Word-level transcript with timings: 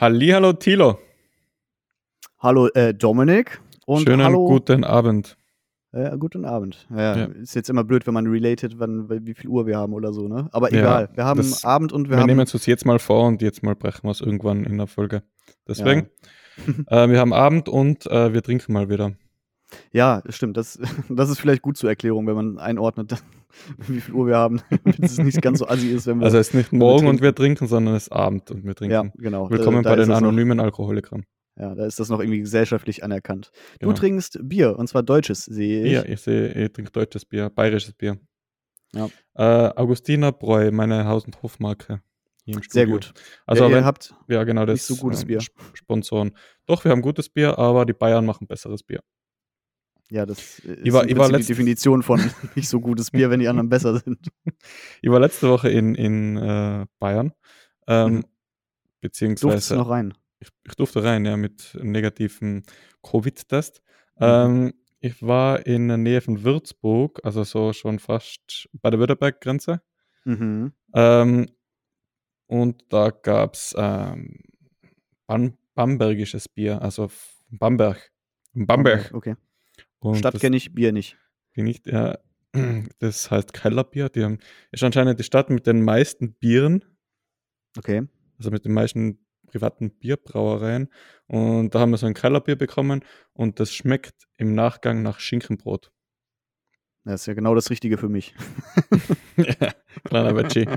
Hallihallo 0.00 0.52
Thilo. 0.54 0.98
Hallo 2.38 2.68
äh, 2.68 2.94
Dominik. 2.94 3.60
Und 3.86 4.02
Schönen 4.08 4.22
hallo. 4.24 4.46
guten 4.46 4.82
Abend. 4.84 5.36
Äh, 5.92 6.16
guten 6.16 6.44
Abend. 6.44 6.86
Ja, 6.90 7.16
Ja. 7.16 7.24
Ist 7.26 7.54
jetzt 7.54 7.68
immer 7.68 7.84
blöd, 7.84 8.06
wenn 8.06 8.14
man 8.14 8.26
related, 8.26 8.78
wann, 8.78 9.10
wie 9.26 9.34
viel 9.34 9.50
Uhr 9.50 9.66
wir 9.66 9.76
haben 9.76 9.92
oder 9.92 10.12
so, 10.12 10.28
ne? 10.28 10.48
Aber 10.52 10.72
Ja, 10.72 10.78
egal. 10.80 11.08
Wir 11.14 11.24
haben 11.24 11.38
das- 11.38 11.64
Abend 11.64 11.92
und 11.92 12.04
wir, 12.08 12.12
Wir, 12.12 12.20
haben. 12.20 12.26
nehmen 12.28 12.40
es 12.40 12.54
uns 12.54 12.64
jetzt 12.66 12.86
mal 12.86 12.98
vor 12.98 13.26
und 13.26 13.42
jetzt 13.42 13.62
mal 13.62 13.74
brechen 13.76 14.04
wir 14.04 14.12
es 14.12 14.20
irgendwann 14.20 14.64
in 14.64 14.78
der 14.78 14.86
Folge. 14.86 15.22
Deswegen, 15.68 16.08
äh, 16.86 17.08
wir 17.08 17.18
haben 17.18 17.32
Abend 17.32 17.68
und 17.68 18.06
äh, 18.06 18.32
wir 18.32 18.42
trinken 18.42 18.72
mal 18.72 18.88
wieder. 18.88 19.12
Ja, 19.92 20.22
stimmt. 20.28 20.56
Das, 20.56 20.78
das 21.08 21.30
ist 21.30 21.40
vielleicht 21.40 21.62
gut 21.62 21.76
zur 21.76 21.90
Erklärung, 21.90 22.26
wenn 22.26 22.34
man 22.36 22.58
einordnet, 22.58 23.14
wie 23.88 24.00
viel 24.00 24.14
Uhr 24.14 24.26
wir 24.26 24.36
haben, 24.36 24.60
damit 24.84 24.98
es 25.00 25.18
nicht 25.18 25.40
ganz 25.42 25.58
so 25.60 25.68
assi 25.68 25.88
ist, 25.90 26.06
wenn 26.06 26.18
wir. 26.18 26.24
Also 26.24 26.38
es 26.38 26.48
ist 26.48 26.54
nicht 26.54 26.72
wir 26.72 26.78
morgen 26.78 27.06
und 27.06 27.18
trinken. 27.18 27.22
wir 27.24 27.34
trinken, 27.34 27.66
sondern 27.66 27.94
es 27.94 28.04
ist 28.04 28.12
Abend 28.12 28.50
und 28.50 28.64
wir 28.64 28.74
trinken. 28.74 28.92
ja, 28.92 29.12
genau. 29.16 29.50
Willkommen 29.50 29.82
da 29.82 29.90
bei 29.90 29.96
ist 29.96 30.06
den 30.06 30.10
das 30.10 30.20
noch- 30.20 30.28
anonymen 30.28 30.60
Alkoholikern. 30.60 31.24
Ja, 31.56 31.74
da 31.74 31.84
ist 31.84 32.00
das 32.00 32.08
noch 32.08 32.20
irgendwie 32.20 32.38
gesellschaftlich 32.40 33.04
anerkannt. 33.04 33.50
Genau. 33.80 33.92
Du 33.92 33.98
trinkst 33.98 34.38
Bier, 34.42 34.78
und 34.78 34.86
zwar 34.88 35.02
deutsches, 35.02 35.44
sehe 35.44 35.84
ich. 35.84 35.92
Ja, 35.92 36.04
ich 36.04 36.20
sehe, 36.20 36.48
ich 36.54 36.72
trinke 36.72 36.90
deutsches 36.90 37.26
Bier, 37.26 37.50
bayerisches 37.50 37.92
Bier. 37.92 38.18
Ja. 38.94 39.08
Äh, 39.34 39.72
Augustiner 39.76 40.32
Bräu, 40.32 40.70
meine 40.72 41.04
Haus- 41.06 41.26
und 41.26 41.42
Hofmarke. 41.42 42.00
hier 42.44 42.54
im 42.56 42.62
Sehr 42.66 42.86
gut. 42.86 43.12
Also, 43.46 43.64
ja, 43.64 43.68
ihr 43.70 43.76
wenn, 43.76 43.84
habt. 43.84 44.14
ja, 44.28 44.42
genau, 44.44 44.64
das 44.64 44.74
nicht 44.74 44.84
so 44.84 44.96
gutes 44.96 45.26
Bier. 45.26 45.38
Sp- 45.44 45.52
Sponsoren. 45.74 46.32
Doch, 46.66 46.82
wir 46.84 46.92
haben 46.92 47.02
gutes 47.02 47.28
Bier, 47.28 47.58
aber 47.58 47.84
die 47.84 47.92
Bayern 47.92 48.24
machen 48.24 48.46
besseres 48.46 48.82
Bier. 48.82 49.00
Ja, 50.10 50.26
das 50.26 50.58
äh, 50.60 50.72
ist 50.72 50.86
Ich 50.86 50.92
war- 50.92 51.08
ich 51.08 51.16
war 51.16 51.30
die 51.30 51.44
Definition 51.44 52.02
von 52.02 52.20
nicht 52.56 52.68
so 52.68 52.80
gutes 52.80 53.10
Bier, 53.10 53.30
wenn 53.30 53.40
die 53.40 53.48
anderen 53.48 53.68
besser 53.68 53.98
sind. 53.98 54.28
Ich 55.02 55.10
war 55.10 55.20
letzte 55.20 55.48
Woche 55.48 55.68
in, 55.70 55.94
in 55.94 56.36
äh, 56.36 56.86
Bayern. 56.98 57.32
Ähm, 57.86 58.14
Mhm. 58.16 58.24
Beziehungsweise. 59.00 59.74
Du 59.74 59.80
noch 59.80 59.88
rein? 59.90 60.12
ich, 60.40 60.48
ich 60.66 60.74
durfte 60.74 61.02
rein, 61.02 61.24
ja, 61.24 61.36
mit 61.36 61.74
einem 61.78 61.90
negativen 61.92 62.64
Covid-Test. 63.02 63.80
Mhm. 64.18 64.24
Ähm, 64.26 64.72
ich 65.00 65.22
war 65.22 65.64
in 65.66 65.88
der 65.88 65.96
Nähe 65.96 66.20
von 66.20 66.42
Würzburg, 66.44 67.20
also 67.24 67.42
so 67.44 67.72
schon 67.72 67.98
fast 67.98 68.68
bei 68.72 68.90
der 68.90 68.98
Württemberg-Grenze. 68.98 69.80
Mhm. 70.24 70.72
Ähm, 70.94 71.46
und 72.46 72.84
da 72.90 73.08
gab 73.10 73.54
es 73.54 73.74
ähm, 73.78 74.40
Bam 75.26 75.56
bambergisches 75.74 76.48
Bier, 76.48 76.82
also 76.82 77.10
Bamberg. 77.48 78.10
Bamberg. 78.52 79.14
Okay. 79.14 79.36
Und 80.00 80.16
Stadt 80.16 80.40
kenne 80.40 80.56
ich, 80.56 80.74
Bier 80.74 80.92
nicht. 80.92 81.16
bin 81.54 81.66
ich, 81.66 81.82
ja, 81.84 82.18
das 82.98 83.30
heißt 83.30 83.52
Kellerbier. 83.52 84.08
Die 84.08 84.24
haben, 84.24 84.38
ist 84.72 84.82
anscheinend 84.82 85.18
die 85.18 85.24
Stadt 85.24 85.50
mit 85.50 85.66
den 85.66 85.82
meisten 85.82 86.34
Bieren 86.34 86.84
Okay. 87.78 88.02
also 88.38 88.50
mit 88.50 88.64
den 88.64 88.72
meisten 88.72 89.24
privaten 89.46 89.90
Bierbrauereien. 89.90 90.88
Und 91.26 91.74
da 91.74 91.80
haben 91.80 91.90
wir 91.90 91.98
so 91.98 92.06
ein 92.06 92.14
Kellerbier 92.14 92.56
bekommen 92.56 93.04
und 93.32 93.60
das 93.60 93.72
schmeckt 93.72 94.26
im 94.36 94.54
Nachgang 94.54 95.02
nach 95.02 95.20
Schinkenbrot. 95.20 95.92
Das 97.04 97.22
ist 97.22 97.26
ja 97.26 97.34
genau 97.34 97.54
das 97.54 97.70
Richtige 97.70 97.96
für 97.98 98.08
mich. 98.08 98.34
ja, 99.36 99.72
kleiner 100.04 100.36
Veggie. 100.36 100.68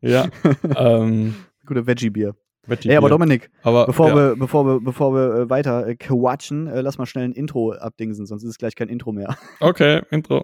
Ja, 0.00 0.28
ähm, 0.76 1.34
Gute 1.64 1.86
Veggie-Bier. 1.86 2.34
Ey, 2.68 2.94
aber. 2.96 3.08
Dominik, 3.08 3.50
aber 3.64 3.86
bevor, 3.86 4.08
ja, 4.08 4.14
wir, 4.14 4.36
bevor 4.36 4.64
wir, 4.64 4.80
bevor 4.80 5.12
wir 5.14 5.34
äh, 5.42 5.50
weiter 5.50 5.84
äh, 5.86 5.96
quatschen, 5.96 6.68
äh, 6.68 6.80
lass 6.80 6.96
mal 6.96 7.06
schnell 7.06 7.24
ein 7.24 7.32
Intro 7.32 7.72
abdingsen, 7.72 8.24
sonst 8.24 8.44
ist 8.44 8.50
es 8.50 8.58
gleich 8.58 8.76
kein 8.76 8.88
Intro 8.88 9.10
mehr. 9.12 9.36
Okay, 9.60 10.02
Intro. 10.10 10.42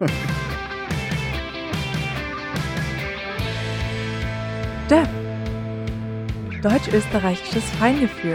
DEF. 4.91 5.09
Deutsch-österreichisches 6.63 7.63
Feingefühl. 7.79 8.35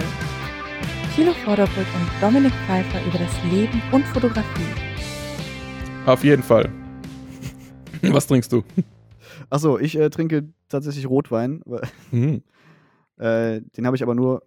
Thilo 1.16 1.34
Vorderbrück 1.44 1.86
und 1.96 2.10
Dominik 2.22 2.54
Pfeiffer 2.66 3.00
über 3.06 3.18
das 3.20 3.52
Leben 3.52 3.82
und 3.92 4.06
Fotografie. 4.08 4.46
Auf 6.06 6.24
jeden 6.24 6.42
Fall. 6.44 6.70
Was 8.02 8.28
trinkst 8.28 8.52
du? 8.54 8.64
Achso, 9.50 9.78
ich 9.78 9.98
äh, 10.00 10.10
trinke 10.10 10.48
tatsächlich 10.70 11.08
Rotwein. 11.10 11.62
weil- 11.66 11.82
Hm. 12.12 12.44
Äh, 13.24 13.62
den 13.78 13.86
habe 13.86 13.96
ich 13.96 14.04
aber 14.04 14.16
nur 14.16 14.44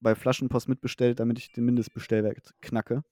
bei 0.00 0.14
Flaschenpost 0.16 0.68
mitbestellt, 0.68 1.20
damit 1.20 1.38
ich 1.38 1.52
den 1.52 1.64
Mindestbestellwert 1.64 2.54
knacke. 2.60 3.04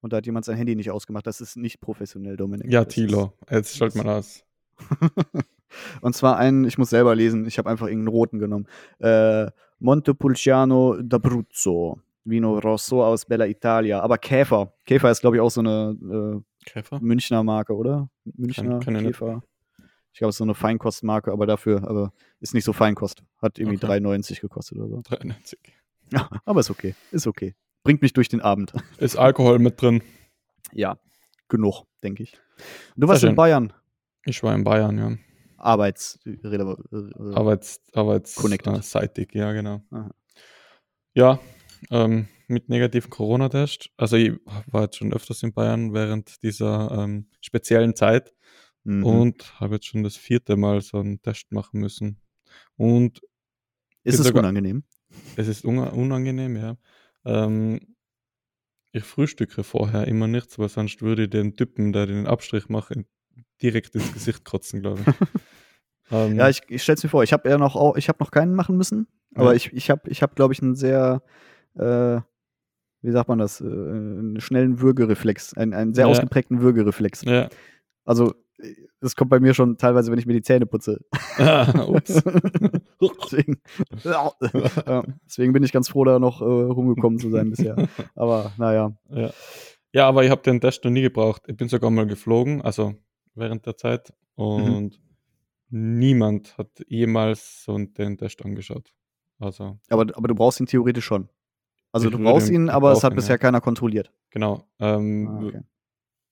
Und 0.00 0.12
da 0.12 0.16
hat 0.16 0.26
jemand 0.26 0.44
sein 0.44 0.56
Handy 0.56 0.74
nicht 0.74 0.90
ausgemacht. 0.90 1.26
Das 1.26 1.40
ist 1.40 1.56
nicht 1.56 1.80
professionell, 1.80 2.36
Dominik. 2.36 2.70
Ja, 2.70 2.84
Das 2.84 2.94
Thilo. 2.94 3.34
Jetzt 3.48 3.76
schalt 3.76 3.94
mal 3.94 4.08
aus. 4.08 4.44
Und 6.00 6.16
zwar 6.16 6.36
einen, 6.36 6.64
ich 6.64 6.78
muss 6.78 6.90
selber 6.90 7.14
lesen, 7.14 7.46
ich 7.46 7.58
habe 7.58 7.70
einfach 7.70 7.86
irgendeinen 7.86 8.08
roten 8.08 8.38
genommen. 8.40 8.66
Äh, 8.98 9.50
Montepulciano 9.78 10.94
d'Abruzzo. 10.94 11.98
Vino 12.24 12.58
Rosso 12.58 13.04
aus 13.04 13.24
Bella 13.24 13.46
Italia. 13.46 14.00
Aber 14.00 14.18
Käfer. 14.18 14.72
Käfer 14.84 15.10
ist, 15.10 15.20
glaube 15.20 15.36
ich, 15.36 15.42
auch 15.42 15.50
so 15.50 15.60
eine 15.60 16.42
Käfer? 16.64 16.96
äh, 16.96 17.00
Münchner 17.00 17.44
Marke, 17.44 17.74
oder? 17.74 18.10
Münchner. 18.24 18.80
Käfer. 18.80 19.42
Ich 20.12 20.18
glaube, 20.18 20.30
es 20.30 20.34
ist 20.34 20.38
so 20.38 20.44
eine 20.44 20.54
Feinkostmarke, 20.54 21.32
aber 21.32 21.46
dafür, 21.46 21.88
aber 21.88 22.12
ist 22.40 22.52
nicht 22.54 22.64
so 22.64 22.72
Feinkost. 22.72 23.22
Hat 23.40 23.58
irgendwie 23.58 23.76
Okay. 23.84 23.98
3,90 23.98 24.40
gekostet 24.40 24.78
oder 24.78 24.88
so. 24.88 25.02
93. 25.02 25.58
Ja, 26.12 26.28
aber 26.44 26.60
ist 26.60 26.70
okay. 26.70 26.94
Ist 27.12 27.26
okay. 27.26 27.54
Bringt 27.84 28.02
mich 28.02 28.12
durch 28.12 28.28
den 28.28 28.40
Abend. 28.40 28.72
Ist 28.98 29.16
Alkohol 29.16 29.58
mit 29.60 29.80
drin? 29.80 30.02
Ja, 30.72 30.98
genug, 31.48 31.84
denke 32.02 32.24
ich. 32.24 32.36
Du 32.96 33.06
warst 33.08 33.22
in. 33.24 33.34
Bayern. 33.36 33.72
Ich 34.24 34.42
war 34.42 34.54
in 34.54 34.64
Bayern, 34.64 34.98
ja. 34.98 35.16
Arbeits. 35.56 36.18
rele- 36.26 36.76
äh, 36.92 37.34
Arbeits, 37.34 37.80
arbeits 37.94 38.34
Connected. 38.34 38.78
äh, 38.78 38.82
seitig, 38.82 39.34
ja, 39.34 39.52
genau. 39.52 39.82
Aha. 39.90 40.10
Ja, 41.14 41.38
ähm, 41.90 42.28
mit 42.48 42.68
negativen 42.68 43.10
Corona-Test. 43.10 43.90
Also 43.96 44.16
ich 44.16 44.32
war 44.66 44.82
jetzt 44.82 44.96
schon 44.96 45.12
öfters 45.12 45.42
in 45.42 45.52
Bayern 45.52 45.92
während 45.94 46.42
dieser 46.42 46.90
ähm, 46.90 47.28
speziellen 47.40 47.94
Zeit 47.94 48.34
mhm. 48.84 49.04
und 49.04 49.60
habe 49.60 49.74
jetzt 49.76 49.86
schon 49.86 50.02
das 50.02 50.16
vierte 50.16 50.56
Mal 50.56 50.80
so 50.80 50.98
einen 50.98 51.20
Test 51.22 51.52
machen 51.52 51.80
müssen. 51.80 52.20
Und 52.76 53.20
ist 54.04 54.18
es 54.18 54.26
sogar- 54.26 54.42
unangenehm? 54.42 54.84
es 55.36 55.48
ist 55.48 55.64
una- 55.64 55.90
unangenehm, 55.90 56.56
ja. 56.56 56.76
Ähm, 57.24 57.80
ich 58.92 59.04
frühstücke 59.04 59.62
vorher 59.62 60.08
immer 60.08 60.26
nichts, 60.26 60.58
weil 60.58 60.68
sonst 60.68 61.00
würde 61.02 61.24
ich 61.24 61.30
den 61.30 61.54
Typen, 61.56 61.92
der 61.92 62.06
den 62.06 62.26
Abstrich 62.26 62.68
macht, 62.68 62.92
direkt 63.62 63.94
ins 63.94 64.12
Gesicht 64.12 64.44
kotzen, 64.44 64.80
glaube 64.80 65.02
ich. 65.06 65.06
ähm, 66.10 66.36
Ja, 66.36 66.48
ich, 66.48 66.62
ich 66.68 66.82
stell's 66.82 67.02
mir 67.02 67.08
vor, 67.10 67.22
ich 67.22 67.32
habe 67.32 67.48
ja 67.48 67.58
noch, 67.58 67.96
ich 67.96 68.08
habe 68.08 68.18
noch 68.22 68.30
keinen 68.30 68.54
machen 68.54 68.76
müssen, 68.76 69.06
aber 69.34 69.50
Ja. 69.50 69.56
ich, 69.56 69.72
ich 69.72 69.90
habe, 69.90 70.08
ich 70.10 70.22
hab, 70.22 70.34
glaube 70.34 70.54
ich, 70.54 70.62
einen 70.62 70.74
sehr, 70.74 71.22
äh, 71.74 72.20
wie 73.02 73.10
sagt 73.12 73.28
man 73.28 73.38
das, 73.38 73.60
äh, 73.60 73.64
einen 73.64 74.40
schnellen 74.40 74.80
Würgereflex, 74.80 75.54
einen, 75.54 75.72
einen 75.74 75.94
sehr 75.94 76.06
Ja. 76.06 76.10
ausgeprägten 76.10 76.60
Würgereflex. 76.60 77.22
ja. 77.22 77.48
Also, 78.04 78.34
das 79.00 79.16
kommt 79.16 79.30
bei 79.30 79.40
mir 79.40 79.54
schon 79.54 79.76
teilweise, 79.78 80.10
wenn 80.10 80.18
ich 80.18 80.26
mir 80.26 80.32
die 80.34 80.42
Zähne 80.42 80.66
putze. 80.66 81.00
Ah, 81.38 81.84
ups. 81.86 82.22
deswegen, 83.00 83.60
ja, 84.04 84.32
deswegen 85.26 85.52
bin 85.52 85.62
ich 85.62 85.72
ganz 85.72 85.88
froh, 85.88 86.04
da 86.04 86.18
noch 86.18 86.40
äh, 86.40 86.44
rumgekommen 86.44 87.18
zu 87.18 87.30
sein 87.30 87.50
bisher. 87.50 87.88
Aber 88.14 88.52
naja, 88.58 88.96
Ja. 89.10 89.30
ja, 89.92 90.08
aber 90.08 90.24
ich 90.24 90.30
habe 90.30 90.42
den 90.42 90.60
Test 90.60 90.84
noch 90.84 90.90
nie 90.90 91.02
gebraucht. 91.02 91.42
Ich 91.46 91.56
bin 91.56 91.68
sogar 91.68 91.90
mal 91.90 92.06
geflogen, 92.06 92.62
also 92.62 92.94
während 93.34 93.66
der 93.66 93.76
Zeit. 93.76 94.12
Und 94.34 95.00
niemand 95.68 96.56
hat 96.58 96.68
jemals 96.88 97.64
so 97.64 97.78
den 97.78 98.18
Test 98.18 98.44
angeschaut. 98.44 98.92
Also, 99.38 99.78
aber, 99.88 100.02
aber 100.16 100.28
du 100.28 100.34
brauchst 100.34 100.60
ihn 100.60 100.66
theoretisch 100.66 101.04
schon. 101.04 101.28
Also 101.92 102.08
Ich 102.08 102.14
du 102.14 102.22
brauchst 102.22 102.50
ihn 102.50 102.68
aber 102.68 102.92
es 102.92 103.02
hat 103.02 103.14
bisher 103.14 103.34
ja. 103.34 103.38
keiner 103.38 103.60
kontrolliert. 103.60 104.12
genau. 104.30 104.64
Ähm, 104.78 105.28
Ah, 105.28 105.44
okay. 105.46 105.60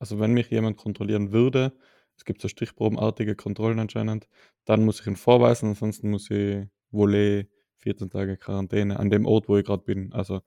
Also, 0.01 0.21
wenn 0.21 0.33
mich 0.33 0.49
jemand 0.51 0.77
kontrollieren 0.77 1.33
würde, 1.33 1.73
es 2.19 2.25
gibt 2.25 2.43
so 2.43 2.49
stichprobenartige 2.49 3.37
Kontrollen 3.37 3.79
anscheinend, 3.79 4.29
dann 4.65 4.85
muss 4.85 5.01
ich 5.01 5.07
ihn 5.07 5.17
vorweisen, 5.17 5.71
ansonsten 5.71 6.11
muss 6.11 6.29
ich 6.31 6.67
Volley 6.91 7.49
14 7.79 8.11
Tage 8.11 8.37
Quarantäne 8.37 8.99
an 8.99 9.09
dem 9.09 9.25
Ort, 9.25 9.49
wo 9.49 9.57
ich 9.57 9.65
gerade 9.65 9.85
bin. 9.85 10.13
Also 10.13 10.35
muss 10.35 10.43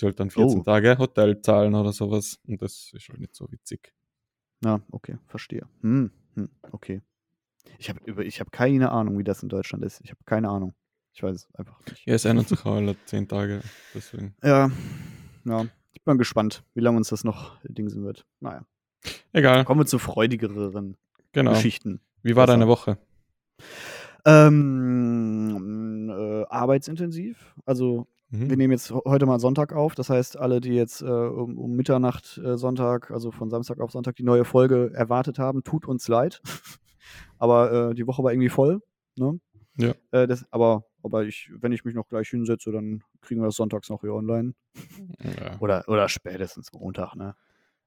ich 0.00 0.02
halt 0.02 0.18
dann 0.18 0.30
14 0.30 0.60
Oh. 0.60 0.62
Tage 0.62 0.96
Hotel 0.98 1.40
zahlen 1.42 1.74
oder 1.74 1.92
sowas. 1.92 2.40
Und 2.46 2.62
das 2.62 2.90
ist 2.94 3.08
halt 3.10 3.20
nicht 3.20 3.34
so 3.34 3.46
witzig. 3.52 3.92
Ja, 4.64 4.80
okay, 4.90 5.18
verstehe. 5.26 5.68
Hm, 5.82 6.10
hm, 6.34 6.48
okay. 6.72 7.02
Ich 7.78 7.90
habe 7.90 8.24
ich 8.24 8.40
hab 8.40 8.50
keine 8.50 8.90
Ahnung, 8.90 9.18
wie 9.18 9.24
das 9.24 9.42
in 9.42 9.48
Deutschland 9.50 9.84
ist. 9.84 10.00
Ich 10.02 10.10
habe 10.10 10.20
keine 10.24 10.48
Ahnung. 10.48 10.72
Ich 11.12 11.22
weiß 11.22 11.36
es 11.36 11.54
einfach 11.54 11.78
nicht. 11.86 12.06
Ja, 12.06 12.14
es 12.14 12.24
ändert 12.24 12.48
sich 12.48 12.64
alle 12.64 12.96
10 13.04 13.28
Tage. 13.28 13.60
Deswegen. 13.94 14.34
Ja, 14.42 14.70
ja. 15.44 15.66
Ich 15.92 16.02
bin 16.02 16.16
gespannt, 16.16 16.64
wie 16.74 16.80
lange 16.80 16.96
uns 16.96 17.08
das 17.10 17.22
noch 17.22 17.58
dingsen 17.64 18.02
wird. 18.02 18.24
Naja. 18.40 18.64
Egal, 19.32 19.64
Kommen 19.64 19.80
wir 19.80 19.86
zu 19.86 19.98
freudigeren 19.98 20.96
genau. 21.32 21.52
Geschichten. 21.52 22.00
Wie 22.22 22.36
war 22.36 22.46
Besser. 22.46 22.58
deine 22.58 22.68
Woche? 22.68 22.98
Ähm, 24.24 26.10
äh, 26.10 26.44
arbeitsintensiv. 26.48 27.54
Also, 27.66 28.06
Mhm. 28.30 28.48
wir 28.48 28.56
nehmen 28.56 28.72
jetzt 28.72 28.90
heute 28.90 29.26
mal 29.26 29.38
Sonntag 29.40 29.72
auf. 29.74 29.94
Das 29.94 30.08
heißt, 30.08 30.38
alle, 30.38 30.60
die 30.60 30.72
jetzt 30.72 31.02
äh, 31.02 31.04
um, 31.06 31.58
um 31.58 31.72
Mitternacht 31.76 32.38
äh, 32.42 32.56
Sonntag, 32.56 33.10
also 33.10 33.30
von 33.30 33.50
Samstag 33.50 33.78
auf 33.80 33.90
Sonntag, 33.92 34.16
die 34.16 34.22
neue 34.22 34.44
Folge 34.46 34.90
erwartet 34.94 35.38
haben, 35.38 35.62
tut 35.64 35.86
uns 35.86 36.08
leid. 36.08 36.40
Aber 37.38 37.90
äh, 37.90 37.94
die 37.94 38.06
Woche 38.06 38.22
war 38.24 38.32
irgendwie 38.32 38.48
voll. 38.48 38.80
Ne? 39.16 39.38
Ja. 39.76 39.92
Äh, 40.12 40.26
das, 40.26 40.46
aber 40.50 40.84
aber 41.02 41.24
ich, 41.24 41.50
wenn 41.58 41.72
ich 41.72 41.84
mich 41.84 41.94
noch 41.94 42.08
gleich 42.08 42.28
hinsetze, 42.28 42.70
dann 42.70 43.02
kriegen 43.20 43.40
wir 43.40 43.46
das 43.46 43.56
sonntags 43.56 43.90
noch 43.90 44.02
hier 44.02 44.14
online. 44.14 44.54
Ja. 45.24 45.58
Oder, 45.58 45.82
oder 45.88 46.08
spätestens 46.08 46.72
Montag, 46.72 47.16
ne? 47.16 47.34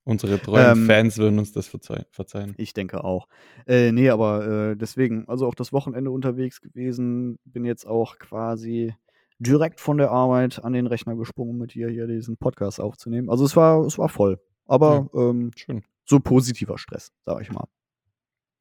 Unsere 0.07 0.39
treuen 0.39 0.77
Ähm, 0.77 0.85
Fans 0.85 1.17
würden 1.17 1.39
uns 1.39 1.51
das 1.51 1.67
verzeih 1.67 2.05
verzeihen. 2.11 2.53
Ich 2.57 2.73
denke 2.73 3.03
auch. 3.03 3.27
Äh, 3.65 3.91
nee, 3.91 4.09
aber 4.09 4.45
äh, 4.71 4.75
deswegen, 4.77 5.27
also 5.27 5.47
auch 5.47 5.55
das 5.55 5.73
Wochenende 5.73 6.11
unterwegs 6.11 6.61
gewesen, 6.61 7.39
bin 7.43 7.65
jetzt 7.65 7.85
auch 7.87 8.19
quasi 8.19 8.93
direkt 9.39 9.79
von 9.81 9.97
der 9.97 10.11
Arbeit 10.11 10.63
an 10.63 10.73
den 10.73 10.85
Rechner 10.87 11.15
gesprungen, 11.15 11.57
mit 11.57 11.73
dir 11.73 11.89
hier 11.89 12.05
diesen 12.07 12.37
Podcast 12.37 12.79
aufzunehmen. 12.79 13.29
Also 13.29 13.45
es 13.45 13.55
war, 13.55 13.83
es 13.85 13.97
war 13.97 14.07
voll. 14.07 14.39
Aber 14.67 15.09
ähm, 15.15 15.51
Schön. 15.55 15.83
so 16.05 16.19
positiver 16.19 16.77
Stress, 16.77 17.11
sag 17.25 17.41
ich 17.41 17.51
mal. 17.51 17.65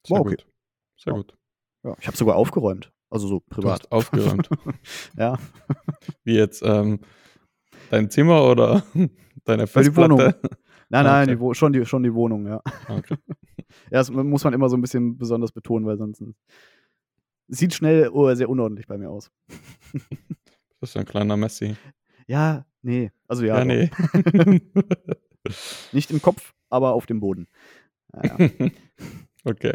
Sehr 0.07 0.15
War 0.17 0.23
okay. 0.23 0.31
gut. 0.37 0.47
Sehr 0.97 1.13
Ja. 1.13 1.17
gut. 1.19 1.35
Ja, 1.85 1.95
ich 2.01 2.07
habe 2.07 2.17
sogar 2.17 2.37
aufgeräumt. 2.37 2.91
Also 3.11 3.29
so 3.29 3.41
privat. 3.41 3.93
aufgeräumt. 3.93 4.49
Ja. 5.17 5.39
Wie 6.25 6.35
jetzt 6.37 6.63
ähm, 6.65 7.01
dein 7.91 8.11
Zimmer 8.11 8.45
oder 8.51 8.83
deine 9.45 9.73
Weil 9.75 9.85
die 9.85 9.95
Wohnung. 9.97 10.33
Nein, 10.91 11.07
Ah, 11.07 11.25
nein, 11.25 11.31
okay. 11.37 11.49
die, 11.49 11.55
schon, 11.55 11.73
die, 11.73 11.85
schon 11.87 12.03
die 12.03 12.15
Wohnung, 12.15 12.47
ja. 12.47 12.61
Ah, 12.89 12.97
Okay. 12.99 13.17
Ja, 13.91 13.99
das 13.99 14.11
muss 14.11 14.45
man 14.45 14.53
immer 14.55 14.69
so 14.69 14.77
ein 14.77 14.81
bisschen 14.81 15.19
besonders 15.19 15.51
betonen, 15.51 15.85
weil 15.85 15.97
sonst 15.99 16.23
sieht 17.49 17.75
schnell 17.75 18.09
oh, 18.13 18.33
sehr 18.35 18.49
unordentlich 18.49 18.87
bei 18.87 18.97
mir 18.99 19.11
aus. 19.11 19.31
Das 20.81 20.91
ist 20.91 20.97
ein 20.99 21.07
kleiner 21.07 21.37
Messi. 21.37 21.77
Ja, 22.27 22.67
nee. 22.83 23.11
Also 23.27 23.45
ja, 23.47 23.59
Ja, 23.59 23.65
nee. 23.65 23.91
nicht 25.93 26.11
im 26.11 26.21
Kopf, 26.21 26.53
aber 26.69 26.93
auf 26.93 27.07
dem 27.07 27.21
Boden. 27.21 27.47
Ja, 28.13 28.37
ja. 28.39 28.49
okay. 29.45 29.73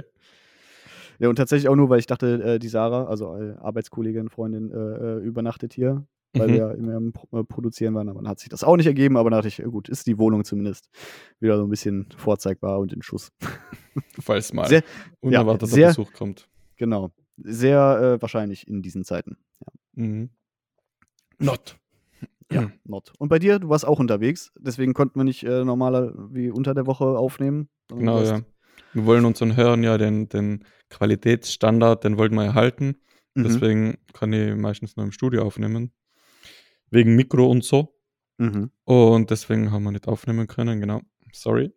ja, 1.20 1.30
und 1.30 1.36
tatsächlich 1.36 1.68
auch 1.68 1.76
nur, 1.76 1.90
weil 1.90 2.00
ich 2.00 2.06
dachte, 2.06 2.44
äh, 2.44 2.60
die 2.60 2.68
Sarah, 2.70 3.06
also 3.06 3.36
äh, 3.36 3.56
Arbeitskollegin, 3.58 4.30
Freundin, 4.30 4.72
äh, 4.72 5.16
übernachtet 5.18 5.74
hier, 5.74 6.06
weil 6.34 6.48
Mhm. 6.48 6.54
wir 6.54 6.72
immer 6.76 6.96
am 6.96 7.14
äh, 7.31 7.44
Produzieren 7.44 7.96
waren, 7.96 8.10
aber 8.10 8.20
dann 8.22 8.30
hat 8.30 8.40
sich 8.40 8.50
das 8.50 8.64
auch 8.64 8.78
nicht 8.78 8.86
ergeben, 8.88 9.18
aber 9.18 9.30
dann 9.30 9.40
dachte 9.42 9.48
ich, 9.48 9.64
gut, 9.72 9.90
ist 9.90 10.06
die 10.08 10.18
Wohnung 10.18 10.44
zumindest 10.46 10.90
wieder 11.40 11.58
so 11.58 11.64
ein 11.64 11.70
bisschen 11.70 12.08
vorzeigbar 12.18 12.80
und 12.80 12.94
in 12.94 13.02
Schuss. 13.02 13.31
Falls 14.20 14.54
mal 14.54 14.68
Sehr- 14.68 14.84
unerwarteter 15.22 15.68
sehr- 15.68 15.88
Besuch 15.88 16.14
kommt. 16.14 16.48
Genau. 16.78 17.12
Sehr 17.38 18.16
äh, 18.18 18.22
wahrscheinlich 18.22 18.68
in 18.68 18.81
diesen 18.81 19.04
Zeiten. 19.04 19.38
Mhm. 19.94 20.30
Not. 21.40 21.78
Ja, 22.52 22.70
not. 22.84 23.14
Und 23.18 23.30
bei 23.30 23.40
dir, 23.40 23.60
du 23.60 23.70
warst 23.70 23.86
auch 23.88 24.00
unterwegs, 24.00 24.52
deswegen 24.60 24.94
konnten 24.94 25.20
wir 25.20 25.24
nicht 25.24 25.44
äh, 25.44 25.64
normaler 25.64 26.14
wie 26.31 26.50
unter 26.52 26.74
der 26.74 26.86
Woche 26.86 27.06
aufnehmen. 27.06 27.70
Genau, 27.88 28.22
ja. 28.22 28.42
Wir 28.94 29.06
wollen 29.06 29.26
unseren 29.26 29.56
Hörern 29.56 29.84
ja 29.84 29.98
den, 29.98 30.30
den 30.30 30.66
Qualitätsstandard, 30.90 32.04
den 32.04 32.18
wollten 32.18 32.36
wir 32.36 32.44
erhalten. 32.46 32.96
Mhm. 33.36 33.44
Deswegen 33.44 33.98
kann 34.14 34.34
ich 34.34 34.56
meistens 34.56 34.96
nur 34.98 35.06
im 35.06 35.12
Studio 35.12 35.44
aufnehmen. 35.44 35.92
Wegen 36.92 37.16
Mikro 37.16 37.50
und 37.50 37.64
so. 37.64 37.96
Mhm. 38.38 38.72
Und 38.86 39.30
deswegen 39.32 39.72
haben 39.72 39.84
wir 39.84 39.92
nicht 39.92 40.08
aufnehmen 40.08 40.48
können, 40.48 40.80
genau. 40.80 41.02
Sorry. 41.34 41.74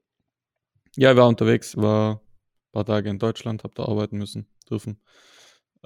Ja, 0.96 1.12
ich 1.12 1.16
war 1.16 1.28
unterwegs, 1.28 1.76
war 1.76 2.16
ein 2.16 2.72
paar 2.72 2.84
Tage 2.84 3.10
in 3.10 3.18
Deutschland, 3.18 3.64
hab 3.64 3.74
da 3.74 3.84
arbeiten 3.84 4.18
müssen, 4.18 4.46
dürfen. 4.70 5.00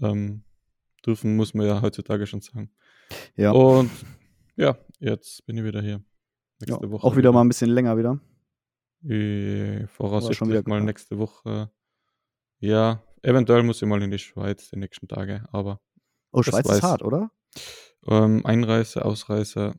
Ähm, 0.00 0.44
dürfen 1.04 1.36
muss 1.36 1.54
man 1.54 1.66
ja 1.66 1.80
heutzutage 1.82 2.26
schon 2.26 2.40
sagen. 2.40 2.70
Ja. 3.36 3.52
Und 3.52 3.90
ja, 4.56 4.76
jetzt 4.98 5.44
bin 5.46 5.56
ich 5.58 5.64
wieder 5.64 5.80
hier. 5.80 6.02
ja. 6.60 6.66
Nächste 6.76 6.90
Woche. 6.90 7.06
Auch 7.06 7.16
wieder 7.16 7.32
mal 7.32 7.42
ein 7.42 7.48
bisschen 7.48 7.70
länger 7.70 7.96
wieder. 7.96 8.20
Äh, 9.04 9.86
voraussichtlich 9.88 10.38
schon 10.38 10.48
wieder 10.48 10.58
mal 10.60 10.62
geplant. 10.80 10.86
nächste 10.86 11.18
Woche. 11.18 11.70
Ja, 12.58 13.02
eventuell 13.22 13.62
muss 13.62 13.80
ich 13.82 13.88
mal 13.88 14.02
in 14.02 14.10
die 14.10 14.18
Schweiz 14.18 14.70
die 14.70 14.78
nächsten 14.78 15.06
Tage, 15.08 15.46
aber 15.52 15.80
Oh, 16.32 16.42
Schweiz 16.42 16.68
ist 16.68 16.82
hart, 16.82 17.02
oder? 17.02 17.30
Ähm, 18.08 18.44
Einreise, 18.44 19.04
Ausreise, 19.04 19.74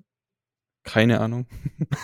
keine 0.83 1.19
Ahnung. 1.21 1.47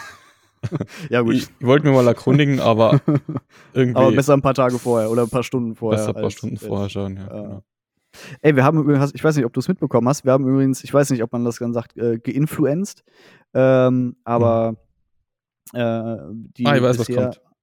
Ja, 1.09 1.21
Ich, 1.27 1.49
ich 1.59 1.65
wollte 1.67 1.85
mir 1.85 1.91
mal 1.93 2.07
erkundigen, 2.07 2.61
aber 2.61 3.01
irgendwie 3.73 3.99
Aber 3.99 4.13
besser 4.13 4.33
ein 4.33 4.41
paar 4.41 4.53
Tage 4.53 4.79
vorher 4.79 5.11
oder 5.11 5.23
ein 5.23 5.29
paar 5.29 5.43
Stunden 5.43 5.75
vorher. 5.75 5.97
besser 5.99 6.11
ein 6.11 6.13
paar 6.15 6.23
als- 6.23 6.33
Stunden 6.35 6.55
vorher 6.55 6.87
schauen, 6.89 7.17
ja. 7.17 7.25
äh, 7.27 7.41
genau. 7.41 7.63
Ey, 8.41 8.55
wir 8.55 8.63
haben 8.63 8.79
übrigens, 8.79 9.11
ich 9.13 9.21
weiß 9.21 9.35
nicht, 9.35 9.43
ob 9.45 9.51
du 9.51 9.59
es 9.59 9.67
mitbekommen 9.67 10.07
hast, 10.07 10.23
wir 10.23 10.31
haben 10.31 10.47
übrigens, 10.47 10.81
ich 10.85 10.93
weiß 10.93 11.09
nicht, 11.09 11.21
ob 11.21 11.33
man 11.33 11.43
das 11.43 11.57
dann 11.57 11.73
sagt, 11.73 11.97
äh, 11.97 12.17
geinfluenced, 12.17 13.03
ähm, 13.53 14.15
aber 14.23 14.77
äh, 15.73 16.15
die 16.31 16.65
Ah, 16.65 16.81
weiß, 16.81 17.09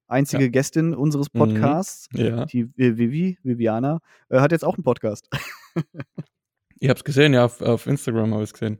einzige 0.07 0.51
Gästin 0.51 0.93
unseres 0.95 1.33
Mhm. 1.33 1.39
Podcasts, 1.39 2.07
Ja, 2.13 2.45
die 2.45 2.67
Vi- 2.67 2.99
Vivi, 2.99 3.39
Viviana, 3.43 4.01
äh, 4.29 4.41
hat 4.41 4.53
jetzt 4.53 4.65
auch 4.67 4.75
einen 4.75 4.85
Podcast. 4.85 5.27
ich 6.81 6.89
habe 6.89 6.99
es 6.99 7.05
gesehen, 7.05 7.33
ja, 7.35 7.45
auf, 7.45 7.61
auf 7.63 7.87
Instagram 7.87 8.33
habe 8.33 8.43
ich 8.43 8.49
es 8.51 8.53
gesehen. 8.55 8.79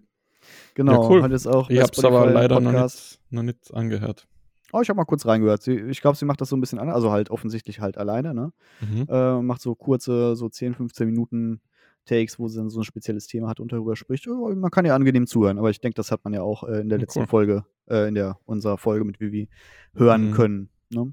Genau, 0.75 1.09
cool. 1.11 1.23
hat 1.23 1.31
jetzt 1.31 1.47
auch 1.47 1.71
Ich 1.71 1.81
habe 1.81 1.93
es 1.93 2.05
aber 2.05 2.27
leider 2.33 2.59
noch 2.61 2.73
nicht, 2.73 3.21
noch 3.31 3.43
nicht 3.43 3.73
angehört. 3.73 4.27
Oh, 4.73 4.81
ich 4.81 4.89
habe 4.89 4.97
mal 4.97 5.05
kurz 5.05 5.27
reingehört. 5.27 5.63
Sie, 5.63 5.73
ich 5.75 6.01
glaube, 6.01 6.17
sie 6.17 6.25
macht 6.25 6.41
das 6.41 6.49
so 6.49 6.57
ein 6.57 6.61
bisschen 6.61 6.79
anders, 6.79 6.95
also 6.97 7.11
halt 7.11 7.31
offensichtlich 7.31 7.81
halt 7.81 7.99
alleine, 7.99 8.35
ne? 8.35 8.53
Mhm. 8.81 9.07
Äh, 9.09 9.43
macht 9.43 9.61
so 9.61 9.75
kurze, 9.75 10.37
so 10.37 10.49
10, 10.49 10.75
15 10.75 11.07
Minuten 11.07 11.61
Takes, 12.07 12.39
wo 12.39 12.49
sie 12.49 12.57
dann 12.59 12.71
so 12.71 12.81
ein 12.81 12.85
spezielles 12.85 13.27
Thema 13.27 13.49
hat 13.49 13.61
und 13.61 13.73
darüber 13.73 13.95
spricht. 13.97 14.27
Oh, 14.29 14.49
man 14.55 14.71
kann 14.71 14.87
ja 14.87 14.95
angenehm 14.95 15.27
zuhören, 15.27 15.59
aber 15.59 15.71
ich 15.71 15.81
denke, 15.81 15.97
das 15.97 16.11
hat 16.11 16.25
man 16.25 16.33
ja 16.33 16.41
auch 16.43 16.63
äh, 16.65 16.81
in 16.81 16.89
der 16.89 16.99
Ja, 16.99 17.03
letzten 17.03 17.21
cool. 17.21 17.27
Folge, 17.27 17.65
äh, 17.89 18.09
in 18.09 18.15
der 18.15 18.39
unserer 18.47 18.79
Folge 18.79 19.05
mit 19.05 19.21
Vivi 19.21 19.49
hören 19.95 20.29
Mhm. 20.31 20.35
können. 20.35 20.69
Ne? 20.91 21.13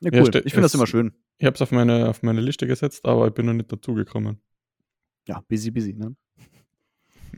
Ja, 0.00 0.10
Ja, 0.12 0.20
cool. 0.20 0.26
ste- 0.26 0.40
ich 0.40 0.52
finde 0.52 0.62
das 0.62 0.74
immer 0.74 0.86
schön. 0.86 1.12
Ich 1.38 1.46
habe 1.46 1.54
es 1.54 1.62
auf 1.62 1.70
meine, 1.72 2.08
auf 2.08 2.22
meine 2.22 2.40
Liste 2.40 2.66
gesetzt, 2.66 3.04
aber 3.04 3.28
ich 3.28 3.34
bin 3.34 3.46
noch 3.46 3.52
nicht 3.52 3.70
dazugekommen. 3.70 4.40
Ja, 5.26 5.40
busy, 5.48 5.70
busy, 5.70 5.94
ne? 5.94 6.14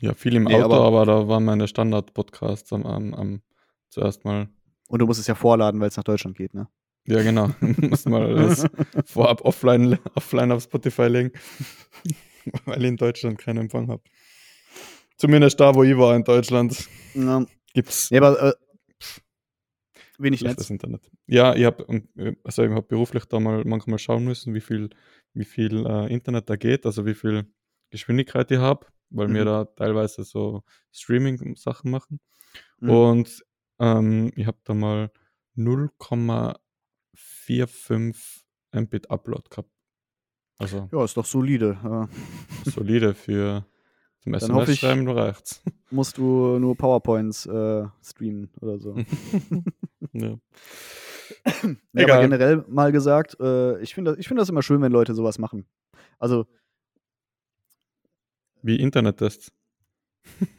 Ja, 0.01 0.15
viel 0.15 0.35
im 0.37 0.45
Nee, 0.45 0.55
Auto, 0.57 0.65
aber- 0.75 0.81
aber, 0.85 1.07
da 1.07 1.29
waren 1.29 1.45
meine 1.45 1.69
Standard-Podcasts 1.69 2.73
am, 2.73 2.85
am, 2.85 3.15
am 3.15 3.43
zuerst 3.89 4.25
mal. 4.25 4.49
Und 4.89 4.99
du 5.01 5.07
musst 5.07 5.21
es 5.21 5.27
ja 5.27 5.35
vorladen, 5.35 5.81
weil 5.81 5.89
es 5.89 5.97
nach 5.97 6.05
Deutschland 6.05 6.37
geht, 6.37 6.53
ne? 6.55 6.69
Ja, 7.07 7.23
genau. 7.23 7.51
Muss 7.91 8.05
mal 8.07 8.35
das 8.35 8.67
vorab 9.07 9.41
offline, 9.43 9.99
offline 10.15 10.51
auf 10.53 10.65
Spotify 10.65 11.07
legen, 11.07 11.31
weil 12.67 12.83
ich 12.83 12.89
in 12.89 12.97
Deutschland 12.97 13.39
keinen 13.39 13.59
Empfang 13.59 13.89
habe. 13.89 14.03
Zumindest 15.17 15.59
da, 15.61 15.75
wo 15.75 15.83
ich 15.85 15.97
war 15.97 16.15
in 16.17 16.25
Deutschland, 16.25 16.89
Ja, 17.15 17.47
gibt's 17.73 18.11
nee, 18.11 18.19
aber 18.19 18.43
äh, 18.43 18.53
wenig 20.19 20.43
Netz. 20.43 20.69
Internet. 20.69 21.11
Ja, 21.27 21.55
ich 21.55 21.65
habe 21.65 22.03
also 22.45 22.65
ich 22.65 22.71
hab 22.71 22.89
beruflich 22.89 23.25
da 23.27 23.41
mal 23.41 23.65
manchmal 23.65 23.99
schauen 23.99 24.25
müssen, 24.25 24.53
wie 24.55 24.61
viel, 24.61 24.91
wie 25.33 25.45
viel 25.45 25.87
äh, 25.87 26.13
Internet 26.13 26.51
da 26.51 26.57
geht, 26.57 26.85
also 26.87 27.07
wie 27.07 27.15
viel 27.15 27.47
Geschwindigkeit 27.97 28.51
ich 28.51 28.59
habe, 28.59 28.87
weil 29.11 29.33
wir 29.33 29.43
Mhm. 29.43 29.47
da 29.47 29.65
teilweise 29.65 30.25
so 30.25 30.63
Streaming-Sachen 30.93 31.91
machen. 31.91 32.21
Mhm. 32.81 32.91
Und 32.91 33.45
ähm, 33.79 34.33
ich 34.37 34.47
habe 34.47 34.59
da 34.65 34.75
mal 34.75 35.11
0,45 35.57 38.43
Mbit 38.73 39.11
Upload 39.11 39.45
gehabt. 39.51 39.71
Also 40.59 40.89
Ja, 40.93 41.05
ist 41.05 41.17
doch 41.17 41.25
solide. 41.27 41.79
Ja. 41.83 42.09
solide 42.65 43.15
für 43.15 43.67
zum 44.21 44.35
ich- 44.35 44.43
SMS-Schreiben 44.43 45.09
reicht's. 45.09 45.63
Musst 45.91 46.19
du 46.19 46.59
nur 46.59 46.77
PowerPoints 46.77 47.47
äh, 47.47 47.87
streamen 48.03 48.51
oder 48.61 48.79
so. 48.79 48.97
ja. 50.13 50.39
Ja, 51.45 51.53
Egal. 51.93 52.11
aber 52.19 52.23
generell 52.23 52.65
mal 52.69 52.93
gesagt, 52.93 53.37
äh, 53.41 53.81
ich 53.81 53.95
finde 53.95 54.13
das, 54.13 54.21
ich 54.21 54.29
find 54.29 54.39
das 54.41 54.49
immer 54.49 54.63
schön, 54.63 54.81
wenn 54.83 54.93
Leute 54.93 55.15
sowas 55.15 55.39
machen. 55.39 55.67
Also, 56.19 56.47
Wie 58.67 58.75
Internettests. 58.75 59.53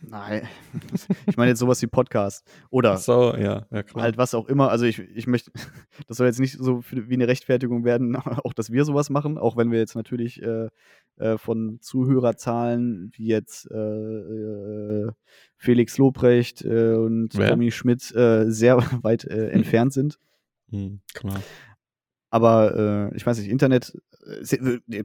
nein. 0.02 0.48
ich 1.26 1.36
meine 1.36 1.50
jetzt 1.50 1.60
sowas 1.60 1.82
wie 1.82 1.88
Podcast. 1.88 2.50
Oder 2.70 2.94
Ach 2.94 3.00
so, 3.00 3.36
ja, 3.36 3.66
ja 3.70 3.84
klar. 3.84 4.02
halt 4.02 4.18
was 4.18 4.34
auch 4.34 4.48
immer. 4.48 4.70
Also 4.70 4.86
ich, 4.86 5.00
ich 5.00 5.28
möchte, 5.28 5.52
das 6.08 6.16
soll 6.16 6.28
jetzt 6.28 6.40
nicht 6.40 6.58
so 6.58 6.86
wie 6.90 7.14
eine 7.14 7.28
Rechtfertigung 7.28 7.84
werden, 7.84 8.16
auch 8.46 8.54
dass 8.54 8.72
wir 8.72 8.86
sowas 8.86 9.10
machen, 9.10 9.38
auch 9.38 9.58
wenn 9.58 9.72
wir 9.72 9.80
jetzt 9.80 9.96
natürlich 9.96 10.42
äh, 10.42 10.70
äh, 11.18 11.38
von 11.38 11.80
Zuhörerzahlen 11.82 13.12
wie 13.14 13.28
jetzt 13.28 13.70
äh, 13.72 13.76
äh, 13.76 15.12
Felix 15.58 15.98
Lobrecht 15.98 16.64
äh, 16.64 16.94
und 16.94 17.38
Wer? 17.38 17.50
Tommy 17.50 17.72
Schmidt 17.72 18.04
sehr 18.04 18.78
weit 19.04 19.26
äh, 19.26 19.50
entfernt 19.50 19.92
sind. 19.92 20.18
Hm, 20.70 21.02
klar. 21.14 21.42
Aber 22.30 23.12
ich 23.16 23.26
weiß 23.26 23.38
nicht, 23.40 23.50
Internet, 23.50 23.98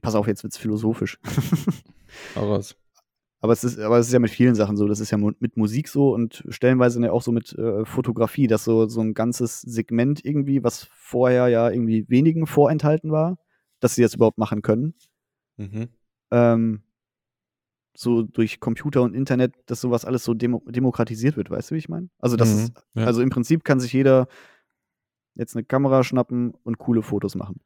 pass 0.01 0.15
auf, 0.15 0.27
jetzt 0.29 0.43
wird's 0.43 0.59
philosophisch. 0.59 1.19
Hau 2.35 2.53
raus. 2.53 2.77
Aber 3.43 3.53
es 3.53 3.65
ist, 3.65 3.81
aber 3.81 3.99
es 3.99 4.07
ist 4.07 4.13
ja 4.13 4.21
mit 4.21 4.31
vielen 4.31 4.55
Sachen 4.55 4.77
so. 4.77 4.87
Das 4.87 5.01
ist 5.01 5.11
ja 5.11 5.19
mit 5.19 5.57
Musik 5.57 5.89
so 5.89 6.15
und 6.15 6.45
stellenweise 6.49 7.03
ja 7.03 7.11
auch 7.11 7.23
so 7.23 7.33
mit 7.33 7.53
äh, 7.59 7.85
Fotografie, 7.85 8.47
dass 8.47 8.63
so, 8.63 8.87
so 8.87 9.01
ein 9.01 9.15
ganzes 9.15 9.61
Segment 9.63 10.25
irgendwie, 10.25 10.63
was 10.63 10.85
vorher 10.95 11.49
ja 11.49 11.69
irgendwie 11.69 12.09
wenigen 12.09 12.47
vorenthalten 12.47 13.11
war, 13.11 13.39
dass 13.81 13.97
sie 13.97 14.03
das 14.03 14.15
überhaupt 14.15 14.39
machen 14.39 14.63
können. 14.63 14.95
Mhm. 15.57 15.89
Ähm, 16.31 16.83
so 17.95 18.23
durch 18.23 18.61
Computer 18.61 19.03
und 19.03 19.13
Internet, 19.13 19.55
dass 19.67 19.81
sowas 19.81 20.05
alles 20.05 20.23
so 20.23 20.35
demo 20.35 20.63
demokratisiert 20.67 21.37
wird, 21.37 21.51
weißt 21.51 21.71
du, 21.71 21.75
wie 21.75 21.79
ich 21.81 21.89
meine? 21.89 22.09
Also, 22.21 22.37
das 22.37 22.49
Mhm, 22.49 22.65
ist, 22.65 22.73
ja. 22.95 23.05
also 23.05 23.23
im 23.23 23.31
Prinzip 23.31 23.65
kann 23.65 23.81
sich 23.81 23.93
jeder 23.93 24.29
jetzt 25.35 25.57
eine 25.57 25.65
Kamera 25.65 26.05
schnappen 26.05 26.53
und 26.63 26.79
coole 26.79 27.03
Fotos 27.03 27.35
machen. 27.35 27.61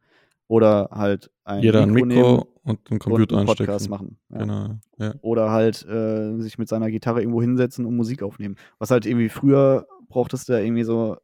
Oder 0.48 0.90
halt 0.92 1.30
ein 1.44 1.62
Jeder 1.62 1.82
ein 1.82 1.90
Mikro, 1.90 2.06
nehmen 2.06 2.20
Mikro 2.20 2.48
und 2.62 2.68
einen 2.68 2.78
und 2.90 2.98
Computer 3.00 3.36
einen 3.38 3.46
Podcast 3.46 3.90
anstecken. 3.90 3.90
machen. 3.90 4.18
Ja. 4.30 4.38
Genau, 4.38 4.78
ja. 4.98 5.14
Oder 5.22 5.50
halt 5.50 5.84
äh, 5.86 6.38
sich 6.38 6.58
mit 6.58 6.68
seiner 6.68 6.90
Gitarre 6.90 7.20
irgendwo 7.20 7.40
hinsetzen 7.40 7.84
und 7.84 7.96
Musik 7.96 8.22
aufnehmen. 8.22 8.56
Was 8.78 8.90
halt 8.90 9.06
irgendwie 9.06 9.28
früher 9.28 9.86
brauchtest 10.08 10.48
du 10.48 10.52
da 10.52 10.60
irgendwie 10.60 10.84
so 10.84 11.16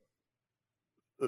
äh, 1.20 1.26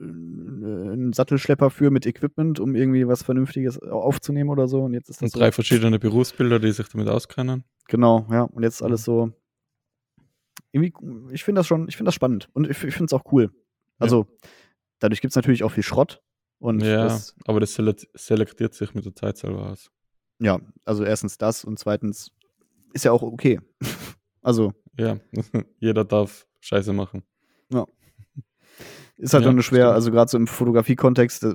einen 0.00 1.12
Sattelschlepper 1.12 1.70
für 1.70 1.90
mit 1.90 2.06
Equipment, 2.06 2.60
um 2.60 2.74
irgendwie 2.74 3.06
was 3.08 3.22
Vernünftiges 3.22 3.80
aufzunehmen 3.82 4.50
oder 4.50 4.68
so. 4.68 4.82
Und 4.82 4.94
jetzt 4.94 5.10
ist 5.10 5.16
das 5.16 5.26
Und 5.26 5.32
so. 5.32 5.38
drei 5.40 5.52
verschiedene 5.52 5.98
Berufsbilder, 5.98 6.58
die 6.60 6.70
sich 6.72 6.88
damit 6.88 7.08
auskennen. 7.08 7.64
Genau, 7.88 8.26
ja. 8.30 8.42
Und 8.42 8.62
jetzt 8.62 8.76
ist 8.76 8.82
alles 8.82 9.04
so. 9.04 9.32
Irgendwie, 10.70 10.92
ich 11.32 11.44
finde 11.44 11.58
das 11.60 11.66
schon, 11.66 11.88
ich 11.88 11.96
finde 11.96 12.08
das 12.08 12.14
spannend. 12.14 12.48
Und 12.52 12.64
ich, 12.70 12.82
ich 12.82 12.94
finde 12.94 13.06
es 13.06 13.12
auch 13.12 13.30
cool. 13.32 13.50
Also, 13.98 14.26
dadurch 15.00 15.20
gibt 15.20 15.32
es 15.32 15.36
natürlich 15.36 15.64
auch 15.64 15.70
viel 15.72 15.82
Schrott. 15.82 16.22
Und 16.62 16.80
ja, 16.82 17.04
das, 17.04 17.34
aber 17.46 17.58
das 17.60 17.76
selek- 17.76 18.08
selektiert 18.14 18.72
sich 18.74 18.94
mit 18.94 19.04
der 19.04 19.14
Zeit 19.16 19.36
selber 19.36 19.66
aus. 19.70 19.90
ja, 20.38 20.60
also 20.84 21.02
erstens 21.04 21.36
das 21.38 21.64
und 21.64 21.78
zweitens 21.78 22.30
ist 22.92 23.04
ja 23.04 23.10
auch 23.12 23.22
okay. 23.22 23.60
also, 24.42 24.72
Ja, 24.98 25.18
jeder 25.80 26.04
darf 26.04 26.46
Scheiße 26.60 26.92
machen. 26.92 27.22
ist 29.16 29.34
halt 29.34 29.42
Ja, 29.42 29.48
dann 29.48 29.56
nur 29.56 29.62
schwer, 29.64 29.86
stimmt. 29.86 29.94
also 29.94 30.10
gerade 30.12 30.30
so 30.30 30.36
im 30.38 30.46
Fotografie-Kontext, 30.46 31.44
äh, 31.44 31.52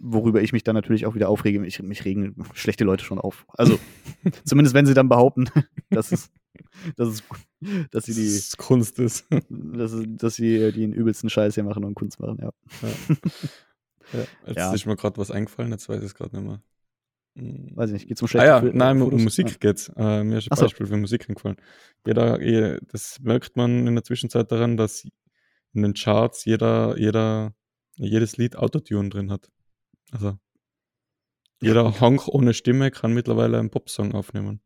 worüber 0.00 0.40
ich 0.42 0.52
mich 0.52 0.64
dann 0.64 0.74
natürlich 0.74 1.06
auch 1.06 1.14
wieder 1.14 1.28
aufrege. 1.28 1.64
Ich, 1.66 1.82
mich 1.82 2.04
regen 2.04 2.36
schlechte 2.54 2.84
Leute 2.84 3.04
schon 3.04 3.18
auf. 3.18 3.46
Also, 3.56 3.78
zumindest 4.44 4.74
wenn 4.74 4.86
sie 4.86 4.94
dann 4.94 5.08
behaupten, 5.08 5.46
dass 5.90 6.12
es, 6.12 6.30
dass 6.96 7.08
es, 7.08 7.22
dass 7.90 8.04
sie 8.04 8.14
die, 8.14 8.26
Das 8.34 8.56
Kunst 8.56 8.98
ist. 8.98 9.26
dass, 9.50 9.94
dass 10.06 10.34
sie 10.34 10.72
den 10.72 10.92
übelsten 10.92 11.30
Scheiß 11.30 11.54
hier 11.54 11.64
machen 11.64 11.84
und 11.84 11.94
Kunst 11.94 12.20
machen, 12.20 12.38
ja. 12.40 12.50
Ja. 12.82 12.88
Jetzt 14.46 14.56
Ja. 14.56 14.72
ist 14.72 14.86
mir 14.86 14.96
gerade 14.96 15.18
was 15.18 15.30
eingefallen, 15.30 15.70
jetzt 15.70 15.86
weiß 15.88 15.98
ich 15.98 16.06
es 16.06 16.14
gerade 16.14 16.34
nicht 16.34 16.46
mehr. 16.46 16.62
Hm. 17.36 17.76
Weiß 17.76 17.90
ich 17.90 17.94
nicht, 17.94 18.08
geht's 18.08 18.22
um 18.22 18.26
Ah 18.26 18.28
schlechte 18.30 18.46
ja, 18.48 18.60
Fil- 18.60 18.72
nein, 18.74 19.02
um? 19.02 19.22
Musik 19.22 19.60
geht's. 19.60 19.92
Äh, 19.96 20.24
mir 20.24 20.38
ist 20.38 20.46
ein 20.46 20.48
Ach 20.52 20.56
so. 20.56 20.62
Beispiel 20.64 20.86
für 20.86 20.96
Musik 20.96 21.28
eingefallen. 21.28 21.56
Jeder, 22.06 22.40
je- 22.42 22.78
das 22.90 23.20
merkt 23.20 23.56
man 23.56 23.86
in 23.86 23.94
der 23.94 24.04
Zwischenzeit 24.04 24.50
daran, 24.50 24.76
dass 24.78 25.04
in 25.74 25.82
den 25.82 25.92
Charts 25.92 26.46
jeder, 26.46 26.96
jeder, 26.98 27.54
jedes 27.96 28.38
Lied 28.38 28.56
Autotune 28.56 29.10
drin 29.10 29.30
hat. 29.30 29.50
Also 30.10 30.38
jeder 31.60 32.00
Honk 32.00 32.28
ohne 32.28 32.54
Stimme 32.54 32.90
kann 32.90 33.12
mittlerweile 33.12 33.58
einen 33.58 33.68
Popsong 33.70 34.14
aufnehmen. 34.14 34.60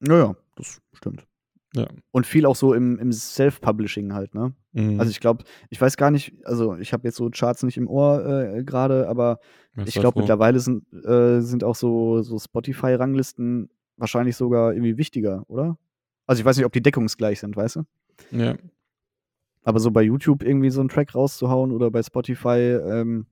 Ja, 0.00 0.18
ja, 0.18 0.36
das 0.56 0.80
stimmt. 0.92 1.26
Ja. 1.74 1.86
Und 2.12 2.26
viel 2.26 2.46
auch 2.46 2.56
so 2.56 2.72
im, 2.72 2.98
im 2.98 3.12
Self-Publishing 3.12 4.14
halt, 4.14 4.34
ne? 4.34 4.54
Mhm. 4.72 4.98
Also 4.98 5.10
ich 5.10 5.20
glaube, 5.20 5.44
ich 5.68 5.80
weiß 5.80 5.96
gar 5.96 6.10
nicht, 6.10 6.34
also 6.44 6.76
ich 6.76 6.92
habe 6.92 7.06
jetzt 7.06 7.16
so 7.16 7.28
Charts 7.30 7.62
nicht 7.62 7.76
im 7.76 7.88
Ohr 7.88 8.24
äh, 8.24 8.64
gerade, 8.64 9.08
aber 9.08 9.38
ich 9.84 9.94
sei 9.94 10.00
glaube 10.00 10.20
mittlerweile 10.20 10.60
sind, 10.60 10.84
äh, 11.04 11.40
sind 11.40 11.64
auch 11.64 11.76
so, 11.76 12.22
so 12.22 12.38
Spotify-Ranglisten 12.38 13.70
wahrscheinlich 13.96 14.36
sogar 14.36 14.72
irgendwie 14.72 14.96
wichtiger, 14.96 15.44
oder? 15.48 15.76
Also 16.26 16.40
ich 16.40 16.46
weiß 16.46 16.56
nicht, 16.56 16.66
ob 16.66 16.72
die 16.72 16.82
deckungsgleich 16.82 17.40
sind, 17.40 17.56
weißt 17.56 17.76
du? 17.76 17.82
Ja, 18.30 18.56
Aber 19.62 19.80
so 19.80 19.90
bei 19.90 20.02
YouTube 20.02 20.42
irgendwie 20.42 20.70
so 20.70 20.80
einen 20.80 20.88
Track 20.88 21.14
rauszuhauen 21.14 21.70
oder 21.70 21.90
bei 21.90 22.02
Spotify 22.02 22.58
ähm, 22.58 23.26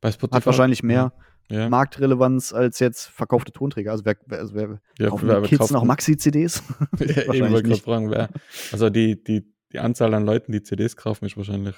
bei 0.00 0.10
Spotify. 0.10 0.36
hat 0.36 0.46
wahrscheinlich 0.46 0.82
mehr 0.82 1.12
Ja, 1.16 1.25
Marktrelevanz 1.50 2.52
als 2.52 2.78
jetzt 2.80 3.06
verkaufte 3.06 3.52
Tonträger. 3.52 3.92
Also 3.92 4.04
wer, 4.04 4.16
also 4.30 4.54
wer 4.54 4.80
ja, 4.98 5.08
kaufen 5.10 5.28
wer- 5.28 5.42
Kids 5.42 5.58
kauft- 5.60 5.72
noch 5.72 5.84
Maxi-CDs? 5.84 6.62
Ja, 6.98 7.32
eben 7.32 7.50
wollte 7.52 7.70
ich 7.70 7.82
fragen, 7.82 8.10
wer. 8.10 8.28
Also 8.72 8.90
die, 8.90 9.22
die, 9.22 9.52
die 9.72 9.78
Anzahl 9.78 10.12
an 10.14 10.24
Leuten, 10.24 10.52
die 10.52 10.62
CDs 10.62 10.96
kaufen, 10.96 11.24
ist 11.26 11.36
wahrscheinlich 11.36 11.76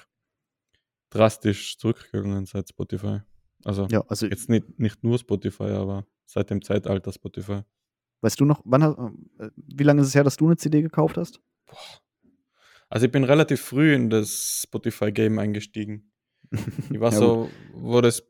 drastisch 1.09 1.77
zurückgegangen 1.77 2.45
seit 2.45 2.69
Spotify. 2.69 3.19
Also 3.65 3.87
Ja, 3.91 4.03
also 4.07 4.25
jetzt 4.25 4.49
nicht, 4.49 4.79
nicht 4.79 5.03
nur 5.03 5.17
Spotify, 5.19 5.63
aber 5.71 6.05
seit 6.25 6.49
dem 6.49 6.61
Zeitalter 6.61 7.11
Spotify. 7.11 7.61
weißt 8.21 8.39
du 8.39 8.45
noch, 8.45 8.61
wann 8.65 8.83
hast, 8.83 8.97
wie 9.55 9.83
lange 9.83 10.01
ist 10.01 10.07
es 10.07 10.15
her, 10.15 10.23
dass 10.23 10.37
du 10.37 10.45
eine 10.45 10.57
CD 10.57 10.81
gekauft 10.81 11.17
hast? 11.17 11.41
Also 12.89 13.05
ich 13.05 13.11
bin 13.11 13.23
relativ 13.23 13.61
früh 13.61 13.93
in 13.93 14.09
das 14.09 14.61
Spotify-Game 14.63 15.37
eingestiegen. 15.39 16.11
Ich 16.91 16.99
war 16.99 17.11
Ja, 17.11 17.17
so, 17.19 17.49
wo 17.73 18.01
das 18.01 18.23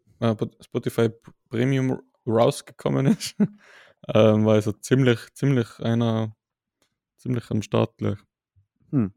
Spotify 0.62 1.10
Premium 1.50 2.02
rausgekommen 2.26 3.08
ist, 3.08 3.36
ähm, 4.14 4.46
war 4.46 4.58
ich 4.58 4.66
so 4.66 4.72
ziemlich, 4.72 5.20
ziemlich 5.34 5.80
einer, 5.80 6.36
ziemlich 7.18 7.50
am 7.50 7.62
Start 7.62 7.98
gleich. 7.98 8.20
Hm. 8.92 9.14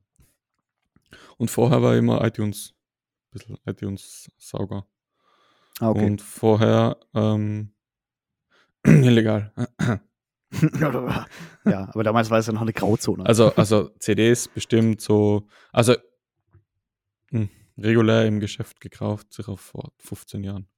Und 1.36 1.50
vorher 1.50 1.82
war 1.82 1.94
ich 1.94 1.98
immer 1.98 2.24
iTunes, 2.24 2.72
ein 2.72 3.30
bisschen 3.30 3.58
iTunes-Sauger. 3.66 4.86
Ah, 5.80 5.90
okay. 5.90 6.04
Und 6.04 6.22
vorher 6.22 6.96
ähm, 7.14 7.74
illegal. 8.84 9.52
ja, 11.64 11.88
aber 11.88 12.04
damals 12.04 12.30
war 12.30 12.38
es 12.38 12.46
ja 12.46 12.52
noch 12.52 12.62
eine 12.62 12.72
Grauzone. 12.72 13.24
Also, 13.24 13.52
also 13.56 13.88
CDs 13.98 14.48
bestimmt 14.48 15.00
so, 15.00 15.48
also 15.72 15.94
mh, 17.30 17.48
regulär 17.78 18.26
im 18.26 18.40
Geschäft 18.40 18.80
gekauft, 18.80 19.32
sicher 19.32 19.56
vor 19.56 19.92
15 19.98 20.44
Jahren. 20.44 20.68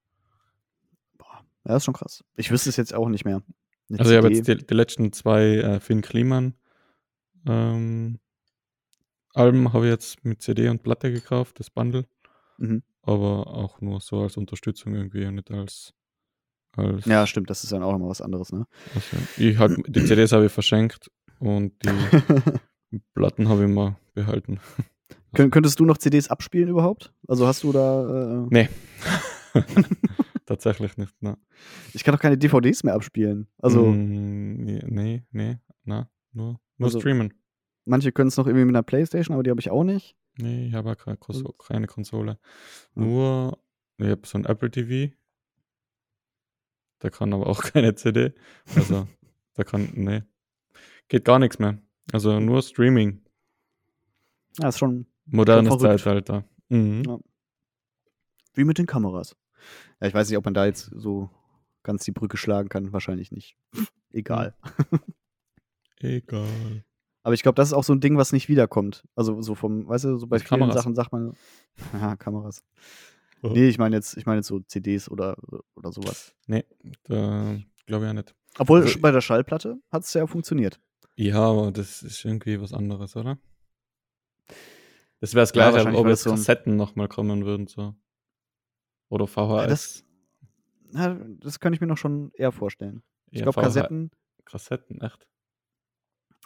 Ja, 1.67 1.77
ist 1.77 1.85
schon 1.85 1.95
krass. 1.95 2.23
Ich 2.37 2.51
wüsste 2.51 2.69
es 2.69 2.77
jetzt 2.77 2.95
auch 2.95 3.09
nicht 3.09 3.25
mehr. 3.25 3.43
Eine 3.89 3.99
Also 3.99 4.13
ich 4.13 4.17
habe 4.17 4.33
jetzt 4.33 4.49
die, 4.49 4.57
die 4.57 4.75
letzten 4.75 5.13
zwei 5.13 5.57
äh, 5.57 5.81
Finn 5.81 6.03
Kliman 6.03 6.55
ähm, 7.47 8.19
Alben 9.35 9.73
habe 9.73 9.87
ich 9.87 9.91
jetzt 9.91 10.25
mit 10.25 10.41
CD 10.43 10.69
und 10.69 10.83
Platte 10.83 11.13
gekauft, 11.13 11.59
das 11.59 11.71
Bundle. 11.71 12.07
Mhm. 12.59 12.83
Aber 13.03 13.49
auch 13.49 13.81
nur 13.81 14.01
so 14.01 14.21
als 14.21 14.37
Unterstützung 14.37 14.95
irgendwie 14.95 15.27
und 15.27 15.35
nicht 15.35 15.51
als, 15.51 15.93
als 16.77 17.05
Ja, 17.05 17.27
stimmt, 17.27 17.51
das 17.51 17.65
ist 17.65 17.73
dann 17.73 17.83
auch 17.83 17.93
nochmal 17.93 18.09
was 18.09 18.23
anderes, 18.23 18.53
ne? 18.53 18.67
also 18.95 19.17
ich 19.37 19.59
halt, 19.59 19.79
die 19.89 20.05
CDs 20.05 20.33
habe 20.33 20.47
ich 20.47 20.53
verschenkt 20.53 21.11
und 21.41 21.73
die 21.85 23.01
Platten 23.15 23.49
habe 23.49 23.65
ich 23.65 23.69
mal 23.69 23.97
behalten. 24.15 24.61
Kön 25.35 25.51
könntest 25.51 25.81
du 25.81 25.85
noch 25.85 25.99
CDs 25.99 26.29
abspielen 26.29 26.69
überhaupt? 26.69 27.13
Also 27.27 27.47
hast 27.47 27.65
du 27.65 27.73
da. 27.73 28.45
Äh, 28.45 28.47
Nee. 28.51 28.69
Tatsächlich 30.47 30.97
nicht, 30.99 31.23
ne. 31.23 31.39
ich 31.95 32.05
kann 32.05 32.15
doch 32.15 32.21
keine 32.21 32.37
DVDs 32.37 32.85
mehr 32.85 32.95
abspielen. 32.95 33.49
Also 33.59 33.87
Mm, 33.87 34.65
nee, 34.65 35.25
nee, 35.31 35.59
na, 35.85 36.11
nur, 36.33 36.61
nur 36.77 36.87
Also- 36.87 37.01
streamen. 37.01 37.33
manche 37.87 38.13
können 38.13 38.29
es 38.29 38.37
noch 38.37 38.47
irgendwie 38.47 38.67
mit 38.67 38.75
einer 38.75 38.83
Playstation, 38.83 39.35
aber 39.35 39.43
die 39.43 39.51
habe 39.51 39.61
ich 39.61 39.71
auch 39.71 39.85
nicht. 39.85 40.17
Nee, 40.37 40.67
ich 40.69 40.75
habe 40.75 40.97
keine, 40.97 41.17
Konso 41.17 41.47
Und- 41.47 41.59
keine 41.59 41.87
Konsole. 41.87 42.39
Hm. 42.95 43.05
Nur, 43.05 43.59
ich 43.99 44.09
habe 44.09 44.27
so 44.27 44.37
ein 44.37 44.45
Apple 44.45 44.71
TV. 44.71 45.15
Der 47.03 47.11
kann 47.11 47.33
aber 47.33 47.47
auch 47.47 47.63
keine 47.75 47.95
CD. 47.95 48.35
Also, 48.75 49.09
da 49.55 49.65
kann, 49.65 49.91
nee. 49.95 50.23
Geht 51.09 51.25
gar 51.25 51.39
nichts 51.39 51.59
mehr. 51.59 51.79
Also 52.13 52.39
nur 52.41 52.63
Streaming. 52.63 53.23
Ja, 54.59 54.69
ist 54.69 54.79
schon 54.79 55.07
Modernes. 55.27 55.79
Zeitalter. 55.79 56.45
Mhm. 56.69 57.03
Ja. 57.07 57.19
wie 58.55 58.65
mit 58.65 58.79
den 58.79 58.87
Kameras. 58.87 59.37
Ja, 60.05 60.09
ich 60.09 60.13
weiß 60.15 60.29
nicht, 60.29 60.37
ob 60.37 60.45
man 60.45 60.53
da 60.53 60.67
jetzt 60.67 60.91
so 60.95 61.31
ganz 61.83 62.05
die 62.05 62.13
Brücke 62.13 62.37
schlagen 62.37 62.69
kann. 62.69 62.93
Wahrscheinlich 62.93 63.33
nicht. 63.33 63.57
Egal. 64.13 64.55
Egal. 66.01 66.85
Aber 67.23 67.33
ich 67.33 67.43
glaube, 67.43 67.57
das 67.57 67.69
ist 67.69 67.73
auch 67.73 67.85
so 67.85 67.95
ein 67.95 68.01
Ding, 68.01 68.19
was 68.19 68.31
nicht 68.35 68.51
wiederkommt. 68.51 69.09
Also 69.15 69.41
so 69.41 69.55
vom, 69.55 69.89
weißt 69.89 70.05
du, 70.05 70.19
so 70.19 70.27
bei 70.27 70.39
vielen 70.41 70.61
Kameras? 70.61 70.75
Sachen 70.75 70.95
sagt 70.95 71.11
man, 71.13 71.33
ja, 71.95 72.17
Kameras. 72.17 72.63
Oh. 73.43 73.49
Nee, 73.49 73.67
ich 73.69 73.79
meine 73.79 73.97
jetzt, 73.97 74.15
ich 74.19 74.27
meine 74.27 74.41
jetzt 74.41 74.49
so 74.49 74.61
CDs 74.61 75.11
oder, 75.11 75.39
oder 75.75 75.91
sowas. 75.91 76.35
Nee, 76.47 76.67
da 77.05 77.57
glaube 77.87 78.05
ich 78.05 78.11
auch 78.11 78.15
nicht. 78.15 78.35
Obwohl 78.59 78.83
Also- 78.83 79.01
bei 79.01 79.11
der 79.11 79.23
Schallplatte 79.23 79.79
hat 79.91 80.03
es 80.05 80.13
ja 80.13 80.27
funktioniert. 80.27 80.81
Ja, 81.17 81.37
aber 81.39 81.73
das 81.73 82.03
ist 82.03 82.27
irgendwie 82.27 82.61
was 82.61 82.75
anderes, 82.75 83.17
oder? 83.17 83.39
Das 85.21 85.33
wäre 85.35 85.45
das 85.45 85.51
Ja, 85.51 85.53
gleiche, 85.71 85.73
wahrscheinlich, 85.77 86.01
ob 86.01 86.09
jetzt 86.09 86.19
es 86.19 86.25
so 86.25 86.31
Kassetten 86.33 86.77
nochmal 86.77 87.09
kommen 87.09 87.47
würden, 87.47 87.69
so. 87.69 87.95
Oder 89.15 89.27
VHS. 89.27 89.69
das- 89.69 90.05
Ja, 90.93 91.17
das 91.41 91.61
könnte 91.61 91.75
ich 91.77 91.81
mir 91.81 91.87
noch 91.87 91.97
schon 91.99 92.31
eher 92.35 92.53
vorstellen. 92.53 93.03
Ich 93.31 93.39
Ja, 93.41 93.45
glaube, 93.45 93.61
Kassetten, 93.63 94.11
Kassetten, 94.45 95.01
echt. 95.01 95.27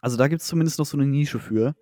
also 0.01 0.17
da 0.17 0.29
gibt 0.29 0.41
es 0.43 0.49
zumindest 0.49 0.79
noch 0.79 0.87
so 0.87 0.97
eine 0.97 1.07
Nische 1.07 1.39
für. 1.39 1.75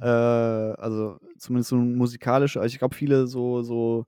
Äh, 0.00 0.04
also 0.06 1.18
zumindest 1.38 1.70
so 1.70 1.76
musikalische, 1.76 2.60
also 2.60 2.72
ich 2.72 2.78
glaube, 2.78 2.94
viele 2.94 3.26
so, 3.26 3.62
so 3.62 4.06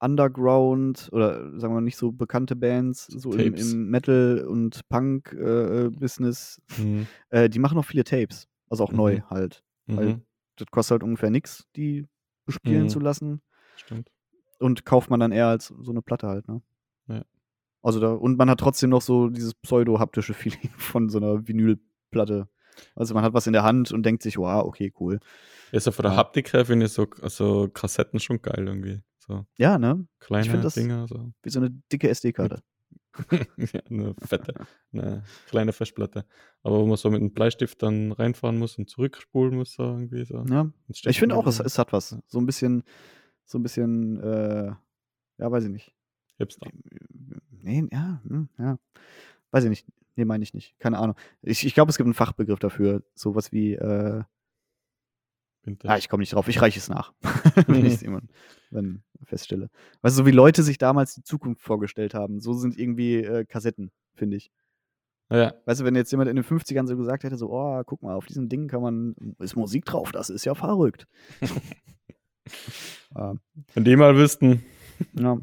Underground 0.00 1.08
oder 1.12 1.44
sagen 1.58 1.72
wir 1.72 1.76
mal 1.76 1.80
nicht 1.80 1.96
so 1.96 2.12
bekannte 2.12 2.56
Bands, 2.56 3.06
so 3.06 3.32
im, 3.32 3.54
im 3.54 3.88
Metal- 3.90 4.44
und 4.46 4.86
Punk-Business, 4.88 6.60
Mhm. 6.78 7.06
äh, 7.30 7.48
die 7.48 7.58
machen 7.58 7.76
noch 7.76 7.84
viele 7.86 8.04
Tapes. 8.04 8.46
Also 8.68 8.84
auch 8.84 8.92
neu 8.92 9.16
Mhm. 9.16 9.30
halt. 9.30 9.62
Weil- 9.86 10.06
Mhm. 10.14 10.22
Das 10.56 10.66
kostet 10.70 10.92
halt 10.92 11.02
ungefähr 11.02 11.30
nichts, 11.30 11.66
die 11.74 12.06
bespielen 12.46 12.84
Mhm. 12.84 12.88
zu 12.88 13.00
lassen. 13.00 13.42
Stimmt. 13.76 14.10
Und 14.64 14.84
kauft 14.86 15.10
man 15.10 15.20
dann 15.20 15.30
eher 15.32 15.48
als 15.48 15.66
so 15.66 15.90
eine 15.90 16.00
Platte 16.00 16.26
halt, 16.26 16.48
ne? 16.48 16.62
Ja. 17.08 17.22
Also 17.82 18.00
da, 18.00 18.12
und 18.12 18.38
man 18.38 18.48
hat 18.48 18.60
trotzdem 18.60 18.88
noch 18.88 19.02
so 19.02 19.28
dieses 19.28 19.52
pseudo-haptische 19.54 20.32
Feeling 20.34 20.70
von 20.78 21.10
so 21.10 21.18
einer 21.18 21.46
Vinylplatte. 21.46 22.48
Also 22.96 23.12
man 23.14 23.22
hat 23.22 23.34
was 23.34 23.46
in 23.46 23.52
der 23.52 23.62
Hand 23.62 23.92
und 23.92 24.04
denkt 24.04 24.22
sich, 24.22 24.38
wow, 24.38 24.64
okay, 24.64 24.90
cool. 25.00 25.20
Ja, 25.70 25.80
so 25.80 25.92
von 25.92 26.04
der 26.04 26.12
Ja. 26.12 26.16
Haptik 26.18 26.52
her 26.54 26.64
finde 26.64 26.86
ich 26.86 26.92
so 26.92 27.06
also 27.20 27.68
Kassetten 27.68 28.20
schon 28.20 28.40
geil 28.40 28.66
irgendwie. 28.66 29.02
So 29.18 29.44
Ja, 29.58 29.78
ne? 29.78 30.06
kleine 30.18 30.60
das- 30.60 30.74
Dinger. 30.74 31.06
So. 31.08 31.30
Wie 31.42 31.50
so 31.50 31.60
eine 31.60 31.70
dicke 31.92 32.08
SD-Karte. 32.08 32.62
ja, 33.30 33.80
eine 33.90 34.14
fette, 34.26 34.54
eine 34.92 35.22
kleine 35.48 35.72
Festplatte. 35.72 36.24
Aber 36.62 36.80
wo 36.80 36.86
man 36.86 36.96
so 36.96 37.10
mit 37.10 37.20
einem 37.20 37.32
Bleistift 37.32 37.82
dann 37.82 38.12
reinfahren 38.12 38.58
muss 38.58 38.76
und 38.78 38.88
zurückspulen 38.90 39.54
muss, 39.56 39.74
so 39.74 39.82
irgendwie 39.84 40.24
so. 40.24 40.42
Ja. 40.48 40.70
Ich 40.88 41.18
finde 41.20 41.36
auch, 41.36 41.46
es, 41.46 41.60
es 41.60 41.78
hat 41.78 41.92
was. 41.92 42.16
So 42.26 42.38
ein 42.38 42.46
bisschen, 42.46 42.82
so 43.44 43.58
ein 43.58 43.62
bisschen, 43.62 44.20
äh, 44.20 44.72
ja, 45.38 45.50
weiß 45.50 45.64
ich 45.64 45.70
nicht. 45.70 45.94
Hipster. 46.38 46.68
Nee, 47.62 47.86
ja, 47.92 48.20
hm, 48.26 48.48
ja. 48.58 48.78
Weiß 49.50 49.64
ich 49.64 49.70
nicht. 49.70 49.86
Nee, 50.16 50.24
meine 50.24 50.44
ich 50.44 50.54
nicht. 50.54 50.78
Keine 50.78 50.98
Ahnung. 50.98 51.16
Ich, 51.42 51.64
ich 51.66 51.74
glaube, 51.74 51.90
es 51.90 51.96
gibt 51.96 52.06
einen 52.06 52.14
Fachbegriff 52.14 52.58
dafür. 52.58 53.02
Sowas 53.14 53.52
wie, 53.52 53.74
äh, 53.74 54.22
ah, 55.84 55.96
ich 55.96 56.08
komme 56.08 56.20
nicht 56.20 56.32
drauf. 56.32 56.48
Ich 56.48 56.60
reiche 56.60 56.78
es 56.78 56.88
nach, 56.88 57.12
wenn 57.66 57.84
ich 57.86 57.94
es 57.94 58.02
irgendwann 58.02 58.28
dann 58.70 59.02
feststelle. 59.24 59.70
Weißt 60.02 60.16
du, 60.16 60.22
so 60.22 60.26
wie 60.26 60.32
Leute 60.32 60.62
sich 60.62 60.78
damals 60.78 61.14
die 61.14 61.22
Zukunft 61.22 61.62
vorgestellt 61.62 62.14
haben, 62.14 62.40
so 62.40 62.52
sind 62.52 62.78
irgendwie 62.78 63.16
äh, 63.16 63.44
Kassetten, 63.44 63.90
finde 64.14 64.36
ich. 64.36 64.50
ja, 65.30 65.54
Weißt 65.64 65.80
du, 65.80 65.84
wenn 65.84 65.94
jetzt 65.96 66.10
jemand 66.10 66.28
in 66.28 66.36
den 66.36 66.44
50ern 66.44 66.86
so 66.86 66.96
gesagt 66.96 67.24
hätte, 67.24 67.36
so, 67.36 67.50
oh, 67.50 67.82
guck 67.84 68.02
mal, 68.02 68.14
auf 68.14 68.26
diesem 68.26 68.48
Ding 68.48 68.68
kann 68.68 68.82
man, 68.82 69.14
ist 69.38 69.56
Musik 69.56 69.84
drauf, 69.84 70.12
das 70.12 70.30
ist 70.30 70.44
ja 70.44 70.54
verrückt. 70.54 71.06
ähm, 73.16 73.40
wenn 73.74 73.84
die 73.84 73.96
mal 73.96 74.16
wüssten. 74.16 74.64
ja. 75.14 75.38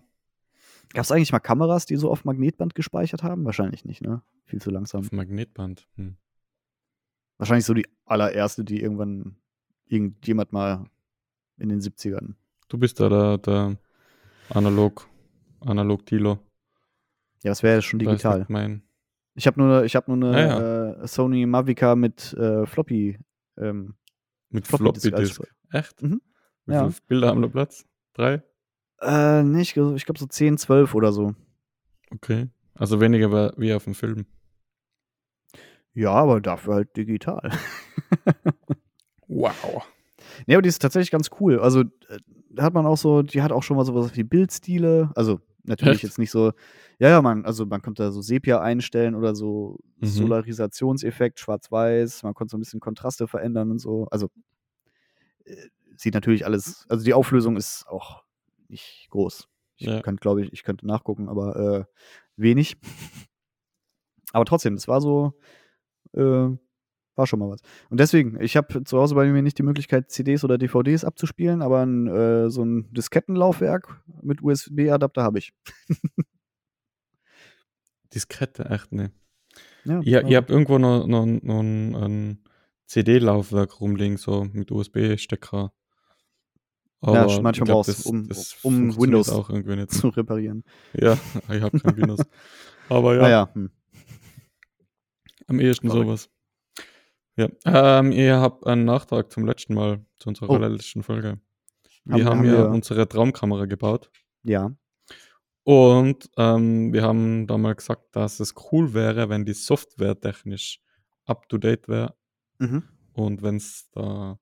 Gab 0.93 1.05
es 1.05 1.11
eigentlich 1.11 1.31
mal 1.31 1.39
Kameras, 1.39 1.85
die 1.85 1.95
so 1.95 2.11
auf 2.11 2.25
Magnetband 2.25 2.75
gespeichert 2.75 3.23
haben? 3.23 3.45
Wahrscheinlich 3.45 3.85
nicht, 3.85 4.01
ne? 4.01 4.21
Viel 4.43 4.59
zu 4.61 4.71
langsam. 4.71 4.99
Auf 5.01 5.11
Magnetband. 5.13 5.87
Hm. 5.95 6.17
Wahrscheinlich 7.37 7.65
so 7.65 7.73
die 7.73 7.87
allererste, 8.05 8.65
die 8.65 8.81
irgendwann 8.81 9.37
irgendjemand 9.87 10.51
mal 10.51 10.83
in 11.57 11.69
den 11.69 11.79
70ern. 11.79 12.33
Du 12.67 12.77
bist 12.77 12.99
da 12.99 13.07
der, 13.07 13.37
der 13.37 13.77
Analog, 14.49 15.07
Analog 15.61 16.05
Tilo. 16.05 16.39
Ja, 17.43 17.51
das 17.51 17.63
wäre 17.63 17.75
ja 17.75 17.81
schon 17.81 17.99
digital. 17.99 18.45
Ich 19.35 19.47
habe 19.47 19.61
nur, 19.61 19.85
ich 19.85 19.95
hab 19.95 20.09
nur 20.09 20.17
eine 20.17 20.53
Ah, 20.53 21.03
äh, 21.03 21.07
Sony 21.07 21.45
Mavica 21.45 21.95
mit 21.95 22.33
äh, 22.33 22.65
Floppy. 22.65 23.17
Ähm, 23.57 23.95
mit 24.49 24.67
Floppy 24.67 24.91
Disk 24.99 25.07
Floppy 25.07 25.23
Disk. 25.23 25.39
als- 25.71 25.85
Echt? 25.85 26.01
Mhm. 26.03 26.21
Wie 26.65 26.73
Ja. 26.73 26.89
viele 26.89 27.01
Bilder 27.07 27.27
haben 27.29 27.41
da 27.41 27.47
Platz? 27.47 27.85
Drei? 28.13 28.43
äh, 29.01 29.43
nicht, 29.43 29.75
ich 29.77 30.05
glaube 30.05 30.19
so 30.19 30.27
10, 30.27 30.57
12 30.57 30.93
oder 30.95 31.11
so. 31.11 31.33
Okay. 32.11 32.49
Also 32.75 32.99
weniger 33.01 33.53
wie 33.57 33.73
auf 33.73 33.83
dem 33.85 33.95
Film. 33.95 34.25
Ja, 35.93 36.11
aber 36.11 36.39
dafür 36.41 36.75
halt 36.75 36.95
digital. 36.97 37.51
Wow. 39.33 39.83
Nee, 40.45 40.55
aber 40.55 40.61
die 40.61 40.67
ist 40.67 40.81
tatsächlich 40.81 41.09
ganz 41.11 41.29
cool. 41.39 41.59
Also 41.59 41.81
äh, 41.81 42.19
da 42.49 42.63
hat 42.63 42.73
man 42.73 42.85
auch 42.85 42.97
so, 42.97 43.21
die 43.21 43.41
hat 43.41 43.53
auch 43.53 43.63
schon 43.63 43.77
mal 43.77 43.85
sowas 43.85 44.13
wie 44.15 44.23
Bildstile. 44.23 45.09
Also 45.15 45.39
natürlich 45.63 45.95
Echt? 45.99 46.03
jetzt 46.03 46.17
nicht 46.19 46.31
so, 46.31 46.51
ja, 46.99 47.07
ja, 47.07 47.21
man, 47.21 47.45
also 47.45 47.65
man 47.65 47.81
konnte 47.81 48.03
da 48.03 48.11
so 48.11 48.21
Sepia 48.21 48.59
einstellen 48.61 49.15
oder 49.15 49.33
so 49.33 49.79
Mhm. 49.99 50.07
Solarisationseffekt, 50.07 51.39
schwarz-weiß, 51.39 52.23
man 52.23 52.33
konnte 52.33 52.51
so 52.51 52.57
ein 52.57 52.59
bisschen 52.59 52.81
Kontraste 52.81 53.25
verändern 53.27 53.71
und 53.71 53.79
so. 53.79 54.05
Also 54.11 54.27
äh, 55.45 55.55
sieht 55.95 56.13
natürlich 56.13 56.45
alles, 56.45 56.85
also 56.89 57.03
die 57.05 57.13
Auflösung 57.13 57.57
ist 57.57 57.85
auch 57.87 58.23
nicht 58.67 59.07
groß. 59.09 59.47
Ich 59.77 59.87
Ja. 59.87 60.01
könnte, 60.01 60.21
glaube 60.21 60.43
ich, 60.43 60.53
ich 60.53 60.63
könnte 60.63 60.85
nachgucken, 60.87 61.27
aber 61.29 61.55
äh, 61.55 61.85
wenig. 62.35 62.77
Aber 64.33 64.45
trotzdem, 64.45 64.75
es 64.75 64.87
war 64.87 65.01
so, 65.01 65.33
äh, 66.13 66.21
war 67.15 67.27
schon 67.27 67.39
mal 67.39 67.49
was. 67.49 67.59
Und 67.89 67.99
deswegen, 67.99 68.39
ich 68.41 68.55
habe 68.55 68.83
zu 68.85 68.97
Hause 68.97 69.15
bei 69.15 69.27
mir 69.27 69.41
nicht 69.41 69.57
die 69.57 69.63
Möglichkeit, 69.63 70.09
CDs 70.09 70.43
oder 70.45 70.57
DVDs 70.57 71.03
abzuspielen, 71.03 71.61
aber 71.61 71.81
ein, 71.85 72.07
äh, 72.07 72.49
so 72.49 72.63
ein 72.63 72.91
Diskettenlaufwerk 72.93 74.01
mit 74.21 74.41
USB-Adapter 74.41 75.23
habe 75.23 75.39
ich. 75.39 75.51
Diskette, 78.13 78.65
echt, 78.69 78.91
ne. 78.91 79.11
Ja, 79.83 80.01
Ihr, 80.01 80.27
ja. 80.27 80.37
habt 80.37 80.49
irgendwo 80.49 80.77
noch, 80.77 81.07
noch, 81.07 81.25
noch 81.25 81.59
ein, 81.59 81.95
ein 81.95 82.43
CD-Laufwerk 82.87 83.79
rumliegen, 83.81 84.17
so 84.17 84.45
mit 84.45 84.71
USB-Stecker. 84.71 85.73
Ja, 87.03 87.23
Aber 87.23 87.41
manchmal 87.41 87.51
ich 87.53 87.59
glaub, 87.61 87.85
brauchst 87.85 88.05
du, 88.05 88.09
um- 88.09 88.29
um 88.63 88.97
Windows 89.01 89.29
auch 89.29 89.49
irgendwie 89.49 89.75
nicht. 89.75 89.91
zu 89.91 90.09
reparieren. 90.09 90.63
Ja, 90.93 91.17
ich 91.49 91.61
habe 91.61 91.79
kein 91.79 91.97
Windows. 91.97 92.21
Aber 92.89 93.15
ja, 93.15 93.21
Naja, 93.21 93.49
hm. 93.53 93.71
am 95.47 95.59
ehesten 95.59 95.89
Verrückt. 95.89 96.05
sowas. 96.07 96.29
Ja, 97.37 97.47
ähm, 97.99 98.11
ihr 98.11 98.39
habt 98.39 98.67
einen 98.67 98.85
Nachtrag 98.85 99.31
zum 99.31 99.45
letzten 99.45 99.73
Mal, 99.73 100.05
zu 100.19 100.29
unserer 100.29 100.49
Oh. 100.49 100.55
allerletzten 100.55 101.01
Folge. 101.03 101.39
Wir 102.03 102.25
Haben- 102.25 102.39
haben, 102.39 102.45
ja 102.45 102.51
wir- 102.53 102.69
unsere 102.69 103.07
Traumkamera 103.07 103.65
gebaut. 103.65 104.09
ja. 104.43 104.71
Und 105.63 106.27
ähm, 106.37 106.91
wir 106.91 107.03
haben 107.03 107.45
da 107.45 107.55
mal 107.55 107.75
gesagt, 107.75 108.15
dass 108.15 108.39
es 108.39 108.55
cool 108.71 108.95
wäre, 108.95 109.29
wenn 109.29 109.45
die 109.45 109.53
Software 109.53 110.19
technisch 110.19 110.81
up-to-date 111.25 111.87
wäre 111.87 112.15
Mhm. 112.57 112.81
und 113.13 113.43
wenn 113.43 113.57
es 113.57 113.87
da 113.91 114.39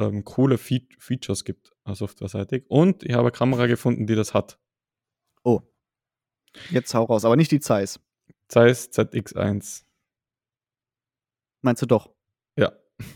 ähm, 0.00 0.24
coole 0.24 0.58
Fe 0.58 0.80
Features 0.98 1.44
gibt, 1.44 1.72
äh, 1.84 1.94
softwareseitig. 1.94 2.64
Und 2.68 3.02
ich 3.04 3.12
habe 3.12 3.22
eine 3.22 3.30
Kamera 3.32 3.66
gefunden, 3.66 4.06
die 4.06 4.14
das 4.14 4.34
hat. 4.34 4.58
Oh. 5.44 5.60
Jetzt 6.70 6.92
hau 6.94 7.04
raus, 7.04 7.24
aber 7.24 7.36
nicht 7.36 7.50
die 7.52 7.60
Zeiss. 7.60 8.00
Zeiss 8.48 8.90
ZX1. 8.90 9.84
Meinst 11.62 11.82
du 11.82 11.86
doch? 11.86 12.10
Ja. 12.56 12.72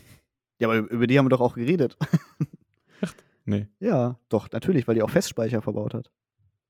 Ja, 0.57 0.69
aber 0.69 0.77
über 0.89 1.05
die 1.05 1.17
haben 1.19 1.25
wir 1.25 1.29
doch 1.31 1.41
auch 1.41 1.55
geredet. 1.55 1.97
Nee, 3.47 3.67
ja, 3.79 4.17
doch, 4.29 4.49
natürlich, 4.51 4.87
weil 4.87 4.95
die 4.95 5.03
auch 5.03 5.09
Festspeicher 5.11 5.61
verbaut 5.61 5.93
hat. 5.93 6.09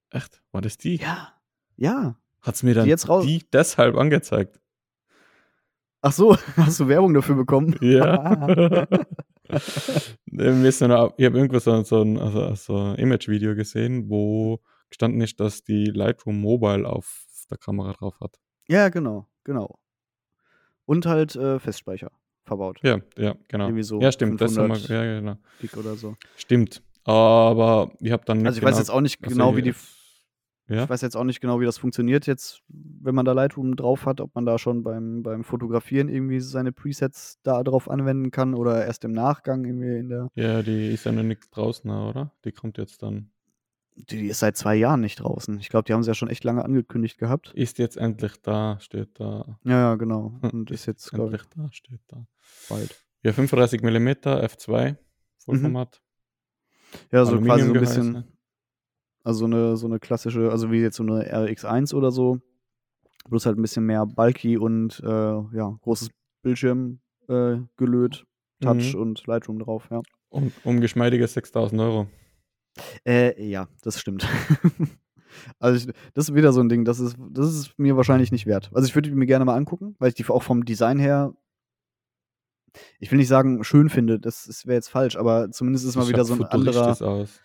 echt? 0.09 0.41
War 0.51 0.59
das 0.61 0.77
die? 0.77 0.97
Ja. 0.97 1.33
Ja. 1.77 2.19
Hat 2.41 2.55
es 2.55 2.63
mir 2.63 2.73
dann 2.73 2.85
jetzt 2.85 3.07
raus- 3.07 3.25
die 3.25 3.45
deshalb 3.53 3.95
angezeigt? 3.95 4.59
Ach 6.01 6.11
so, 6.11 6.35
hast 6.57 6.79
du 6.81 6.89
Werbung 6.89 7.13
dafür 7.13 7.35
bekommen? 7.35 7.77
Ja. 7.79 8.87
Auch- 9.55 11.13
ich 11.17 11.25
habe 11.25 11.37
irgendwo 11.37 11.59
so, 11.59 11.83
so 11.83 12.01
ein, 12.01 12.17
also, 12.17 12.55
so 12.55 12.93
Image-Video 12.93 13.55
gesehen, 13.55 14.09
wo 14.09 14.59
gestanden 14.89 15.21
ist, 15.21 15.39
dass 15.39 15.63
die 15.63 15.85
Lightroom 15.85 16.39
Mobile 16.39 16.87
auf 16.87 17.25
der 17.49 17.57
Kamera 17.57 17.93
drauf 17.93 18.19
hat. 18.21 18.39
Ja, 18.67 18.89
genau, 18.89 19.27
genau. 19.43 19.79
Und 20.85 21.05
halt 21.05 21.35
äh, 21.35 21.59
Festspeicher 21.59 22.11
verbaut. 22.45 22.79
Ja, 22.83 22.99
ja, 23.17 23.35
genau. 23.47 23.65
Irgendwie 23.67 23.83
so 23.83 24.01
ja, 24.01 24.11
stimmt. 24.11 24.39
Das 24.39 24.57
haben 24.57 24.67
wir, 24.69 24.75
500 24.75 24.89
ja, 24.89 25.19
genau. 25.19 25.37
Gig 25.59 25.75
oder 25.77 25.95
so. 25.95 26.15
Stimmt. 26.35 26.83
Aber 27.03 27.91
ich 27.99 28.11
habe 28.11 28.23
dann 28.25 28.37
nicht 28.39 28.47
Also 28.47 28.59
ich 28.59 28.63
weiß 28.65 28.77
jetzt 28.77 28.89
auch 28.89 29.01
nicht 29.01 29.23
also 29.23 29.35
genau, 29.35 29.55
wie 29.55 29.61
die. 29.61 29.73
Ja, 30.67 30.83
Ich 30.85 30.89
weiß 30.89 31.01
jetzt 31.01 31.15
auch 31.15 31.23
nicht 31.23 31.41
genau, 31.41 31.59
wie 31.59 31.65
das 31.65 31.77
funktioniert 31.77 32.25
jetzt, 32.25 32.63
wenn 32.69 33.13
man 33.13 33.25
da 33.25 33.33
Lightroom 33.33 33.75
drauf 33.75 34.05
hat, 34.07 34.19
ob 34.19 34.33
man 34.33 34.45
da 34.45 34.57
schon 34.57 34.81
beim, 34.83 35.21
beim 35.21 35.43
Fotografieren 35.43 36.09
irgendwie 36.09 36.39
seine 36.39 36.71
Presets 36.71 37.39
da 37.43 37.61
drauf 37.63 37.89
anwenden 37.89 38.31
kann 38.31 38.55
oder 38.55 38.83
erst 38.85 39.03
im 39.05 39.11
Nachgang 39.11 39.63
irgendwie 39.65 39.97
in 39.99 40.09
der. 40.09 40.29
ja, 40.33 40.63
die 40.63 40.91
ist 40.91 41.05
ja 41.05 41.11
noch 41.11 41.21
nicht 41.23 41.43
draußen, 41.55 41.89
oder? 41.91 42.31
Die 42.45 42.51
kommt 42.51 42.77
jetzt 42.79 43.03
dann. 43.03 43.29
Die, 43.97 44.17
die 44.17 44.27
ist 44.27 44.39
seit 44.39 44.57
zwei 44.57 44.75
Jahren 44.75 45.01
nicht 45.01 45.17
draußen. 45.21 45.57
Ich 45.59 45.69
glaube, 45.69 45.85
die 45.85 45.93
haben 45.93 46.03
sie 46.03 46.09
ja 46.09 46.15
schon 46.15 46.29
echt 46.29 46.43
lange 46.43 46.65
angekündigt 46.65 47.17
gehabt. 47.17 47.53
Ist 47.53 47.77
jetzt 47.77 47.95
endlich 47.95 48.41
da, 48.41 48.77
steht 48.81 49.19
da. 49.19 49.57
Ja, 49.63 49.71
ja, 49.71 49.95
genau. 49.95 50.33
Hm, 50.41 50.49
Und 50.49 50.71
ist 50.71 50.85
jetzt, 50.87 51.11
glaube 51.11 51.35
ich, 51.35 51.43
Endlich 51.43 51.63
da, 51.67 51.71
steht 51.71 52.01
da. 52.07 52.25
bald. 52.69 53.05
Ja, 53.21 53.31
35 53.33 53.81
mm 53.83 54.07
F2 54.09 54.97
Vollformat. 55.37 56.01
Ja, 57.11 57.23
so 57.23 57.31
quasi 57.31 57.31
so 57.31 57.37
ein 57.37 57.49
Aluminium 57.51 57.79
bisschen. 57.79 58.13
geheißen. 58.13 58.34
Also 59.25 59.39
so 59.39 59.45
eine, 59.45 59.75
so 59.75 59.87
eine 59.87 59.99
klassische, 59.99 60.51
also 60.51 60.71
wie 60.71 60.79
jetzt 60.79 60.95
so 60.95 61.03
eine 61.03 61.23
RX1 61.33 61.93
oder 61.93 62.11
so. 62.11 62.39
Bloß 63.27 63.45
halt 63.47 63.57
ein 63.57 63.61
bisschen 63.63 63.85
mehr 63.85 64.05
bulky 64.05 64.57
und 64.57 65.01
äh, 65.03 65.07
ja, 65.09 65.77
großes 65.81 66.09
Bildschirm 66.43 66.99
äh, 67.27 67.57
gelöt, 67.75 68.23
Touch 68.61 68.93
Mhm. 68.93 69.01
und 69.01 69.27
Lightroom 69.27 69.59
drauf, 69.59 69.87
ja. 69.91 70.01
Um, 70.29 70.51
um 70.63 70.79
geschmeidige 70.79 71.27
6000 71.27 71.81
Euro. 71.81 72.07
Äh, 73.05 73.43
ja, 73.49 73.67
das 73.81 73.99
stimmt. 73.99 74.27
also 75.59 75.77
ich, 75.89 75.95
das 76.13 76.29
ist 76.29 76.35
wieder 76.35 76.53
so 76.53 76.61
ein 76.61 76.69
Ding, 76.69 76.85
das 76.85 76.99
ist, 76.99 77.15
das 77.31 77.47
ist 77.53 77.79
mir 77.79 77.97
wahrscheinlich 77.97 78.31
nicht 78.31 78.45
wert. 78.45 78.69
Also 78.73 78.87
ich 78.87 78.95
würde 78.95 79.09
die 79.09 79.15
mir 79.15 79.25
gerne 79.25 79.45
mal 79.45 79.55
angucken, 79.55 79.95
weil 79.97 80.09
ich 80.09 80.15
die 80.15 80.25
auch 80.27 80.43
vom 80.43 80.65
Design 80.65 80.99
her, 80.99 81.33
ich 82.99 83.11
will 83.11 83.17
nicht 83.17 83.27
sagen, 83.27 83.63
schön 83.63 83.89
finde, 83.89 84.19
das 84.19 84.65
wäre 84.65 84.75
jetzt 84.75 84.89
falsch, 84.89 85.15
aber 85.15 85.51
zumindest 85.51 85.85
ist 85.85 85.95
mal 85.95 86.01
Das 86.01 86.09
wieder 86.09 86.25
so 86.25 86.33
ein 86.35 86.43
anderer. 86.43 87.01
Aus. 87.01 87.39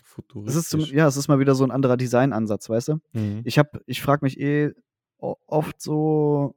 Es 0.47 0.55
ist 0.57 0.71
zum, 0.71 0.81
ja, 0.81 1.07
es 1.07 1.17
ist 1.17 1.29
mal 1.29 1.39
wieder 1.39 1.55
so 1.55 1.65
ein 1.65 1.71
anderer 1.71 1.97
Designansatz, 1.97 2.69
weißt 2.69 2.89
du? 2.89 2.95
Mhm. 3.13 3.41
Ich 3.45 3.59
habe, 3.59 3.81
ich 3.87 4.03
frage 4.03 4.25
mich 4.25 4.39
eh 4.41 4.73
oft 5.19 5.81
so, 5.81 6.55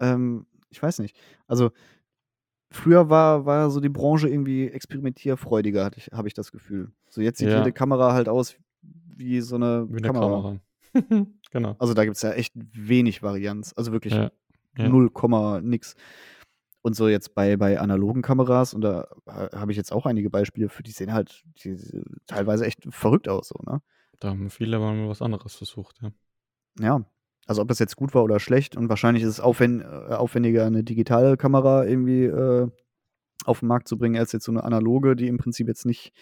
ähm, 0.00 0.46
ich 0.70 0.82
weiß 0.82 0.98
nicht. 0.98 1.16
Also 1.46 1.70
früher 2.70 3.10
war, 3.10 3.46
war 3.46 3.70
so 3.70 3.80
die 3.80 3.88
Branche 3.88 4.28
irgendwie 4.28 4.68
experimentierfreudiger, 4.68 5.90
habe 6.12 6.28
ich 6.28 6.34
das 6.34 6.50
Gefühl. 6.52 6.90
So 7.08 7.20
jetzt 7.20 7.38
sieht 7.38 7.48
Ja. 7.48 7.58
jede 7.58 7.72
Kamera 7.72 8.12
halt 8.12 8.28
aus 8.28 8.56
wie 8.82 9.40
so 9.40 9.54
eine, 9.56 9.86
Wie 9.88 9.98
eine 9.98 10.06
Kamera. 10.06 10.58
Kamera. 10.92 11.26
genau. 11.52 11.76
Also 11.78 11.94
da 11.94 12.04
gibt 12.04 12.16
es 12.16 12.22
ja 12.22 12.32
echt 12.32 12.52
wenig 12.56 13.22
Varianz. 13.22 13.72
Also 13.76 13.92
wirklich 13.92 14.14
Ja. 14.14 14.30
ja. 14.76 14.88
null 14.88 15.10
Komma 15.10 15.60
nix. 15.60 15.94
Und 16.86 16.94
so 16.94 17.08
jetzt 17.08 17.34
bei, 17.34 17.56
bei 17.56 17.80
analogen 17.80 18.20
Kameras, 18.20 18.74
und 18.74 18.82
da 18.82 19.08
ha- 19.26 19.48
habe 19.54 19.70
ich 19.72 19.78
jetzt 19.78 19.90
auch 19.90 20.04
einige 20.04 20.28
Beispiele 20.28 20.68
für, 20.68 20.82
die 20.82 20.90
sehen 20.90 21.14
halt 21.14 21.42
die, 21.64 21.78
teilweise 22.26 22.66
echt 22.66 22.86
verrückt 22.90 23.26
aus, 23.26 23.48
so, 23.48 23.58
ne? 23.64 23.80
Da 24.20 24.28
haben 24.28 24.50
viele 24.50 24.78
mal 24.78 25.08
was 25.08 25.22
anderes 25.22 25.54
versucht, 25.54 25.98
ja. 26.02 26.12
Ja. 26.78 27.04
Also 27.46 27.62
ob 27.62 27.68
das 27.68 27.78
jetzt 27.78 27.96
gut 27.96 28.14
war 28.14 28.22
oder 28.22 28.38
schlecht 28.38 28.76
und 28.76 28.90
wahrscheinlich 28.90 29.22
ist 29.22 29.30
es 29.30 29.38
äh, 29.38 29.42
aufwendiger, 29.42 30.66
eine 30.66 30.84
digitale 30.84 31.38
Kamera 31.38 31.86
irgendwie 31.86 32.24
äh, 32.24 32.68
auf 33.46 33.60
den 33.60 33.68
Markt 33.68 33.88
zu 33.88 33.96
bringen, 33.96 34.18
als 34.18 34.32
jetzt 34.32 34.44
so 34.44 34.52
eine 34.52 34.62
analoge, 34.64 35.16
die 35.16 35.28
im 35.28 35.38
Prinzip 35.38 35.68
jetzt 35.68 35.86
nicht 35.86 36.12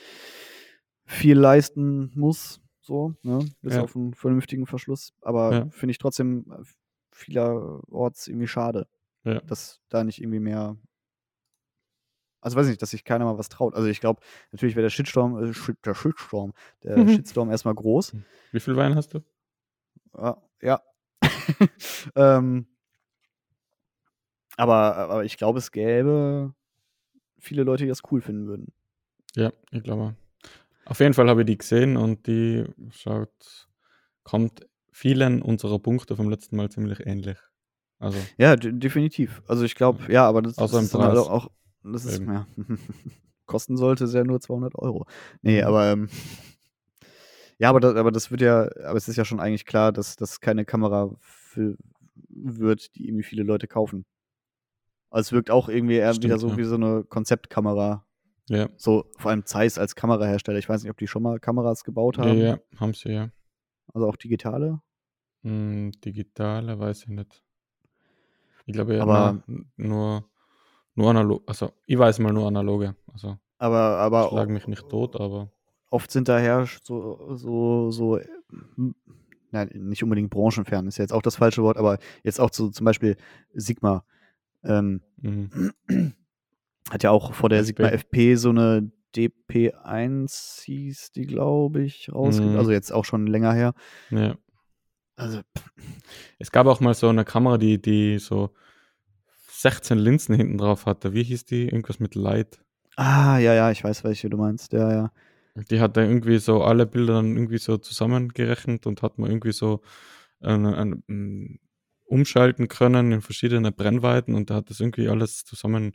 viel 1.07 1.37
leisten 1.39 2.13
muss, 2.15 2.61
so, 2.81 3.15
ne? 3.23 3.41
Bis 3.63 3.75
Ja. 3.75 3.83
auf 3.83 3.97
einen 3.97 4.15
vernünftigen 4.15 4.67
Verschluss. 4.67 5.13
Aber 5.23 5.53
Ja. 5.53 5.67
finde 5.71 5.91
ich 5.91 5.99
trotzdem 5.99 6.47
äh, 6.53 6.63
vielerorts 7.11 8.29
irgendwie 8.29 8.47
schade, 8.47 8.87
Ja. 9.25 9.41
dass 9.41 9.81
da 9.89 10.03
nicht 10.05 10.21
irgendwie 10.21 10.41
mehr. 10.41 10.77
Also 12.41 12.57
weiß 12.57 12.67
ich 12.67 12.71
nicht, 12.71 12.83
dass 12.83 12.91
sich 12.91 13.05
keiner 13.05 13.25
mal 13.25 13.39
was 13.39 13.49
traut. 13.49 13.75
Also 13.75 13.87
ich 13.89 14.01
glaube, 14.01 14.21
natürlich 14.51 14.75
wäre 14.75 14.83
der 14.83 14.91
Shitstorm, 14.91 15.39
äh, 15.39 15.53
der 15.85 15.95
Shitstorm, 15.95 16.53
der 16.83 16.99
Mhm. 16.99 17.09
Shitstorm 17.25 17.51
erstmal 17.51 17.75
groß. 17.75 18.17
Wie 18.51 18.61
viel 18.61 18.77
Wein 18.77 18.97
hast 18.97 19.15
du? 19.15 19.21
Ja. 20.17 20.43
ja. 20.61 20.83
ähm, 22.17 22.67
aber, 24.57 24.97
aber 24.97 25.25
ich 25.25 25.37
glaube, 25.37 25.59
es 25.59 25.71
gäbe 25.71 26.55
viele 27.39 27.63
Leute, 27.63 27.85
die 27.85 27.89
das 27.89 28.03
cool 28.11 28.21
finden 28.21 28.47
würden. 28.47 28.73
Ja, 29.35 29.53
ich 29.71 29.83
glaube. 29.83 30.17
Auf 30.85 30.99
jeden 31.01 31.15
Fall 31.15 31.29
habe 31.29 31.43
ich 31.43 31.47
die 31.47 31.59
gesehen 31.59 31.97
und 31.97 32.27
die 32.27 32.65
schaut, 32.91 33.69
kommt 34.25 34.67
vielen 34.91 35.41
unserer 35.41 35.79
Punkte 35.79 36.17
vom 36.17 36.29
letzten 36.29 36.57
Mal 36.57 36.71
ziemlich 36.71 37.07
ähnlich. 37.07 37.39
Also, 38.03 38.19
Ja, 38.37 38.57
de 38.57 38.73
definitiv. 38.73 39.43
Also 39.47 39.65
ich 39.65 39.75
glaube, 39.75 40.13
ja, 40.13 40.27
aber 40.29 40.43
das, 40.43 40.57
das 40.57 40.73
ist 40.73 40.95
halt 40.95 41.17
auch, 41.19 41.51
das 41.85 42.05
ist, 42.05 42.21
Eben. 42.21 42.33
ja, 42.33 42.47
kosten 43.47 43.77
sollte 43.77 44.05
es 44.05 44.13
ja 44.15 44.25
nur 44.25 44.41
200 44.41 44.75
Euro. 44.77 45.07
Nee, 45.43 45.61
Mhm. 45.63 45.67
aber, 45.69 45.87
ähm, 45.93 46.09
ja, 47.59 47.69
aber 47.71 47.81
das, 47.81 47.95
aber 47.95 48.11
das 48.11 48.31
wird 48.31 48.41
ja, 48.41 48.63
aber 48.85 48.97
es 48.97 49.07
ist 49.09 49.17
ja 49.17 49.25
schon 49.25 49.41
eigentlich 49.41 49.67
klar, 49.67 49.93
dass 49.93 50.17
das 50.17 50.41
keine 50.41 50.65
Kamera 50.65 51.15
für, 51.21 51.77
wird, 52.29 52.95
die 52.97 53.07
irgendwie 53.07 53.23
viele 53.25 53.45
Leute 53.45 53.69
kaufen. 53.69 54.05
Also 55.11 55.29
es 55.29 55.33
wirkt 55.33 55.51
auch 55.51 55.69
irgendwie 55.69 55.95
eher 55.97 56.15
wieder 56.17 56.39
Stimmt, 56.39 56.41
so 56.41 56.49
ja. 56.49 56.57
wie 56.57 56.65
so 56.65 56.75
eine 56.75 57.05
Konzeptkamera. 57.05 58.05
ja. 58.49 58.69
So, 58.79 59.05
vor 59.19 59.31
allem 59.31 59.45
Zeiss 59.45 59.79
als 59.79 59.95
Kamerahersteller. 59.95 60.59
Ich 60.59 60.69
weiß 60.69 60.83
nicht, 60.83 60.91
ob 60.91 60.97
die 60.99 61.07
schon 61.07 61.23
mal 61.23 61.39
Kameras 61.39 61.85
gebaut 61.85 62.17
Ja, 62.17 62.25
haben. 62.25 62.39
ja, 62.41 62.59
haben 62.77 62.95
sie 62.95 63.11
ja. 63.13 63.31
Also 63.95 64.09
auch 64.09 64.17
digitale. 64.17 64.81
Hm, 65.43 65.93
digitale 66.05 66.79
weiß 66.79 67.03
ich 67.03 67.09
nicht. 67.09 67.45
Ich 68.67 68.73
glaube 68.75 68.97
ja 68.97 69.03
Aber- 69.03 69.43
nur, 69.47 69.65
nur, 69.77 70.25
nur 70.95 71.11
analog. 71.11 71.43
Also, 71.47 71.73
ich 71.87 71.99
weiß 71.99 72.19
mal 72.21 72.33
nur 72.33 72.47
analoge. 72.47 72.95
Also, 73.13 73.37
Aber, 73.59 73.99
aber 73.99 74.29
schlag 74.29 74.49
mich 74.49 74.67
nicht 74.69 74.89
tot, 74.89 75.21
aber 75.21 75.51
oft 75.91 76.11
sind 76.11 76.29
daher 76.29 76.67
so, 76.83 77.35
so, 77.37 77.91
so, 77.91 78.19
nein, 79.51 79.71
nicht 79.75 80.03
unbedingt 80.03 80.31
branchenfern, 80.31 80.87
ist 80.87 80.99
ja 80.99 81.03
jetzt 81.05 81.13
auch 81.13 81.23
das 81.23 81.37
falsche 81.37 81.63
Wort, 81.63 81.77
aber 81.77 81.99
jetzt 82.25 82.41
auch 82.41 82.51
so 82.53 82.69
zum 82.71 82.85
Beispiel 82.85 83.17
Sigma. 83.55 84.05
Ähm, 84.65 85.03
mhm. 85.21 85.73
hat 86.91 87.03
ja 87.03 87.11
auch 87.11 87.35
vor 87.35 87.49
der 87.49 87.61
FP. 87.61 87.67
Sigma 87.67 87.89
FP 87.89 88.35
so 88.37 88.51
eine 88.51 88.91
DP1 89.15 90.65
hieß 90.65 91.13
die, 91.13 91.27
glaube 91.27 91.83
ich, 91.83 92.13
rausgegeben. 92.13 92.55
Mhm. 92.55 92.59
Also 92.59 92.71
jetzt 92.73 92.93
auch 92.93 93.05
schon 93.05 93.27
länger 93.27 93.53
her. 93.53 93.75
ja. 94.11 94.37
Also, 95.23 95.41
Es 96.39 96.51
gab 96.51 96.67
auch 96.67 96.81
mal 96.81 96.95
so 96.95 97.09
eine 97.09 97.25
Kamera, 97.25 97.57
die, 97.57 97.81
die 97.81 98.19
so 98.19 98.51
16 99.49 99.99
Linsen 99.99 100.35
hinten 100.35 100.59
drauf 100.59 100.87
hatte. 100.87 101.15
Wie 101.15 101.23
hieß 101.23 101.45
die? 101.45 101.67
Irgendwas 101.67 102.01
mit 102.01 102.15
Light. 102.17 102.61
ah, 102.97 103.39
ja, 103.39 103.55
ja, 103.55 103.71
ich 103.71 103.85
weiß, 103.85 104.03
welche 104.05 104.29
du 104.29 104.37
meinst. 104.37 104.73
Ja, 104.73 104.93
ja. 104.93 105.13
Die 105.71 105.81
hat 105.81 105.97
dann 105.97 106.09
irgendwie 106.09 106.39
so 106.39 106.63
alle 106.65 106.87
Bilder 106.87 107.15
dann 107.15 107.37
irgendwie 107.37 107.59
so 107.59 107.77
zusammengerechnet 107.77 108.87
und 108.87 109.03
hat 109.03 109.19
man 109.19 109.31
irgendwie 109.31 109.53
so 109.53 109.83
eine, 110.41 110.77
eine, 110.77 110.97
mm, 111.07 111.59
umschalten 112.07 112.69
können 112.69 113.13
in 113.13 113.21
verschiedene 113.21 113.71
Brennweiten 113.71 114.35
und 114.35 114.51
da 114.51 114.57
hat 114.57 114.71
das 114.71 114.81
irgendwie 114.81 115.09
alles 115.09 115.45
zusammen 115.45 115.93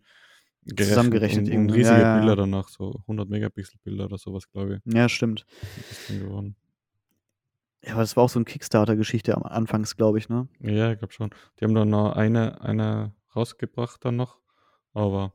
Zusammengerechnet 0.75 1.47
und, 1.47 1.53
irgendwie, 1.53 1.77
riesige 1.77 1.97
ja, 1.97 2.01
ja, 2.01 2.15
ja. 2.15 2.19
Bilder 2.19 2.35
danach, 2.35 2.67
so 2.67 2.99
100 3.07 3.29
Megapixel 3.29 3.79
Bilder 3.83 4.05
oder 4.05 4.17
sowas, 4.17 4.49
glaube 4.51 4.81
ich. 4.85 4.93
Ja, 4.93 5.07
stimmt. 5.07 5.45
ist 5.77 5.91
das 5.91 6.07
Ding 6.07 6.19
geworden. 6.19 6.55
Ja, 7.83 7.93
aber 7.93 8.01
das 8.01 8.15
war 8.17 8.23
auch 8.23 8.29
so 8.29 8.39
eine 8.39 8.45
Kickstarter-Geschichte 8.45 9.35
am 9.35 9.43
Anfangs, 9.43 9.95
glaube 9.95 10.17
ich, 10.17 10.29
ne? 10.29 10.47
Ja, 10.61 10.91
ich 10.91 10.97
glaube 10.99 11.13
schon. 11.13 11.29
Die 11.59 11.65
haben 11.65 11.75
dann 11.75 11.89
noch 11.89 12.13
eine, 12.15 12.59
eine 12.61 13.13
rausgebracht 13.35 14.03
dann 14.03 14.15
noch, 14.15 14.39
aber 14.93 15.33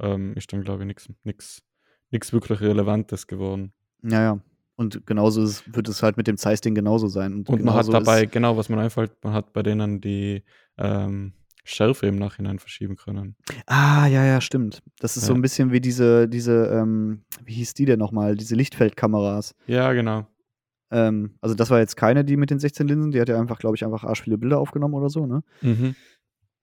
ähm, 0.00 0.34
ist 0.34 0.52
dann, 0.52 0.62
glaube 0.62 0.82
ich, 0.82 0.86
nichts 0.86 1.08
nix, 1.24 1.62
nix 2.10 2.32
wirklich 2.32 2.60
Relevantes 2.60 3.26
geworden. 3.26 3.72
Ja, 4.02 4.22
ja. 4.22 4.40
Und 4.76 5.06
genauso 5.06 5.42
ist, 5.42 5.74
wird 5.74 5.88
es 5.88 6.02
halt 6.04 6.16
mit 6.16 6.28
dem 6.28 6.36
Zeiss-Ding 6.36 6.74
genauso 6.74 7.08
sein. 7.08 7.34
Und, 7.34 7.48
Und 7.48 7.64
man 7.64 7.74
hat 7.74 7.92
dabei, 7.92 8.26
genau, 8.26 8.56
was 8.56 8.68
man 8.68 8.78
einfällt, 8.78 9.12
man 9.24 9.32
hat 9.34 9.52
bei 9.52 9.64
denen 9.64 10.00
die 10.00 10.44
ähm, 10.76 11.32
Schärfe 11.64 12.06
im 12.06 12.16
Nachhinein 12.16 12.60
verschieben 12.60 12.94
können. 12.96 13.36
ah, 13.66 14.06
ja, 14.06 14.24
ja, 14.24 14.40
stimmt. 14.40 14.82
Das 15.00 15.16
ist 15.16 15.26
so 15.26 15.32
Ja. 15.32 15.38
ein 15.38 15.42
bisschen 15.42 15.72
wie 15.72 15.80
diese, 15.80 16.28
diese, 16.28 16.66
ähm, 16.68 17.24
wie 17.44 17.54
hieß 17.54 17.74
die 17.74 17.86
denn 17.86 17.98
nochmal? 17.98 18.36
Diese 18.36 18.54
Lichtfeldkameras. 18.54 19.56
Ja, 19.66 19.92
genau. 19.92 20.26
Ähm, 20.90 21.34
also 21.40 21.54
das 21.54 21.70
war 21.70 21.78
jetzt 21.80 21.96
keine, 21.96 22.24
die 22.24 22.36
mit 22.36 22.50
den 22.50 22.58
16 22.58 22.88
Linsen, 22.88 23.10
die 23.10 23.20
hat 23.20 23.28
ja 23.28 23.38
einfach, 23.38 23.58
glaube 23.58 23.76
ich, 23.76 23.84
einfach 23.84 24.04
arsch 24.04 24.22
viele 24.22 24.38
Bilder 24.38 24.58
aufgenommen 24.58 24.94
oder 24.94 25.10
so, 25.10 25.26
ne? 25.26 25.42
Mhm. 25.62 25.94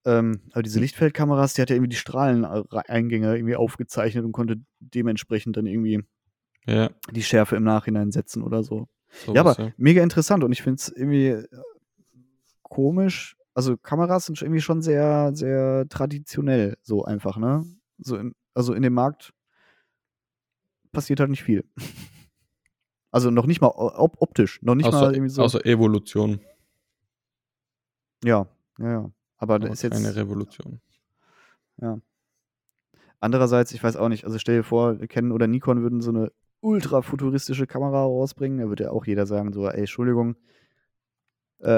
Ähm, 0.05 0.41
aber 0.51 0.61
diese 0.63 0.79
Lichtfeldkameras, 0.79 1.53
die 1.55 1.61
hat 1.61 1.69
ja 1.69 1.75
irgendwie 1.75 1.89
die 1.89 1.95
Strahleneingänge 1.95 3.35
irgendwie 3.35 3.55
aufgezeichnet 3.55 4.23
und 4.23 4.31
konnte 4.33 4.57
dementsprechend 4.79 5.57
dann 5.57 5.65
irgendwie 5.65 6.03
Ja, 6.67 6.89
die 7.11 7.23
Schärfe 7.23 7.55
im 7.55 7.63
Nachhinein 7.63 8.11
setzen 8.11 8.43
oder 8.43 8.63
so. 8.63 8.87
sowas, 9.25 9.35
ja, 9.35 9.41
aber 9.41 9.73
mega 9.77 10.03
interessant 10.03 10.43
und 10.43 10.51
ich 10.51 10.61
finde 10.61 10.75
es 10.79 10.89
irgendwie 10.89 11.27
äh, 11.29 11.47
komisch. 12.63 13.35
Also 13.53 13.77
Kameras 13.77 14.25
sind 14.25 14.41
irgendwie 14.41 14.61
schon 14.61 14.81
sehr, 14.81 15.31
sehr 15.33 15.87
traditionell, 15.89 16.77
so 16.81 17.05
einfach, 17.05 17.37
ne? 17.37 17.63
So 17.97 18.17
in, 18.17 18.33
also 18.53 18.73
in 18.73 18.83
dem 18.83 18.93
Markt 18.93 19.33
passiert 20.91 21.19
halt 21.19 21.29
nicht 21.29 21.43
viel. 21.43 21.63
Also 23.15 23.31
noch 23.31 23.45
nicht 23.45 23.61
mal 23.61 23.69
op 23.69 24.17
optisch, 24.19 24.61
noch 24.61 24.75
nicht 24.75 24.87
außer, 24.87 24.99
mal 24.99 25.13
irgendwie 25.13 25.29
so. 25.29 25.41
außer 25.41 25.65
Evolution. 25.65 26.41
ja, 28.25 28.45
ja, 28.77 28.91
ja. 28.91 29.11
Aber 29.37 29.57
das 29.57 29.67
Aber 29.67 29.73
ist 29.73 29.81
jetzt. 29.83 29.93
keine 29.93 30.13
Revolution. 30.17 30.81
Ja. 31.81 31.97
Andererseits, 33.21 33.71
ich 33.71 33.81
weiß 33.81 33.95
auch 33.95 34.09
nicht, 34.09 34.25
also 34.25 34.37
stell 34.37 34.57
dir 34.57 34.63
vor, 34.63 34.97
Canon 35.07 35.31
oder 35.31 35.47
Nikon 35.47 35.81
würden 35.81 36.01
so 36.01 36.09
eine 36.11 36.33
ultra 36.59 37.01
futuristische 37.01 37.67
Kamera 37.67 38.03
rausbringen, 38.03 38.59
da 38.59 38.67
würde 38.67 38.83
ja 38.83 38.89
auch 38.89 39.05
jeder 39.05 39.25
sagen, 39.25 39.53
so, 39.53 39.65
ey, 39.65 39.79
Entschuldigung. 39.79 40.35
Äh, 41.59 41.69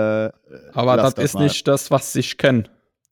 Aber 0.73 0.95
lass 0.95 1.13
das 1.13 1.23
ist 1.23 1.33
mal. 1.35 1.43
nicht 1.43 1.67
das, 1.67 1.91
was 1.91 2.15
ich 2.15 2.39
kenne. 2.39 2.63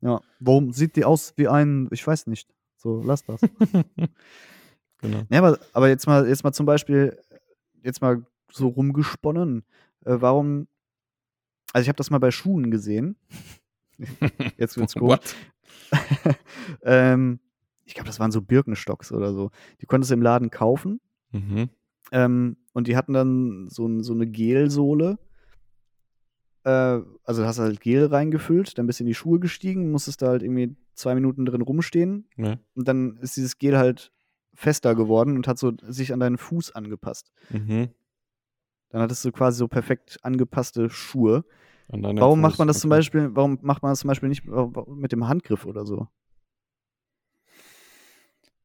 Ja. 0.01 0.19
Warum 0.39 0.71
sieht 0.71 0.95
die 0.95 1.05
aus 1.05 1.33
wie 1.35 1.47
ein, 1.47 1.89
ich 1.91 2.05
weiß 2.05 2.25
nicht. 2.25 2.49
So, 2.75 3.03
lass 3.05 3.23
das. 3.23 3.39
genau. 4.99 5.21
ja, 5.29 5.37
aber, 5.37 5.59
aber 5.73 5.89
jetzt 5.89 6.07
mal, 6.07 6.27
jetzt 6.27 6.43
mal 6.43 6.53
zum 6.53 6.65
Beispiel, 6.65 7.19
jetzt 7.85 8.01
mal 8.01 8.25
so 8.51 8.67
rumgesponnen. 8.67 9.63
Äh, 10.05 10.17
warum, 10.19 10.67
also 11.73 11.83
ich 11.83 11.89
habe 11.89 11.97
das 11.97 12.09
mal 12.09 12.19
bei 12.19 12.31
Schuhen 12.31 12.71
gesehen. 12.71 13.17
Jetzt 14.57 14.77
wird's. 14.77 14.95
What? 14.95 15.35
ähm, 16.83 17.39
ich 17.85 17.93
glaube, 17.93 18.07
das 18.07 18.19
waren 18.19 18.31
so 18.31 18.41
Birkenstocks 18.41 19.11
oder 19.11 19.33
so. 19.33 19.51
Die 19.81 19.85
konntest 19.85 20.11
du 20.11 20.15
im 20.15 20.21
Laden 20.21 20.49
kaufen. 20.49 20.99
Mhm. 21.31 21.69
Ähm, 22.11 22.57
und 22.73 22.87
die 22.87 22.97
hatten 22.97 23.13
dann 23.13 23.69
so, 23.69 24.01
so 24.01 24.13
eine 24.13 24.27
Gelsohle. 24.27 25.17
Äh, 26.63 27.01
also 27.23 27.45
hast 27.45 27.59
du 27.59 27.63
halt 27.63 27.81
Gel 27.81 28.05
reingefüllt, 28.05 28.77
dann 28.77 28.87
bist 28.87 28.99
du 28.99 29.03
in 29.03 29.07
die 29.07 29.13
Schuhe 29.13 29.39
gestiegen, 29.39 29.91
musstest 29.91 30.21
da 30.21 30.27
halt 30.27 30.43
irgendwie 30.43 30.75
zwei 30.93 31.15
Minuten 31.15 31.45
drin 31.45 31.61
rumstehen. 31.61 32.27
Ja. 32.37 32.57
Und 32.73 32.87
dann 32.87 33.17
ist 33.17 33.37
dieses 33.37 33.57
Gel 33.57 33.77
halt 33.77 34.11
fester 34.55 34.95
geworden 34.95 35.35
und 35.35 35.47
hat 35.47 35.59
so 35.59 35.73
sich 35.81 36.13
an 36.13 36.19
deinen 36.19 36.37
Fuß 36.37 36.73
angepasst. 36.73 37.31
Mhm. 37.49 37.89
Dann 38.89 39.01
hattest 39.01 39.25
du 39.25 39.31
quasi 39.31 39.57
so 39.57 39.67
perfekt 39.67 40.17
angepasste 40.23 40.89
Schuhe. 40.89 41.43
An 41.91 42.01
Warum 42.01 42.41
macht 42.41 42.53
Fuß, 42.53 42.59
man 42.59 42.67
das 42.67 42.79
zum 42.79 42.89
okay. 42.91 42.99
Beispiel, 42.99 43.29
warum 43.35 43.59
macht 43.61 43.83
man 43.83 43.91
das 43.91 43.99
zum 43.99 44.07
Beispiel 44.07 44.29
nicht 44.29 44.43
mit 44.45 45.11
dem 45.11 45.27
Handgriff 45.27 45.65
oder 45.65 45.85
so? 45.85 46.07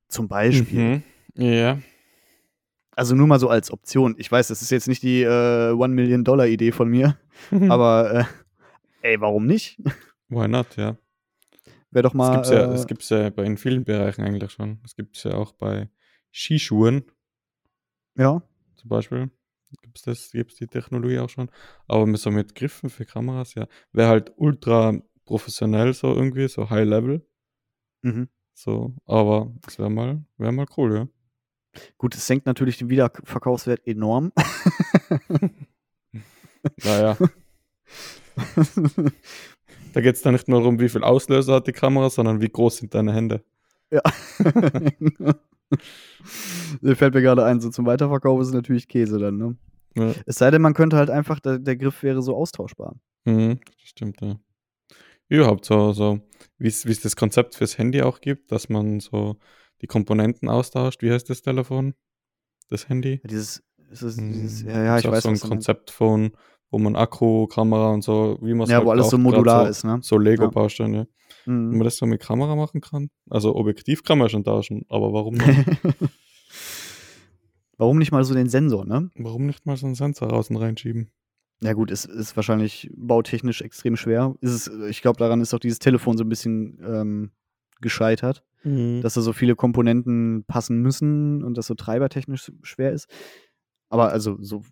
Zum 0.09 0.29
Beispiel. 0.29 1.03
Mhm. 1.37 1.43
Ja. 1.43 1.79
Also 2.97 3.15
nur 3.15 3.27
mal 3.27 3.39
so 3.39 3.49
als 3.49 3.71
Option. 3.71 4.15
Ich 4.19 4.31
weiß, 4.31 4.49
das 4.49 4.63
ist 4.63 4.71
jetzt 4.71 4.89
nicht 4.89 5.03
die 5.03 5.23
äh, 5.23 5.73
One 5.73 5.95
Million 5.95 6.25
Dollar 6.25 6.47
Idee 6.47 6.73
von 6.73 6.89
mir, 6.89 7.19
aber 7.69 8.27
äh, 9.03 9.11
ey, 9.13 9.21
warum 9.21 9.47
nicht? 9.47 9.81
Why 10.29 10.49
not, 10.49 10.77
ja. 10.77 10.97
Wäre 11.91 12.05
doch 12.05 12.13
Das 12.13 12.17
mal. 12.19 12.33
gibt 12.35 12.47
es 12.47 12.53
ja, 12.53 12.65
äh, 12.65 12.69
das 12.69 12.87
gibt's 12.87 13.09
ja 13.09 13.31
bei 13.31 13.45
in 13.45 13.57
vielen 13.57 13.85
Bereichen 13.85 14.23
eigentlich 14.23 14.53
schon. 14.53 14.81
Das 14.83 14.95
gibt 14.95 15.17
es 15.17 15.25
ja 15.25 15.35
auch 15.35 15.53
bei 15.53 15.89
Skischuhen 16.33 17.05
ja. 18.17 18.43
zum 18.77 18.89
Beispiel. 18.89 19.31
Gibt 19.83 19.99
es 19.99 20.03
das, 20.05 20.31
gibt's 20.33 20.57
die 20.57 20.67
Technologie 20.67 21.19
auch 21.19 21.29
schon. 21.29 21.51
Aber 21.87 22.07
mit 22.07 22.21
so 22.21 22.31
mit 22.31 22.55
Griffen 22.55 22.91
für 22.91 23.05
Kameras, 23.05 23.55
ja. 23.55 23.67
Wäre 23.93 24.09
halt 24.09 24.33
ultra 24.37 25.01
professionell 25.25 25.95
so 25.95 26.15
irgendwie, 26.15 26.49
so 26.49 26.71
High 26.71 26.89
Level. 26.89 27.27
Mhm. 28.03 28.29
So, 28.55 28.95
aber 29.07 29.53
das 29.63 29.79
wäre 29.79 29.91
mal, 29.91 30.25
wär 30.39 30.53
mal 30.53 30.67
cool, 30.77 30.95
ja. 30.95 31.09
Gut, 31.99 32.17
es 32.17 32.27
senkt 32.27 32.47
natürlich 32.47 32.79
den 32.79 32.89
Wiederverkaufswert 32.91 33.87
enorm. 33.87 34.33
Naja, 36.85 37.17
da 39.93 40.01
geht 40.01 40.17
es 40.17 40.23
dann 40.23 40.33
nicht 40.35 40.49
nur 40.49 40.65
um, 40.65 40.79
wie 40.81 40.89
viel 40.89 41.03
Auslöser 41.05 41.55
hat 41.55 41.67
die 41.67 41.73
Kamera, 41.73 42.11
sondern 42.11 42.41
wie 42.41 42.49
groß 42.49 42.79
sind 42.79 42.95
deine 42.95 43.13
Hände. 43.13 43.43
ja. 43.91 44.03
Fällt 46.95 47.15
mir 47.15 47.23
gerade 47.23 47.45
ein, 47.45 47.61
so 47.61 47.71
zum 47.71 47.87
Weiterverkauf 47.87 48.41
ist 48.41 48.53
natürlich 48.53 48.89
Käse 48.89 49.19
dann, 49.19 49.37
ne? 49.37 49.57
Ja. 49.97 50.15
Es 50.27 50.37
sei 50.37 50.51
denn, 50.51 50.63
man 50.63 50.75
könnte 50.75 50.97
halt 50.97 51.11
einfach, 51.11 51.41
der, 51.41 51.59
der 51.59 51.77
Griff 51.77 52.03
wäre 52.03 52.23
so 52.23 52.37
austauschbar. 52.37 52.97
Mhm, 53.25 53.59
das 53.65 53.89
stimmt, 53.89 54.21
ja. 54.21 54.39
Überhaupt 55.29 55.65
so, 55.65 55.93
so 55.93 56.21
wie 56.59 56.69
es 56.69 56.87
wie 56.87 56.93
es 56.93 57.01
das 57.01 57.15
Konzept 57.17 57.55
fürs 57.55 57.79
Handy 57.79 58.03
auch 58.03 58.21
gibt, 58.21 58.51
dass 58.51 58.69
man 58.69 59.01
so 59.01 59.37
die 59.81 59.87
Komponenten 59.87 60.49
austauscht. 60.49 61.03
Wie 61.03 61.11
heißt 61.13 61.31
das 61.31 61.43
Telefon? 61.43 61.95
Das 62.69 62.89
Handy? 62.89 63.21
Ja, 63.23 63.29
Dieses, 63.29 63.63
ist 63.91 64.21
Mhm. 64.21 64.33
dieses, 64.33 64.63
ja, 64.63 64.83
ja, 64.83 64.97
Ist 64.97 65.05
ich 65.05 65.11
weiß, 65.11 65.23
so 65.23 65.29
ein. 65.31 65.39
Konzeptphone, 65.41 66.33
wo 66.71 66.79
man 66.79 66.97
Akku, 66.97 67.47
Kamera 67.47 67.91
und 67.91 68.03
so, 68.03 68.39
wie 68.43 68.55
man 68.55 68.65
es 68.65 68.71
Ja, 68.71 68.77
halt 68.79 68.87
wo 68.87 68.91
alles 68.91 69.11
so 69.11 69.19
modular 69.19 69.65
so, 69.65 69.71
ist, 69.71 69.85
ne? 69.85 69.99
So 70.03 70.19
Lego-Bausteine. 70.19 70.97
ja. 70.97 71.07
Wenn 71.47 71.69
Mhm. 71.71 71.79
man 71.79 71.85
das 71.85 71.97
so 71.97 72.07
mit 72.07 72.21
Kamera 72.21 72.55
machen 72.55 72.81
kann. 72.81 73.09
Also 73.31 73.55
Objektiv 73.57 74.03
kann 74.03 74.19
man 74.19 74.29
schon 74.29 74.45
tauschen, 74.45 74.85
aber 74.89 75.13
warum 75.13 75.35
nicht? 75.35 75.67
Warum 77.79 77.97
nicht 77.99 78.13
mal 78.13 78.25
so 78.25 78.35
den 78.35 78.49
Sensor, 78.49 78.85
ne? 78.85 79.11
warum 79.17 79.47
nicht 79.47 79.65
mal 79.65 79.77
so 79.77 79.87
einen 79.87 79.95
Sensor 79.95 80.29
raus 80.29 80.51
und 80.51 80.57
reinschieben? 80.57 81.11
Ja 81.63 81.73
gut, 81.73 81.91
es 81.91 82.05
ist 82.05 82.37
wahrscheinlich 82.37 82.91
bautechnisch 82.95 83.63
extrem 83.63 83.97
schwer. 83.97 84.35
Ist 84.43 84.51
es, 84.53 84.71
ich 84.91 85.01
glaube, 85.03 85.19
daran 85.19 85.41
ist 85.41 85.55
auch 85.55 85.59
dieses 85.61 85.79
Telefon 85.79 86.17
so 86.19 86.25
ein 86.25 86.29
bisschen 86.29 86.79
ähm, 86.87 87.31
gescheitert, 87.81 88.45
Mhm. 88.65 89.01
dass 89.01 89.15
da 89.15 89.23
so 89.23 89.33
viele 89.33 89.57
Komponenten 89.57 90.45
passen 90.47 90.83
müssen 90.83 91.43
und 91.43 91.57
das 91.57 91.67
so 91.67 91.75
treibertechnisch 91.75 92.53
schwer 92.63 92.93
ist. 92.93 93.09
Aber 93.89 94.13
also 94.13 94.37
so, 94.43 94.63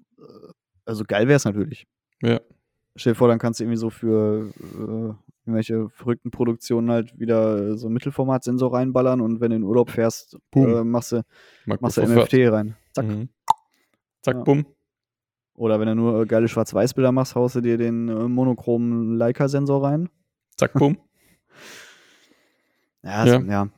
also 0.88 1.04
geil 1.06 1.28
wäre 1.28 1.36
es 1.36 1.44
natürlich. 1.44 1.86
Ja. 2.22 2.40
Stell 2.96 3.12
dir 3.12 3.16
vor, 3.16 3.28
dann 3.28 3.38
kannst 3.38 3.60
du 3.60 3.64
irgendwie 3.64 3.78
so 3.78 3.90
für 3.90 4.50
äh, 4.58 5.14
irgendwelche 5.46 5.88
verrückten 5.90 6.30
Produktionen 6.30 6.90
halt 6.90 7.18
wieder 7.18 7.76
so 7.76 7.86
einen 7.86 7.94
Mittelformatsensor 7.94 8.72
reinballern 8.74 9.20
und 9.20 9.40
wenn 9.40 9.50
du 9.50 9.56
in 9.56 9.62
Urlaub 9.62 9.90
fährst, 9.90 10.36
äh, 10.54 10.82
machst 10.84 11.12
du, 11.12 11.22
machst 11.66 11.96
du 11.96 12.02
NFT 12.02 12.50
rein. 12.52 12.76
Zack. 12.92 13.06
Mhm. 13.06 13.28
Zack, 14.22 14.36
Ja. 14.36 14.42
bumm. 14.42 14.66
Oder 15.54 15.80
wenn 15.80 15.88
du 15.88 15.94
nur 15.94 16.22
äh, 16.22 16.26
geile 16.26 16.48
Schwarz-Weiß-Bilder 16.48 17.12
machst, 17.12 17.34
haust 17.34 17.56
du 17.56 17.60
dir 17.60 17.78
den 17.78 18.08
äh, 18.08 18.28
monochromen 18.28 19.16
Leica-Sensor 19.16 19.82
rein. 19.84 20.08
Zack, 20.56 20.72
bumm. 20.72 20.98
Ja, 23.02 23.24
Ja. 23.26 23.36
Ist, 23.38 23.46
ja. 23.48 23.68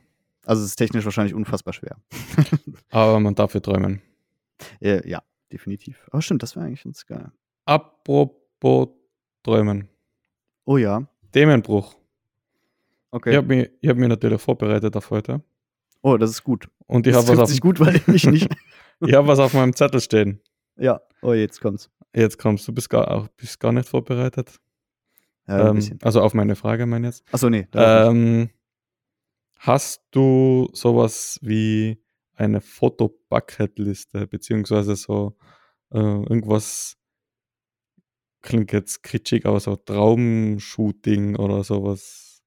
Also 0.45 0.63
es 0.63 0.69
ist 0.69 0.75
technisch 0.77 1.05
wahrscheinlich 1.05 1.35
unfassbar 1.35 1.73
schwer. 1.73 1.97
Aber 2.89 3.19
man 3.19 3.35
darf 3.35 3.53
ja 3.53 3.59
träumen. 3.59 4.01
Äh, 4.79 5.07
ja, 5.07 5.21
definitiv. 5.51 6.07
Aber 6.11 6.21
stimmt, 6.21 6.43
das 6.43 6.55
wäre 6.55 6.65
eigentlich 6.65 6.83
ganz 6.83 7.05
geil. 7.05 7.31
Apropos 7.65 8.89
träumen. 9.43 9.87
Oh 10.65 10.77
ja, 10.77 11.07
Themenbruch. 11.31 11.95
okay. 13.11 13.31
Ich 13.31 13.37
habe 13.37 13.47
mich, 13.47 13.69
ich 13.81 13.89
hab 13.89 13.97
mich 13.97 14.09
natürlich 14.09 14.41
vorbereitet 14.41 14.95
auf 14.95 15.09
heute. 15.09 15.41
Oh, 16.01 16.17
das 16.17 16.31
ist 16.31 16.43
gut. 16.43 16.67
Und 16.87 17.07
ich 17.07 17.15
habe 17.15 17.27
was, 17.27 17.39
auf, 17.39 17.49
sich 17.49 17.61
gut, 17.61 17.79
weil 17.79 18.01
ich 18.07 18.25
nicht. 18.25 18.49
ich 19.01 19.13
hab 19.13 19.27
was 19.27 19.39
auf 19.39 19.53
meinem 19.53 19.75
Zettel 19.75 20.01
stehen. 20.01 20.41
ja, 20.77 21.01
oh, 21.21 21.33
jetzt 21.33 21.61
kommt's. 21.61 21.89
Jetzt 22.13 22.37
kommst 22.37 22.67
du, 22.67 22.73
bist 22.73 22.89
gar, 22.89 23.09
auch, 23.09 23.27
bist 23.29 23.59
gar 23.59 23.71
nicht 23.71 23.87
vorbereitet. 23.87 24.59
Ja, 25.47 25.69
ähm, 25.69 25.99
also 26.01 26.21
auf 26.21 26.33
meine 26.33 26.55
Frage, 26.55 26.85
meine 26.85 27.07
jetzt. 27.07 27.23
Achso, 27.31 27.49
nee. 27.49 27.67
Ähm, 27.73 28.49
hast 29.59 30.03
du 30.11 30.69
sowas 30.73 31.39
wie 31.41 32.00
eine 32.41 32.61
Foto-Bucket-Liste, 32.61 34.27
beziehungsweise 34.27 34.95
so 34.95 35.37
äh, 35.91 35.99
irgendwas, 35.99 36.97
klingt 38.41 38.71
jetzt 38.71 39.03
kitschig, 39.03 39.45
aber 39.45 39.59
so 39.59 39.75
Traumshooting 39.75 41.35
oder 41.35 41.63
sowas. 41.63 42.43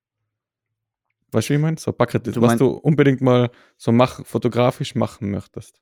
Weißt 1.31 1.49
du, 1.49 1.53
wie 1.53 1.57
ich 1.57 1.63
meine? 1.63 1.79
So 1.79 1.93
Bucketlist, 1.93 2.37
Du 2.37 2.43
was 2.43 2.57
du 2.59 2.69
unbedingt 2.69 3.21
mal 3.21 3.51
so 3.77 3.93
mach, 3.93 4.25
fotografisch 4.25 4.95
machen 4.95 5.31
möchtest. 5.31 5.81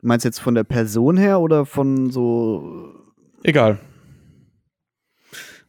Meinst 0.00 0.24
du 0.24 0.28
jetzt 0.28 0.38
von 0.38 0.54
der 0.54 0.64
Person 0.64 1.16
her 1.16 1.40
oder 1.40 1.66
von 1.66 2.10
so. 2.10 2.94
Egal. 3.42 3.80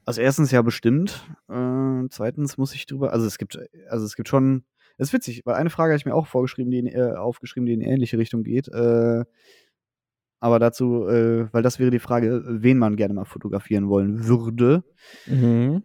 Also 0.05 0.21
erstens 0.21 0.51
ja 0.51 0.61
bestimmt. 0.61 1.25
Äh, 1.49 2.03
zweitens 2.09 2.57
muss 2.57 2.75
ich 2.75 2.85
drüber. 2.85 3.11
Also 3.11 3.25
es 3.25 3.37
gibt, 3.37 3.57
also 3.89 4.05
es 4.05 4.15
gibt 4.15 4.29
schon. 4.29 4.65
Das 4.97 5.09
ist 5.09 5.13
witzig, 5.13 5.41
weil 5.45 5.55
eine 5.55 5.69
Frage 5.69 5.91
habe 5.91 5.97
ich 5.97 6.05
mir 6.05 6.15
auch 6.15 6.27
vorgeschrieben, 6.27 6.71
die 6.71 6.79
in, 6.79 6.87
äh, 6.87 7.13
aufgeschrieben, 7.15 7.65
die 7.65 7.73
in 7.73 7.81
ähnliche 7.81 8.17
Richtung 8.17 8.43
geht. 8.43 8.67
Äh, 8.69 9.25
aber 10.39 10.59
dazu, 10.59 11.07
äh, 11.07 11.51
weil 11.53 11.63
das 11.63 11.79
wäre 11.79 11.91
die 11.91 11.99
Frage, 11.99 12.43
wen 12.45 12.77
man 12.77 12.95
gerne 12.97 13.13
mal 13.13 13.25
fotografieren 13.25 13.89
wollen 13.89 14.27
würde. 14.27 14.83
Mhm. 15.25 15.83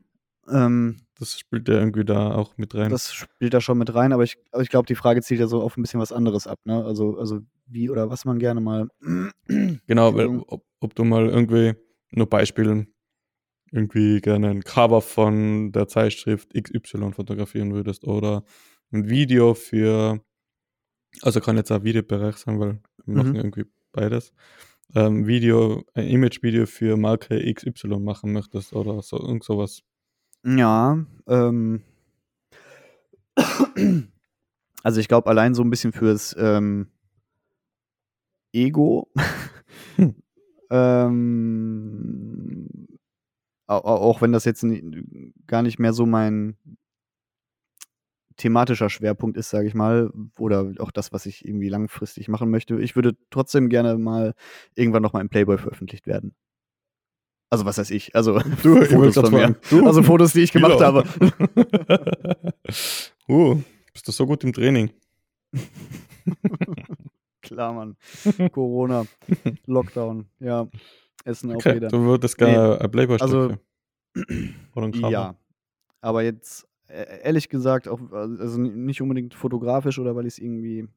Ähm, 0.49 1.01
Das 1.19 1.39
spielt 1.39 1.69
ja 1.69 1.75
irgendwie 1.75 2.05
da 2.05 2.35
auch 2.35 2.57
mit 2.57 2.75
rein. 2.75 2.91
das 2.91 3.13
spielt 3.13 3.55
da 3.55 3.61
schon 3.61 3.79
mit 3.79 3.95
rein, 3.95 4.13
aber 4.13 4.25
ich, 4.25 4.37
aber 4.53 4.63
ich 4.63 4.69
glaube, 4.69 4.87
die 4.87 4.95
Frage 4.95 5.23
zielt 5.23 5.41
ja 5.41 5.47
so 5.47 5.63
auf 5.63 5.77
ein 5.77 5.83
bisschen 5.83 6.01
was 6.01 6.13
anderes 6.13 6.47
ab, 6.47 6.59
ne? 6.65 6.85
Also, 6.85 7.17
also 7.19 7.41
wie 7.67 7.89
oder 7.91 8.11
was 8.11 8.25
man 8.25 8.39
gerne 8.39 8.61
mal. 8.61 8.89
Genau, 9.87 10.15
weil, 10.15 10.29
ob, 10.47 10.65
ob 10.81 10.95
du 10.95 11.05
mal 11.05 11.29
irgendwie, 11.29 11.75
nur 12.13 12.29
Beispielen, 12.29 12.93
irgendwie 13.73 14.21
gerne 14.21 14.49
ein 14.51 14.63
Cover 14.63 15.01
von 15.01 15.73
der 15.73 15.87
Zeitschrift 15.89 16.53
XY 16.55 17.13
fotografieren 17.13 17.73
würdest 17.73 18.05
oder 18.05 18.45
ein 18.93 19.09
Video 19.09 19.55
für, 19.55 20.21
also 21.23 21.41
kann 21.41 21.57
jetzt 21.57 21.71
auch 21.71 21.83
Videobereich 21.85 22.37
sein, 22.37 22.59
weil 22.61 22.81
wir 23.07 23.15
machen 23.15 23.31
Mhm. 23.31 23.37
irgendwie 23.37 23.65
beides. 23.93 24.33
Ähm, 24.95 25.27
Video, 25.27 25.85
ein 25.95 26.09
Image-Video 26.09 26.67
für 26.67 26.97
Marke 26.97 27.39
XY 27.55 27.99
machen 28.01 28.33
möchtest 28.33 28.73
oder 28.73 29.01
so, 29.03 29.19
irgend 29.19 29.45
sowas. 29.45 29.83
Ja, 30.45 31.05
ähm. 31.29 31.83
Also 34.83 35.01
ich 35.01 35.09
glaube, 35.09 35.29
allein 35.29 35.55
so 35.55 35.63
ein 35.63 35.71
bisschen 35.71 35.93
fürs 35.93 36.35
ähm, 36.39 36.89
Ego. 38.53 39.09
Hm. 39.97 40.15
ähm, 40.71 42.67
au- 43.67 43.77
au- 43.77 44.01
auch 44.11 44.23
wenn 44.23 44.33
das 44.33 44.45
jetzt 44.45 44.65
gar 45.47 45.63
nicht 45.63 45.79
mehr 45.79 45.93
so 45.93 46.07
mein 46.07 46.57
thematischer 48.41 48.91
Schwerpunkt 48.91 49.37
ist, 49.37 49.51
sage 49.51 49.69
ich 49.69 49.75
mal, 49.75 50.11
oder 50.39 50.73
auch 50.79 50.91
das, 50.91 51.13
was 51.13 51.27
ich 51.27 51.45
irgendwie 51.47 51.69
langfristig 51.69 52.29
machen 52.29 52.51
möchte. 52.51 52.81
Ich 52.81 52.97
würde 52.97 53.17
trotzdem 53.31 53.69
gerne 53.69 53.97
mal 53.99 54.35
irgendwann 54.75 55.03
noch 55.03 55.13
mal 55.13 55.21
im 55.21 55.29
Playboy 55.29 55.59
veröffentlicht 55.59 56.07
werden. 56.07 56.35
Also 57.51 57.65
was 57.65 57.79
weiß 57.79 57.91
ich, 57.91 58.15
also 58.15 58.39
Du, 58.63 58.81
Fotos 58.85 59.15
von 59.17 59.33
mir. 59.33 59.57
du? 59.71 59.85
Also 59.87 60.03
Fotos, 60.03 60.33
die 60.33 60.41
ich 60.41 60.53
gemacht 60.53 60.81
Ja. 60.81 60.87
habe. 60.87 61.05
uh, 63.29 63.61
bist 63.93 64.07
du 64.09 64.13
so 64.13 64.27
gut 64.27 64.45
im 64.45 64.53
Training? 64.53 64.91
Klar, 67.43 67.73
Mann. 67.73 67.97
Corona, 68.53 69.05
Lockdown, 69.67 70.27
ja. 70.39 70.69
Essen 71.25 71.51
auch 71.51 71.57
Okay, 71.57 71.77
wieder. 71.77 71.89
du 71.89 72.01
würdest 72.03 72.39
gerne 72.39 72.81
ein 72.81 72.91
playboy 72.91 73.19
Also, 73.21 73.57
oder 74.75 74.87
ein 74.87 74.93
Cover. 74.93 75.11
ja. 75.11 75.35
Aber 76.01 76.23
jetzt, 76.23 76.67
ehrlich 76.91 77.49
gesagt, 77.49 77.89
auch, 77.89 78.01
also 78.13 78.61
nicht 78.61 79.01
unbedingt 79.01 79.35
fotografisch 79.35 79.99
oder 79.99 80.17
weil 80.17 80.27
ich 80.27 80.35
es 80.35 80.39
irgendwie 80.39 80.89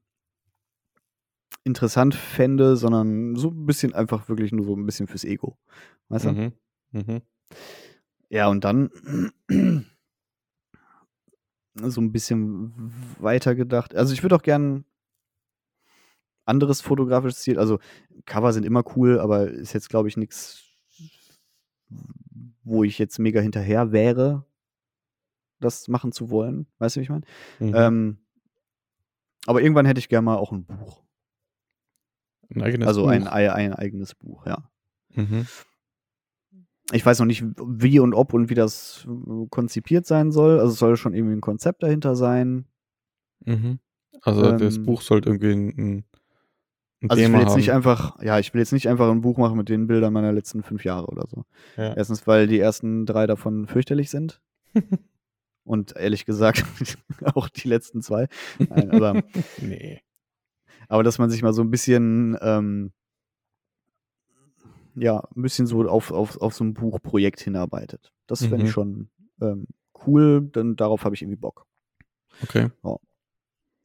interessant 1.64 2.16
fände, 2.16 2.76
sondern 2.76 3.36
so 3.36 3.50
ein 3.50 3.66
bisschen 3.66 3.94
einfach 3.94 4.28
wirklich 4.28 4.52
nur 4.52 4.66
so 4.66 4.76
ein 4.76 4.86
bisschen 4.86 5.08
fürs 5.08 5.24
Ego. 5.24 5.58
Weißt 6.10 6.26
du? 6.26 6.32
Mhm. 6.32 6.54
Mhm. 6.92 7.22
Ja, 8.30 8.48
und 8.48 8.64
dann 8.64 8.90
so 11.76 12.02
ein 12.02 12.12
bisschen 12.12 12.94
weiter 13.20 13.56
gedacht. 13.56 13.96
Also 13.96 14.14
ich 14.14 14.24
würde 14.24 14.36
auch 14.36 14.42
gern 14.42 14.86
anderes 16.46 16.82
fotografisches 16.82 17.40
Ziel. 17.42 17.58
Also 17.58 17.80
Cover 18.26 18.54
sind 18.54 18.66
immer 18.66 18.84
cool, 18.96 19.20
aber 19.20 19.50
ist 19.50 19.74
jetzt, 19.74 19.90
glaube 19.90 20.10
ich, 20.10 20.18
nichts, 20.18 20.64
wo 22.64 22.84
ich 22.84 23.00
jetzt 23.00 23.20
mega 23.20 23.40
hinterher 23.40 23.92
wäre, 23.92 24.46
das 25.63 25.88
machen 25.88 26.12
zu 26.12 26.30
wollen. 26.30 26.67
Weißt 26.80 26.95
du, 26.95 26.99
wie 26.99 27.04
ich 27.04 27.10
meine? 27.10 27.26
Mhm. 27.60 27.73
Ähm, 27.76 28.17
aber 29.45 29.62
irgendwann 29.62 29.86
hätte 29.86 29.99
ich 29.99 30.10
gerne 30.10 30.26
mal 30.26 30.38
auch 30.38 30.52
ein 30.52 30.65
Buch. 30.65 31.02
ein 32.54 32.62
eigenes 32.62 32.88
also 32.88 33.04
Buch. 33.04 33.10
ein, 33.10 33.28
ein, 33.28 33.73
eigenes 33.73 34.15
Buch, 34.15 34.45
ja. 34.45 34.69
Mhm. 35.15 35.47
Ich 36.91 37.06
weiß 37.06 37.19
noch 37.19 37.26
nicht, 37.26 37.43
wie 37.65 37.99
und 37.99 38.13
ob 38.13 38.34
und 38.34 38.49
wie 38.49 38.56
das 38.56 39.08
äh, 39.08 39.47
konzipiert 39.49 40.06
sein 40.06 40.32
soll. 40.32 40.60
Also 40.60 40.73
es 40.73 40.80
soll 40.80 40.97
schon 40.97 41.13
irgendwie 41.13 41.36
ein 41.36 41.41
Konzept 41.41 41.82
dahinter 41.82 42.15
sein. 42.15 42.65
Mhm. 43.45 43.80
Also 44.21 44.52
das 44.58 44.78
Ähm, 44.78 44.86
Buch 44.86 45.02
sollte 45.02 45.30
irgendwie 45.30 45.52
ein, 45.52 45.67
ein, 45.69 46.06
Also 47.10 47.19
ich 47.21 47.26
Thema 47.26 47.34
will 47.38 47.41
jetzt 47.41 47.52
haben. 47.52 47.60
nicht 47.60 47.71
einfach, 47.71 48.21
ja, 48.21 48.39
ich 48.39 48.54
will 48.54 48.60
jetzt 48.60 48.73
nicht 48.73 48.88
einfach 48.88 49.10
ein 49.10 49.21
Buch 49.21 49.38
machen 49.38 49.58
mit 49.58 49.69
den 49.69 49.88
Bildern 49.88 50.13
meiner 50.13 50.32
letzten 50.32 50.62
fünf 50.63 50.86
Jahre 50.86 51.08
oder 51.08 51.26
so. 51.28 51.45
Ja. 51.78 51.93
Erstens, 51.95 52.28
weil 52.28 52.47
die 52.47 52.60
ersten 52.60 53.06
drei 53.06 53.28
davon 53.28 53.67
fürchterlich 53.67 54.10
sind. 54.10 54.41
Und 55.63 55.95
ehrlich 55.95 56.26
gesagt, 56.26 56.63
auch 57.36 57.49
die 57.49 57.67
letzten 57.67 58.02
zwei. 58.02 58.28
Nein, 58.58 58.91
aber, 58.91 59.23
nee. 59.62 60.02
aber 60.89 61.04
dass 61.04 61.17
man 61.19 61.30
sich 61.30 61.41
mal 61.41 61.54
so 61.54 61.62
ein 61.62 61.71
bisschen, 61.71 62.38
ähm, 62.41 62.91
ja, 64.95 65.19
ein 65.36 65.41
bisschen 65.41 65.65
so 65.67 65.88
auf, 65.89 66.12
auf, 66.12 66.38
auf 66.41 66.54
so 66.54 66.63
ein 66.63 66.73
Buchprojekt 66.73 67.39
hinarbeitet. 67.39 68.13
Das 68.28 68.41
fände 68.41 68.58
Mhm. 68.58 68.65
ich 68.65 68.71
schon 68.71 69.10
ähm, 69.41 69.67
cool, 70.06 70.41
denn 70.41 70.76
darauf 70.76 71.06
habe 71.06 71.15
ich 71.15 71.21
irgendwie 71.21 71.39
Bock. 71.39 71.65
Okay. 72.41 72.69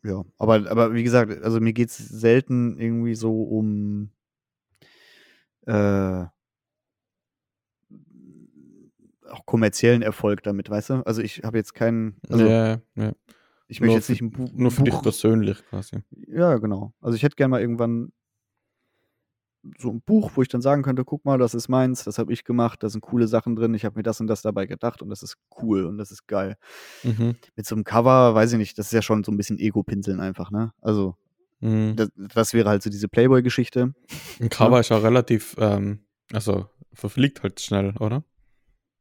Ja, 0.04 0.24
aber, 0.38 0.70
aber 0.70 0.94
wie 0.94 1.02
gesagt, 1.02 1.42
also 1.42 1.60
mir 1.60 1.72
geht 1.72 1.88
es 1.88 1.96
selten 1.98 2.78
irgendwie 2.78 3.14
so 3.16 3.42
um 3.42 4.10
äh, 5.66 6.24
auch 9.30 9.46
kommerziellen 9.46 10.02
Erfolg 10.02 10.42
damit, 10.42 10.70
weißt 10.70 10.90
du? 10.90 10.94
Also 11.06 11.22
ich 11.22 11.42
habe 11.44 11.58
jetzt 11.58 11.74
keinen, 11.74 12.16
also 12.28 12.46
ja, 12.46 12.80
ja. 12.94 13.12
ich 13.66 13.80
möchte 13.80 13.96
jetzt 13.96 14.10
nicht 14.10 14.22
ein 14.22 14.30
Bu 14.30 14.48
Nur 14.54 14.70
für 14.70 14.82
dich 14.82 14.94
Buch, 14.94 15.02
persönlich 15.02 15.64
quasi. 15.68 15.98
ja 16.26 16.56
genau. 16.58 16.92
Also 17.00 17.16
ich 17.16 17.22
hätte 17.22 17.36
gerne 17.36 17.50
mal 17.50 17.60
irgendwann 17.60 18.12
so 19.76 19.90
ein 19.90 20.00
Buch, 20.00 20.30
wo 20.34 20.42
ich 20.42 20.48
dann 20.48 20.62
sagen 20.62 20.82
könnte, 20.82 21.04
guck 21.04 21.24
mal, 21.24 21.36
das 21.36 21.52
ist 21.52 21.68
meins, 21.68 22.04
das 22.04 22.18
habe 22.18 22.32
ich 22.32 22.44
gemacht, 22.44 22.82
da 22.82 22.88
sind 22.88 23.00
coole 23.00 23.26
Sachen 23.26 23.56
drin, 23.56 23.74
ich 23.74 23.84
habe 23.84 23.96
mir 23.96 24.02
das 24.04 24.20
und 24.20 24.28
das 24.28 24.40
dabei 24.40 24.66
gedacht 24.66 25.02
und 25.02 25.10
das 25.10 25.22
ist 25.22 25.36
cool 25.60 25.84
und 25.84 25.98
das 25.98 26.10
ist 26.10 26.26
geil. 26.26 26.56
Mhm. 27.02 27.36
Mit 27.56 27.66
so 27.66 27.74
einem 27.74 27.84
Cover, 27.84 28.34
weiß 28.34 28.52
ich 28.52 28.58
nicht, 28.58 28.78
das 28.78 28.86
ist 28.86 28.92
ja 28.92 29.02
schon 29.02 29.24
so 29.24 29.32
ein 29.32 29.36
bisschen 29.36 29.58
Ego-Pinseln 29.58 30.20
einfach, 30.20 30.50
ne? 30.50 30.72
Also 30.80 31.16
Mhm. 31.60 31.96
das, 31.96 32.10
das 32.16 32.54
wäre 32.54 32.68
halt 32.68 32.82
so 32.82 32.90
diese 32.90 33.08
Playboy-Geschichte. 33.08 33.92
Ein 34.40 34.48
Cover 34.48 34.80
ist 34.80 34.92
auch 34.92 35.02
relativ, 35.02 35.56
ähm, 35.58 36.00
also 36.32 36.66
verfliegt 36.92 37.42
halt 37.42 37.60
schnell, 37.60 37.94
oder? 37.98 38.22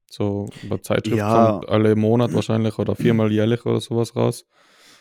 So 0.10 0.48
über 0.64 0.82
Zeitschrift 0.82 1.18
Ja. 1.18 1.52
kommt 1.60 1.70
alle 1.70 1.96
Monat 1.96 2.34
wahrscheinlich 2.34 2.80
oder 2.80 2.96
viermal 2.96 3.32
jährlich 3.32 3.66
oder 3.66 3.82
sowas 3.82 4.16
raus. 4.16 4.46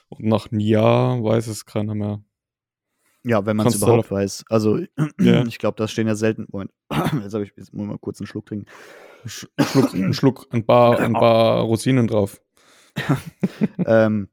Und 0.08 0.24
nach 0.24 0.50
einem 0.50 0.60
Jahr 0.60 1.22
weiß 1.22 1.46
es 1.48 1.64
keiner 1.66 1.94
mehr. 1.94 2.22
Ja, 3.24 3.44
wenn 3.44 3.56
man 3.56 3.66
es 3.66 3.76
überhaupt 3.76 4.10
weiß. 4.10 4.44
Also, 4.48 4.78
Ja. 5.20 5.44
ich 5.46 5.58
glaube, 5.58 5.76
da 5.76 5.88
stehen 5.88 6.06
ja 6.06 6.14
selten. 6.14 6.46
Moment, 6.50 6.70
jetzt 7.22 7.34
habe 7.34 7.44
ich 7.44 7.52
jetzt 7.56 7.72
muss 7.72 7.82
ich 7.84 7.88
mal 7.90 7.98
kurz 7.98 8.20
einen 8.20 8.26
Schluck 8.28 8.46
trinken. 8.46 8.66
Sch 9.26 9.46
ein 9.56 9.64
Schluck, 9.66 9.94
ein 9.94 10.14
Schluck, 10.14 10.46
ein 10.50 10.64
paar, 10.64 11.00
ein 11.00 11.12
paar 11.14 11.62
Rosinen 11.62 12.06
drauf. 12.06 12.40
ähm, 13.84 14.28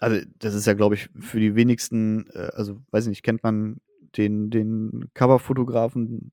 also, 0.00 0.24
das 0.38 0.54
ist 0.54 0.66
ja, 0.66 0.74
glaube 0.74 0.94
ich, 0.94 1.10
für 1.20 1.40
die 1.40 1.54
wenigsten, 1.56 2.28
äh, 2.32 2.50
also, 2.54 2.80
weiß 2.90 3.04
ich 3.04 3.10
nicht, 3.10 3.22
kennt 3.22 3.42
man 3.42 3.80
den, 4.16 4.50
den 4.50 5.10
Coverfotografen 5.14 6.32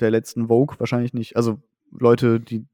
der 0.00 0.10
letzten 0.10 0.48
Vogue 0.48 0.76
wahrscheinlich 0.78 1.12
nicht. 1.12 1.36
Also, 1.36 1.60
Leute, 1.98 2.40
die 2.40 2.66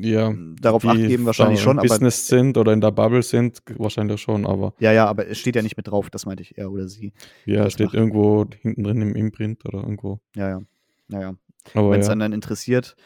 Ja. 0.00 0.32
darauf 0.60 0.84
Acht 0.84 0.96
geben, 0.96 1.26
wahrscheinlich 1.26 1.60
schon, 1.60 1.72
im 1.76 1.78
aber. 1.80 1.88
Business 1.88 2.26
sind 2.26 2.56
oder 2.56 2.72
in 2.72 2.80
der 2.80 2.90
Bubble 2.90 3.22
sind, 3.22 3.62
wahrscheinlich 3.76 4.20
schon, 4.20 4.46
aber 4.46 4.74
Ja, 4.78 4.92
ja, 4.92 5.06
aber 5.06 5.26
es 5.28 5.38
steht 5.38 5.54
ja 5.56 5.62
nicht 5.62 5.76
mit 5.76 5.88
drauf, 5.88 6.08
das 6.10 6.24
meinte 6.26 6.42
ich, 6.42 6.56
er 6.56 6.70
oder 6.70 6.88
sie. 6.88 7.12
ja, 7.44 7.64
Das 7.64 7.74
steht 7.74 7.86
macht- 7.88 7.94
irgendwo 7.96 8.46
hinten 8.62 8.84
drin 8.84 9.02
im 9.02 9.14
Imprint 9.14 9.64
oder 9.66 9.78
irgendwo. 9.80 10.20
Ja, 10.34 10.48
ja. 10.48 10.62
Naja. 11.08 11.34
Aber 11.74 11.90
Wenn 11.90 12.00
es 12.00 12.08
ja. 12.08 12.14
dann 12.14 12.32
interessiert. 12.32 12.96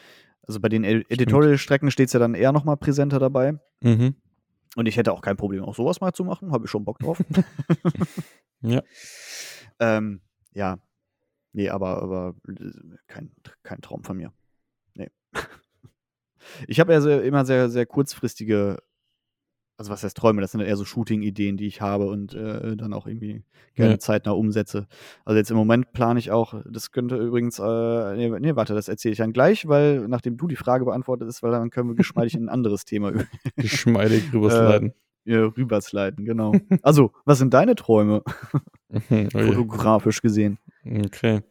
Also 0.47 0.61
bei 0.61 0.69
den 0.69 0.85
Ed- 0.85 1.11
Editorial-Strecken 1.11 1.91
steht 1.91 2.07
es 2.07 2.13
ja 2.13 2.21
dann 2.21 2.35
eher 2.35 2.53
nochmal 2.53 2.77
präsenter 2.77 3.19
dabei. 3.19 3.59
Mhm. 3.83 4.15
Und 4.77 4.87
ich 4.87 4.97
hätte 4.97 5.13
auch 5.13 5.23
kein 5.23 5.37
Problem, 5.37 5.65
auch 5.65 5.75
sowas 5.75 6.01
mal 6.01 6.13
zu 6.13 6.23
machen. 6.23 6.53
Habe 6.53 6.67
ich 6.67 6.71
schon 6.71 6.85
Bock 6.85 6.99
drauf. 7.01 7.19
Ja. 8.63 8.83
ähm, 9.81 10.21
ja. 10.55 10.79
Nee, 11.53 11.69
aber, 11.69 12.03
aber 12.03 12.35
äh, 12.49 12.71
kein, 13.07 13.31
kein 13.63 13.81
Traum 13.81 14.03
von 14.03 14.17
mir. 14.17 14.33
Ich 16.69 16.81
habe 16.81 16.93
ja 16.93 17.01
sehr, 17.01 17.23
immer 17.25 17.45
sehr, 17.45 17.69
sehr 17.69 17.87
kurzfristige, 17.87 18.79
also 19.79 19.91
was 19.91 20.03
heißt 20.05 20.17
Träume, 20.17 20.41
das 20.41 20.53
sind 20.53 20.61
eher 20.63 20.77
so 20.77 20.85
Shooting-Ideen, 20.85 21.57
die 21.57 21.67
ich 21.67 21.81
habe 21.81 22.07
und 22.07 22.33
äh, 22.35 22.77
dann 22.77 22.93
auch 22.95 23.07
irgendwie 23.07 23.43
gerne 23.75 23.93
Ja. 23.95 23.99
zeitnah 23.99 24.33
umsetze. 24.33 24.87
Also 25.25 25.37
jetzt 25.37 25.51
im 25.51 25.57
Moment 25.57 25.93
plane 25.93 26.19
ich 26.19 26.31
auch, 26.31 26.55
das 26.65 26.93
könnte 26.93 27.17
übrigens, 27.17 27.59
äh, 27.59 28.17
nee, 28.17 28.31
nee 28.41 28.57
warte, 28.57 28.75
das 28.75 28.89
erzähle 28.89 29.13
ich 29.13 29.19
dann 29.19 29.33
gleich, 29.35 29.69
weil 29.69 30.09
nachdem 30.09 30.37
du 30.39 30.47
die 30.47 30.57
Frage 30.57 30.85
beantwortet 30.87 31.29
ist, 31.29 31.43
weil 31.43 31.51
dann 31.51 31.71
können 31.71 31.91
wir 31.91 31.95
geschmeidig 31.97 32.35
in 32.35 32.45
ein 32.45 32.49
anderes 32.49 32.85
Thema 32.87 33.11
über- 33.11 33.27
Geschmeidig 33.57 34.33
rübersliden. 34.33 34.95
äh, 35.27 35.35
rübersliden, 35.37 36.25
genau. 36.25 36.55
Also, 36.83 37.13
was 37.27 37.39
sind 37.39 37.53
deine 37.53 37.75
Träume, 37.75 38.23
Mhm. 38.89 39.29
Oh 39.35 39.39
fotografisch 39.41 40.23
gesehen? 40.23 40.59
Okay. 40.85 41.43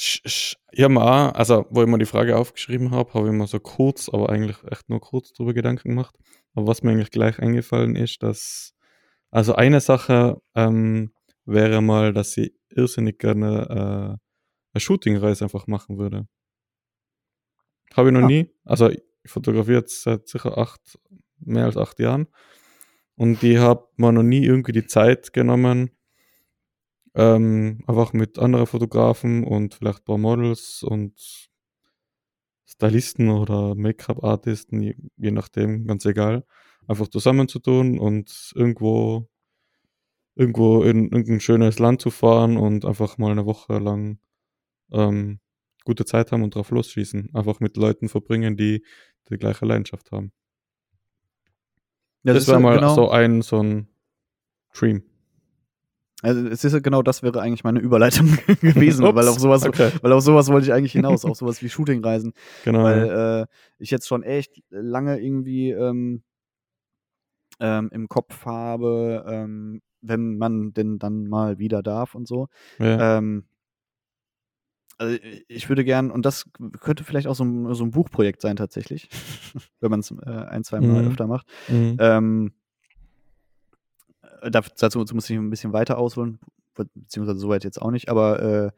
Ich 0.00 0.84
habe 0.84 0.92
mir 0.94 1.02
auch, 1.02 1.34
also 1.34 1.66
wo 1.70 1.82
ich 1.82 1.88
mir 1.88 1.98
die 1.98 2.06
Frage 2.06 2.36
aufgeschrieben 2.36 2.90
habe, 2.92 3.12
habe 3.14 3.26
ich 3.28 3.32
mir 3.34 3.46
so 3.46 3.58
kurz, 3.58 4.08
aber 4.08 4.28
eigentlich 4.30 4.56
echt 4.70 4.88
nur 4.88 5.00
kurz 5.00 5.32
drüber 5.32 5.54
Gedanken 5.54 5.88
gemacht. 5.90 6.14
Aber 6.54 6.66
was 6.68 6.82
mir 6.82 6.92
eigentlich 6.92 7.10
gleich 7.10 7.38
eingefallen 7.40 7.96
ist, 7.96 8.22
dass, 8.22 8.74
also 9.30 9.54
eine 9.54 9.80
Sache 9.80 10.40
ähm, 10.54 11.12
wäre 11.44 11.80
mal, 11.82 12.12
dass 12.12 12.36
ich 12.36 12.52
irrsinnig 12.70 13.18
gerne 13.18 13.66
äh, 13.68 14.18
eine 14.74 14.80
Shootingreise 14.80 15.44
einfach 15.44 15.66
machen 15.66 15.98
würde. 15.98 16.28
Habe 17.94 18.08
ich 18.08 18.14
noch 18.14 18.22
Ah. 18.22 18.26
nie. 18.26 18.50
Also 18.64 18.90
ich 18.90 19.02
fotografiere 19.26 19.78
jetzt 19.80 20.02
seit 20.02 20.28
sicher 20.28 20.56
acht, 20.58 20.98
mehr 21.40 21.64
als 21.64 21.76
acht 21.76 21.98
Jahren. 21.98 22.28
Und 23.16 23.42
ich 23.42 23.58
habe 23.58 23.88
mir 23.96 24.12
noch 24.12 24.22
nie 24.22 24.44
irgendwie 24.44 24.72
die 24.72 24.86
Zeit 24.86 25.32
genommen, 25.32 25.90
ähm, 27.14 27.82
einfach 27.86 28.12
mit 28.12 28.38
anderen 28.38 28.66
Fotografen 28.66 29.44
und 29.44 29.74
vielleicht 29.74 30.00
ein 30.00 30.04
paar 30.04 30.18
Models 30.18 30.82
und 30.82 31.48
Stylisten 32.66 33.30
oder 33.30 33.74
Make-up-Artisten, 33.74 34.80
je, 34.80 34.94
je 35.16 35.30
nachdem, 35.30 35.86
ganz 35.86 36.04
egal, 36.04 36.44
einfach 36.86 37.08
zusammenzutun 37.08 37.98
und 37.98 38.52
irgendwo, 38.54 39.28
irgendwo 40.34 40.82
in 40.82 41.04
irgendein 41.04 41.40
schönes 41.40 41.78
Land 41.78 42.00
zu 42.00 42.10
fahren 42.10 42.56
und 42.56 42.84
einfach 42.84 43.18
mal 43.18 43.32
eine 43.32 43.46
Woche 43.46 43.78
lang 43.78 44.18
ähm, 44.92 45.40
gute 45.84 46.04
Zeit 46.04 46.32
haben 46.32 46.42
und 46.42 46.54
drauf 46.54 46.70
losschießen. 46.70 47.34
Einfach 47.34 47.60
mit 47.60 47.76
Leuten 47.76 48.08
verbringen, 48.08 48.56
die 48.56 48.84
die 49.30 49.38
gleiche 49.38 49.66
Leidenschaft 49.66 50.12
haben. 50.12 50.32
Ja, 52.24 52.34
das 52.34 52.46
wäre 52.46 52.58
ja 52.58 52.62
mal 52.62 52.76
genau, 52.76 52.94
so 52.94 53.10
ein, 53.10 53.42
so 53.42 53.62
ein 53.62 53.88
Dream. 54.74 55.02
Also 56.22 56.46
es 56.48 56.64
ist 56.64 56.82
genau 56.82 57.02
das 57.02 57.22
wäre 57.22 57.40
eigentlich 57.40 57.64
meine 57.64 57.78
Überleitung 57.80 58.26
gewesen, 58.60 59.04
weil 59.04 59.10
Ups, 59.26 59.28
auf 59.28 59.38
sowas, 59.38 59.64
okay. 59.64 59.90
weil 60.02 60.12
auf 60.12 60.22
sowas 60.22 60.48
wollte 60.48 60.66
ich 60.66 60.72
eigentlich 60.72 60.92
hinaus, 60.92 61.24
auf 61.24 61.36
sowas 61.36 61.62
wie 61.62 61.68
Shootingreisen. 61.68 62.32
Genau. 62.64 62.82
weil 62.84 63.08
äh, 63.42 63.46
ich 63.78 63.90
jetzt 63.90 64.08
schon 64.08 64.22
echt 64.22 64.60
lange 64.70 65.20
irgendwie 65.20 65.70
ähm, 65.70 66.22
ähm, 67.60 67.90
im 67.92 68.08
Kopf 68.08 68.44
habe, 68.46 69.24
ähm, 69.28 69.80
wenn 70.00 70.38
man 70.38 70.72
denn 70.72 70.98
dann 70.98 71.26
mal 71.26 71.58
wieder 71.58 71.82
darf 71.82 72.14
und 72.14 72.26
so. 72.28 72.48
ja. 72.78 73.18
Ähm, 73.18 73.44
also 75.00 75.16
ich 75.46 75.68
würde 75.68 75.84
gern, 75.84 76.10
und 76.10 76.26
das 76.26 76.50
könnte 76.80 77.04
vielleicht 77.04 77.28
auch 77.28 77.36
so 77.36 77.44
ein, 77.44 77.72
so 77.74 77.84
ein 77.84 77.92
Buchprojekt 77.92 78.40
sein 78.42 78.56
tatsächlich, 78.56 79.08
wenn 79.80 79.90
man 79.92 80.00
es 80.00 80.10
äh, 80.10 80.28
ein, 80.28 80.64
zwei 80.64 80.80
Mal 80.80 81.02
Mhm. 81.04 81.08
öfter 81.10 81.26
macht. 81.28 81.46
mhm. 81.68 81.96
Äh, 84.42 84.50
dazu, 84.50 85.04
muss 85.12 85.30
ich 85.30 85.36
ein 85.36 85.50
bisschen 85.50 85.72
weiter 85.72 85.98
ausholen, 85.98 86.38
be- 86.74 86.88
beziehungsweise 86.94 87.38
soweit 87.38 87.64
jetzt 87.64 87.80
auch 87.80 87.90
nicht, 87.90 88.08
aber 88.08 88.42
äh, 88.42 88.70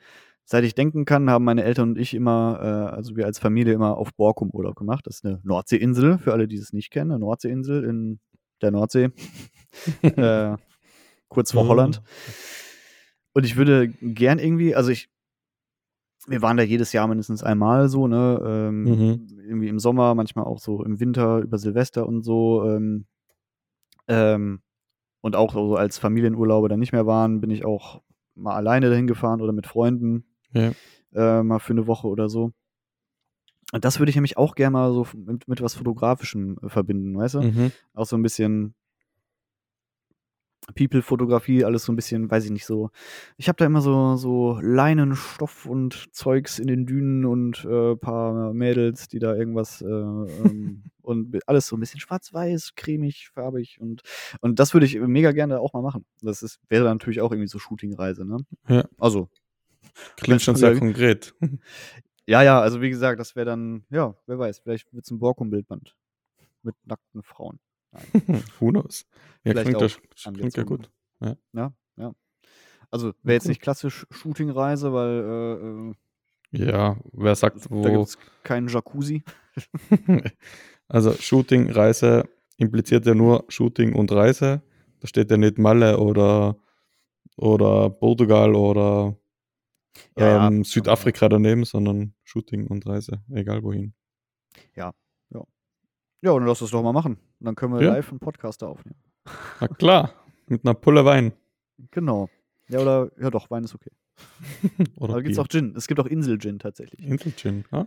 seit 0.45 0.65
ich 0.65 0.75
denken 0.75 1.05
kann, 1.05 1.31
haben 1.31 1.45
meine 1.45 1.63
Eltern 1.65 1.91
und 1.91 1.99
ich 1.99 2.15
immer, 2.15 2.59
äh, 2.61 2.95
also 2.97 3.17
wir 3.17 3.27
als 3.27 3.39
Familie 3.39 3.73
immer 3.75 3.97
auf 3.97 4.13
Borkum 4.15 4.51
Urlaub 4.51 4.75
gemacht. 4.77 5.07
Das 5.07 5.17
ist 5.17 5.25
eine 5.25 5.41
Nordseeinsel, 5.45 6.19
für 6.19 6.33
alle, 6.33 6.49
die 6.49 6.57
es 6.57 6.73
nicht 6.73 6.91
kennen, 6.91 7.13
eine 7.13 7.21
Nordseeinsel 7.21 7.85
in 7.85 8.19
der 8.63 8.71
Nordsee, 8.73 9.11
äh, 10.03 10.57
kurz 11.29 11.53
vor 11.53 11.65
Mhm. 11.65 11.69
Holland. 11.69 12.03
Und 13.33 13.45
ich 13.47 13.57
würde 13.57 13.89
gern 13.89 14.39
irgendwie, 14.41 14.75
also 14.75 14.91
ich, 14.91 15.09
wir 16.27 16.43
waren 16.43 16.57
da 16.57 16.63
jedes 16.63 16.93
Jahr 16.93 17.07
mindestens 17.09 17.43
einmal 17.43 17.89
so, 17.89 18.07
ne? 18.09 18.41
Ähm, 18.45 18.85
Mhm. 18.85 19.27
Irgendwie 19.47 19.69
im 19.69 19.79
Sommer, 19.79 20.15
manchmal 20.15 20.45
auch 20.45 20.59
so 20.59 20.85
im 20.85 21.01
Winter, 21.01 21.39
über 21.39 21.59
Silvester 21.59 22.07
und 22.07 22.23
so. 22.23 22.65
Ähm, 22.69 23.07
ähm, 24.09 24.61
und 25.21 25.37
auch 25.37 25.53
so 25.53 25.77
als 25.77 25.99
Familienurlaube 25.99 26.69
dann 26.69 26.81
nicht 26.81 26.93
mehr 26.93 27.07
waren, 27.07 27.41
bin 27.41 27.51
ich 27.51 27.65
auch 27.65 28.03
mal 28.35 28.55
alleine 28.55 28.89
dahin 28.91 29.07
gefahren 29.07 29.41
oder 29.41 29.53
mit 29.53 29.67
Freunden 29.67 30.25
Ja. 30.53 30.73
äh, 31.15 31.43
mal 31.43 31.59
für 31.59 31.73
eine 31.73 31.87
Woche 31.87 32.09
oder 32.09 32.29
so. 32.29 32.53
Und 33.73 33.85
das 33.85 33.99
würde 33.99 34.11
ich 34.11 34.17
nämlich 34.17 34.37
auch 34.37 34.55
gerne 34.55 34.73
mal 34.73 34.93
so 34.93 35.07
mit, 35.15 35.47
mit 35.47 35.63
was 35.63 35.75
Fotografischem 35.75 36.59
äh, 36.63 36.69
verbinden, 36.69 37.17
weißt 37.17 37.35
du? 37.37 37.43
Mhm. 37.43 37.73
Auch 37.95 38.07
so 38.07 38.17
ein 38.17 38.23
bisschen 38.23 38.75
People-Fotografie, 40.75 41.65
alles 41.65 41.85
so 41.85 41.93
ein 41.93 41.97
bisschen, 41.97 42.31
weiß 42.31 42.45
ich 42.45 42.51
nicht, 42.51 42.67
so. 42.67 42.91
Ich 43.37 43.49
habe 43.49 43.57
da 43.57 43.67
immer 43.67 43.81
so, 43.81 44.17
so 44.17 44.59
Leinenstoff 44.61 45.67
und 45.67 46.15
Zeugs 46.15 46.59
in 46.59 46.67
den 46.67 46.87
Dünen 46.87 47.25
und 47.25 47.65
äh, 47.65 47.97
paar 47.97 48.53
Mädels, 48.53 49.09
die 49.09 49.19
da 49.19 49.35
irgendwas 49.35 49.83
äh, 49.83 49.87
ähm, 49.87 50.85
und 51.03 51.37
alles 51.49 51.67
so 51.67 51.77
ein 51.77 51.81
bisschen 51.81 52.01
schwarz-weiß, 52.01 52.75
cremig, 52.77 53.31
farbig 53.33 53.81
und, 53.81 54.03
und 54.41 54.59
das 54.59 54.75
würde 54.75 54.87
ich 54.87 54.99
mega 55.01 55.33
gerne 55.33 55.61
auch 55.61 55.73
mal 55.73 55.83
machen. 55.83 56.05
Das 56.23 56.43
ist, 56.43 56.61
wäre 56.69 56.85
dann 56.85 56.99
natürlich 56.99 57.21
auch 57.21 57.33
irgendwie 57.33 57.49
so 57.49 57.59
Shooting-Reise, 57.59 58.25
ne? 58.25 58.39
Ja. 58.69 58.85
Also, 58.99 59.29
Klingt 60.17 60.43
schon 60.43 60.57
sehr 60.57 60.79
konkret. 60.79 61.35
ja, 62.27 62.43
ja, 62.43 62.61
also 62.61 62.81
wie 62.81 62.91
gesagt, 62.91 63.19
das 63.19 63.35
wäre 63.35 63.47
dann, 63.47 63.85
ja, 63.91 64.15
wer 64.27 64.39
weiß, 64.39 64.61
vielleicht 64.61 64.93
wird 64.93 65.05
es 65.05 65.11
ein 65.11 65.19
Borkum-Bildband. 65.19 65.95
mit 66.63 66.75
nackten 66.85 67.23
Frauen. 67.23 67.59
Who 68.61 68.71
knows? 68.71 69.07
Ja, 69.45 69.53
Vielleicht 69.53 69.69
klingt, 69.69 69.81
ja, 69.81 69.87
auch 69.87 70.33
klingt 70.35 70.57
ja 70.57 70.63
gut. 70.63 70.91
Ja, 71.21 71.37
ja. 71.53 71.73
Also 72.91 73.13
wäre 73.23 73.35
jetzt 73.35 73.49
nicht 73.49 73.61
klassisch 73.63 74.07
Shooting-Reise, 74.11 74.93
weil 74.93 75.95
Ja, 76.51 76.97
wer 77.13 77.33
äh, 77.33 77.37
sagt, 77.37 77.65
da 77.65 77.71
wo. 77.71 77.83
gibt 77.83 78.09
es 78.09 78.19
keinen 78.43 78.69
Jacuzzi. 78.69 79.23
also 80.89 81.13
Shooting, 81.13 81.71
Reise 81.71 82.29
impliziert 82.57 83.07
ja 83.07 83.15
nur 83.15 83.45
Shooting 83.49 83.95
und 83.95 84.11
Reise. 84.13 84.63
Da 85.01 85.07
steht 85.07 85.31
ja 85.31 85.37
nicht 85.37 85.59
Malle 85.59 85.99
oder, 85.99 86.57
oder 87.37 87.91
Portugal 87.91 88.55
oder 88.55 89.17
Ja, 90.17 90.27
ja, 90.27 90.49
ähm, 90.49 90.65
Südafrika 90.65 91.29
daneben, 91.29 91.65
sondern 91.65 92.15
Shooting 92.25 92.67
und 92.67 92.87
Reise, 92.87 93.23
egal 93.31 93.63
wohin. 93.63 93.95
Ja, 94.75 94.93
und 96.23 96.47
lass 96.47 96.59
das 96.59 96.71
doch 96.71 96.83
mal 96.83 96.93
machen. 96.93 97.19
Und 97.41 97.47
dann 97.47 97.55
können 97.55 97.75
wir 97.75 97.83
Ja. 97.83 97.93
live 97.95 98.11
einen 98.11 98.21
Podcast 98.21 98.63
da 98.63 98.67
aufnehmen. 98.69 98.99
Na 99.61 99.69
klar, 99.69 100.13
mit 100.47 100.65
einer 100.65 100.75
Pulle 100.75 101.05
Wein. 101.05 101.33
Genau. 101.91 102.29
Ja, 102.69 102.81
oder, 102.81 103.11
ja 103.19 103.31
doch, 103.31 103.51
Wein 103.51 103.65
ist 103.65 103.75
okay. 103.75 103.91
Oder 104.97 105.15
Aber 105.15 105.23
gibt 105.23 105.33
es 105.33 105.39
auch 105.39 105.49
Gin. 105.49 105.75
Es 105.77 105.87
gibt 105.87 105.99
auch 105.99 106.07
Insel-Gin 106.07 106.59
tatsächlich. 106.59 107.03
Inselgin. 107.07 107.65
Ja. 107.73 107.87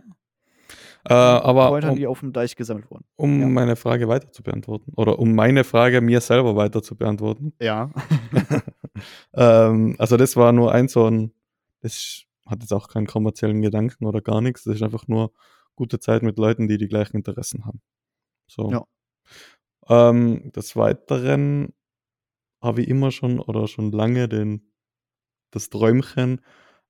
Äh, 1.06 1.12
aber 1.12 1.68
Kräutern, 1.68 1.90
um, 1.90 1.96
die 1.96 2.06
auf 2.06 2.20
dem 2.20 2.32
Deich 2.32 2.56
gesammelt 2.56 2.90
wurden. 2.90 3.04
um 3.16 3.40
ja. 3.40 3.46
meine 3.46 3.76
Frage 3.76 4.08
weiter 4.08 4.32
zu 4.32 4.42
beantworten 4.42 4.92
oder 4.96 5.18
um 5.18 5.34
meine 5.34 5.62
Frage 5.62 6.00
mir 6.00 6.20
selber 6.20 6.56
weiter 6.56 6.82
zu 6.82 6.96
beantworten. 6.96 7.52
Ja. 7.60 7.90
ähm, 9.34 9.94
also 9.98 10.16
das 10.16 10.36
war 10.36 10.52
nur 10.52 10.72
ein 10.72 10.88
so 10.88 11.08
ein, 11.08 11.32
das 11.80 12.24
hat 12.46 12.62
jetzt 12.62 12.72
auch 12.72 12.88
keinen 12.88 13.06
kommerziellen 13.06 13.60
Gedanken 13.60 14.06
oder 14.06 14.22
gar 14.22 14.40
nichts. 14.40 14.64
Das 14.64 14.76
ist 14.76 14.82
einfach 14.82 15.06
nur 15.06 15.32
gute 15.76 15.98
Zeit 15.98 16.22
mit 16.22 16.38
Leuten, 16.38 16.68
die 16.68 16.78
die 16.78 16.88
gleichen 16.88 17.18
Interessen 17.18 17.66
haben. 17.66 17.80
So. 18.46 18.70
Ja. 18.70 18.84
Ähm, 19.88 20.52
des 20.52 20.76
Weiteren 20.76 21.72
habe 22.62 22.82
ich 22.82 22.88
immer 22.88 23.10
schon 23.10 23.40
oder 23.40 23.68
schon 23.68 23.92
lange 23.92 24.28
den, 24.28 24.72
das 25.50 25.68
Träumchen, 25.70 26.40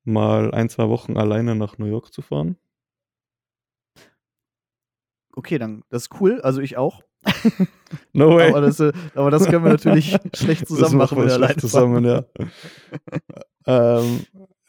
mal 0.04 0.52
ein, 0.52 0.68
zwei 0.68 0.88
Wochen 0.88 1.16
alleine 1.16 1.54
nach 1.54 1.78
New 1.78 1.86
York 1.86 2.12
zu 2.12 2.22
fahren. 2.22 2.56
Okay, 5.32 5.58
dann, 5.58 5.82
das 5.88 6.02
ist 6.02 6.20
cool. 6.20 6.40
Also 6.42 6.60
ich 6.60 6.76
auch. 6.76 7.02
No 8.12 8.36
way. 8.36 8.50
Aber 8.50 8.60
das, 8.60 8.80
äh, 8.80 8.92
aber 9.14 9.30
das 9.30 9.46
können 9.46 9.64
wir 9.64 9.70
natürlich 9.70 10.16
schlecht 10.34 10.66
zusammen 10.66 10.98
Das 10.98 11.10
machen, 11.10 11.18
wenn 11.18 11.24
wir 11.24 11.34
schlecht 11.34 11.42
alleine 11.42 11.60
zusammen, 11.60 12.04
ja. 12.04 12.24
ähm, 14.00 14.24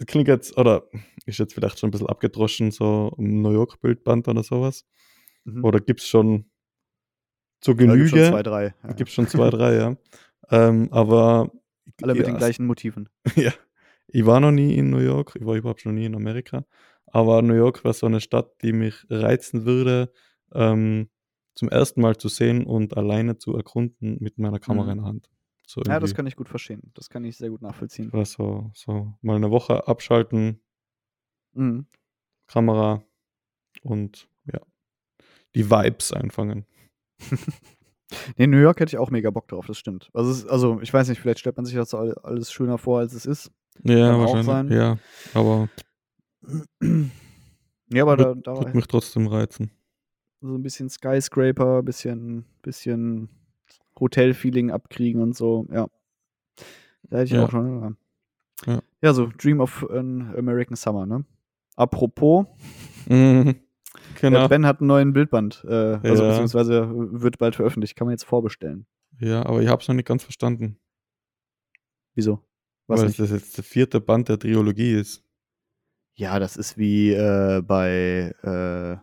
klingt 0.06 0.28
jetzt, 0.28 0.58
oder 0.58 0.84
ist 1.26 1.40
jetzt 1.40 1.54
vielleicht 1.54 1.80
schon 1.80 1.90
ein 1.90 1.92
bisschen 1.92 2.10
abgedroschen, 2.10 2.72
so 2.72 3.16
ein 3.18 3.42
New 3.42 3.52
York-Bildband 3.52 4.28
oder 4.28 4.44
sowas. 4.44 4.86
Mhm. 5.44 5.64
Oder 5.64 5.80
gibt 5.80 6.02
es 6.02 6.08
schon 6.08 6.46
zur 7.66 7.74
Ja, 7.82 7.96
gibt 7.96 8.10
schon 8.10 8.20
Genüge? 8.20 8.30
zwei, 8.32 8.44
drei. 8.44 8.74
Ja. 8.84 8.94
Gibt 8.94 9.10
schon 9.10 9.28
zwei, 9.28 9.50
drei, 9.50 9.76
ja. 9.76 9.98
Ähm, 10.52 10.88
aber 10.92 11.52
Alle 12.02 12.14
mit 12.14 12.22
ja, 12.28 12.32
den 12.32 12.38
gleichen 12.38 12.66
Motiven. 12.68 13.10
ja, 13.36 13.52
ich 14.08 14.26
war 14.26 14.40
noch 14.40 14.52
nie 14.52 14.76
in 14.76 14.92
New 14.92 15.00
York, 15.00 15.34
ich 15.40 15.46
war 15.46 15.56
überhaupt 15.56 15.82
schon 15.82 15.96
nie 15.96 16.06
in 16.06 16.16
Amerika. 16.16 16.64
Aber 17.08 17.42
New 17.42 17.56
York 17.56 17.84
war 17.84 17.94
so 17.94 18.06
eine 18.06 18.22
Stadt, 18.22 18.52
die 18.62 18.72
mich 18.74 19.06
reizen 19.10 19.66
würde, 19.66 20.12
ähm, 20.54 21.10
zum 21.56 21.70
ersten 21.70 22.02
Mal 22.02 22.18
zu 22.18 22.28
sehen 22.28 22.66
und 22.66 22.98
alleine 22.98 23.38
zu 23.38 23.56
erkunden 23.56 24.18
mit 24.20 24.38
meiner 24.38 24.60
Kamera 24.60 24.86
Mhm. 24.86 24.92
in 24.92 24.98
der 24.98 25.06
Hand. 25.08 25.30
So 25.66 25.82
Ja, 25.88 26.00
das 26.00 26.14
kann 26.14 26.28
ich 26.28 26.36
gut 26.36 26.50
verstehen. 26.50 26.92
Das 26.94 27.10
kann 27.10 27.24
ich 27.26 27.38
sehr 27.38 27.50
gut 27.50 27.62
nachvollziehen. 27.64 28.12
Oder 28.12 28.26
so, 28.26 28.70
so 28.76 29.14
mal 29.22 29.38
eine 29.38 29.50
Woche 29.50 29.88
abschalten, 29.88 30.62
Mhm. 31.54 31.88
Kamera 32.48 33.02
und 33.82 34.28
ja, 34.52 34.60
die 35.56 35.70
Vibes 35.72 36.12
einfangen. 36.14 36.66
Nee, 38.38 38.46
New 38.46 38.60
York 38.60 38.80
hätte 38.80 38.90
ich 38.96 39.00
auch 39.00 39.10
mega 39.10 39.32
Bock 39.32 39.48
drauf, 39.48 39.66
das 39.66 39.80
stimmt. 39.80 40.10
Also, 40.14 40.30
ist, 40.32 40.48
also 40.48 40.80
ich 40.82 40.94
weiß 40.94 41.10
nicht, 41.10 41.20
vielleicht 41.20 41.40
stellt 41.40 41.58
man 41.58 41.66
sich 41.66 41.74
das 41.76 41.94
all- 41.96 42.14
alles 42.22 42.52
schöner 42.52 42.78
vor, 42.78 43.00
als 43.00 43.14
es 43.14 43.26
ist. 43.26 43.52
Ja, 43.84 44.12
Kann 44.12 44.20
wahrscheinlich. 44.22 44.78
Ja, 44.78 44.98
aber 45.34 45.68
Ja, 47.92 48.04
aber 48.04 48.16
da, 48.18 48.34
da 48.36 48.60
wird 48.60 48.76
mich 48.76 48.88
trotzdem 48.88 49.28
reizen. 49.28 49.72
so 50.42 50.54
ein 50.56 50.62
bisschen 50.62 50.90
Skyscraper, 50.90 51.82
bisschen, 51.84 52.46
bisschen 52.62 53.30
Hotel-Feeling 54.00 54.70
abkriegen 54.72 55.22
und 55.22 55.36
so, 55.36 55.66
ja. 55.72 55.88
Da 57.10 57.18
hätte 57.18 57.26
ich 57.26 57.32
Ja. 57.32 57.46
auch 57.46 57.52
schon. 57.52 57.98
Ja. 58.66 58.74
Ja. 58.74 58.82
ja, 59.02 59.14
so 59.14 59.30
Dream 59.38 59.60
of 59.62 59.88
an 59.90 60.34
American 60.38 60.76
Summer, 60.76 61.06
ne? 61.06 61.26
Apropos, 61.76 62.46
Mhm. 63.08 63.56
Genau. 64.22 64.48
Ben 64.48 64.66
hat 64.66 64.80
einen 64.80 64.88
neuen 64.88 65.14
Bildband, 65.14 65.64
äh, 65.68 65.74
also 65.74 66.24
Ja. 66.24 66.30
beziehungsweise 66.30 66.90
wird 67.22 67.38
bald 67.38 67.56
veröffentlicht, 67.56 67.96
kann 67.96 68.08
man 68.08 68.14
jetzt 68.14 68.26
vorbestellen. 68.26 68.86
Ja, 69.20 69.46
aber 69.46 69.62
ich 69.62 69.68
habe 69.70 69.82
es 69.82 69.88
noch 69.88 69.96
nicht 69.96 70.08
ganz 70.08 70.24
verstanden. 70.24 70.78
Wieso? 72.14 72.40
Was 72.88 73.00
weil 73.02 73.08
nicht? 73.08 73.20
das 73.20 73.32
jetzt 73.32 73.58
der 73.58 73.64
vierte 73.64 74.00
Band 74.00 74.30
der 74.30 74.40
Trilogie 74.40 74.94
ist. 74.94 75.24
Ja, 76.16 76.40
das 76.40 76.56
ist 76.56 76.78
wie 76.78 77.12
äh, 77.12 77.62
bei, 77.62 78.34
äh, 78.44 78.98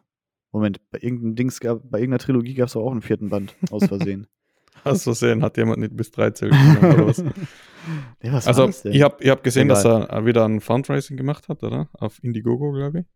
Moment, 0.53 0.81
bei 0.91 0.99
irgendeinem 1.01 1.35
Dings 1.35 1.61
gab, 1.61 1.81
bei 1.91 1.99
irgendeiner 1.99 2.19
Trilogie 2.21 2.55
gab 2.55 2.69
es 2.69 2.77
auch 2.77 2.91
einen 2.91 3.03
vierten 3.03 3.29
Band, 3.29 3.55
aus 3.71 3.85
Versehen. 3.87 4.27
Aus 4.85 5.05
Versehen 5.05 5.43
hat 5.45 5.57
jemand 5.59 5.79
nicht 5.79 5.95
bis 5.97 6.11
drei 6.11 6.31
zählt. 6.31 6.51
genommen, 6.53 6.95
oder 6.95 7.07
was? 7.07 7.19
ja, 8.23 8.33
was 8.33 8.49
Also, 8.49 8.89
ich 8.89 9.03
habe 9.03 9.23
ich 9.23 9.31
hab 9.31 9.45
gesehen, 9.45 9.69
dass 9.69 9.85
Egal. 9.85 10.07
er 10.09 10.27
wieder 10.27 10.45
ein 10.45 10.61
Fundraising 10.61 11.17
gemacht 11.17 11.49
hat, 11.49 11.63
oder? 11.63 11.89
Auf 11.93 12.19
Indiegogo, 12.25 12.73
glaube 12.73 13.01
ich. 13.01 13.07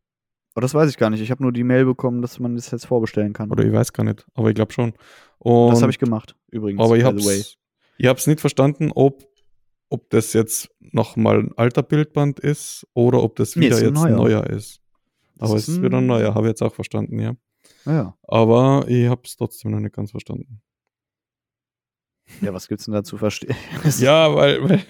Oh, 0.57 0.61
das 0.61 0.73
weiß 0.75 0.89
ich 0.91 0.97
gar 0.97 1.11
nicht. 1.11 1.21
Ich 1.21 1.31
habe 1.31 1.43
nur 1.43 1.53
die 1.53 1.65
Mail 1.65 1.85
bekommen, 1.85 2.23
dass 2.23 2.39
man 2.41 2.57
das 2.57 2.71
jetzt 2.71 2.87
vorbestellen 2.87 3.33
kann. 3.35 3.51
Oder 3.51 3.65
ich 3.65 3.73
weiß 3.73 3.93
gar 3.93 4.05
nicht, 4.05 4.27
aber 4.35 4.49
ich 4.49 4.55
glaube 4.55 4.73
schon. 4.73 4.95
Und, 5.39 5.71
das 5.73 5.83
habe 5.83 5.91
ich 5.93 5.99
gemacht, 5.99 6.35
übrigens. 6.51 6.83
aber 6.83 6.97
ich 6.97 7.05
habe 7.05 7.19
es 7.19 8.27
nicht 8.27 8.41
verstanden, 8.41 8.91
ob, 8.95 9.23
ob 9.91 10.09
das 10.11 10.33
jetzt 10.33 10.71
nochmal 10.81 11.41
ein 11.41 11.53
alter 11.57 11.83
Bildband 11.83 12.41
ist 12.41 12.87
oder 12.95 13.23
ob 13.23 13.37
das 13.37 13.55
Nee, 13.55 13.67
wieder 13.67 13.77
ein 13.77 13.83
jetzt 13.85 13.95
neuer. 13.95 14.17
neuer 14.17 14.47
ist. 14.47 14.81
Das 15.37 15.51
aber 15.51 15.59
ist 15.59 15.69
es 15.69 15.75
ist 15.77 15.83
wieder 15.83 15.99
ein 15.99 16.05
ein- 16.05 16.07
neuer, 16.07 16.35
habe 16.35 16.47
ich 16.47 16.51
jetzt 16.53 16.63
auch 16.63 16.75
verstanden, 16.75 17.19
ja. 17.21 17.35
Ja. 17.85 18.17
Aber 18.23 18.87
ich 18.89 19.09
habe 19.09 19.21
es 19.25 19.37
trotzdem 19.37 19.73
noch 19.73 19.81
nicht 19.81 19.95
ganz 19.95 20.11
verstanden. 20.13 20.63
ja, 22.41 22.53
was 22.55 22.67
gibt's 22.69 22.87
denn 22.87 22.95
da 22.95 23.05
zu 23.05 23.19
verstehen? 23.19 23.55
Ja, 23.99 24.35
weil, 24.35 24.63
weil 24.69 24.83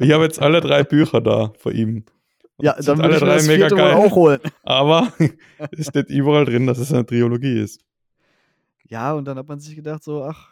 ich 0.00 0.10
habe 0.12 0.24
jetzt 0.24 0.40
alle 0.40 0.60
drei 0.60 0.82
Bücher 0.82 1.20
da 1.20 1.52
von 1.58 1.74
ihm. 1.74 2.04
Ja, 2.60 2.74
dann 2.80 2.98
würde 2.98 3.16
ich 3.16 3.20
mir 3.22 3.26
das 3.26 3.46
vierte 3.48 3.74
geil. 3.74 3.94
auch 3.94 4.14
holen. 4.14 4.40
Aber 4.62 5.12
es 5.72 5.88
steht 5.88 6.08
überall 6.10 6.44
drin, 6.44 6.66
dass 6.66 6.78
es 6.78 6.92
eine 6.92 7.04
Trilogie 7.04 7.60
ist. 7.60 7.84
Ja, 8.84 9.12
und 9.14 9.24
dann 9.24 9.38
hat 9.38 9.48
man 9.48 9.58
sich 9.58 9.74
gedacht 9.74 10.04
so, 10.04 10.22
ach, 10.22 10.50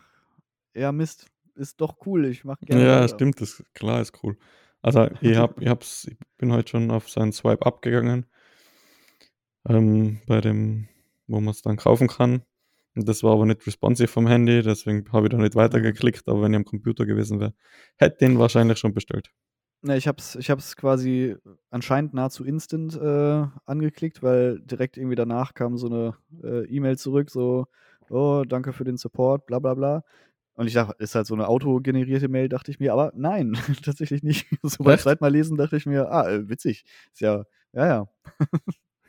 ja 0.74 0.90
Mist, 0.90 1.26
ist 1.54 1.80
doch 1.80 1.96
cool, 2.06 2.24
ich 2.26 2.44
mache 2.44 2.64
gerne 2.64 2.84
Ja, 2.84 3.02
weiter. 3.02 3.14
stimmt, 3.14 3.40
das 3.40 3.62
klar 3.74 4.00
ist 4.00 4.22
cool. 4.22 4.36
Also 4.80 5.08
ich 5.20 5.36
hab, 5.36 5.60
ich 5.60 5.68
hab's, 5.68 6.06
ich 6.08 6.16
bin 6.38 6.52
heute 6.52 6.70
schon 6.70 6.90
auf 6.90 7.08
seinen 7.08 7.32
Swipe 7.32 7.64
abgegangen. 7.64 8.26
Ähm, 9.68 10.20
bei 10.26 10.40
dem, 10.40 10.88
wo 11.28 11.40
man 11.40 11.50
es 11.52 11.62
dann 11.62 11.76
kaufen 11.76 12.08
kann. 12.08 12.42
Und 12.96 13.08
das 13.08 13.22
war 13.22 13.32
aber 13.32 13.46
nicht 13.46 13.66
responsive 13.66 14.08
vom 14.08 14.26
Handy, 14.26 14.62
deswegen 14.62 15.10
habe 15.12 15.26
ich 15.26 15.30
da 15.30 15.38
nicht 15.38 15.54
weitergeklickt, 15.54 16.28
aber 16.28 16.42
wenn 16.42 16.52
ich 16.52 16.56
am 16.56 16.64
Computer 16.64 17.06
gewesen 17.06 17.40
wäre, 17.40 17.54
hätte 17.96 18.16
ich 18.20 18.30
ihn 18.30 18.38
wahrscheinlich 18.38 18.78
schon 18.78 18.92
bestellt. 18.92 19.30
Ne, 19.84 19.96
ich 19.96 20.06
hab's, 20.06 20.36
ich 20.36 20.48
hab's 20.48 20.76
quasi 20.76 21.36
anscheinend 21.70 22.14
nahezu 22.14 22.44
instant 22.44 22.94
äh, 22.96 23.46
angeklickt, 23.66 24.22
weil 24.22 24.60
direkt 24.60 24.96
irgendwie 24.96 25.16
danach 25.16 25.54
kam 25.54 25.76
so 25.76 25.88
eine 25.88 26.14
äh, 26.44 26.64
E-Mail 26.66 26.96
zurück, 26.98 27.30
so, 27.30 27.66
oh, 28.08 28.44
danke 28.46 28.72
für 28.72 28.84
den 28.84 28.96
Support, 28.96 29.46
bla 29.46 29.58
bla 29.58 29.74
bla. 29.74 30.04
Und 30.54 30.68
ich 30.68 30.74
dachte, 30.74 30.94
ist 31.02 31.16
halt 31.16 31.26
so 31.26 31.34
eine 31.34 31.48
autogenerierte 31.48 32.28
Mail, 32.28 32.48
dachte 32.48 32.70
ich 32.70 32.78
mir, 32.78 32.92
aber 32.92 33.12
nein, 33.16 33.54
tatsächlich 33.84 34.22
nicht. 34.22 34.46
So 34.62 34.84
beim 34.84 34.98
zweiten 34.98 35.24
Mal 35.24 35.32
lesen 35.32 35.56
dachte 35.56 35.76
ich 35.76 35.86
mir, 35.86 36.12
ah, 36.12 36.30
äh, 36.30 36.48
witzig. 36.48 36.84
Ist 37.12 37.20
ja, 37.20 37.44
ja, 37.72 37.86
ja. 37.86 38.08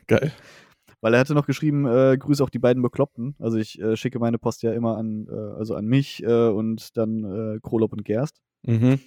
Geil. 0.08 0.32
Weil 1.00 1.14
er 1.14 1.20
hatte 1.20 1.34
noch 1.34 1.46
geschrieben, 1.46 1.86
äh, 1.86 2.16
grüße 2.18 2.42
auch 2.42 2.48
die 2.50 2.58
beiden 2.58 2.82
Bekloppten. 2.82 3.36
Also 3.38 3.58
ich 3.58 3.78
äh, 3.78 3.94
schicke 3.94 4.18
meine 4.18 4.38
Post 4.38 4.62
ja 4.62 4.72
immer 4.72 4.96
an, 4.96 5.28
äh, 5.30 5.58
also 5.58 5.74
an 5.74 5.84
mich 5.84 6.22
äh, 6.24 6.48
und 6.48 6.96
dann 6.96 7.24
äh, 7.24 7.60
Krolop 7.62 7.92
und 7.92 8.04
Gerst. 8.04 8.40
Mhm. 8.62 8.98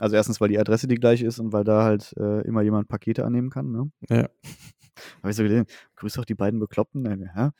Also 0.00 0.16
erstens, 0.16 0.40
weil 0.40 0.48
die 0.48 0.58
Adresse 0.58 0.88
die 0.88 0.94
gleiche 0.96 1.26
ist 1.26 1.38
und 1.38 1.52
weil 1.52 1.64
da 1.64 1.84
halt 1.84 2.14
äh, 2.16 2.40
immer 2.46 2.62
jemand 2.62 2.88
Pakete 2.88 3.24
annehmen 3.24 3.50
kann. 3.50 3.70
Ne? 3.70 3.90
Ja. 4.08 4.28
Habe 5.22 5.30
ich 5.30 5.36
so 5.36 5.42
gelesen, 5.42 5.66
grüß 5.96 6.14
doch 6.14 6.24
die 6.24 6.34
beiden 6.34 6.60
Bekloppten. 6.60 7.04
Äh, 7.06 7.28
hä? 7.34 7.50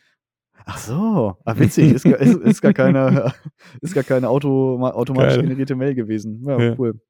Ach 0.64 0.78
so, 0.78 1.36
ah, 1.44 1.58
witzig, 1.58 1.92
ist, 1.92 2.04
gar- 2.04 2.20
ist, 2.20 2.36
ist 2.36 2.60
gar 2.62 2.72
keine, 2.72 3.32
ist 3.80 3.94
gar 3.94 4.04
keine 4.04 4.28
Auto, 4.28 4.78
automatisch 4.80 5.34
Geil. 5.34 5.42
generierte 5.42 5.74
Mail 5.74 5.94
gewesen. 5.94 6.42
Ja, 6.46 6.58
Ja. 6.60 6.74
cool. 6.78 7.00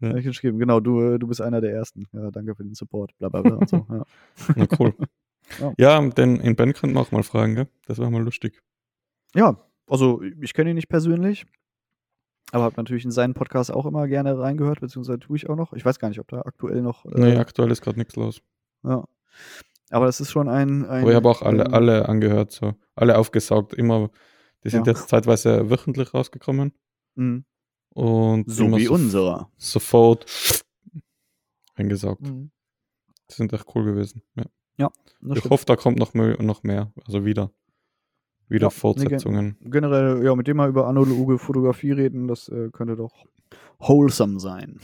Ja. 0.00 0.08
Habe 0.08 0.20
ich 0.20 0.24
geschrieben, 0.24 0.58
genau, 0.58 0.80
du, 0.80 1.00
äh, 1.02 1.18
du 1.18 1.26
bist 1.26 1.40
einer 1.42 1.60
der 1.60 1.72
Ersten. 1.72 2.06
Ja, 2.12 2.30
danke 2.30 2.54
für 2.54 2.64
den 2.64 2.74
Support, 2.74 3.12
bla 3.18 3.28
bla 3.28 3.42
bla 3.42 3.56
und 3.56 3.68
so. 3.68 3.86
Ja. 3.90 4.04
Na 4.56 4.66
cool. 4.78 4.94
Ja. 5.60 5.72
ja, 5.78 6.08
den 6.10 6.36
in 6.40 6.56
Ben 6.56 6.72
könnten 6.72 6.94
wir 6.96 7.00
auch 7.00 7.10
mal 7.12 7.22
fragen, 7.22 7.54
gell? 7.54 7.68
Das 7.86 7.98
wäre 7.98 8.10
mal 8.10 8.22
lustig. 8.22 8.60
ja, 9.34 9.56
also 9.86 10.22
ich 10.40 10.52
kenne 10.54 10.70
ihn 10.70 10.76
nicht 10.76 10.88
persönlich, 10.88 11.46
aber 12.52 12.64
habe 12.64 12.76
natürlich 12.76 13.04
in 13.04 13.10
seinen 13.10 13.34
Podcast 13.34 13.70
auch 13.72 13.86
immer 13.86 14.06
gerne 14.08 14.38
reingehört, 14.38 14.80
beziehungsweise 14.80 15.18
tue 15.18 15.36
ich 15.36 15.48
auch 15.48 15.56
noch. 15.56 15.72
Ich 15.74 15.84
weiß 15.84 15.98
gar 15.98 16.08
nicht, 16.08 16.20
ob 16.20 16.28
da 16.28 16.40
aktuell 16.42 16.82
noch. 16.82 17.04
Äh, 17.06 17.20
Nee, 17.20 17.36
aktuell 17.36 17.70
ist 17.70 17.82
gerade 17.82 17.98
nichts 17.98 18.16
los. 18.16 18.40
ja. 18.84 19.04
Aber 19.90 20.04
das 20.04 20.20
ist 20.20 20.30
schon 20.30 20.48
ein. 20.50 20.84
ein 20.84 21.00
Aber 21.02 21.10
ich 21.10 21.16
habe 21.16 21.28
auch 21.30 21.40
alle, 21.40 21.64
ähm, 21.64 21.72
alle 21.74 22.08
angehört, 22.10 22.52
so. 22.52 22.74
Alle 22.94 23.16
aufgesaugt, 23.16 23.72
immer 23.72 24.10
Die 24.64 24.70
sind 24.70 24.86
Ja. 24.86 24.92
jetzt 24.92 25.08
zeitweise 25.08 25.70
wöchentlich 25.70 26.12
rausgekommen. 26.12 26.72
Mhm. 27.14 27.44
Und 27.90 28.50
So 28.50 28.76
wie 28.76 28.84
so- 28.86 28.92
unserer. 28.94 29.50
Sofort 29.56 30.26
eingesaugt. 31.74 32.22
Mhm. 32.22 32.50
Die 33.30 33.34
sind 33.34 33.52
echt 33.52 33.64
cool 33.74 33.84
gewesen. 33.84 34.22
Ja. 34.36 34.44
Das 34.76 34.90
Ich 35.32 35.38
stimmt. 35.38 35.50
hoffe, 35.52 35.64
da 35.66 35.76
kommt 35.76 35.98
noch 35.98 36.14
mehr, 36.14 36.40
noch 36.42 36.62
mehr. 36.62 36.92
Also 37.06 37.24
wieder. 37.24 37.50
Wieder 38.48 38.68
Ja, 38.68 38.72
nee, 38.72 38.80
Fortsetzungen. 38.80 39.56
Generell, 39.60 40.24
ja, 40.24 40.34
mit 40.34 40.46
dem 40.46 40.56
mal 40.56 40.68
über 40.68 40.86
analoge 40.86 41.38
Fotografie 41.38 41.92
reden, 41.92 42.28
das 42.28 42.48
äh, 42.48 42.70
könnte 42.72 42.96
doch 42.96 43.26
wholesome 43.78 44.40
sein. 44.40 44.80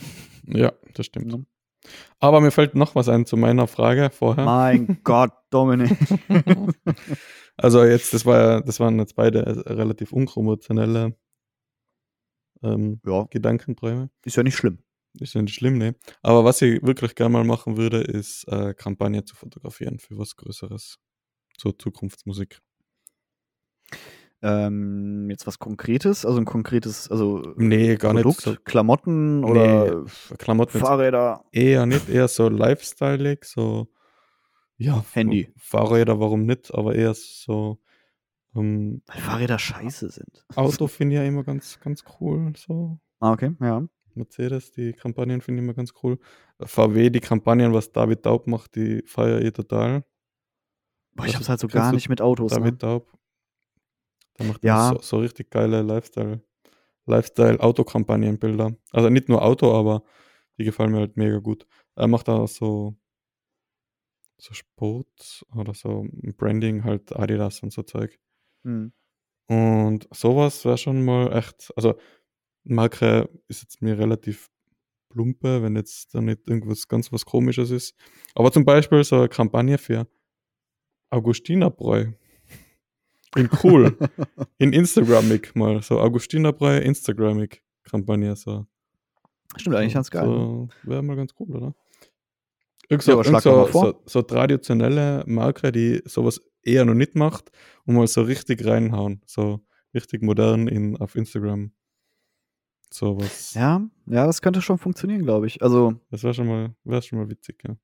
Ja, 0.47 0.73
das 0.93 1.07
stimmt. 1.07 1.31
Ja. 1.33 1.39
Aber 2.19 2.41
mir 2.41 2.51
fällt 2.51 2.75
noch 2.75 2.95
was 2.95 3.09
ein 3.09 3.25
zu 3.25 3.37
meiner 3.37 3.67
Frage 3.67 4.09
vorher. 4.11 4.45
Mein 4.45 4.99
Gott, 5.03 5.33
Dominik. 5.49 5.97
Also 7.57 7.85
jetzt, 7.85 8.13
das 8.13 8.25
war 8.25 8.37
ja, 8.37 8.59
das 8.59 8.81
waren 8.81 8.99
jetzt 8.99 9.15
beide 9.15 9.45
äh, 9.45 9.71
relativ 9.71 10.11
unkonventionelle 10.11 11.15
ähm, 12.61 12.99
ja, 13.05 13.23
Gedankenträume. 13.29 14.09
ist 14.25 14.35
ja 14.35 14.43
nicht 14.43 14.57
schlimm. 14.57 14.79
Ist 15.21 15.35
ja 15.35 15.41
nicht 15.41 15.55
schlimm, 15.55 15.77
ne? 15.77 15.95
Aber 16.21 16.43
was 16.43 16.61
ich 16.61 16.83
wirklich 16.83 17.15
gerne 17.15 17.31
mal 17.31 17.45
machen 17.45 17.77
würde, 17.77 18.01
ist 18.01 18.45
äh, 18.49 18.73
Kampagne 18.73 19.23
zu 19.23 19.37
fotografieren 19.37 19.99
für 19.99 20.17
was 20.17 20.35
Größeres. 20.35 20.99
Zur 21.57 21.79
Zukunftsmusik. 21.79 22.61
Ähm, 24.41 25.27
jetzt 25.29 25.47
was 25.47 25.57
Konkretes, 25.59 26.25
also 26.25 26.37
ein 26.39 26.45
konkretes, 26.45 27.09
also 27.09 27.41
Nee, 27.55 27.95
gar 27.95 28.13
Produkt, 28.13 28.45
nicht 28.45 28.55
so. 28.55 28.55
Klamotten 28.63 29.43
oder 29.43 30.03
nee, 30.03 30.35
Klamotten 30.37 30.79
Fahrräder. 30.79 31.45
eher 31.51 31.85
nicht, 31.85 32.09
eher 32.09 32.27
so 32.27 32.49
lifestyleig, 32.49 33.45
so 33.45 33.87
ja, 34.77 35.03
Handy. 35.13 35.51
Fahrräder, 35.57 36.19
warum 36.19 36.45
nicht, 36.45 36.73
aber 36.73 36.93
eher 36.95 37.13
so 37.15 37.79
ähm, 38.55 39.01
Weil 39.07 39.19
Fahrräder 39.21 39.57
scheiße 39.57 40.09
sind. 40.11 40.45
Auto 40.55 40.87
finde 40.87 41.15
ich 41.15 41.21
ja 41.21 41.25
immer 41.27 41.43
ganz, 41.43 41.79
ganz 41.79 42.03
cool. 42.19 42.53
So. 42.57 42.99
Ah, 43.19 43.31
okay, 43.31 43.51
ja. 43.61 43.83
Mercedes, 44.13 44.71
die 44.71 44.93
Kampagnen 44.93 45.41
finde 45.41 45.61
ich 45.61 45.65
immer 45.65 45.73
ganz 45.73 45.93
cool. 46.03 46.19
VW, 46.61 47.09
die 47.09 47.19
Kampagnen, 47.19 47.73
was 47.73 47.91
David 47.91 48.23
Taub 48.23 48.47
macht, 48.47 48.75
die 48.75 49.01
feiere 49.07 49.41
ich 49.41 49.53
total. 49.53 50.05
Boah, 51.15 51.25
ich 51.25 51.31
Das- 51.31 51.35
hab's 51.39 51.49
halt 51.49 51.59
so 51.61 51.67
gar 51.67 51.91
nicht 51.93 52.09
mit 52.09 52.21
Autos. 52.21 52.51
Ne? 52.53 52.59
David 52.59 52.79
Taub. 52.79 53.11
Der 54.39 54.45
macht 54.47 54.63
Ja. 54.63 54.89
so, 54.89 55.01
so 55.01 55.17
richtig 55.17 55.49
geile 55.49 55.81
Lifestyle, 55.81 56.41
Lifestyle-Auto-Kampagnenbilder. 57.05 58.75
Also 58.91 59.09
nicht 59.09 59.29
nur 59.29 59.43
Auto, 59.43 59.73
aber 59.73 60.03
die 60.57 60.65
gefallen 60.65 60.91
mir 60.91 60.99
halt 60.99 61.17
mega 61.17 61.37
gut. 61.39 61.65
Er 61.95 62.07
macht 62.07 62.29
auch 62.29 62.47
so, 62.47 62.95
so 64.37 64.53
Sport 64.53 65.45
oder 65.55 65.73
so 65.73 66.05
Branding, 66.37 66.83
halt 66.83 67.15
Adidas 67.15 67.61
und 67.61 67.71
so 67.71 67.83
Zeug. 67.83 68.19
Hm. 68.63 68.91
Und 69.47 70.07
sowas 70.11 70.65
wäre 70.65 70.77
schon 70.77 71.05
mal 71.05 71.31
echt, 71.37 71.71
also 71.75 71.95
Marke 72.63 73.29
ist 73.47 73.61
jetzt 73.61 73.81
mir 73.81 73.97
relativ 73.97 74.49
plumpe, 75.09 75.61
wenn 75.61 75.75
jetzt 75.75 76.13
da 76.15 76.21
nicht 76.21 76.47
irgendwas 76.49 76.87
ganz 76.87 77.11
was 77.11 77.25
komisches 77.25 77.69
ist. 77.69 77.95
Aber 78.33 78.51
zum 78.51 78.65
Beispiel 78.65 79.03
so 79.03 79.17
eine 79.17 79.29
Kampagne 79.29 79.77
für 79.77 80.07
Augustinerbräu. 81.11 82.11
In 83.35 83.49
cool. 83.63 83.97
In 84.57 84.73
Instagramig 84.73 85.55
mal. 85.55 85.81
So 85.81 85.99
Augustinerbräu 85.99 86.77
Instagramig 86.79 87.61
Kampagne. 87.83 88.35
So. 88.35 88.65
Stimmt, 89.57 89.75
eigentlich 89.75 89.93
ganz 89.93 90.09
geil. 90.09 90.27
ne? 90.27 90.33
So, 90.33 90.69
Wäre 90.83 91.01
mal 91.03 91.15
ganz 91.15 91.33
cool, 91.39 91.55
oder? 91.55 91.75
Irgend 92.89 93.05
Ja, 93.07 93.13
irgend 93.15 93.41
so, 93.41 93.49
doch 93.51 93.55
mal 93.65 93.71
vor. 93.71 93.85
so, 93.85 94.01
so 94.05 94.21
traditionelle 94.21 95.23
Marke, 95.27 95.71
die 95.71 96.01
sowas 96.05 96.39
eher 96.63 96.85
noch 96.85 96.93
nicht 96.93 97.15
macht 97.15 97.51
und 97.85 97.95
mal 97.95 98.07
so 98.07 98.21
richtig 98.21 98.65
reinhauen. 98.65 99.21
So 99.25 99.65
richtig 99.93 100.21
modern 100.21 100.67
in, 100.67 100.97
auf 100.97 101.15
Instagram. 101.15 101.71
Sowas. 102.91 103.53
Ja, 103.55 103.81
ja, 104.05 104.25
das 104.25 104.41
könnte 104.41 104.61
schon 104.61 104.77
funktionieren, 104.77 105.23
glaube 105.23 105.47
ich. 105.47 105.61
Also, 105.61 105.95
Das 106.11 106.23
wäre 106.23 106.33
schon 106.33 106.47
mal, 106.47 106.75
wäre 106.83 107.01
schon 107.01 107.19
mal 107.19 107.29
witzig, 107.29 107.61
ja. 107.67 107.75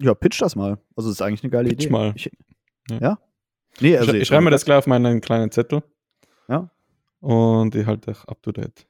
ja, 0.00 0.14
pitch 0.14 0.40
das 0.40 0.54
mal. 0.54 0.78
Also, 0.94 1.08
das 1.08 1.16
ist 1.16 1.22
eigentlich 1.22 1.42
eine 1.42 1.50
geile 1.50 1.68
Pitch 1.70 1.84
Idee. 1.86 1.92
mal. 1.92 2.12
Ich, 2.14 2.30
Ja. 2.90 2.98
ja. 3.00 3.18
Nee, 3.80 3.96
also 3.96 4.12
ich, 4.12 4.22
ich 4.22 4.28
schreibe 4.28 4.44
mir 4.44 4.50
das 4.50 4.64
gleich 4.64 4.78
auf 4.78 4.86
meinen 4.86 5.20
kleinen 5.20 5.50
Zettel. 5.50 5.82
Ja. 6.48 6.70
Und 7.20 7.74
ich 7.74 7.86
halte 7.86 8.10
euch 8.10 8.24
up 8.28 8.42
to 8.42 8.52
date. 8.52 8.86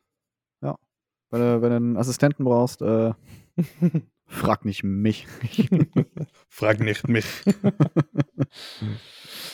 Wenn 1.32 1.40
du, 1.40 1.62
wenn 1.62 1.70
du 1.70 1.76
einen 1.76 1.96
Assistenten 1.96 2.44
brauchst, 2.44 2.82
äh, 2.82 3.14
frag 4.26 4.66
nicht 4.66 4.84
mich. 4.84 5.26
Frag 6.50 6.78
nicht 6.80 7.08
mich. 7.08 7.24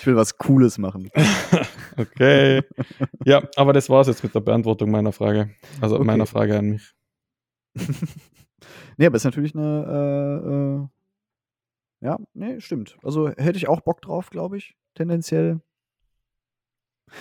Ich 0.01 0.05
will 0.07 0.17
was 0.17 0.37
Cooles 0.39 0.79
machen. 0.79 1.11
Okay. 1.97 2.63
Ja, 3.25 3.43
aber 3.57 3.73
das 3.73 3.91
war's 3.91 4.07
jetzt 4.07 4.23
mit 4.23 4.33
der 4.33 4.39
Beantwortung 4.39 4.89
meiner 4.93 5.11
Frage. 5.11 5.51
Also 5.81 5.97
Okay. 5.97 6.05
meiner 6.05 6.27
Frage 6.27 6.57
an 6.57 6.67
mich. 6.71 6.95
nee, 8.97 9.07
aber 9.07 9.17
ist 9.17 9.25
natürlich 9.25 9.53
eine, 9.57 10.89
äh, 12.01 12.05
äh, 12.05 12.07
ja, 12.07 12.19
nee, 12.35 12.61
stimmt. 12.61 12.97
Also 13.03 13.31
hätte 13.31 13.57
ich 13.57 13.67
auch 13.69 13.81
Bock 13.81 14.01
drauf, 14.01 14.31
glaube 14.31 14.59
ich, 14.59 14.77
tendenziell. 14.99 15.61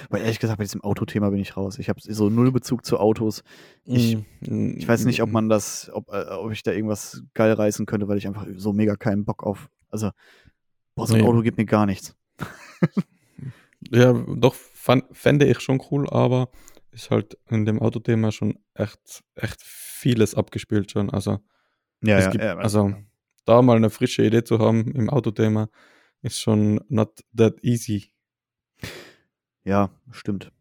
Weil 0.09 0.21
ehrlich 0.21 0.39
gesagt, 0.39 0.57
bei 0.57 0.65
diesem 0.65 0.83
Autothema 0.83 1.29
bin 1.29 1.39
ich 1.39 1.55
raus. 1.55 1.79
Ich 1.79 1.87
habe 1.87 2.01
so 2.01 2.29
null 2.29 2.51
Bezug 2.51 2.85
zu 2.85 2.99
Autos. 2.99 3.43
Ich, 3.85 4.17
Mm, 4.41 4.75
ich 4.77 4.85
weiß 4.87 5.05
nicht, 5.05 5.21
ob 5.21 5.31
man 5.31 5.47
das, 5.47 5.89
ob, 5.93 6.09
äh, 6.09 6.25
ob 6.29 6.51
ich 6.51 6.61
da 6.61 6.71
irgendwas 6.73 7.23
geil 7.33 7.53
reißen 7.53 7.85
könnte, 7.85 8.07
weil 8.09 8.17
ich 8.17 8.27
einfach 8.27 8.45
so 8.57 8.73
mega 8.73 8.97
keinen 8.97 9.23
Bock 9.23 9.43
auf. 9.43 9.69
Also, 9.89 10.11
boah, 10.95 11.07
so 11.07 11.13
ein 11.15 11.21
Nee. 11.21 11.27
Auto 11.27 11.41
gibt 11.41 11.57
mir 11.57 11.65
gar 11.65 11.85
nichts. 11.85 12.15
Ja, 13.89 14.11
doch, 14.13 14.55
fände 14.55 15.45
ich 15.45 15.59
schon 15.61 15.81
cool, 15.91 16.09
aber 16.09 16.49
ist 16.91 17.09
halt 17.11 17.37
in 17.49 17.65
dem 17.65 17.79
Autothema 17.81 18.31
schon 18.31 18.57
echt, 18.73 19.23
echt 19.35 19.61
vieles 19.61 20.35
abgespielt 20.35 20.91
schon. 20.91 21.09
Also, 21.09 21.39
Ja, 22.03 22.17
es 22.17 22.29
gibt, 22.29 22.43
also 22.43 22.93
da 23.45 23.61
mal 23.61 23.77
eine 23.77 23.89
frische 23.89 24.23
Idee 24.23 24.43
zu 24.43 24.59
haben 24.59 24.91
im 24.93 25.09
Autothema 25.09 25.69
ist 26.21 26.39
schon 26.39 26.79
not 26.89 27.19
that 27.35 27.55
easy. 27.63 28.11
Ja, 29.63 29.89
stimmt. 30.11 30.51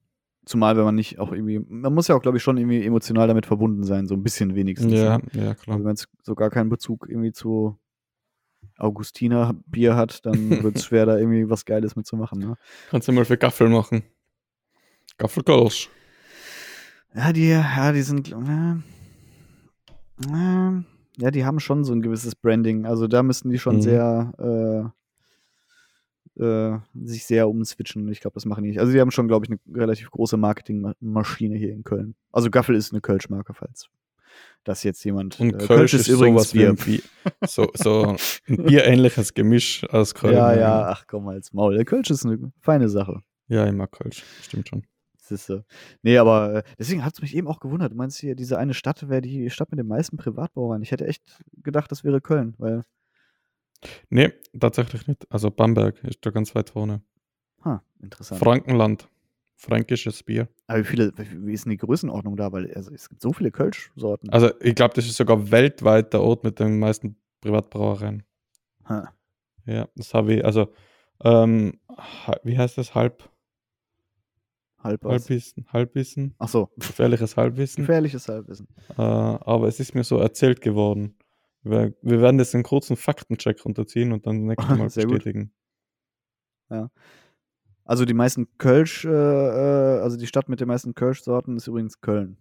Zumal, 0.45 0.77
wenn 0.77 0.85
man 0.85 0.95
nicht 0.95 1.19
auch 1.19 1.33
irgendwie, 1.33 1.59
man 1.59 1.93
muss 1.93 2.07
ja 2.09 2.15
auch, 2.15 2.23
glaube 2.23 2.37
ich, 2.37 2.43
schon 2.43 2.57
irgendwie 2.57 2.85
emotional 2.85 3.27
damit 3.27 3.47
verbunden 3.47 3.83
sein, 3.85 4.07
so 4.07 4.15
ein 4.15 4.23
bisschen 4.23 4.55
wenigstens. 4.55 4.93
Ja, 4.93 5.19
ne? 5.19 5.25
ja, 5.33 5.49
Also 5.51 5.63
klar. 5.65 5.77
wenn 5.79 5.83
man 5.85 5.93
jetzt 5.97 6.09
so 6.23 6.35
gar 6.35 6.51
keinen 6.51 6.69
Bezug 6.69 7.07
irgendwie 7.09 7.33
zu 7.33 7.79
Augustiner 8.79 9.55
Bier 9.67 9.97
hat, 9.97 10.25
dann 10.27 10.51
wird 10.63 10.77
es 10.77 10.85
schwer, 10.85 11.07
da 11.07 11.19
irgendwie 11.19 11.49
was 11.51 11.65
Geiles 11.65 11.97
mitzumachen. 11.97 12.39
Ne? 12.39 12.57
Kannst 12.91 13.09
du 13.09 13.13
mal 13.13 13.25
für 13.25 13.37
Gaffel 13.39 13.69
machen. 13.69 14.03
Gaffelkirsch. 15.19 15.89
Ja, 17.15 17.33
die, 17.33 17.49
ja, 17.49 17.93
die 17.93 18.03
sind, 18.03 18.31
äh, 18.33 18.75
äh, 20.33 20.83
ja, 21.19 21.31
die 21.31 21.45
haben 21.45 21.59
schon 21.61 21.85
so 21.85 21.93
ein 21.95 22.03
gewisses 22.03 22.35
Branding. 22.35 22.85
Also 22.85 23.07
da 23.09 23.23
müssten 23.23 23.49
die 23.51 23.59
schon 23.59 23.77
Mhm. 23.77 23.81
sehr, 23.81 24.33
äh, 24.39 24.91
äh, 26.39 26.79
sich 26.95 27.25
sehr 27.25 27.49
umswitchen. 27.49 28.09
Ich 28.09 28.21
glaube, 28.21 28.35
das 28.35 28.45
machen 28.45 28.65
die 28.65 28.71
nicht. 28.71 28.81
Also 28.81 28.93
die 28.93 29.01
haben 29.01 29.11
schon, 29.11 29.29
glaube 29.29 29.47
ich, 29.47 29.51
eine 29.51 29.61
relativ 29.77 30.11
große 30.11 30.37
Marketingmaschine 30.37 31.57
hier 31.57 31.73
in 31.73 31.85
Köln. 31.85 32.15
Also 32.33 32.51
Gaffel 32.51 32.75
ist 32.75 32.93
eine 32.93 33.01
Kölsch-Marke, 33.01 33.55
falls 33.55 33.89
das 34.65 34.83
jetzt 34.83 35.05
jemand. 35.05 35.39
Und 35.41 35.55
äh, 35.55 35.67
Kölsch, 35.67 35.95
ist 35.95 36.09
übrigens 36.09 36.53
Bier. 36.53 36.63
wie 36.63 36.67
ein 36.67 36.77
Bier. 36.77 37.03
So, 37.47 37.71
so 37.75 38.17
ein 38.49 38.57
bierähnliches 38.65 39.35
Gemisch 39.35 39.85
aus 39.89 40.15
Köln. 40.15 40.35
Ja, 40.35 40.55
ja, 40.55 40.89
ach 40.89 41.07
komm 41.07 41.25
mal 41.25 41.37
ins 41.37 41.53
Maul. 41.53 41.75
Der 41.75 41.85
Kölsch 41.85 42.11
ist 42.11 42.27
eine 42.27 42.53
feine 42.61 42.89
Sache. 42.89 43.23
Ja, 43.49 43.67
ich 43.67 43.73
mag 43.73 43.93
Kölsch. 43.93 44.25
Stimmt 44.43 44.69
schon. 44.69 44.83
Siehste. 45.19 45.65
Nee, 46.03 46.19
aber 46.19 46.55
äh, 46.55 46.63
deswegen 46.79 47.05
hat 47.05 47.15
es 47.15 47.23
mich 47.23 47.35
eben 47.35 47.49
auch 47.49 47.61
gewundert. 47.61 47.93
Du 47.93 47.97
meinst 47.97 48.19
hier, 48.19 48.37
diese 48.37 48.59
eine 48.59 48.75
Stadt 48.75 49.09
wäre 49.09 49.23
die 49.23 49.51
Stadt 49.51 49.71
mit 49.71 49.79
den 49.79 49.89
meisten 49.89 50.17
Privatbauern. 50.17 50.83
Ich 50.83 50.93
hätte 50.93 51.07
echt 51.07 51.23
gedacht, 51.63 51.91
das 51.91 52.05
wäre 52.05 52.21
Köln, 52.21 52.55
weil, 52.59 52.83
Nee, 54.11 54.33
tatsächlich 54.59 55.07
nicht. 55.07 55.27
Also 55.31 55.51
Bamberg 55.51 56.03
ist 56.05 56.25
da 56.25 56.31
ganz 56.31 56.55
weit 56.55 56.71
vorne. 56.71 57.03
ha, 57.65 57.83
interessant. 58.01 58.41
Frankenland. 58.41 59.09
Fränkisches 59.59 60.23
Bier. 60.23 60.49
aber 60.67 60.81
wie 60.81 60.85
viele, 60.85 61.13
wie 61.17 61.55
ist 61.55 61.65
denn 61.65 61.71
die 61.71 61.79
Größenordnung 61.79 62.37
da? 62.37 62.53
Weil 62.53 62.71
also, 62.75 62.93
es 62.93 63.09
gibt 63.09 63.23
so 63.23 63.33
viele 63.33 63.51
Kölsch-Sorten. 63.51 64.29
Also 64.29 64.51
ich 64.61 64.75
glaube, 64.75 64.93
das 64.95 65.07
ist 65.07 65.17
sogar 65.17 65.51
weltweit 65.51 66.13
der 66.13 66.21
Ort 66.21 66.45
mit 66.45 66.61
den 66.61 66.79
meisten 66.79 67.17
Privatbrauereien. 67.41 68.23
Ha. 68.85 69.11
Ja, 69.65 69.89
das 69.97 70.13
habe 70.13 70.35
ich, 70.35 70.45
also, 70.45 70.69
ähm, 71.25 71.81
wie 72.45 72.59
heißt 72.59 72.77
das? 72.77 72.95
Halb, 72.95 73.31
Halb 74.79 75.03
was. 75.05 75.23
Halbwissen, 75.23 75.67
Halbwissen, 75.73 76.35
Ach 76.39 76.49
so, 76.49 76.71
gefährliches 76.77 77.37
Halbwissen. 77.39 77.85
gefährliches 77.85 78.29
Halbwissen. 78.29 78.69
Äh, 78.91 79.03
aber 79.03 79.69
es 79.69 79.81
ist 79.81 79.95
mir 79.95 80.05
so 80.05 80.19
erzählt 80.19 80.61
geworden. 80.61 81.17
Wir, 81.69 81.95
wir 82.03 82.21
werden 82.21 82.39
das 82.39 82.55
in 82.55 82.63
kurzen 82.63 82.97
Faktencheck 82.97 83.65
runterziehen 83.65 84.13
und 84.13 84.27
dann 84.27 84.45
nächstes 84.47 84.69
Mal 84.79 84.91
Sehr 84.91 85.05
gut. 85.05 85.15
bestätigen. 85.17 85.53
Also 87.85 88.05
die 88.05 88.15
meisten 88.15 88.49
Kölsch, 88.59 89.05
äh, 89.05 89.09
äh, 89.11 90.01
also 90.01 90.17
die 90.17 90.27
Stadt 90.27 90.49
mit 90.49 90.61
den 90.61 90.69
meisten 90.69 90.95
Kölsch-Sorten 90.95 91.57
ist 91.57 91.69
übrigens 91.69 92.01
Köln. 92.01 92.39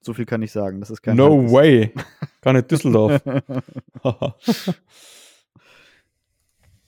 So 0.00 0.12
viel 0.12 0.26
kann 0.26 0.42
ich 0.42 0.52
sagen. 0.52 0.80
Das 0.80 0.90
ist 0.90 1.00
kein 1.02 1.16
No 1.16 1.30
Halbwissen. 1.30 1.54
way! 1.56 1.94
Gar 2.42 2.52
nicht 2.52 2.70
Düsseldorf. 2.70 3.22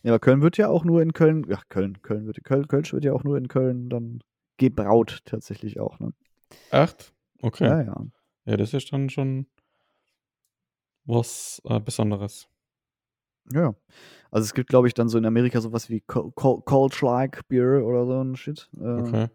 Ja, 0.04 0.12
aber 0.12 0.20
Köln 0.20 0.42
wird 0.42 0.56
ja 0.56 0.68
auch 0.68 0.84
nur 0.84 1.02
in 1.02 1.12
Köln, 1.12 1.44
ach 1.52 1.64
Köln, 1.68 2.00
Köln 2.02 2.26
wird, 2.26 2.42
Köln, 2.44 2.68
Kölsch 2.68 2.92
wird 2.92 3.04
ja 3.04 3.12
auch 3.12 3.24
nur 3.24 3.36
in 3.36 3.48
Köln 3.48 3.90
dann 3.90 4.20
gebraut 4.56 5.18
tatsächlich 5.24 5.80
auch. 5.80 5.98
Ne? 5.98 6.12
Echt? 6.70 7.12
Okay. 7.42 7.64
Ja, 7.64 7.82
Ja, 7.82 8.06
ja. 8.46 8.56
das 8.56 8.74
ist 8.74 8.92
dann 8.92 9.10
schon 9.10 9.46
was 11.08 11.60
äh, 11.64 11.80
Besonderes. 11.80 12.46
Ja. 13.52 13.74
Also 14.30 14.44
es 14.44 14.54
gibt, 14.54 14.68
glaube 14.68 14.86
ich, 14.88 14.94
dann 14.94 15.08
so 15.08 15.16
in 15.18 15.24
Amerika 15.24 15.60
sowas 15.60 15.88
wie 15.88 16.02
Co- 16.02 16.30
Co- 16.32 16.60
Cold 16.60 17.00
Like 17.00 17.48
Beer 17.48 17.84
oder 17.84 18.06
so 18.06 18.22
ein 18.22 18.36
Shit. 18.36 18.68
Äh, 18.78 18.84
Okay. 18.84 19.28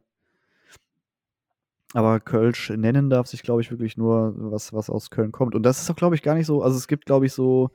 Aber 1.95 2.19
Kölsch 2.19 2.71
nennen 2.71 3.09
darf 3.11 3.27
sich, 3.27 3.43
glaube 3.43 3.61
ich, 3.61 3.69
wirklich 3.69 3.97
nur 3.97 4.33
was, 4.51 4.73
was 4.73 4.89
aus 4.89 5.11
Köln 5.11 5.31
kommt. 5.31 5.53
Und 5.53 5.63
das 5.63 5.81
ist 5.81 5.91
auch, 5.91 5.95
glaube 5.95 6.15
ich, 6.15 6.23
gar 6.23 6.33
nicht 6.33 6.47
so. 6.47 6.63
Also 6.63 6.75
es 6.77 6.87
gibt, 6.87 7.05
glaube 7.05 7.25
ich, 7.27 7.33
so. 7.33 7.69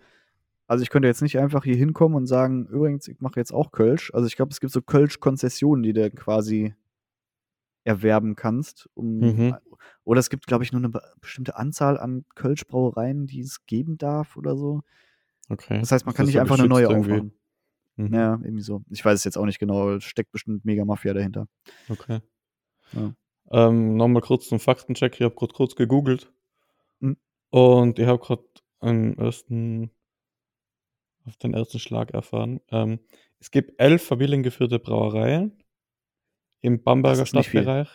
Also 0.67 0.83
ich 0.83 0.91
könnte 0.91 1.07
jetzt 1.09 1.23
nicht 1.23 1.39
einfach 1.39 1.65
hier 1.65 1.77
hinkommen 1.77 2.17
und 2.17 2.27
sagen, 2.27 2.67
übrigens, 2.67 3.07
ich 3.09 3.21
mache 3.21 3.39
jetzt 3.39 3.53
auch 3.53 3.71
Kölsch. 3.71 4.13
Also 4.13 4.27
ich 4.27 4.35
glaube, 4.37 4.51
es 4.51 4.61
gibt 4.61 4.73
so 4.73 4.83
Kölsch-Konzessionen, 4.83 5.83
die 5.83 5.93
du 5.93 6.11
quasi 6.11 6.75
erwerben 7.89 8.37
kannst. 8.37 8.89
Um, 8.95 9.19
Mhm. 9.19 9.57
Oder 10.05 10.21
es 10.21 10.31
gibt, 10.31 10.47
glaube 10.47 10.63
ich, 10.65 10.73
nur 10.73 10.81
eine 10.81 10.91
be- 10.91 11.03
bestimmte 11.21 11.57
Anzahl 11.57 11.99
an 11.99 12.25
Kölsch-Brauereien, 12.35 13.27
die 13.27 13.41
es 13.41 13.65
geben 13.67 13.99
darf 13.99 14.37
oder 14.37 14.57
so. 14.57 14.83
Okay. 15.49 15.81
Das 15.81 15.93
heißt, 15.93 16.05
man 16.07 16.13
Ist 16.13 16.17
kann 16.17 16.27
das 16.27 16.35
nicht 16.35 16.35
so 16.35 16.41
einfach 16.41 16.59
eine 16.59 16.69
neue 16.69 16.85
irgendwie? 16.85 17.13
aufmachen. 17.13 17.33
Mhm. 17.97 18.15
Ja, 18.15 18.33
irgendwie 18.43 18.63
so. 18.63 18.83
Ich 18.91 19.05
weiß 19.05 19.19
es 19.19 19.25
jetzt 19.25 19.37
auch 19.37 19.47
nicht 19.47 19.59
genau, 19.59 19.99
steckt 20.01 20.31
bestimmt 20.31 20.65
mega 20.65 20.85
Mafia 20.85 21.15
dahinter. 21.15 21.49
Okay. 21.89 22.21
Ja. 22.93 23.13
Ähm, 23.51 23.97
Nochmal 23.97 24.23
kurz 24.23 24.49
zum 24.49 24.61
Faktencheck. 24.61 25.15
Ich 25.15 25.23
habe 25.23 25.35
gerade 25.35 25.53
kurz 25.55 25.75
gegoogelt. 25.75 26.31
Mhm. 27.01 27.17
Und 27.51 27.99
ich 27.99 28.07
habe 28.07 28.19
gerade 28.23 28.45
einen 28.81 29.17
ersten, 29.19 29.91
auf 31.25 31.37
den 31.39 31.55
ersten 31.55 31.79
Schlag 31.79 32.13
erfahren. 32.13 32.61
Ähm, 32.71 33.01
es 33.41 33.51
gibt 33.51 33.81
elf 33.81 34.03
familiengeführte 34.05 34.79
Brauereien 34.79 35.53
im 36.61 36.83
Bamberger. 36.83 37.27
Stadtbereich. 37.27 37.89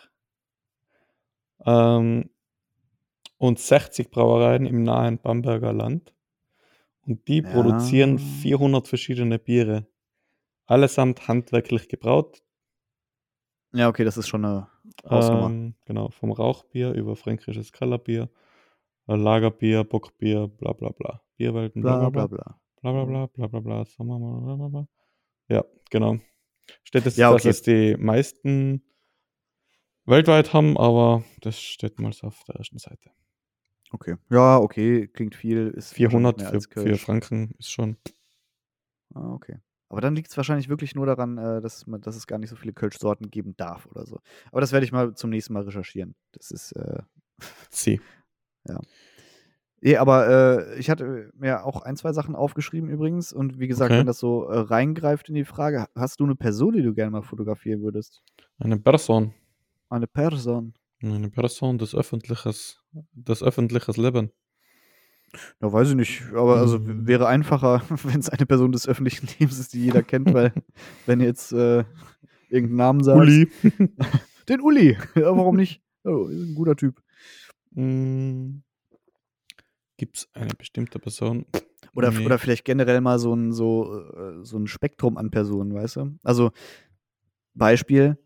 Ähm, 1.66 2.30
und 3.38 3.60
60 3.60 4.10
Brauereien 4.10 4.66
im 4.66 4.84
nahen 4.84 5.20
Bamberger 5.20 5.74
Land. 5.74 6.14
Und 7.06 7.28
die 7.28 7.42
Ja. 7.42 7.52
produzieren 7.52 8.20
400 8.20 8.88
verschiedene 8.88 9.40
Biere. 9.40 9.88
Allesamt 10.66 11.28
handwerklich 11.28 11.90
gebraut. 11.90 12.42
Ja, 13.74 13.90
okay, 13.90 14.06
das 14.06 14.18
ist 14.18 14.28
schon 14.28 14.46
eine 14.46 14.70
Hausnummer. 15.10 15.48
Ähm, 15.48 15.76
genau, 15.86 16.10
vom 16.10 16.32
Rauchbier 16.32 16.92
über 16.94 17.16
fränkisches 17.16 17.74
Kellerbier, 17.74 18.30
äh, 19.08 19.16
Lagerbier, 19.16 19.84
Bockbier, 19.84 20.48
bla 20.48 20.74
bla 20.74 20.90
bla. 20.90 21.22
Bierwelten, 21.36 21.82
bla 21.82 22.10
bla 22.10 22.28
bla. 22.28 22.60
bla 22.82 22.92
bla 22.92 23.06
bla 23.06 23.28
bla 23.28 23.48
bla 23.48 23.60
bla. 23.60 23.86
Mal, 23.98 24.20
bla 24.20 24.56
bla 24.56 24.68
bla. 24.70 24.88
Ja, 25.50 25.66
genau. 25.90 26.20
Steht 26.84 27.06
jetzt, 27.06 27.18
Ja, 27.18 27.32
dass 27.32 27.42
okay. 27.42 27.50
es 27.50 27.62
die 27.62 27.96
meisten 27.98 28.84
weltweit 30.06 30.54
haben, 30.54 30.78
aber 30.78 31.24
das 31.42 31.60
steht 31.62 32.00
mal 32.00 32.14
so 32.14 32.28
auf 32.28 32.44
der 32.46 32.56
ersten 32.56 32.78
Seite. 32.78 33.12
Okay. 33.92 34.16
Ja, 34.30 34.58
okay, 34.58 35.08
klingt 35.08 35.36
viel. 35.36 35.70
Ist 35.70 35.94
400 35.94 36.40
wahrscheinlich 36.42 36.76
mehr 36.76 36.84
für, 36.84 36.90
für. 36.90 36.98
Franken 36.98 37.56
ist 37.60 37.72
schon. 37.72 37.98
Ah, 39.14 39.34
okay. 39.34 39.60
Aber 39.90 40.02
dann 40.02 40.16
liegt 40.16 40.32
es 40.32 40.38
wahrscheinlich 40.38 40.70
wirklich 40.70 40.96
nur 40.96 41.06
daran, 41.06 41.38
äh, 41.38 41.62
dass, 41.62 41.86
man, 41.86 42.02
dass 42.02 42.16
es 42.16 42.26
gar 42.26 42.40
nicht 42.40 42.50
so 42.50 42.56
viele 42.56 42.74
Kölsch-Sorten 42.74 43.30
geben 43.30 43.56
darf 43.56 43.86
oder 43.86 44.08
so. 44.08 44.20
Aber 44.52 44.60
das 44.60 44.72
werde 44.72 44.86
ich 44.86 44.92
mal 44.92 45.14
zum 45.14 45.30
nächsten 45.30 45.54
Mal 45.54 45.64
recherchieren. 45.64 46.16
Das 46.32 46.50
ist. 46.50 46.72
Äh, 46.72 47.04
Sie. 47.70 48.02
Nee, 49.86 49.98
aber 49.98 50.28
äh, 50.76 50.80
ich 50.80 50.90
hatte 50.90 51.30
mir 51.36 51.66
auch 51.66 51.82
ein, 51.82 51.98
zwei 51.98 52.14
Sachen 52.14 52.36
aufgeschrieben 52.36 52.90
übrigens. 52.90 53.34
Und 53.34 53.60
wie 53.60 53.68
gesagt, 53.68 53.92
Okay. 53.92 54.00
wenn 54.00 54.08
das 54.08 54.18
so 54.20 54.46
äh, 54.46 54.58
reingreift 54.60 55.28
in 55.28 55.36
die 55.36 55.44
Frage, 55.44 55.88
hast 55.94 56.22
du 56.22 56.24
eine 56.24 56.36
Person, 56.36 56.74
die 56.74 56.82
du 56.84 56.94
gerne 56.94 57.12
mal 57.12 57.22
fotografieren 57.22 57.82
würdest? 57.82 58.24
Eine 58.60 58.78
Person. 58.80 59.34
Eine 59.90 60.08
Person. 60.08 60.74
Eine 61.02 61.30
Person 61.30 61.78
des 61.80 61.94
öffentliches, 61.94 62.82
des 63.12 63.44
öffentliches 63.44 63.98
Leben. 63.98 64.32
Ja, 65.62 65.74
weiß 65.74 65.90
ich 65.90 65.96
nicht. 65.96 66.24
Aber 66.34 66.58
also 66.60 66.80
Mm. 66.80 67.06
wäre 67.06 67.28
einfacher, 67.28 67.82
wenn 68.04 68.22
es 68.22 68.30
eine 68.30 68.46
Person 68.46 68.72
des 68.72 68.88
öffentlichen 68.88 69.28
Lebens 69.38 69.60
ist, 69.60 69.74
die 69.74 69.84
jeder 69.84 70.02
kennt, 70.04 70.34
weil 70.34 70.54
wenn 71.08 71.20
ihr 71.20 71.26
jetzt 71.28 71.52
äh, 71.52 71.84
irgendeinen 72.50 72.76
Namen 72.78 73.04
sagt. 73.04 73.20
Uli. 73.20 73.50
Den 74.48 74.62
Uli. 74.62 74.98
Ja, 75.16 75.36
warum 75.36 75.58
nicht? 75.58 75.82
Oh, 76.06 76.28
ist 76.28 76.42
ein 76.52 76.56
guter 76.56 76.76
Typ. 76.78 77.02
Gibt 79.98 80.18
es 80.18 80.28
eine 80.34 80.54
bestimmte 80.58 81.00
Person? 81.00 81.46
Oder, 81.96 82.12
Nee. 82.12 82.26
oder 82.26 82.40
vielleicht 82.40 82.66
generell 82.66 83.02
mal 83.02 83.20
so 83.20 83.34
ein, 83.36 83.52
so, 83.54 84.00
äh, 84.00 84.44
so 84.44 84.58
ein 84.58 84.68
Spektrum 84.68 85.18
an 85.18 85.30
Personen, 85.30 85.74
weißt 85.74 85.98
du? 85.98 86.18
Also, 86.24 86.52
Beispiel, 87.54 88.18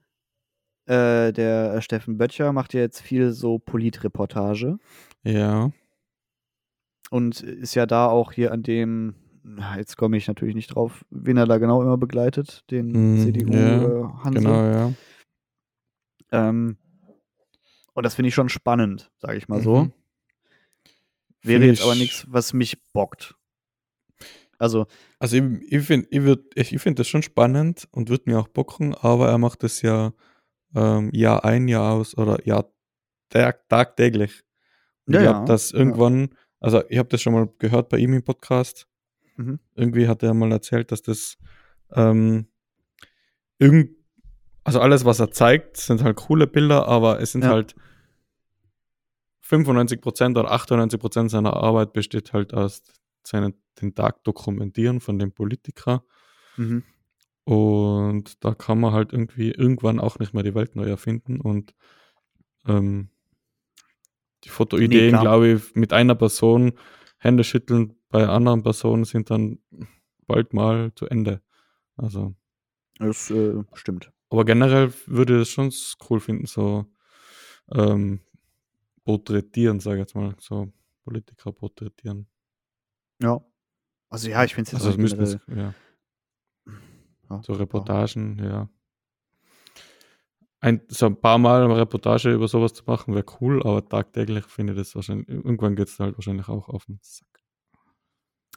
äh, 0.86 1.34
der 1.34 1.82
Steffen 1.82 2.18
Böttcher 2.18 2.54
macht 2.54 2.74
ja 2.74 2.80
jetzt 2.80 3.02
viel 3.02 3.32
so 3.34 3.60
Politreportage 3.60 4.78
Ja. 5.24 5.72
und 7.10 7.42
ist 7.42 7.76
ja 7.76 7.86
da 7.86 8.08
auch 8.08 8.32
hier 8.32 8.54
an 8.54 8.64
dem, 8.64 9.16
jetzt 9.76 9.98
komme 9.98 10.16
ich 10.16 10.28
natürlich 10.30 10.56
nicht 10.56 10.68
drauf, 10.76 11.04
wen 11.10 11.36
er 11.36 11.46
da 11.46 11.58
genau 11.58 11.82
immer 11.82 11.98
begleitet, 11.98 12.64
den 12.72 13.16
Mm, 13.16 13.18
CDU 13.26 13.52
ja, 13.54 14.28
äh. 14.28 14.32
Genau, 14.32 14.64
ja. 14.64 14.94
Ähm, 16.32 16.78
und 17.94 18.04
das 18.06 18.16
finde 18.16 18.30
ich 18.30 18.36
schon 18.36 18.50
spannend, 18.50 19.12
sage 19.18 19.38
ich 19.38 19.48
mal 19.50 19.62
so. 19.62 19.90
Wäre 21.44 21.66
jetzt 21.66 21.82
aber 21.82 21.94
ich- 21.94 22.00
nichts, 22.00 22.26
was 22.30 22.54
mich 22.54 22.78
bockt. 22.94 23.36
Also, 24.60 24.88
Also 25.20 25.38
ich, 25.38 25.44
ich 25.72 25.86
finde 25.86 26.08
ich 26.10 26.20
würd- 26.20 26.52
ich, 26.56 26.74
ich 26.74 26.82
find 26.82 26.98
das 26.98 27.08
schon 27.08 27.22
spannend 27.22 27.88
und 27.92 28.10
würde 28.10 28.24
mir 28.26 28.40
auch 28.40 28.48
bocken, 28.48 28.96
aber 28.96 29.30
er 29.30 29.38
macht 29.38 29.62
das 29.64 29.82
ja 29.84 30.14
ähm, 30.76 31.12
Jahr 31.14 31.46
ein, 31.46 31.68
Jahr 31.68 31.94
aus 31.94 32.18
oder 32.18 32.44
Jahr 32.46 32.72
tag, 33.30 33.70
tagtäglich. 33.70 34.44
Und 35.06 35.14
Ja, 35.14 35.20
ich 35.22 35.26
ja, 35.26 35.34
habe 35.36 35.46
das 35.48 35.72
ja. 35.72 35.78
irgendwann, 35.78 36.30
also 36.60 36.82
ich 36.90 36.98
habe 36.98 37.10
das 37.10 37.22
schon 37.22 37.34
mal 37.34 37.48
gehört 37.60 37.90
bei 37.90 37.98
ihm 38.00 38.14
im 38.14 38.24
Podcast. 38.24 38.88
Mhm. 39.36 39.60
Irgendwie 39.76 40.08
hat 40.08 40.24
er 40.24 40.34
mal 40.34 40.52
erzählt, 40.52 40.92
dass 40.92 41.04
das 41.04 41.38
ähm, 41.94 42.48
irgend, 43.60 43.92
also 44.64 44.80
alles, 44.82 45.06
was 45.06 45.20
er 45.20 45.32
zeigt, 45.32 45.78
sind 45.78 46.04
halt 46.04 46.18
coole 46.18 46.48
Bilder, 46.48 46.88
aber 46.88 47.22
es 47.22 47.32
sind 47.32 47.44
Ja. 47.44 47.52
halt 47.52 47.76
95% 49.50 50.32
oder 50.32 50.52
98% 50.52 51.30
seiner 51.30 51.54
Arbeit 51.54 51.94
besteht 51.94 52.34
halt 52.34 52.54
aus 52.54 52.84
seinen, 53.24 53.54
den 53.82 53.96
Tag 53.96 54.24
dokumentieren 54.24 55.00
von 55.00 55.20
dem 55.20 55.32
Politiker. 55.32 56.04
Mhm. 56.58 56.84
Und 57.44 58.44
da 58.44 58.54
kann 58.54 58.80
man 58.80 58.94
halt 58.94 59.14
irgendwie 59.14 59.52
irgendwann 59.52 60.00
auch 60.00 60.20
nicht 60.20 60.34
mehr 60.34 60.44
die 60.44 60.56
Welt 60.56 60.76
neu 60.76 60.86
erfinden. 60.86 61.40
Und 61.40 61.74
ähm, 62.68 63.10
die 64.44 64.50
Fotoideen, 64.50 65.12
klar. 65.12 65.22
glaube 65.22 65.48
ich, 65.50 65.76
mit 65.76 65.94
einer 65.94 66.16
Person 66.16 66.74
Hände 67.18 67.44
schütteln 67.44 67.96
bei 68.10 68.28
anderen 68.28 68.64
Personen 68.64 69.06
sind 69.06 69.30
dann 69.30 69.60
bald 70.28 70.54
mal 70.54 70.94
zu 70.96 71.08
Ende. 71.08 71.42
Also, 71.96 72.36
Das 73.00 73.32
äh, 73.32 73.64
stimmt. 73.74 74.12
aber 74.30 74.46
generell 74.46 74.94
würde 75.06 75.38
ich 75.38 75.42
es 75.44 75.50
schon 75.50 75.74
cool 76.10 76.20
finden, 76.20 76.46
so 76.46 76.86
ähm, 77.74 78.22
porträtieren, 79.08 79.80
sage 79.80 79.96
ich 79.96 80.02
jetzt 80.02 80.16
mal, 80.16 80.36
so 80.38 80.70
Politiker 81.06 81.54
porträtieren. 81.54 82.28
Ja. 83.22 83.40
Also 84.10 84.28
ja, 84.30 84.44
ich 84.44 84.54
finde 84.54 84.68
es 84.68 84.74
jetzt 84.74 84.86
Also, 84.86 85.00
auch 85.00 85.22
es 85.24 85.38
ja. 85.48 85.74
ja, 87.30 87.42
So 87.42 87.54
Reportagen, 87.54 88.38
ja. 88.44 88.70
Ein, 90.60 90.82
so 90.90 91.06
ein 91.06 91.16
paar 91.16 91.38
Mal 91.38 91.64
eine 91.64 91.78
Reportage 91.78 92.34
über 92.34 92.50
sowas 92.50 92.74
zu 92.74 92.84
machen, 92.86 93.14
wäre 93.16 93.24
cool, 93.40 93.62
aber 93.64 93.88
tagtäglich 93.88 94.44
finde 94.46 94.74
ich 94.74 94.80
das 94.80 94.94
wahrscheinlich, 94.94 95.30
irgendwann 95.30 95.78
geht 95.78 95.88
es 95.88 96.00
halt 96.00 96.18
wahrscheinlich 96.18 96.50
auch 96.50 96.68
auf 96.68 96.86
den 96.88 97.00
Sack. 97.02 97.42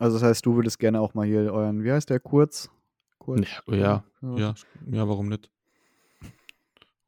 Also 0.01 0.19
das 0.19 0.25
heißt, 0.27 0.45
du 0.45 0.57
würdest 0.57 0.81
gerne 0.81 1.01
auch 1.01 1.15
mal 1.15 1.27
hier 1.27 1.53
euren, 1.53 1.85
wie 1.85 1.93
heißt 1.93 2.11
der, 2.11 2.19
Kurz? 2.19 2.71
Kurz? 3.19 3.47
Ja, 3.69 3.77
ja, 3.77 4.05
Ja. 4.23 4.37
ja, 4.37 4.55
ja, 4.91 5.09
warum 5.09 5.29
nicht? 5.29 5.49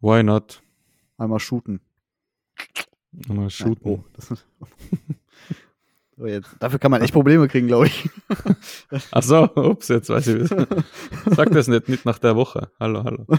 Why 0.00 0.22
not? 0.22 0.62
Einmal 1.16 1.40
shooten. 1.40 1.80
Mal 3.28 3.50
shooten. 3.50 3.92
Nein, 3.92 4.38
oh, 4.60 4.66
so, 6.16 6.26
jetzt. 6.26 6.56
Dafür 6.60 6.78
kann 6.78 6.90
man 6.90 7.02
echt 7.02 7.12
Probleme 7.12 7.46
kriegen, 7.48 7.66
glaube 7.66 7.86
ich. 7.86 8.08
Ach 9.10 9.22
so, 9.22 9.44
ups, 9.54 9.88
jetzt 9.88 10.08
weiß 10.08 10.26
ich. 10.28 10.48
Sag 11.26 11.50
das 11.50 11.68
nicht, 11.68 11.88
nicht 11.88 12.04
nach 12.04 12.18
der 12.18 12.36
Woche. 12.36 12.70
Hallo, 12.80 13.04
hallo. 13.04 13.26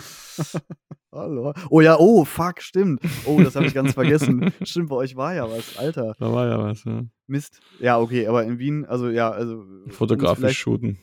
Hallo. 1.11 1.53
Oh 1.69 1.79
ja, 1.79 1.95
oh, 1.99 2.25
fuck, 2.25 2.59
stimmt. 2.59 2.99
Oh, 3.25 3.39
das 3.39 3.55
habe 3.55 3.67
ich 3.67 3.75
ganz 3.75 3.93
vergessen. 3.93 4.51
Stimmt, 4.63 4.89
bei 4.89 4.95
euch 4.95 5.15
war 5.15 5.35
ja 5.35 5.47
was. 5.47 5.77
Alter, 5.77 6.15
Da 6.17 6.33
war 6.33 6.47
ja 6.47 6.57
was, 6.57 6.83
ja. 6.85 7.03
Mist. 7.27 7.59
Ja, 7.79 7.99
okay, 7.99 8.25
aber 8.25 8.43
in 8.43 8.57
Wien, 8.57 8.83
also 8.85 9.09
ja, 9.09 9.29
also. 9.29 9.63
Fotografisch 9.89 10.57
shooten. 10.57 10.97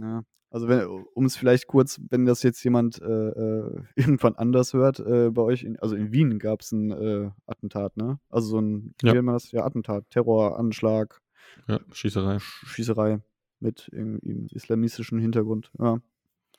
Ja, 0.00 0.22
also 0.54 0.68
wenn, 0.68 0.86
um 0.86 1.24
es 1.24 1.36
vielleicht 1.36 1.66
kurz, 1.66 2.00
wenn 2.10 2.24
das 2.26 2.44
jetzt 2.44 2.62
jemand 2.62 3.02
äh, 3.02 3.04
äh, 3.06 3.82
irgendwann 3.96 4.36
anders 4.36 4.72
hört, 4.72 5.00
äh, 5.00 5.30
bei 5.30 5.42
euch, 5.42 5.64
in, 5.64 5.78
also 5.80 5.96
in 5.96 6.12
Wien 6.12 6.38
gab 6.38 6.60
es 6.60 6.70
ein 6.70 6.90
äh, 6.92 7.30
Attentat, 7.46 7.96
ne? 7.96 8.20
Also 8.30 8.48
so 8.48 8.60
ein, 8.60 8.94
wie 9.02 9.10
nennt 9.12 9.24
man 9.24 9.34
das? 9.34 9.50
Ja, 9.50 9.64
Attentat, 9.64 10.08
Terroranschlag, 10.10 11.20
Ja, 11.66 11.80
Schießerei, 11.92 12.36
Sch- 12.36 12.66
Schießerei 12.66 13.20
mit 13.58 13.88
irgendwie 13.92 14.46
islamistischen 14.54 15.18
Hintergrund. 15.18 15.72
Ja, 15.78 15.98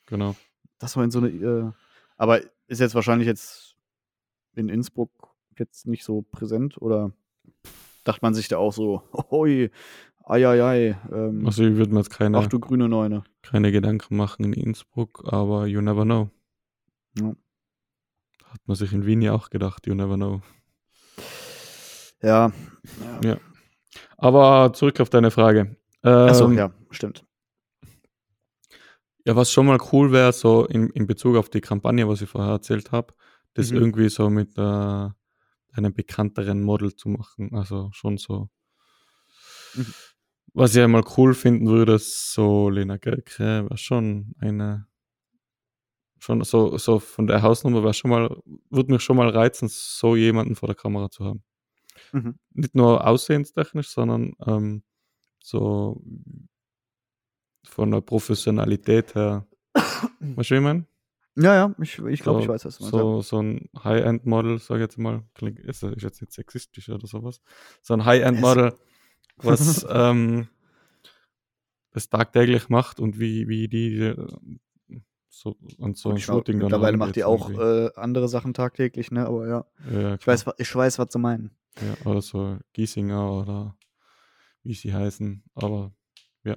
genau. 0.04 0.36
das 0.78 0.94
war 0.96 1.04
in 1.04 1.10
so 1.10 1.20
eine, 1.20 1.28
äh, 1.28 1.70
aber 2.18 2.40
ist 2.66 2.80
jetzt 2.80 2.94
wahrscheinlich 2.94 3.26
jetzt 3.26 3.76
in 4.54 4.68
Innsbruck 4.68 5.10
jetzt 5.58 5.86
nicht 5.86 6.04
so 6.04 6.20
präsent 6.20 6.80
oder 6.82 7.12
dachte 8.04 8.20
man 8.22 8.34
sich 8.34 8.48
da 8.48 8.58
auch 8.58 8.72
so, 8.74 9.02
hoi, 9.30 9.70
ei, 10.26 10.46
ei, 10.46 10.62
ei, 10.62 10.96
ähm, 11.12 11.46
Also 11.46 11.64
ich 11.64 11.76
würde 11.76 11.92
mir 11.92 12.00
jetzt 12.00 12.10
keine, 12.10 12.38
ach 12.38 12.46
du 12.46 12.58
grüne 12.58 12.88
Neune. 12.88 13.24
keine 13.42 13.72
Gedanken 13.72 14.16
machen 14.16 14.44
in 14.44 14.52
Innsbruck, 14.52 15.24
aber 15.32 15.66
you 15.66 15.80
never 15.80 16.04
know. 16.04 16.30
Ja. 17.18 17.34
Hat 18.44 18.60
man 18.66 18.76
sich 18.76 18.92
in 18.92 19.06
Wien 19.06 19.22
ja 19.22 19.32
auch 19.32 19.50
gedacht, 19.50 19.86
you 19.86 19.94
never 19.94 20.16
know. 20.16 20.42
Ja. 22.22 22.52
Ja. 23.22 23.38
Aber 24.16 24.72
zurück 24.72 25.00
auf 25.00 25.10
deine 25.10 25.30
Frage. 25.30 25.76
Achso, 26.02 26.46
Ähm, 26.46 26.54
ja, 26.54 26.72
stimmt. 26.90 27.24
Ja, 29.24 29.34
was 29.34 29.50
schon 29.50 29.66
mal 29.66 29.78
cool 29.92 30.12
wäre, 30.12 30.32
so 30.32 30.66
in, 30.66 30.88
in 30.90 31.06
Bezug 31.06 31.36
auf 31.36 31.48
die 31.50 31.60
Kampagne, 31.60 32.06
was 32.08 32.22
ich 32.22 32.28
vorher 32.28 32.52
erzählt 32.52 32.92
habe, 32.92 33.12
das 33.54 33.70
Mhm. 33.70 33.78
irgendwie 33.78 34.08
so 34.08 34.30
mit 34.30 34.56
äh, 34.56 34.60
einem 35.72 35.92
bekannteren 35.94 36.62
Model 36.62 36.94
zu 36.94 37.08
machen. 37.08 37.54
Also 37.54 37.90
schon 37.92 38.18
so. 38.18 38.48
Mhm. 39.74 39.86
Was 40.58 40.74
ich 40.74 40.82
einmal 40.82 41.04
cool 41.18 41.34
finden 41.34 41.66
würde, 41.66 41.98
so 41.98 42.70
Lena 42.70 42.96
Gerke, 42.96 43.64
wäre 43.68 43.76
schon 43.76 44.32
eine, 44.38 44.86
schon 46.18 46.42
so, 46.44 46.78
so 46.78 46.98
von 46.98 47.26
der 47.26 47.42
Hausnummer 47.42 47.82
wäre 47.82 47.92
schon 47.92 48.10
mal, 48.10 48.34
würde 48.70 48.90
mich 48.90 49.02
schon 49.02 49.18
mal 49.18 49.28
reizen, 49.28 49.68
so 49.70 50.16
jemanden 50.16 50.54
vor 50.54 50.66
der 50.68 50.74
Kamera 50.76 51.10
zu 51.10 51.26
haben. 51.26 51.42
Mhm. 52.12 52.38
Nicht 52.54 52.74
nur 52.74 53.06
aussehenstechnisch, 53.06 53.88
sondern 53.90 54.32
ähm, 54.46 54.82
so 55.42 56.02
von 57.66 57.90
der 57.90 58.00
Professionalität 58.00 59.14
her. 59.14 59.46
Weißt 60.20 60.50
du, 60.50 60.54
wie 60.54 60.58
ich 60.58 60.62
meine? 60.64 60.86
Ja, 61.36 61.54
ja, 61.54 61.74
ich, 61.82 61.98
ich 61.98 62.22
glaube, 62.22 62.38
So- 62.38 62.44
ich 62.44 62.48
weiß, 62.48 62.64
was 62.64 62.78
du 62.78 62.84
meinst. 62.84 62.92
So, 62.96 63.20
so 63.20 63.42
ein 63.42 63.68
High-End-Model, 63.84 64.58
sag 64.58 64.76
ich 64.76 64.80
jetzt 64.80 64.96
mal, 64.96 65.22
klingt, 65.34 65.58
ist, 65.58 65.82
ist 65.82 66.02
jetzt 66.02 66.22
nicht 66.22 66.32
sexistisch 66.32 66.88
oder 66.88 67.06
sowas. 67.06 67.42
So 67.82 67.92
ein 67.92 68.06
High-End-Model, 68.06 68.72
was 69.38 69.86
ähm, 69.90 70.48
das 71.92 72.08
tagtäglich 72.08 72.68
macht 72.68 73.00
und 73.00 73.18
wie, 73.18 73.48
wie 73.48 73.68
die 73.68 73.98
äh, 73.98 74.26
so 75.28 75.56
an 75.80 75.94
so 75.94 76.10
ein 76.10 76.18
Shooting 76.18 76.58
dann 76.58 76.66
mittlerweile 76.66 76.96
macht 76.96 77.16
die 77.16 77.24
auch 77.24 77.50
äh, 77.50 77.90
andere 77.96 78.28
Sachen 78.28 78.54
tagtäglich, 78.54 79.10
ne? 79.10 79.26
Aber 79.26 79.46
ja, 79.48 79.64
ja, 79.90 80.14
ich 80.14 80.26
weiß, 80.26 80.44
ich 80.58 80.74
weiß, 80.74 80.98
was 80.98 81.12
sie 81.12 81.18
meinen. 81.18 81.50
Ja, 81.80 82.10
oder 82.10 82.22
so 82.22 82.58
Giesinger 82.72 83.32
oder 83.32 83.76
wie 84.62 84.72
sie 84.74 84.94
heißen. 84.94 85.42
Aber 85.54 85.92
ja. 86.44 86.56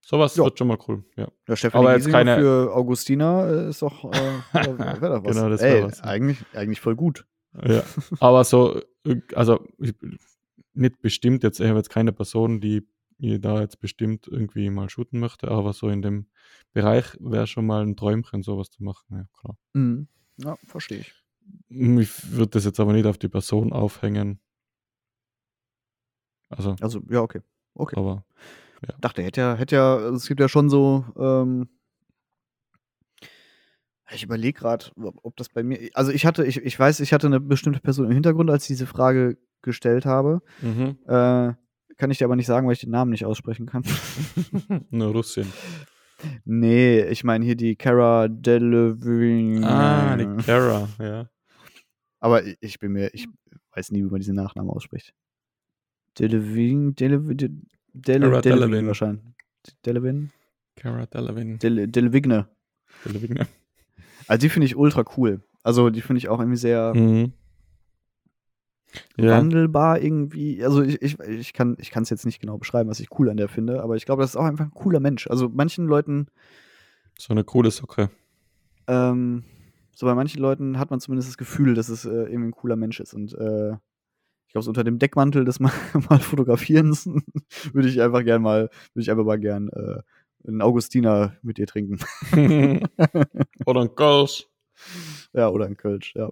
Sowas 0.00 0.34
Ja. 0.36 0.44
wird 0.44 0.58
schon 0.58 0.68
mal 0.68 0.78
cool. 0.88 1.04
Ja. 1.16 1.28
Ja, 1.46 1.56
Stefanie 1.56 1.84
Aber 1.84 1.92
jetzt 1.94 2.04
Giesinger 2.06 2.24
keine- 2.24 2.40
für 2.40 2.74
Augustina 2.74 3.46
äh, 3.48 3.68
ist 3.68 3.82
doch, 3.82 4.04
äh, 4.04 4.14
wär, 4.52 5.00
wär 5.02 5.10
doch 5.10 5.24
was. 5.24 5.34
Genau, 5.36 5.48
das 5.50 5.60
Ey, 5.60 5.84
was. 5.84 6.00
Eigentlich, 6.02 6.38
eigentlich 6.54 6.80
voll 6.80 6.96
gut. 6.96 7.26
ja. 7.66 7.82
Aber 8.20 8.44
so, 8.44 8.80
äh, 9.04 9.20
also 9.34 9.66
ich- 9.78 9.94
nicht 10.76 11.00
bestimmt 11.00 11.42
jetzt, 11.42 11.60
ich 11.60 11.66
habe 11.68 11.78
jetzt 11.78 11.90
keine 11.90 12.12
Person, 12.12 12.60
die 12.60 12.86
ihr 13.18 13.38
da 13.38 13.60
jetzt 13.60 13.80
bestimmt 13.80 14.28
irgendwie 14.28 14.68
mal 14.70 14.90
shooten 14.90 15.18
möchte, 15.18 15.48
aber 15.48 15.72
so 15.72 15.88
in 15.88 16.02
dem 16.02 16.28
Bereich 16.72 17.16
wäre 17.18 17.46
schon 17.46 17.66
mal 17.66 17.82
ein 17.82 17.96
Träumchen, 17.96 18.42
sowas 18.42 18.70
zu 18.70 18.82
machen. 18.82 19.06
Ja, 19.10 19.24
klar. 19.40 19.56
Mhm. 19.72 20.08
Ja, 20.36 20.56
verstehe 20.66 20.98
ich. 20.98 21.14
Ich 21.68 22.32
würde 22.32 22.50
das 22.50 22.64
jetzt 22.64 22.80
aber 22.80 22.92
nicht 22.92 23.06
auf 23.06 23.18
die 23.18 23.28
Person 23.28 23.72
aufhängen. 23.72 24.40
Also, 26.48 26.76
Also, 26.80 27.00
ja, 27.08 27.22
okay. 27.22 27.40
Okay. 27.74 27.96
aber 27.96 28.24
dachte, 29.00 29.22
hätte 29.22 29.40
ja, 29.40 29.54
hätte 29.54 29.76
ja, 29.76 29.96
also 29.96 30.16
es 30.16 30.26
gibt 30.28 30.40
ja 30.40 30.48
schon 30.48 30.68
so, 30.68 31.04
ähm, 31.18 31.68
ich 34.12 34.22
überlege 34.22 34.58
gerade, 34.58 34.86
ob, 34.96 35.36
das 35.36 35.48
bei 35.48 35.62
mir, 35.62 35.90
also 35.94 36.12
ich 36.12 36.26
hatte, 36.26 36.44
ich, 36.44 36.58
ich 36.58 36.78
weiß, 36.78 37.00
ich 37.00 37.12
hatte 37.12 37.26
eine 37.26 37.40
bestimmte 37.40 37.80
Person 37.80 38.06
im 38.06 38.12
Hintergrund, 38.12 38.50
als 38.50 38.64
ich 38.64 38.68
diese 38.68 38.86
Frage 38.86 39.36
gestellt 39.62 40.06
habe. 40.06 40.42
mhm. 40.60 40.98
Äh, 41.06 41.54
kann 41.98 42.10
ich 42.10 42.18
dir 42.18 42.26
aber 42.26 42.36
nicht 42.36 42.46
sagen, 42.46 42.66
weil 42.66 42.74
ich 42.74 42.80
den 42.80 42.90
Namen 42.90 43.10
nicht 43.10 43.24
aussprechen 43.24 43.66
kann. 43.66 43.82
nur 44.90 45.12
Russin. 45.12 45.50
nee, 46.44 47.00
ich 47.04 47.24
meine 47.24 47.44
hier 47.44 47.56
die 47.56 47.74
Cara 47.74 48.28
Delevingne. 48.28 49.66
Ah, 49.66 50.16
die 50.16 50.26
Kara, 50.44 50.88
ja. 50.98 51.30
Aber 52.20 52.42
ich, 52.60 52.78
bin 52.78 52.92
mir, 52.92 53.14
ich 53.14 53.26
weiß 53.74 53.92
nie, 53.92 54.04
wie 54.04 54.10
man 54.10 54.20
diesen 54.20 54.36
Nachnamen 54.36 54.70
ausspricht. 54.70 55.14
Delevingne, 56.18 56.92
Delevingne, 56.92 57.62
Dele, 57.92 58.20
Cara 58.20 58.40
Delevingne 58.40 58.40
Delevingne. 58.42 58.88
wahrscheinlich. 58.88 59.24
Delevingne? 59.84 60.30
Cara 60.76 61.06
Delevingne. 61.06 61.58
Dele, 61.58 61.88
Delevingne. 61.88 62.48
Delevingne. 63.04 63.46
Also 64.28 64.40
die 64.40 64.48
finde 64.48 64.66
ich 64.66 64.76
ultra 64.76 65.04
cool. 65.16 65.40
Also 65.62 65.90
die 65.90 66.00
finde 66.00 66.18
ich 66.18 66.28
auch 66.28 66.38
irgendwie 66.38 66.58
sehr 66.58 66.94
Mhm. 66.94 67.32
Wandelbar 69.16 70.00
irgendwie. 70.00 70.62
Also 70.64 70.82
ich, 70.82 71.00
ich, 71.02 71.18
ich 71.20 71.52
kann 71.52 71.76
ich 71.78 71.94
es 71.94 72.10
jetzt 72.10 72.24
nicht 72.26 72.40
genau 72.40 72.58
beschreiben, 72.58 72.88
was 72.88 73.00
ich 73.00 73.08
cool 73.18 73.28
an 73.30 73.36
der 73.36 73.48
finde, 73.48 73.82
aber 73.82 73.96
ich 73.96 74.06
glaube, 74.06 74.22
das 74.22 74.30
ist 74.30 74.36
auch 74.36 74.44
einfach 74.44 74.66
ein 74.66 74.74
cooler 74.74 75.00
Mensch. 75.00 75.26
Also 75.28 75.48
manchen 75.48 75.86
Leuten, 75.86 76.28
so 77.18 77.32
eine 77.32 77.44
coole 77.44 77.70
Socke. 77.70 78.10
ähm, 78.86 79.42
so 79.94 80.06
bei 80.06 80.14
manchen 80.14 80.40
Leuten 80.40 80.78
hat 80.78 80.90
man 80.90 81.00
zumindest 81.00 81.30
das 81.30 81.38
Gefühl, 81.38 81.74
dass 81.74 81.88
es 81.88 82.04
äh, 82.04 82.10
irgendwie 82.10 82.48
ein 82.48 82.52
cooler 82.52 82.76
Mensch 82.76 83.00
ist. 83.00 83.14
Und 83.14 83.32
äh, 83.34 83.72
ich 84.46 84.52
glaube, 84.52 84.62
so 84.62 84.70
unter 84.70 84.84
dem 84.84 84.98
Deckmantel 84.98 85.44
des 85.44 85.58
mal, 85.60 85.72
mal 86.08 86.20
Fotografierens 86.20 87.06
würde 87.72 87.88
ich 87.88 88.00
einfach 88.02 88.22
gern 88.22 88.42
mal, 88.42 88.70
würde 88.92 89.02
ich 89.02 89.10
einfach 89.10 89.24
mal 89.24 89.38
gern 89.40 89.68
äh, 89.70 90.02
einen 90.46 90.62
Augustiner 90.62 91.36
mit 91.42 91.58
dir 91.58 91.66
trinken. 91.66 91.98
Oder 93.66 93.80
ein 93.82 93.94
Kölsch. 93.94 94.46
Ja, 95.32 95.48
oder 95.48 95.64
ein 95.66 95.76
Kölsch, 95.78 96.12
ja. 96.16 96.28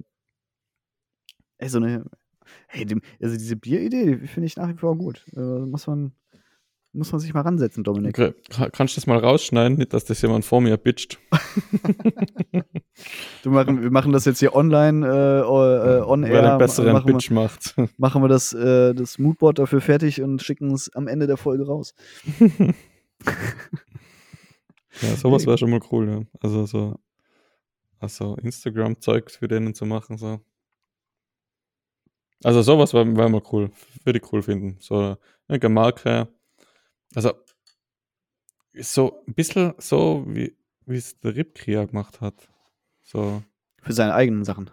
Ey, 1.58 1.68
so 1.68 1.78
eine. 1.78 2.04
Hey, 2.68 2.84
dem, 2.84 3.00
also 3.22 3.36
diese 3.36 3.56
Bieridee, 3.56 4.16
die 4.16 4.26
finde 4.26 4.46
ich 4.46 4.56
nach 4.56 4.68
wie 4.68 4.74
vor 4.76 4.96
gut. 4.98 5.24
Äh, 5.34 5.40
muss, 5.40 5.86
man, 5.86 6.12
muss 6.92 7.10
man 7.10 7.20
sich 7.22 7.32
mal 7.32 7.40
ransetzen, 7.40 7.84
Dominik. 7.84 8.18
Okay. 8.18 8.34
Ka- 8.50 8.68
Kannst 8.70 8.94
du 8.96 9.00
das 9.00 9.06
mal 9.06 9.16
rausschneiden, 9.18 9.78
nicht, 9.78 9.94
dass 9.94 10.04
das 10.04 10.20
jemand 10.20 10.44
vor 10.44 10.60
mir 10.60 10.76
pitcht? 10.76 11.18
Du 13.42 13.50
machen, 13.50 13.82
wir 13.82 13.90
machen 13.90 14.12
das 14.12 14.24
jetzt 14.24 14.38
hier 14.38 14.54
online, 14.54 15.04
äh, 15.06 15.40
äh, 15.40 16.00
on 16.02 16.22
Wer 16.22 16.30
air. 16.42 16.50
den 16.52 16.58
besseren 16.58 16.92
machen, 16.92 17.08
wir, 17.08 17.14
Pitch 17.14 17.30
macht. 17.30 17.74
machen 17.98 18.22
wir 18.22 18.28
das, 18.28 18.52
äh, 18.52 18.94
das 18.94 19.18
Moodboard 19.18 19.58
dafür 19.58 19.80
fertig 19.80 20.22
und 20.22 20.40
schicken 20.42 20.70
es 20.72 20.94
am 20.94 21.08
Ende 21.08 21.26
der 21.26 21.36
Folge 21.36 21.66
raus. 21.66 21.94
Ja, 25.02 25.16
sowas 25.16 25.46
wäre 25.46 25.58
schon 25.58 25.70
mal 25.70 25.80
cool, 25.90 26.08
ja. 26.08 26.22
Also 26.40 26.66
so, 26.66 26.98
also 27.98 28.36
Instagram-Zeugs 28.36 29.36
für 29.36 29.48
denen 29.48 29.74
zu 29.74 29.86
machen, 29.86 30.18
so. 30.18 30.40
Also 32.42 32.62
sowas 32.62 32.92
wäre 32.92 33.16
wär 33.16 33.28
mal 33.28 33.42
cool. 33.52 33.70
Würde 34.04 34.18
ich 34.18 34.32
cool 34.32 34.42
finden. 34.42 34.76
So 34.78 35.16
eine 35.48 35.68
Marke. 35.68 36.28
Also 37.14 37.32
so 38.74 39.22
ein 39.26 39.34
bisschen 39.34 39.74
so, 39.78 40.24
wie 40.26 40.54
es 40.86 41.18
der 41.20 41.36
Ripkrieg 41.36 41.88
gemacht 41.88 42.20
hat. 42.20 42.48
So, 43.02 43.42
Für 43.82 43.92
seine 43.92 44.14
eigenen 44.14 44.44
Sachen. 44.44 44.70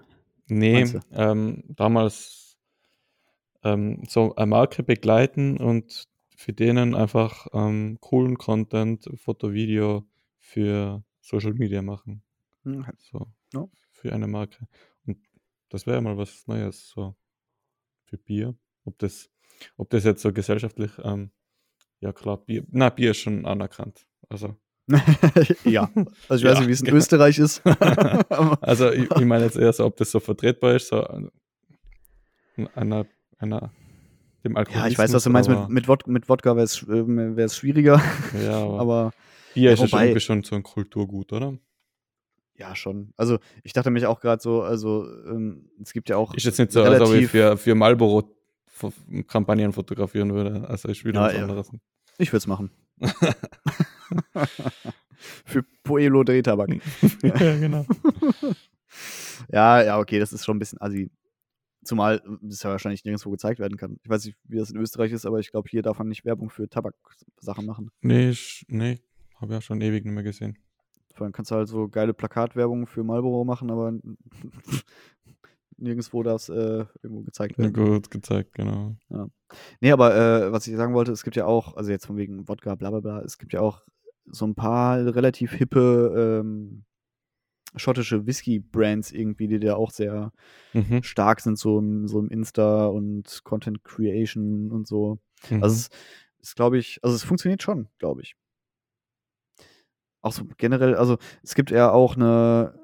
nee, 0.48 0.86
ähm, 1.12 1.64
damals 1.70 2.58
ähm, 3.64 4.04
so 4.08 4.36
eine 4.36 4.48
Marke 4.48 4.84
begleiten 4.84 5.58
und 5.58 6.08
für 6.36 6.54
denen 6.54 6.96
einfach 6.96 7.48
ähm, 7.54 8.00
coolen 8.02 8.38
Content, 8.38 9.10
Foto, 9.16 9.54
Video 9.54 10.04
für 10.42 11.04
Social 11.22 11.54
Media 11.54 11.82
machen. 11.82 12.24
Hm, 12.64 12.86
So. 12.98 13.28
Ja. 13.54 13.68
Für 13.92 14.12
eine 14.14 14.28
Marke. 14.28 14.68
Und 15.06 15.18
das 15.70 15.86
wäre 15.86 16.02
mal 16.02 16.18
was 16.18 16.46
Neues, 16.48 16.90
so 16.90 17.16
für 18.06 18.18
Bier. 18.18 18.56
Ob 18.84 18.98
das, 18.98 19.30
ob 19.78 19.90
das 19.92 20.04
jetzt 20.04 20.22
so 20.22 20.34
gesellschaftlich, 20.34 20.92
ähm, 21.04 21.32
ja 22.00 22.12
klar, 22.12 22.38
Bier, 22.38 22.66
na, 22.70 22.90
Bier 22.90 23.12
ist 23.12 23.18
schon 23.20 23.46
anerkannt. 23.46 24.08
Also, 24.28 24.58
ja, 25.64 25.90
also 25.94 26.06
ich 26.06 26.10
weiß 26.30 26.42
Ja, 26.44 26.60
nicht, 26.60 26.68
wie 26.68 26.72
es 26.72 26.80
in 26.82 26.86
genau. 26.86 26.98
Österreich 26.98 27.40
ist. 27.40 27.62
Also 28.62 28.92
ich, 28.92 29.10
ich 29.12 29.26
meine 29.26 29.46
jetzt 29.46 29.58
eher 29.58 29.72
so, 29.72 29.86
ob 29.86 29.98
das 29.98 30.12
so 30.12 30.20
vertretbar 30.20 30.76
ist, 30.76 30.88
so 30.88 31.06
einer, 32.76 33.06
einer, 33.38 33.72
dem 34.44 34.58
Alkoholismus. 34.58 34.84
ja, 34.84 34.88
ich 34.88 34.98
weiß, 34.98 35.14
was 35.14 35.24
du 35.24 35.30
meinst. 35.30 35.50
Mit, 35.50 35.70
mit, 35.70 35.88
Wod 35.88 36.08
mit 36.08 36.28
Wodka 36.28 36.56
wäre 36.56 36.66
es 36.66 36.82
äh, 36.88 37.50
schwieriger, 37.50 38.02
ja, 38.44 38.58
aber, 38.64 38.80
aber 38.80 39.14
Bier 39.54 39.70
ja, 39.70 39.74
ist 39.74 39.80
wobei- 39.80 40.06
irgendwie 40.06 40.20
schon 40.22 40.44
so 40.44 40.56
ein 40.56 40.64
Kulturgut, 40.64 41.34
oder? 41.34 41.58
ja, 42.56 42.76
schon. 42.76 43.12
Also 43.18 43.40
ich 43.64 43.74
dachte 43.74 43.90
mich 43.90 44.06
auch 44.06 44.20
gerade 44.20 44.40
so, 44.42 44.62
also 44.62 45.08
ähm, 45.26 45.72
es 45.82 45.94
gibt 45.94 46.10
ja 46.10 46.18
auch 46.18 46.34
Ist 46.36 46.46
jetzt 46.46 46.60
nicht 46.60 46.72
so, 46.72 46.84
als 46.84 47.02
ob 47.02 47.16
ich 47.16 47.28
für, 47.28 47.58
für 47.58 47.74
Marlboro 47.74 48.36
Kampagnen 49.28 49.74
fotografieren 49.74 50.32
würde. 50.34 50.68
Also 50.70 50.88
ist 50.90 51.04
wieder 51.04 51.22
Ja, 51.22 51.28
was 51.28 51.34
ja. 51.34 51.42
anderes. 51.42 51.72
Ich 52.20 52.30
würde 52.32 52.38
es 52.38 52.48
machen. 52.48 52.70
Für 55.46 55.64
Poelo 55.84 56.24
Drehtabak. 56.24 56.70
ja, 57.24 57.58
genau. 57.58 57.86
Ja, 59.52 59.84
ja, 59.84 60.00
okay, 60.00 60.20
das 60.20 60.34
ist 60.34 60.46
schon 60.46 60.58
ein 60.58 60.60
bisschen 60.60 60.82
assi. 60.82 61.10
Zumal 61.84 62.22
das 62.42 62.62
ja 62.62 62.70
wahrscheinlich 62.70 63.04
nirgendwo 63.06 63.32
gezeigt 63.32 63.60
werden 63.60 63.78
kann. 63.78 63.98
Ich 64.04 64.10
weiß 64.10 64.26
nicht, 64.26 64.38
wie 64.44 64.58
das 64.58 64.70
in 64.70 64.78
Österreich 64.78 65.12
ist, 65.12 65.26
aber 65.26 65.40
ich 65.40 65.50
glaube, 65.50 65.68
hier 65.70 65.82
darf 65.82 65.98
man 65.98 66.08
nicht 66.10 66.26
Werbung 66.26 66.50
für 66.52 66.70
Tabak-Sachen 66.70 67.66
machen. 67.66 67.90
Nee, 68.02 68.30
ich, 68.30 68.66
nee, 68.68 69.00
habe 69.42 69.54
ja 69.54 69.62
schon 69.62 69.82
ewig 69.82 70.06
nicht 70.06 70.14
mehr 70.14 70.24
gesehen. 70.24 70.58
Vor 71.14 71.26
allem 71.26 71.34
kannst 71.34 71.52
du 71.52 71.56
halt 71.56 71.68
so 71.68 71.88
geile 71.90 72.14
Plakatwerbung 72.14 72.88
für 72.88 73.04
Marlboro 73.04 73.44
machen, 73.44 73.70
aber 73.70 73.94
nirgendwo 75.78 76.24
das 76.24 76.50
äh, 76.50 76.86
irgendwo 77.02 77.22
gezeigt 77.24 77.58
Ja, 77.58 77.70
werden. 77.70 77.74
gut 77.74 78.12
gezeigt, 78.12 78.54
genau. 78.54 78.96
Nee, 79.82 79.92
aber 79.92 80.16
äh, 80.16 80.52
was 80.52 80.68
ich 80.68 80.76
sagen 80.78 80.94
wollte, 80.94 81.12
es 81.12 81.24
gibt 81.24 81.36
ja 81.36 81.46
auch, 81.46 81.76
also 81.76 81.92
jetzt 81.92 82.06
von 82.06 82.18
wegen 82.18 82.48
Wodka, 82.48 82.76
bla 82.76 82.90
bla 82.92 83.00
bla, 83.00 83.22
es 83.22 83.38
gibt 83.38 83.54
ja 83.54 83.60
auch 83.62 83.82
so 84.26 84.46
ein 84.46 84.56
paar 84.56 84.98
relativ 85.16 85.52
hippe 85.54 86.40
ähm, 86.42 86.86
schottische 87.76 88.26
Whisky-Brands 88.26 89.12
irgendwie, 89.12 89.48
die 89.48 89.60
da 89.60 89.76
auch 89.76 89.92
sehr 89.92 90.32
Mhm. 90.74 91.04
stark 91.04 91.42
sind, 91.42 91.58
so 91.58 91.80
im, 91.80 92.08
so 92.08 92.20
im 92.20 92.30
Insta 92.30 92.86
und 92.86 93.42
Content 93.44 93.84
Creation 93.84 94.72
und 94.72 94.88
so. 94.88 95.20
Mhm. 95.50 95.64
Also 95.64 95.76
es 95.76 95.90
ist, 96.42 96.56
glaube 96.56 96.78
ich, 96.78 97.00
also 97.04 97.16
es 97.16 97.24
funktioniert 97.24 97.62
schon, 97.64 97.88
glaube 97.98 98.22
ich. 98.22 98.36
Auch 100.22 100.34
so 100.34 100.44
generell, 100.58 100.96
also 100.96 101.18
es 101.44 101.56
gibt 101.56 101.72
ja 101.72 101.92
auch 101.92 102.16
eine. 102.16 102.80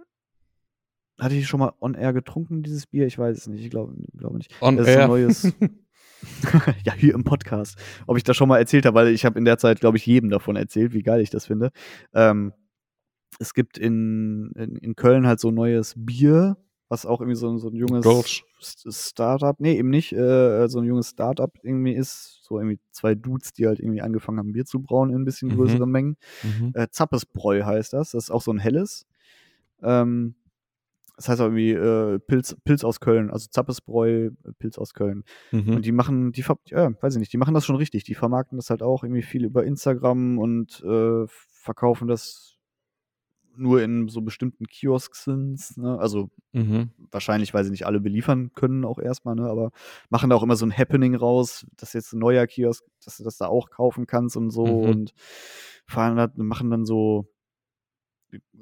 Hatte 1.20 1.34
ich 1.34 1.48
schon 1.48 1.60
mal 1.60 1.74
on 1.80 1.96
air 1.96 2.14
getrunken, 2.14 2.62
dieses 2.62 2.86
Bier? 2.86 3.08
Ich 3.08 3.18
weiß 3.18 3.38
es 3.38 3.48
nicht. 3.48 3.64
Ich 3.64 3.72
glaube 3.72 3.96
glaube 4.16 4.38
nicht. 4.38 4.54
On 4.62 4.78
das 4.78 4.88
ist 4.88 4.94
so 4.94 5.00
ein 5.00 5.02
air. 5.02 5.08
neues. 5.08 5.54
ja, 6.84 6.94
hier 6.94 7.14
im 7.14 7.24
Podcast. 7.24 7.78
Ob 8.06 8.18
ich 8.18 8.24
das 8.24 8.38
schon 8.38 8.50
mal 8.50 8.60
erzählt 8.60 8.86
habe, 8.86 8.96
weil 8.96 9.08
ich 9.10 9.26
habe 9.26 9.38
in 9.38 9.46
der 9.46 9.58
Zeit, 9.58 9.80
glaube 9.80 9.98
ich, 9.98 10.06
jedem 10.06 10.30
davon 10.30 10.56
erzählt, 10.56 10.94
wie 10.94 11.04
geil 11.04 11.22
ich 11.22 11.30
das 11.30 11.46
finde. 11.46 11.72
Ähm, 12.14 12.54
es 13.40 13.54
gibt 13.54 13.78
in, 13.78 14.52
in, 14.56 14.76
in 14.78 14.96
Köln 14.96 15.28
halt 15.28 15.40
so 15.40 15.50
ein 15.50 15.56
neues 15.56 15.94
Bier, 15.96 16.58
was 16.90 17.06
auch 17.06 17.20
irgendwie 17.22 17.36
so, 17.38 17.50
ein- 17.50 17.60
so 17.60 17.68
ein 17.70 17.76
junges. 17.76 18.04
S- 18.60 19.10
Startup, 19.10 19.60
nee, 19.60 19.78
eben 19.78 19.90
nicht, 19.90 20.14
äh, 20.14 20.68
so 20.68 20.80
ein 20.80 20.86
junges 20.86 21.10
Startup 21.10 21.52
irgendwie 21.64 21.94
ist. 21.94 22.40
So 22.44 22.58
irgendwie 22.60 22.80
zwei 22.92 23.14
Dudes, 23.16 23.54
die 23.54 23.68
halt 23.68 23.80
irgendwie 23.80 24.02
angefangen 24.02 24.40
haben, 24.40 24.54
Bier 24.54 24.66
zu 24.66 24.80
brauen 24.82 25.10
in 25.10 25.18
ein 25.18 25.26
bisschen 25.26 25.50
Mhm. 25.50 25.56
größeren 25.56 25.90
Mengen. 25.90 26.18
Mhm. 26.44 26.72
Äh, 26.74 26.88
Zappesbräu 26.90 27.64
heißt 27.66 27.94
das. 27.94 28.12
Das 28.12 28.26
ist 28.26 28.32
auch 28.32 28.42
so 28.42 28.52
ein 28.52 28.60
helles. 28.60 29.06
Ähm, 29.84 30.36
das 31.18 31.30
heißt 31.30 31.42
auch 31.42 31.46
irgendwie 31.46 31.72
äh, 31.72 32.20
Pilz, 32.20 32.56
Pilz 32.64 32.84
aus 32.84 33.00
Köln, 33.00 33.32
also 33.32 33.48
Zappesbräu, 33.50 34.28
äh, 34.28 34.32
Pilz 34.60 34.78
aus 34.78 34.94
Köln. 34.94 35.24
Mhm. 35.52 35.76
Und 35.78 35.86
die 35.86 35.92
machen, 35.92 36.32
die, 36.32 36.44
ver- 36.44 36.60
ja, 36.68 36.92
weiß 37.02 37.16
ich 37.16 37.20
nicht, 37.20 37.34
die 37.34 37.38
machen 37.38 37.54
das 37.56 37.66
schon 37.66 37.76
richtig. 37.76 38.04
Die 38.04 38.14
vermarkten 38.16 38.58
das 38.58 38.70
halt 38.70 38.84
auch 38.84 39.04
irgendwie 39.04 39.24
viel 39.24 39.44
über 39.44 39.64
Instagram 39.66 40.38
und 40.38 40.82
äh, 40.86 41.26
verkaufen 41.28 42.08
das 42.08 42.57
nur 43.58 43.82
in 43.82 44.08
so 44.10 44.22
bestimmten 44.22 44.66
Kiosks. 44.66 45.28
Ne? 45.28 45.98
Also 46.00 46.30
Mhm. 46.54 46.92
wahrscheinlich, 47.12 47.54
weil 47.54 47.64
sie 47.64 47.72
nicht 47.72 47.86
alle 47.86 48.00
beliefern 48.00 48.52
können, 48.54 48.86
auch 48.86 49.00
erstmal, 49.00 49.36
ne? 49.36 49.48
aber 49.50 49.72
machen 50.10 50.30
da 50.30 50.36
auch 50.36 50.44
immer 50.44 50.56
so 50.56 50.66
ein 50.66 50.76
Happening 50.78 51.16
raus, 51.16 51.66
dass 51.78 51.94
jetzt 51.94 52.14
ein 52.14 52.20
neuer 52.20 52.48
Kiosk, 52.48 52.84
dass 53.04 53.18
du 53.18 53.24
das 53.24 53.38
da 53.38 53.48
auch 53.48 53.70
kaufen 53.70 54.08
kannst 54.08 54.38
und 54.38 54.50
so 54.50 54.66
Mhm. 54.66 54.90
und 54.90 55.12
fahren 55.86 56.16
da, 56.18 56.30
machen 56.36 56.70
dann 56.72 56.86
so, 56.86 57.28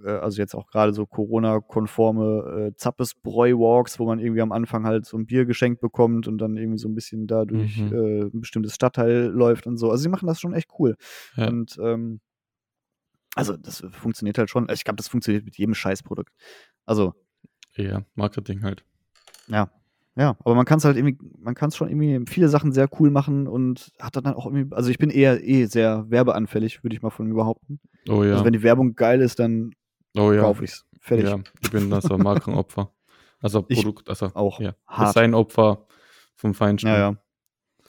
äh, 0.04 0.10
also 0.10 0.42
jetzt 0.42 0.56
auch 0.56 0.68
gerade 0.68 0.94
so 0.94 1.06
Corona-konforme 1.06 2.70
äh, 2.72 2.76
Zappes-Bräu-Walks, 2.76 4.00
wo 4.00 4.06
man 4.06 4.20
irgendwie 4.20 4.42
am 4.42 4.52
Anfang 4.52 4.86
halt 4.86 5.06
so 5.06 5.18
ein 5.18 5.26
Bier 5.26 5.46
geschenkt 5.46 5.82
bekommt 5.82 6.28
und 6.28 6.38
dann 6.38 6.58
irgendwie 6.58 6.78
so 6.80 6.88
ein 6.88 6.96
bisschen 6.96 7.28
da 7.28 7.46
durch 7.46 7.78
Mhm. 7.78 7.94
äh, 7.94 8.22
ein 8.26 8.42
bestimmtes 8.42 8.76
Stadtteil 8.76 9.26
läuft 9.28 9.68
und 9.68 9.78
so. 9.78 9.90
Also 9.90 10.04
sie 10.04 10.10
machen 10.10 10.28
das 10.28 10.40
schon 10.40 10.54
echt 10.54 10.70
cool. 10.80 10.96
Ja. 11.36 11.48
Und 11.48 11.78
ähm, 11.82 12.20
also 13.36 13.56
das 13.58 13.86
funktioniert 13.92 14.38
halt 14.38 14.50
schon. 14.50 14.68
Ich 14.72 14.84
glaube, 14.84 14.98
das 14.98 15.08
funktioniert 15.08 15.46
mit 15.46 15.58
jedem 15.58 15.76
Scheißprodukt. 15.76 16.34
Also 16.86 17.14
Ja, 17.76 18.04
Marketing 18.16 18.64
halt. 18.64 18.84
ja. 19.48 19.70
Ja, 20.18 20.38
aber 20.46 20.56
man 20.56 20.64
kann 20.64 20.78
es 20.78 20.86
halt 20.86 20.96
irgendwie, 20.96 21.18
man 21.40 21.56
kann 21.56 21.68
es 21.68 21.76
schon 21.76 21.90
irgendwie 21.90 22.32
viele 22.32 22.48
Sachen 22.48 22.72
sehr 22.72 22.88
cool 23.00 23.12
machen 23.12 23.48
und 23.50 23.92
hat 24.00 24.16
dann 24.16 24.28
auch 24.28 24.46
irgendwie, 24.46 24.74
also 24.74 24.90
ich 24.90 24.98
bin 24.98 25.10
eher 25.10 25.44
eh 25.44 25.66
sehr 25.66 26.10
werbeanfällig, 26.10 26.84
würde 26.84 26.96
ich 26.96 27.02
mal 27.02 27.10
von 27.10 27.28
mir 27.28 27.34
behaupten. 27.34 27.82
Oh 28.08 28.24
ja. 28.24 28.32
Also 28.32 28.46
wenn 28.46 28.54
die 28.54 28.64
Werbung 28.64 28.96
geil 28.96 29.20
ist, 29.20 29.40
dann 29.40 29.76
oh 30.16 30.32
ja. 30.32 30.40
kaufe 30.40 30.64
ich's. 30.64 30.86
Fertig. 31.02 31.28
Ja, 31.28 31.40
ich 31.62 31.70
bin 31.70 31.90
da 31.90 32.00
so 32.00 32.14
ein 32.14 32.22
Markenopfer. 32.22 32.92
Also 33.42 33.62
Produkt, 33.62 34.10
also 34.10 34.32
auch 34.34 34.60
ja. 34.62 34.74
Designopfer 34.98 35.86
vom 36.36 36.54
Feinsten. 36.54 36.88
Ja, 36.88 36.98
ja. 36.98 37.16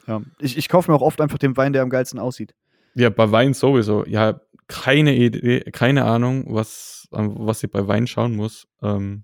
ja. 0.05 0.21
Ich, 0.39 0.57
ich 0.57 0.67
kaufe 0.67 0.91
mir 0.91 0.97
auch 0.97 1.01
oft 1.01 1.21
einfach 1.21 1.37
den 1.37 1.55
Wein, 1.55 1.71
der 1.71 1.81
am 1.81 1.89
geilsten 1.89 2.19
aussieht. 2.19 2.53
Ja, 2.97 3.11
bei 3.11 3.31
Wein 3.31 3.53
sowieso. 3.53 4.05
Ja, 4.05 4.41
keine 4.67 5.15
Idee, 5.15 5.59
keine 5.71 6.05
Ahnung, 6.05 6.45
was, 6.47 7.07
was 7.11 7.63
ich 7.63 7.69
bei 7.69 7.87
Wein 7.87 8.07
schauen 8.07 8.35
muss. 8.35 8.67
Ähm, 8.81 9.23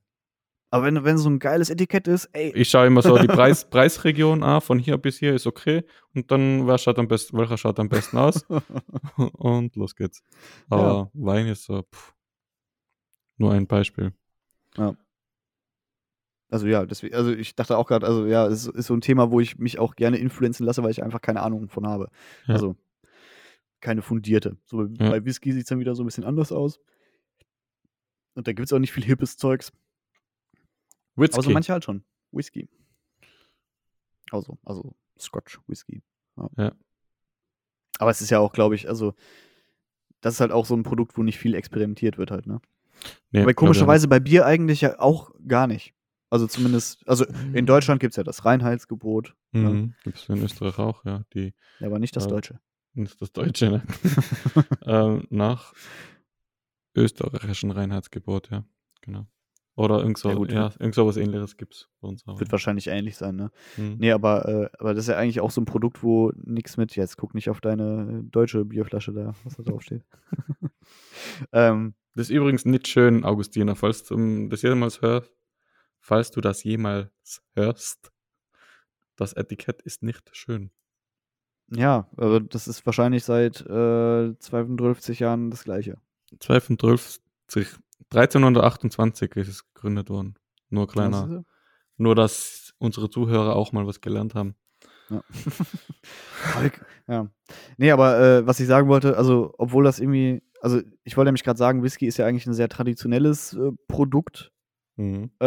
Aber 0.70 0.86
wenn, 0.86 1.04
wenn 1.04 1.18
so 1.18 1.28
ein 1.28 1.40
geiles 1.40 1.72
Etikett 1.72 2.08
ist, 2.08 2.30
ey, 2.34 2.52
ich 2.54 2.70
schaue 2.70 2.86
immer 2.86 3.02
so 3.02 3.18
die 3.18 3.28
Preis, 3.40 3.68
Preisregion 3.68 4.44
an, 4.44 4.62
von 4.62 4.78
hier 4.78 4.98
bis 5.00 5.18
hier 5.18 5.34
ist 5.34 5.48
okay. 5.48 5.84
Und 6.14 6.30
dann, 6.30 6.68
wer 6.68 6.78
schaut 6.78 7.00
am 7.00 7.08
besten, 7.08 7.36
welcher 7.36 7.58
schaut 7.58 7.80
am 7.80 7.90
besten 7.90 8.18
aus? 8.18 8.46
und 9.34 9.76
los 9.76 9.96
geht's. 9.96 10.22
Aber 10.70 11.10
Wein 11.14 11.48
ist 11.48 11.64
so, 11.64 11.82
pff, 11.82 12.14
nur 13.38 13.54
ein 13.54 13.66
Beispiel. 13.66 14.14
also 16.52 16.68
ja, 16.68 16.86
deswegen, 16.86 17.16
also 17.16 17.32
ich 17.32 17.56
dachte 17.56 17.76
auch 17.76 17.88
gerade, 17.88 18.06
also 18.06 18.28
ja, 18.28 18.46
es 18.46 18.68
ist 18.68 18.86
so 18.86 18.94
ein 18.94 19.02
Thema, 19.02 19.32
wo 19.32 19.40
ich 19.40 19.58
mich 19.58 19.80
auch 19.80 19.96
gerne 19.96 20.18
influenzen 20.18 20.64
lasse, 20.64 20.84
weil 20.84 20.92
ich 20.92 21.02
einfach 21.02 21.22
keine 21.22 21.42
Ahnung 21.42 21.70
von 21.70 21.88
habe. 21.88 22.10
Ja. 22.46 22.54
Also 22.54 22.76
keine 23.84 24.02
fundierte. 24.02 24.58
So 24.66 24.86
Ja. 24.86 25.10
bei 25.12 25.24
Whisky 25.26 25.52
sieht 25.52 25.64
es 25.64 25.70
dann 25.70 25.80
wieder 25.80 25.94
so 25.94 26.02
ein 26.04 26.06
bisschen 26.08 26.24
anders 26.24 26.52
aus. 26.52 26.80
Und 28.34 28.48
da 28.48 28.54
gibt 28.54 28.66
es 28.66 28.74
auch 28.74 28.80
nicht 28.80 28.92
viel 28.94 29.04
hippes 29.04 29.38
Zeugs. 29.38 29.72
Whisky. 31.16 31.36
Aber 31.36 31.44
so 31.44 31.52
manche 31.52 31.72
halt 31.74 31.84
schon. 31.84 32.04
Whisky. 32.32 32.68
Also, 34.32 34.58
also 34.66 34.96
Scotch 35.20 35.60
Whisky. 35.68 36.02
Ja. 36.38 36.50
Ja. 36.58 36.72
Aber 38.00 38.10
es 38.10 38.22
ist 38.22 38.32
ja 38.32 38.40
auch, 38.40 38.54
glaube 38.54 38.74
ich, 38.74 38.90
also 38.90 39.14
das 40.22 40.36
ist 40.36 40.40
halt 40.40 40.52
auch 40.52 40.66
so 40.66 40.76
ein 40.76 40.82
Produkt, 40.84 41.16
wo 41.18 41.22
nicht 41.22 41.38
viel 41.38 41.54
experimentiert 41.54 42.18
wird 42.18 42.32
halt, 42.32 42.48
ne? 42.48 42.60
Nee, 43.32 43.42
Aber 43.42 43.54
komischerweise 43.54 44.08
bei 44.08 44.20
Bier 44.20 44.46
eigentlich 44.46 44.82
ja 44.82 45.00
auch 45.00 45.32
gar 45.48 45.68
nicht. 45.68 45.94
Also 46.30 46.48
zumindest, 46.48 47.08
also 47.08 47.26
in 47.54 47.66
Deutschland 47.68 48.00
gibt 48.00 48.14
es 48.14 48.16
ja 48.18 48.24
das 48.24 48.46
Reinheitsgebot, 48.46 49.36
nicht. 49.52 49.64
Mhm. 49.64 49.94
Gibt 50.04 50.18
es 50.18 50.30
in 50.30 50.42
Österreich 50.42 50.80
auch, 50.80 51.06
ja. 51.06 51.24
Die, 51.36 51.54
aber 51.82 52.00
nicht 52.00 52.16
das 52.16 52.24
Ja. 52.24 52.30
Deutsche. 52.32 52.60
Das 52.96 53.12
ist 53.14 53.22
das 53.22 53.32
Deutsche, 53.32 53.70
ne? 53.70 53.84
ähm, 54.86 55.28
nach 55.30 55.74
österreichischen 56.96 57.72
Reinheitsgebot, 57.72 58.50
ja. 58.52 58.64
Genau. 59.02 59.26
Oder 59.76 60.00
irgend 60.02 60.20
so, 60.20 60.30
Ja, 60.30 60.36
ja, 60.36 60.68
gut. 60.68 60.80
irgend 60.80 60.94
so 60.94 61.08
was 61.08 61.18
ähnliches 61.18 61.58
gibt 61.58 61.74
es 61.74 61.90
bei 62.00 62.08
uns 62.08 62.28
auch. 62.28 62.40
Wird 62.40 62.52
wahrscheinlich 62.52 62.88
ähnlich 62.88 63.18
sein, 63.18 63.36
ne? 63.36 63.52
Mhm. 63.76 63.96
Nee, 63.98 64.12
aber, 64.12 64.48
äh, 64.48 64.70
aber 64.78 64.94
das 64.94 65.06
ist 65.06 65.10
ja 65.10 65.18
eigentlich 65.18 65.42
auch 65.42 65.50
so 65.50 65.62
ein 65.62 65.66
Produkt, 65.66 66.04
wo 66.04 66.32
nichts 66.36 66.78
mit, 66.78 66.96
jetzt 66.96 67.18
guck 67.18 67.34
nicht 67.34 67.50
auf 67.50 67.60
deine 67.60 68.24
deutsche 68.26 68.66
Bierflasche 68.66 69.14
da, 69.14 69.34
was 69.44 69.56
da 69.56 69.64
drauf 69.64 69.82
steht. 69.82 70.04
ähm, 71.52 71.96
Das 72.14 72.30
ist 72.30 72.36
übrigens 72.36 72.66
nicht 72.66 72.88
schön, 72.88 73.24
Augustiner, 73.26 73.76
falls 73.76 74.04
du 74.04 74.48
das 74.48 74.62
jemals 74.62 75.02
hörst, 75.02 75.32
falls 76.00 76.30
du 76.30 76.42
das 76.42 76.64
jemals 76.64 77.42
hörst, 77.56 78.12
das 79.16 79.34
Etikett 79.34 79.82
ist 79.82 80.04
nicht 80.04 80.30
schön. 80.36 80.70
Ja, 81.76 82.08
aber 82.18 82.40
das 82.40 82.68
ist 82.68 82.86
wahrscheinlich 82.86 83.24
seit 83.24 83.62
äh, 83.62 84.38
52 84.38 85.20
Jahren 85.20 85.50
das 85.52 85.64
gleiche. 85.64 85.98
12, 86.40 87.80
1328 88.12 89.36
ist 89.36 89.48
es 89.48 89.74
gegründet 89.74 90.10
worden. 90.10 90.36
Nur 90.70 90.88
kleiner. 90.88 91.44
Nur, 91.98 92.16
dass 92.16 92.74
unsere 92.80 93.10
Zuhörer 93.10 93.56
auch 93.56 93.72
mal 93.72 93.86
was 93.86 94.02
gelernt 94.02 94.36
haben. 94.36 94.56
Ja. 95.10 95.24
Ja. 97.06 97.28
Nee, 97.76 97.92
aber 97.92 98.18
äh, 98.18 98.48
was 98.48 98.62
ich 98.62 98.68
sagen 98.68 98.88
wollte, 98.88 99.18
also, 99.18 99.54
obwohl 99.58 99.84
das 99.84 100.00
irgendwie, 100.00 100.42
also 100.62 100.80
ich 101.04 101.18
wollte 101.18 101.28
nämlich 101.28 101.44
gerade 101.44 101.58
sagen, 101.58 101.84
Whisky 101.84 102.08
ist 102.08 102.16
ja 102.16 102.26
eigentlich 102.26 102.48
ein 102.48 102.54
sehr 102.54 102.70
traditionelles 102.70 103.54
äh, 103.56 103.72
Produkt, 103.90 104.53
Mhm. 104.96 105.32
äh, 105.40 105.46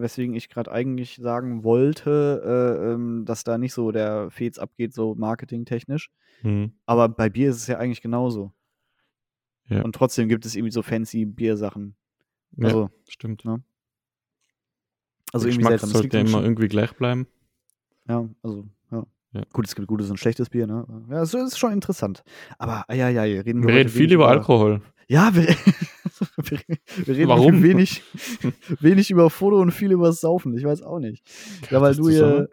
weswegen 0.00 0.34
ich 0.34 0.48
gerade 0.48 0.72
eigentlich 0.72 1.16
sagen 1.16 1.62
wollte, 1.62 2.42
äh, 2.44 2.92
ähm, 2.92 3.24
dass 3.24 3.44
da 3.44 3.56
nicht 3.56 3.74
so 3.74 3.92
der 3.92 4.28
Fez 4.30 4.58
abgeht, 4.58 4.92
so 4.92 5.14
marketingtechnisch. 5.14 6.10
Mhm. 6.42 6.72
Aber 6.86 7.08
bei 7.08 7.28
Bier 7.30 7.50
ist 7.50 7.56
es 7.58 7.66
ja 7.68 7.78
eigentlich 7.78 8.02
genauso. 8.02 8.52
Ja. 9.68 9.82
Und 9.82 9.94
trotzdem 9.94 10.28
gibt 10.28 10.44
es 10.46 10.56
irgendwie 10.56 10.72
so 10.72 10.82
fancy 10.82 11.24
Biersachen. 11.24 11.94
Ja, 12.56 12.66
Also, 12.66 12.90
stimmt. 13.08 13.44
ne? 13.44 13.62
also 15.32 15.46
Der 15.46 15.52
irgendwie 15.52 15.64
Geschmack 15.64 15.70
seltsam. 15.80 15.90
Das 15.92 15.98
sollte 16.00 16.18
ja 16.18 16.24
immer 16.24 16.42
irgendwie 16.42 16.68
gleich 16.68 16.92
bleiben. 16.94 17.26
Ja, 18.08 18.28
also, 18.42 18.66
ja. 18.90 19.06
Ja. 19.32 19.42
Gut, 19.52 19.66
es 19.66 19.74
gibt 19.74 19.86
gutes 19.88 20.10
und 20.10 20.18
schlechtes 20.18 20.50
Bier, 20.50 20.66
ne? 20.66 20.86
Ja, 21.08 21.22
es 21.22 21.32
ist 21.32 21.56
schon 21.58 21.72
interessant. 21.72 22.22
Aber, 22.58 22.84
ja, 22.92 23.08
ja, 23.08 23.22
reden 23.22 23.62
wir, 23.62 23.68
Wir 23.68 23.74
reden 23.76 23.88
viel 23.88 24.00
wenig 24.00 24.14
über 24.14 24.28
Alkohol. 24.28 24.82
Ja, 25.12 25.34
wir, 25.34 25.46
wir, 26.36 26.58
reden 27.06 27.28
Warum? 27.28 27.62
wenig, 27.62 28.02
wenig 28.80 29.10
über 29.10 29.28
Foto 29.28 29.60
und 29.60 29.70
viel 29.70 29.92
über 29.92 30.10
Saufen. 30.10 30.56
Ich 30.56 30.64
weiß 30.64 30.80
auch 30.80 31.00
nicht. 31.00 31.22
Ja, 31.70 31.82
weil 31.82 31.94
du 31.94 32.08
hier, 32.08 32.48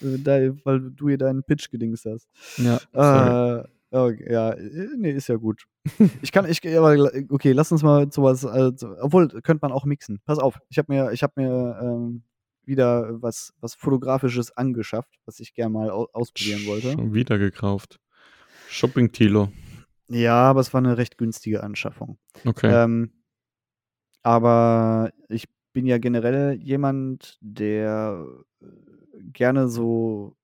äh, 0.00 0.18
da, 0.18 0.40
weil 0.64 0.80
du 0.90 1.08
hier 1.08 1.18
deinen 1.18 1.44
Pitch 1.44 1.70
gedingst 1.70 2.04
hast. 2.06 2.28
Ja. 2.56 3.60
Äh, 3.60 3.64
okay, 3.92 4.32
ja, 4.32 4.56
nee, 4.96 5.12
ist 5.12 5.28
ja 5.28 5.36
gut. 5.36 5.62
Ich 6.22 6.32
kann, 6.32 6.50
ich, 6.50 6.60
aber 6.76 7.08
okay, 7.28 7.52
lass 7.52 7.70
uns 7.70 7.84
mal 7.84 8.10
sowas, 8.10 8.42
äh, 8.42 8.72
so- 8.74 8.96
obwohl 9.00 9.28
könnte 9.28 9.60
man 9.62 9.70
auch 9.70 9.84
mixen. 9.84 10.18
Pass 10.24 10.40
auf, 10.40 10.58
ich 10.70 10.78
habe 10.78 10.92
mir, 10.92 11.12
ich 11.12 11.22
habe 11.22 11.34
mir 11.36 11.78
ähm, 11.82 12.24
wieder 12.64 13.22
was, 13.22 13.52
was 13.60 13.76
fotografisches 13.76 14.50
angeschafft, 14.56 15.20
was 15.24 15.38
ich 15.38 15.54
gerne 15.54 15.70
mal 15.72 15.90
au 15.90 16.08
ausprobieren 16.12 16.66
wollte. 16.66 16.92
Schon 16.94 17.14
wieder 17.14 17.38
gekauft. 17.38 18.00
Shopping-Tilo. 18.68 19.52
Ja, 20.12 20.50
aber 20.50 20.60
es 20.60 20.72
war 20.74 20.78
eine 20.78 20.98
recht 20.98 21.18
günstige 21.18 21.62
Anschaffung. 21.62 22.18
Okay. 22.44 22.70
Ähm, 22.72 23.12
aber 24.22 25.12
ich 25.28 25.48
bin 25.72 25.86
ja 25.86 25.98
generell 25.98 26.54
jemand, 26.60 27.38
der 27.40 28.26
äh, 28.60 28.66
gerne 29.32 29.68
so? 29.68 30.36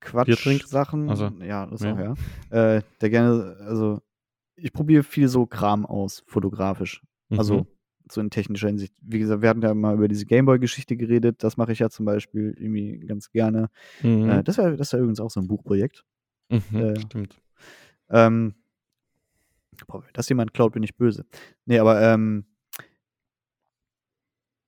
Quatsch-Sachen, 0.00 1.08
Also, 1.08 1.28
ja, 1.42 1.66
das 1.66 1.82
ja. 1.82 1.94
auch, 1.94 1.98
ja, 1.98 2.76
äh, 2.76 2.82
der 3.00 3.10
gerne, 3.10 3.56
also 3.60 4.00
ich 4.54 4.72
probiere 4.72 5.02
viel 5.02 5.28
so 5.28 5.46
Kram 5.46 5.84
aus, 5.84 6.22
fotografisch. 6.26 7.02
Also 7.30 7.60
Mhm. 7.60 7.66
so 8.08 8.20
in 8.20 8.30
technischer 8.30 8.68
Hinsicht. 8.68 8.94
Wie 9.02 9.18
gesagt, 9.18 9.42
wir 9.42 9.48
hatten 9.48 9.62
ja 9.62 9.74
mal 9.74 9.94
über 9.94 10.06
diese 10.06 10.26
Gameboy-Geschichte 10.26 10.96
geredet. 10.96 11.42
Das 11.42 11.56
mache 11.56 11.72
ich 11.72 11.80
ja 11.80 11.90
zum 11.90 12.06
Beispiel 12.06 12.54
irgendwie 12.56 13.00
ganz 13.00 13.30
gerne. 13.32 13.68
Mhm. 14.02 14.28
Äh, 14.28 14.44
das 14.44 14.58
wäre 14.58 14.76
das 14.76 14.92
wär 14.92 15.00
übrigens 15.00 15.18
auch 15.18 15.30
so 15.30 15.40
ein 15.40 15.48
Buchprojekt. 15.48 16.04
Mhm. 16.50 16.76
äh, 16.76 17.00
Stimmt. 17.00 17.40
Ähm, 18.10 18.54
boah, 19.86 20.02
wenn 20.02 20.10
das 20.12 20.28
jemand 20.28 20.54
klaut, 20.54 20.72
bin 20.72 20.82
ich 20.82 20.96
böse. 20.96 21.24
Nee, 21.64 21.78
aber 21.78 22.00
ähm, 22.00 22.44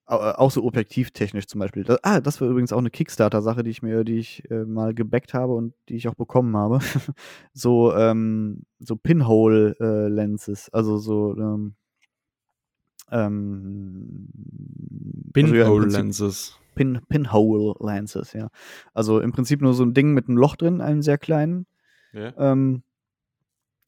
äh, 0.06 0.14
auch 0.14 0.50
so 0.50 0.64
objektivtechnisch 0.64 1.46
zum 1.46 1.58
Beispiel. 1.60 1.84
Da, 1.84 1.98
ah, 2.02 2.20
das 2.20 2.40
war 2.40 2.48
übrigens 2.48 2.72
auch 2.72 2.78
eine 2.78 2.90
Kickstarter-Sache, 2.90 3.62
die 3.62 3.70
ich 3.70 3.82
mir, 3.82 4.04
die 4.04 4.16
ich 4.18 4.50
äh, 4.50 4.64
mal 4.64 4.94
gebackt 4.94 5.34
habe 5.34 5.52
und 5.54 5.74
die 5.88 5.96
ich 5.96 6.08
auch 6.08 6.14
bekommen 6.14 6.56
habe. 6.56 6.78
so, 7.52 7.94
ähm, 7.94 8.62
so 8.78 8.96
Pinhole-Lenses, 8.96 10.70
also 10.72 10.96
so 10.98 11.36
ähm, 11.36 11.74
ähm, 13.10 14.28
also 15.34 15.54
ja, 15.54 15.62
im 15.64 15.66
Pinhole 15.66 15.82
Prinzip- 15.82 15.98
Lenses. 15.98 16.58
Pin, 16.74 17.00
Pinhole 17.08 17.74
Lenses, 17.80 18.32
ja. 18.34 18.50
Also 18.94 19.18
im 19.20 19.32
Prinzip 19.32 19.60
nur 19.60 19.74
so 19.74 19.82
ein 19.82 19.94
Ding 19.94 20.14
mit 20.14 20.28
einem 20.28 20.36
Loch 20.38 20.54
drin, 20.56 20.80
einem 20.80 21.02
sehr 21.02 21.18
kleinen, 21.18 21.66
Ja. 22.12 22.32
ähm, 22.38 22.82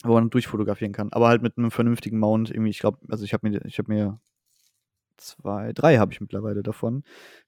wo 0.03 0.15
man 0.15 0.31
durchfotografieren 0.31 0.93
kann. 0.93 1.13
Aber 1.13 1.29
halt 1.29 1.43
mit 1.43 1.59
einem 1.59 1.71
vernünftigen 1.71 2.19
Mount. 2.19 2.51
Irgendwie, 2.51 2.71
ich 2.71 2.79
glaube, 2.79 2.99
also 3.09 3.25
ich 3.25 3.33
habe 3.33 3.49
mir, 3.49 3.65
ich 3.65 3.79
habe 3.79 3.93
mir 3.93 4.21
zwei, 5.17 5.73
drei 5.73 5.99
habe 5.99 6.13
ich 6.13 6.21
mittlerweile 6.21 6.63
davon 6.63 7.05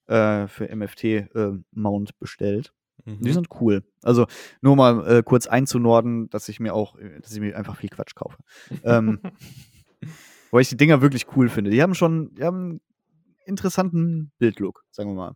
äh, 0.07 0.47
für 0.47 0.73
MFT 0.73 1.03
äh, 1.03 1.51
Mount 1.71 2.19
bestellt. 2.19 2.73
Die 3.05 3.11
Mhm. 3.29 3.33
sind 3.33 3.47
cool. 3.59 3.83
Also 4.03 4.27
nur 4.61 4.75
mal 4.75 5.05
äh, 5.07 5.23
kurz 5.23 5.47
einzunorden, 5.47 6.29
dass 6.29 6.47
ich 6.47 6.59
mir 6.59 6.73
auch, 6.73 6.95
äh, 6.99 7.19
dass 7.19 7.33
ich 7.33 7.39
mir 7.39 7.57
einfach 7.57 7.75
viel 7.75 7.89
Quatsch 7.89 8.15
kaufe. 8.15 8.37
ähm, 8.83 9.19
weil 10.51 10.61
ich 10.61 10.69
die 10.69 10.77
Dinger 10.77 11.01
wirklich 11.01 11.25
cool 11.35 11.49
finde. 11.49 11.71
Die 11.71 11.81
haben 11.81 11.95
schon, 11.95 12.33
die 12.35 12.43
haben 12.43 12.63
einen 12.63 12.81
interessanten 13.45 14.31
Bildlook, 14.37 14.85
sagen 14.91 15.09
wir 15.09 15.15
mal. 15.15 15.35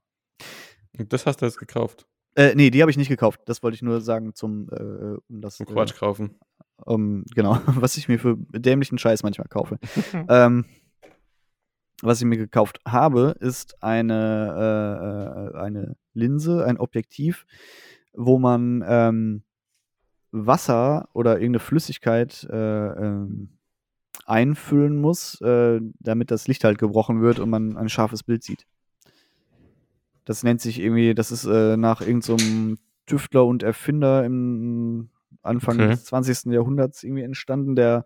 Das 1.10 1.26
hast 1.26 1.42
du 1.42 1.46
jetzt 1.46 1.58
gekauft. 1.58 2.08
Äh, 2.38 2.54
nee, 2.54 2.70
die 2.70 2.82
habe 2.82 2.92
ich 2.92 2.98
nicht 2.98 3.10
gekauft. 3.10 3.42
Das 3.46 3.64
wollte 3.64 3.74
ich 3.74 3.82
nur 3.82 4.00
sagen 4.00 4.36
zum, 4.36 4.70
äh, 4.70 5.18
um 5.28 5.42
das, 5.42 5.58
Zum 5.58 5.66
Quatsch 5.66 5.98
kaufen. 5.98 6.36
Äh, 6.78 6.92
um, 6.92 7.26
genau, 7.34 7.60
was 7.66 7.98
ich 7.98 8.08
mir 8.08 8.20
für 8.20 8.38
dämlichen 8.38 9.00
Scheiß 9.00 9.24
manchmal 9.24 9.48
kaufe. 9.48 9.80
ähm, 10.30 10.66
was 12.04 12.22
ich 12.22 12.28
mir 12.28 12.38
gekauft 12.38 12.80
habe, 12.88 13.36
ist 13.40 13.82
eine, 13.82 15.52
äh, 15.56 15.58
äh, 15.58 15.60
eine 15.60 15.96
Linse, 16.14 16.64
ein 16.64 16.78
Objektiv, 16.78 17.48
wo 18.14 18.38
man 18.38 18.86
ähm, 18.88 19.42
Wasser 20.32 21.10
oder 21.14 21.40
irgendeine 21.40 21.60
Flüssigkeit 21.60 22.48
äh, 22.52 22.56
ähm, 22.56 23.58
einfüllen 24.28 25.02
muss, 25.02 25.42
äh, 25.42 25.80
damit 26.00 26.30
das 26.30 26.48
Licht 26.48 26.64
halt 26.64 26.78
gebrochen 26.78 27.22
wird 27.22 27.40
und 27.40 27.50
man 27.50 27.78
ein 27.78 27.90
scharfes 27.90 28.22
Bild 28.22 28.44
sieht. 28.44 28.68
Das 30.28 30.44
nennt 30.44 30.60
sich 30.60 30.80
irgendwie, 30.80 31.16
das 31.16 31.32
ist 31.32 31.46
äh, 31.46 31.78
nach 31.78 32.02
irgendeinem 32.02 32.78
Tüftler 33.06 33.46
und 33.46 33.64
Erfinder 33.64 34.26
im 34.26 35.10
Anfang 35.42 35.78
Okay. 35.78 35.88
des 35.92 36.04
20. 36.04 36.52
Jahrhunderts 36.52 37.02
irgendwie 37.04 37.24
entstanden, 37.24 37.78
der, 37.78 38.04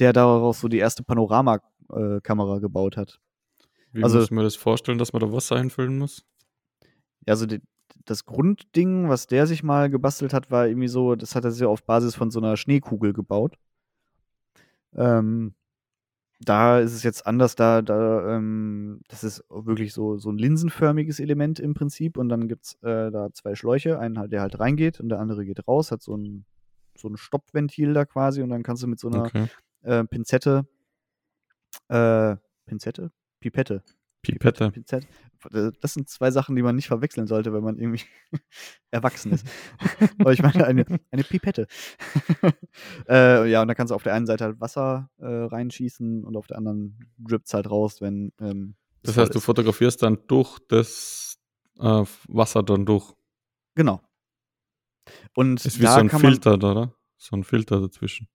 der 0.00 0.12
daraus 0.12 0.58
so 0.60 0.66
die 0.66 0.78
erste 0.78 1.04
Panoramakamera 1.04 2.58
gebaut 2.58 2.96
hat. 2.96 3.20
Wie 3.92 4.02
Also- 4.02 4.18
muss 4.18 4.32
man 4.32 4.42
das 4.42 4.56
vorstellen, 4.56 4.98
dass 4.98 5.12
man 5.12 5.20
da 5.20 5.32
Wasser 5.32 5.54
einfüllen 5.54 5.96
muss? 5.96 6.24
Ja, 7.26 7.34
also 7.34 7.46
die, 7.46 7.60
das 8.04 8.24
Grundding, 8.24 9.08
was 9.08 9.28
der 9.28 9.46
sich 9.46 9.62
mal 9.62 9.88
gebastelt 9.88 10.34
hat, 10.34 10.50
war 10.50 10.66
irgendwie 10.66 10.88
so, 10.88 11.14
das 11.14 11.36
hat 11.36 11.44
er 11.44 11.52
sich 11.52 11.64
auf 11.64 11.84
Basis 11.84 12.16
von 12.16 12.32
so 12.32 12.40
einer 12.40 12.56
Schneekugel 12.56 13.12
gebaut. 13.12 13.56
Ähm, 14.96 15.54
da 16.40 16.80
ist 16.80 16.92
es 16.92 17.02
jetzt 17.02 17.26
anders, 17.26 17.54
da, 17.54 17.82
da, 17.82 18.36
ähm, 18.36 19.00
das 19.08 19.24
ist 19.24 19.44
wirklich 19.48 19.92
so, 19.92 20.18
so 20.18 20.30
ein 20.30 20.38
linsenförmiges 20.38 21.20
Element 21.20 21.60
im 21.60 21.74
Prinzip 21.74 22.16
und 22.16 22.28
dann 22.28 22.48
gibt 22.48 22.64
es 22.66 22.74
äh, 22.82 23.10
da 23.10 23.32
zwei 23.32 23.54
Schläuche, 23.54 23.98
einen 23.98 24.18
halt, 24.18 24.32
der 24.32 24.40
halt 24.40 24.58
reingeht 24.58 25.00
und 25.00 25.08
der 25.08 25.20
andere 25.20 25.44
geht 25.44 25.66
raus, 25.66 25.90
hat 25.90 26.02
so 26.02 26.16
ein, 26.16 26.44
so 26.96 27.08
ein 27.08 27.16
Stoppventil 27.16 27.94
da 27.94 28.04
quasi 28.04 28.42
und 28.42 28.50
dann 28.50 28.62
kannst 28.62 28.82
du 28.82 28.86
mit 28.86 28.98
so 28.98 29.08
einer 29.08 29.24
Okay. 29.24 29.46
äh, 29.82 30.04
Pinzette, 30.04 30.66
äh, 31.88 32.36
Pinzette? 32.66 33.10
Pipette. 33.40 33.82
Pipette. 34.32 34.70
Pinzette. 34.70 35.06
Äh, 35.52 35.72
Das 35.80 35.94
sind 35.94 36.08
zwei 36.08 36.30
Sachen, 36.30 36.56
die 36.56 36.62
man 36.62 36.74
nicht 36.76 36.88
verwechseln 36.88 37.26
sollte, 37.26 37.52
wenn 37.52 37.62
man 37.62 37.78
irgendwie 37.78 38.02
erwachsen 38.90 39.32
ist. 39.32 39.46
Aber 40.18 40.32
ich 40.32 40.42
meine 40.42 40.64
eine, 40.66 40.84
eine 41.10 41.24
Pipette. 41.24 41.66
äh, 43.08 43.50
ja, 43.50 43.62
und 43.62 43.68
da 43.68 43.74
kannst 43.74 43.90
du 43.90 43.94
auf 43.94 44.02
der 44.02 44.14
einen 44.14 44.26
Seite 44.26 44.44
halt 44.44 44.60
Wasser 44.60 45.10
äh, 45.18 45.26
reinschießen 45.26 46.24
und 46.24 46.36
auf 46.36 46.46
der 46.46 46.58
anderen 46.58 47.12
drippt 47.18 47.46
es 47.46 47.54
halt 47.54 47.70
raus, 47.70 48.00
wenn. 48.00 48.32
Ähm, 48.40 48.76
Das 49.02 49.16
heißt, 49.16 49.34
du 49.34 49.38
ist. 49.38 49.44
fotografierst 49.44 50.02
dann 50.02 50.18
durch 50.28 50.58
das 50.68 51.38
äh, 51.78 52.04
Wasser 52.28 52.62
dann 52.62 52.86
durch. 52.86 53.12
Genau. 53.74 54.00
Und 55.34 55.64
Ist 55.64 55.78
wie 55.78 55.82
da 55.82 55.94
so 55.94 56.00
ein 56.00 56.08
Filter, 56.10 56.56
da, 56.56 56.70
oder? 56.72 56.94
So 57.16 57.36
ein 57.36 57.44
Filter 57.44 57.80
dazwischen. 57.80 58.28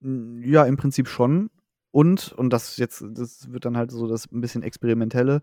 man. 0.00 0.42
Ja, 0.44 0.64
im 0.64 0.76
Prinzip 0.76 1.08
schon. 1.08 1.50
Und, 1.94 2.32
und 2.32 2.50
das 2.52 2.76
jetzt, 2.76 3.04
das 3.12 3.52
wird 3.52 3.64
dann 3.64 3.76
halt 3.76 3.92
so 3.92 4.08
das 4.08 4.26
ein 4.32 4.40
bisschen 4.40 4.64
experimentelle. 4.64 5.42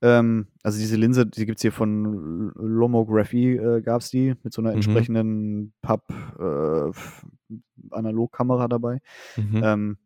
Ähm, 0.00 0.46
also 0.62 0.78
diese 0.78 0.96
Linse, 0.96 1.26
die 1.26 1.44
gibt 1.44 1.58
es 1.58 1.62
hier 1.62 1.72
von 1.72 2.52
Lomography, 2.54 3.56
äh, 3.56 3.82
gab 3.82 4.00
es 4.00 4.08
die, 4.08 4.34
mit 4.42 4.54
so 4.54 4.62
einer 4.62 4.70
Mhm. 4.70 4.76
entsprechenden 4.76 5.74
Pub 5.82 6.04
äh, 6.38 6.90
Analogkamera 7.90 8.66
dabei, 8.66 9.02
Mhm. 9.36 9.60
ähm, 9.62 9.98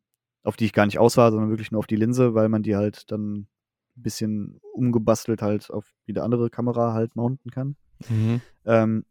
auf 0.43 0.57
die 0.57 0.65
ich 0.65 0.73
gar 0.73 0.87
nicht 0.87 0.99
aus 0.99 1.17
war, 1.17 1.31
sondern 1.31 1.51
wirklich 1.51 1.71
nur 1.71 1.79
auf 1.79 1.87
die 1.87 1.95
Linse, 1.95 2.35
weil 2.35 2.49
man 2.49 2.65
die 2.65 2.75
halt 2.75 3.13
dann 3.13 3.33
ein 3.43 3.49
bisschen 3.95 4.59
umgebastelt 4.73 5.43
halt 5.43 5.71
auf 5.71 5.95
jede 6.07 6.25
andere 6.25 6.51
Kamera 6.51 6.93
halt 6.93 7.15
mounten 7.15 7.53
kann. 7.53 7.77
Mhm. 8.09 8.41
Ähm, 8.65 9.05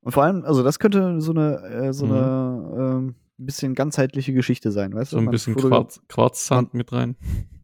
Und 0.00 0.12
vor 0.12 0.22
allem, 0.24 0.44
also 0.44 0.62
das 0.62 0.78
könnte 0.78 1.20
so 1.20 1.32
eine, 1.32 1.56
äh, 1.62 1.92
so 1.92 2.06
Mhm. 2.06 2.12
eine 2.12 2.74
ähm, 2.78 3.14
bisschen 3.38 3.74
ganzheitliche 3.74 4.32
Geschichte 4.32 4.70
sein, 4.72 4.94
weißt 4.94 5.10
so 5.10 5.16
du? 5.16 5.22
ein 5.22 5.24
Man 5.26 5.32
bisschen 5.32 5.54
Quarz, 5.56 6.00
Quarzsand 6.08 6.74
mit 6.74 6.92
rein. 6.92 7.16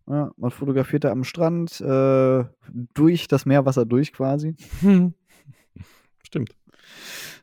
Ja, 0.08 0.30
man 0.36 0.50
fotografiert 0.50 1.04
da 1.04 1.12
am 1.12 1.24
Strand 1.24 1.80
äh, 1.80 2.44
durch 2.94 3.28
das 3.28 3.46
Meerwasser 3.46 3.86
durch 3.86 4.12
quasi. 4.12 4.56
Stimmt. 6.24 6.54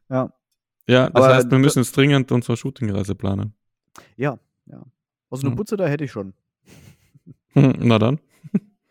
Ja, 0.09 0.33
Ja, 0.87 1.09
das 1.09 1.23
Aber 1.25 1.35
heißt, 1.35 1.51
wir 1.51 1.59
müssen 1.59 1.79
jetzt 1.79 1.95
dringend 1.95 2.31
unsere 2.31 2.57
Shootingreise 2.57 3.15
planen. 3.15 3.53
ja, 4.17 4.37
ja. 4.65 4.83
Also 5.29 5.45
eine 5.45 5.51
Mhm. 5.51 5.57
Butze 5.57 5.77
da 5.77 5.87
hätte 5.87 6.03
ich 6.03 6.11
schon. 6.11 6.33
Na 7.53 7.99
dann. 7.99 8.19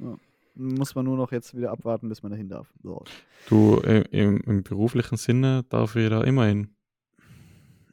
Muss 0.54 0.94
man 0.96 1.04
nur 1.04 1.16
noch 1.16 1.30
jetzt 1.30 1.56
wieder 1.56 1.70
abwarten, 1.70 2.08
bis 2.08 2.22
man 2.22 2.32
dahin 2.32 2.48
darf. 2.48 2.72
So. 2.82 3.04
Du, 3.48 3.80
äh, 3.82 4.02
im, 4.10 4.38
im 4.40 4.62
beruflichen 4.64 5.16
Sinne 5.16 5.64
darf 5.68 5.94
jeder 5.94 6.24
immer 6.26 6.46
hin. 6.46 6.74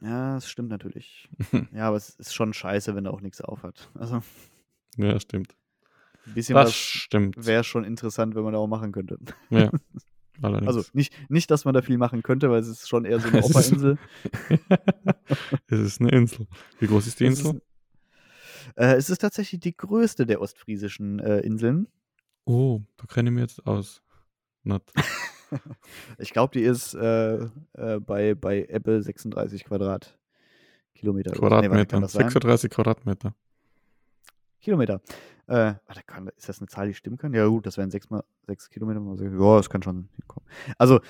Ja, 0.00 0.34
das 0.34 0.50
stimmt 0.50 0.68
natürlich. 0.70 1.28
ja, 1.72 1.88
aber 1.88 1.96
es 1.96 2.10
ist 2.16 2.34
schon 2.34 2.52
scheiße, 2.52 2.94
wenn 2.96 3.06
er 3.06 3.14
auch 3.14 3.20
nichts 3.20 3.40
aufhat. 3.40 3.88
Also 3.94 4.20
Ja, 4.96 5.18
stimmt. 5.20 5.54
ein 6.26 6.34
bisschen 6.34 6.54
Das 6.56 6.66
was 6.66 6.74
stimmt. 6.74 7.46
wäre 7.46 7.62
schon 7.64 7.84
interessant, 7.84 8.34
wenn 8.34 8.42
man 8.42 8.52
da 8.52 8.58
auch 8.58 8.66
machen 8.66 8.90
könnte. 8.92 9.18
Ja. 9.50 9.70
Allerdings. 10.42 10.66
Also 10.76 10.82
nicht, 10.92 11.14
nicht, 11.30 11.50
dass 11.50 11.64
man 11.64 11.72
da 11.72 11.80
viel 11.82 11.96
machen 11.98 12.22
könnte, 12.22 12.50
weil 12.50 12.60
es 12.60 12.68
ist 12.68 12.88
schon 12.88 13.04
eher 13.06 13.20
so 13.20 13.28
eine 13.28 13.42
Opperinsel. 13.42 13.96
es 15.68 15.78
ist 15.80 16.00
eine 16.00 16.10
Insel. 16.10 16.46
Wie 16.78 16.86
groß 16.88 17.06
ist 17.06 17.20
die 17.20 17.24
Insel? 17.26 17.62
Äh, 18.76 18.94
es 18.94 19.10
ist 19.10 19.18
tatsächlich 19.18 19.60
die 19.60 19.76
größte 19.76 20.26
der 20.26 20.40
ostfriesischen 20.40 21.18
äh, 21.18 21.40
Inseln. 21.40 21.88
Oh, 22.44 22.80
da 22.96 23.06
kenne 23.06 23.30
ich 23.30 23.34
mich 23.34 23.42
jetzt 23.42 23.66
aus. 23.66 24.02
Not. 24.62 24.82
Ich 26.18 26.32
glaube, 26.32 26.52
die 26.58 26.64
ist 26.64 26.92
äh, 26.94 27.36
äh, 27.74 28.00
bei, 28.00 28.34
bei 28.34 28.64
Ebbe 28.68 29.00
36 29.00 29.64
Quadratkilometer. 29.64 31.30
Nee, 31.30 31.38
Quadratmeter. 31.38 32.00
sein? 32.08 32.22
36 32.24 32.68
Quadratmeter. 32.68 33.32
Kilometer. 34.60 35.00
Äh, 35.46 35.74
warte, 35.86 36.02
kann, 36.04 36.28
ist 36.36 36.48
das 36.48 36.58
eine 36.58 36.66
Zahl, 36.66 36.88
die 36.88 36.94
stimmen 36.94 37.16
kann? 37.16 37.32
Ja, 37.32 37.46
gut, 37.46 37.64
das 37.64 37.76
wären 37.78 37.92
6 37.92 38.10
mal 38.10 38.24
6 38.48 38.70
Kilometer. 38.70 39.00
Sechs- 39.16 39.32
Ja, 39.38 39.56
das 39.56 39.70
kann 39.70 39.82
schon 39.84 40.08
hinkommen. 40.16 40.48
Also, 40.78 41.00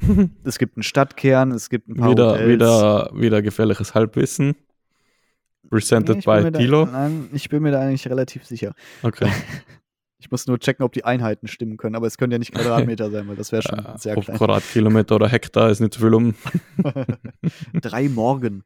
es 0.44 0.58
gibt 0.58 0.76
einen 0.76 0.82
Stadtkern, 0.82 1.52
es 1.52 1.70
gibt 1.70 1.88
ein 1.88 1.96
paar 1.96 2.10
wieder, 2.10 2.32
Hotels. 2.32 2.48
wieder, 2.50 3.10
wieder 3.14 3.40
gefährliches 3.42 3.94
Halbwissen. 3.94 4.54
Presented 5.70 6.16
Nee, 6.26 6.68
by. 6.68 6.86
Nein, 6.90 7.30
ich 7.32 7.48
bin 7.48 7.62
mir 7.62 7.70
da 7.72 7.80
eigentlich 7.80 8.06
relativ 8.08 8.44
sicher. 8.44 8.74
Okay. 9.02 9.30
Ich 10.22 10.30
muss 10.30 10.46
nur 10.46 10.58
checken, 10.58 10.84
ob 10.84 10.92
die 10.92 11.02
Einheiten 11.06 11.48
stimmen 11.48 11.78
können, 11.78 11.94
aber 11.96 12.06
es 12.06 12.18
können 12.18 12.30
ja 12.30 12.38
nicht 12.38 12.52
Quadratmeter 12.52 13.10
sein, 13.10 13.26
weil 13.26 13.36
das 13.36 13.52
wäre 13.52 13.62
schon 13.62 13.78
Äh, 13.78 13.96
sehr 13.96 14.18
auf 14.18 14.26
klein. 14.26 14.36
Quadratkilometer 14.36 15.14
oder 15.14 15.28
Hektar 15.30 15.70
ist 15.70 15.80
nicht 15.80 15.94
so 15.94 16.00
viel 16.00 16.12
um. 16.12 16.34
Drei 17.80 18.08
Morgen. 18.10 18.62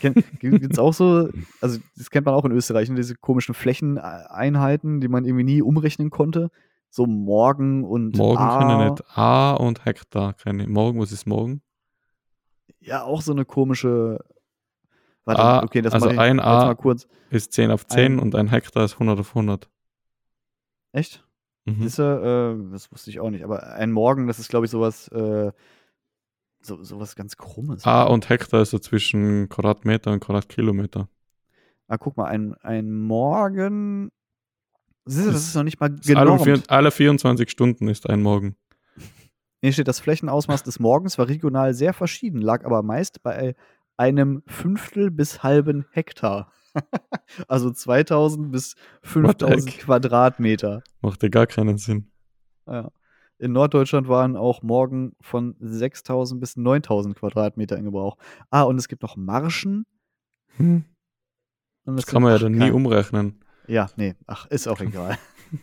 Gibt 0.00 0.72
es 0.72 0.80
auch 0.80 0.92
so, 0.92 1.28
also 1.60 1.78
das 1.96 2.10
kennt 2.10 2.26
man 2.26 2.34
auch 2.34 2.44
in 2.44 2.50
Österreich, 2.50 2.88
ne, 2.88 2.96
diese 2.96 3.14
komischen 3.14 3.54
Flächeneinheiten, 3.54 5.00
die 5.00 5.06
man 5.06 5.24
irgendwie 5.24 5.44
nie 5.44 5.62
umrechnen 5.62 6.10
konnte. 6.10 6.50
So 6.90 7.06
Morgen 7.06 7.84
und 7.84 8.16
Morgen 8.16 8.42
A. 8.42 8.58
kenne 8.58 8.72
ich 8.86 8.90
nicht. 8.90 9.04
A 9.16 9.52
und 9.54 9.84
Hektar 9.84 10.32
kenne 10.34 10.64
ich. 10.64 10.68
Morgen, 10.68 10.98
was 11.00 11.12
ist 11.12 11.24
morgen? 11.26 11.62
Ja, 12.80 13.04
auch 13.04 13.22
so 13.22 13.30
eine 13.30 13.44
komische. 13.44 14.18
Warte, 15.26 15.42
A, 15.42 15.62
okay, 15.64 15.82
das 15.82 15.92
also 15.92 16.08
ein 16.08 16.40
A-. 16.40 16.74
Ist 17.30 17.52
10 17.52 17.70
auf 17.72 17.86
10 17.86 18.12
Ein- 18.14 18.18
und 18.20 18.34
ein 18.36 18.48
Hektar 18.48 18.84
ist 18.84 18.94
100 18.94 19.18
auf 19.18 19.34
100. 19.34 19.68
Echt? 20.92 21.26
Mhm. 21.64 21.80
Du, 21.80 22.02
äh, 22.02 22.72
das 22.72 22.92
wusste 22.92 23.10
ich 23.10 23.18
auch 23.18 23.30
nicht, 23.30 23.42
aber 23.44 23.74
ein 23.74 23.90
Morgen, 23.90 24.28
das 24.28 24.38
ist, 24.38 24.48
glaube 24.48 24.66
ich, 24.66 24.70
sowas, 24.70 25.08
äh, 25.08 25.50
so, 26.60 26.82
sowas 26.84 27.16
ganz 27.16 27.36
Krummes. 27.36 27.84
A 27.84 28.04
und 28.04 28.28
Hektar 28.28 28.62
ist 28.62 28.70
so 28.70 28.78
zwischen 28.78 29.48
Quadratmeter 29.48 30.12
und 30.12 30.20
Quadratkilometer. 30.20 31.08
Ah, 31.88 31.98
guck 31.98 32.16
mal, 32.16 32.26
ein, 32.26 32.54
ein 32.62 32.92
Morgen. 32.92 34.10
Siehst 35.06 35.26
du, 35.26 35.32
das 35.32 35.48
Ist- 35.48 35.54
noch 35.56 35.64
nicht 35.64 35.80
mal 35.80 35.94
alle, 36.14 36.38
vier, 36.38 36.62
alle 36.68 36.90
24 36.92 37.50
Stunden 37.50 37.88
ist 37.88 38.08
ein 38.08 38.22
Morgen. 38.22 38.56
Hier 39.60 39.72
steht, 39.72 39.88
das 39.88 39.98
Flächenausmaß 39.98 40.62
des 40.62 40.78
Morgens 40.78 41.18
war 41.18 41.28
regional 41.28 41.74
sehr 41.74 41.92
verschieden, 41.92 42.40
lag 42.40 42.64
aber 42.64 42.82
meist 42.84 43.22
bei 43.24 43.56
einem 43.96 44.42
Fünftel 44.46 45.10
bis 45.10 45.42
halben 45.42 45.86
Hektar. 45.90 46.52
also 47.48 47.70
2000 47.70 48.52
bis 48.52 48.74
What 49.02 49.40
the 49.40 49.46
5000 49.46 49.70
heck? 49.70 49.80
Quadratmeter. 49.80 50.82
Macht 51.00 51.22
ja 51.22 51.28
gar 51.28 51.46
keinen 51.46 51.78
Sinn. 51.78 52.10
Ja. 52.66 52.90
In 53.38 53.52
Norddeutschland 53.52 54.08
waren 54.08 54.36
auch 54.36 54.62
Morgen 54.62 55.14
von 55.20 55.56
6000 55.60 56.40
bis 56.40 56.56
9000 56.56 57.16
Quadratmeter 57.16 57.76
in 57.76 57.84
Gebrauch. 57.84 58.16
Ah, 58.50 58.62
und 58.62 58.78
es 58.78 58.88
gibt 58.88 59.02
noch 59.02 59.16
Marschen. 59.16 59.84
Hm. 60.56 60.84
Das 61.84 62.06
kann 62.06 62.22
man 62.22 62.32
ja 62.32 62.38
dann 62.38 62.52
nie 62.52 62.70
umrechnen. 62.70 63.40
Ja, 63.68 63.88
nee, 63.96 64.14
ach, 64.26 64.46
ist 64.46 64.68
auch 64.68 64.80
egal. 64.80 65.18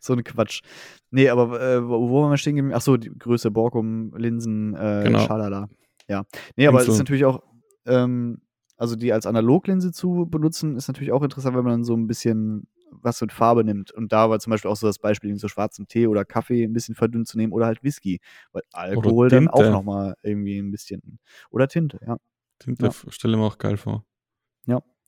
so 0.00 0.14
ein 0.14 0.24
Quatsch. 0.24 0.62
Nee, 1.10 1.28
aber 1.28 1.60
äh, 1.60 1.86
wo, 1.86 2.10
wo 2.10 2.22
waren 2.22 2.30
wir 2.30 2.36
stehen 2.36 2.56
geblieben? 2.56 2.76
Ach 2.76 2.82
so, 2.82 2.96
die 2.96 3.10
Größe 3.10 3.50
Borkum, 3.50 4.12
Linsen, 4.16 4.74
äh, 4.74 5.02
Genau. 5.04 5.20
Schalala. 5.20 5.68
Ja. 6.10 6.24
Nee, 6.56 6.66
aber 6.66 6.78
es 6.78 6.84
ist 6.84 6.88
Inseln. 6.88 7.04
natürlich 7.04 7.24
auch, 7.24 7.42
ähm, 7.86 8.42
also 8.76 8.96
die 8.96 9.12
als 9.12 9.26
Analoglinse 9.26 9.92
zu 9.92 10.26
benutzen, 10.28 10.76
ist 10.76 10.88
natürlich 10.88 11.12
auch 11.12 11.22
interessant, 11.22 11.56
wenn 11.56 11.64
man 11.64 11.72
dann 11.74 11.84
so 11.84 11.94
ein 11.94 12.06
bisschen 12.06 12.66
was 12.90 13.20
mit 13.20 13.32
Farbe 13.32 13.62
nimmt. 13.62 13.92
Und 13.92 14.12
da 14.12 14.28
war 14.28 14.40
zum 14.40 14.50
Beispiel 14.50 14.70
auch 14.70 14.76
so 14.76 14.88
das 14.88 14.98
Beispiel, 14.98 15.36
so 15.38 15.46
schwarzen 15.46 15.86
Tee 15.86 16.08
oder 16.08 16.24
Kaffee 16.24 16.64
ein 16.64 16.72
bisschen 16.72 16.96
verdünnt 16.96 17.28
zu 17.28 17.38
nehmen 17.38 17.52
oder 17.52 17.66
halt 17.66 17.84
Whisky. 17.84 18.20
Weil 18.52 18.62
Alkohol 18.72 19.28
dann 19.28 19.46
auch 19.46 19.70
nochmal 19.70 20.16
irgendwie 20.22 20.58
ein 20.58 20.72
bisschen. 20.72 21.20
Oder 21.50 21.68
Tinte, 21.68 22.00
ja. 22.04 22.16
Tinte 22.58 22.86
Ja. 22.86 22.92
stelle 23.10 23.36
mir 23.36 23.44
auch 23.44 23.58
geil 23.58 23.76
vor. 23.76 24.04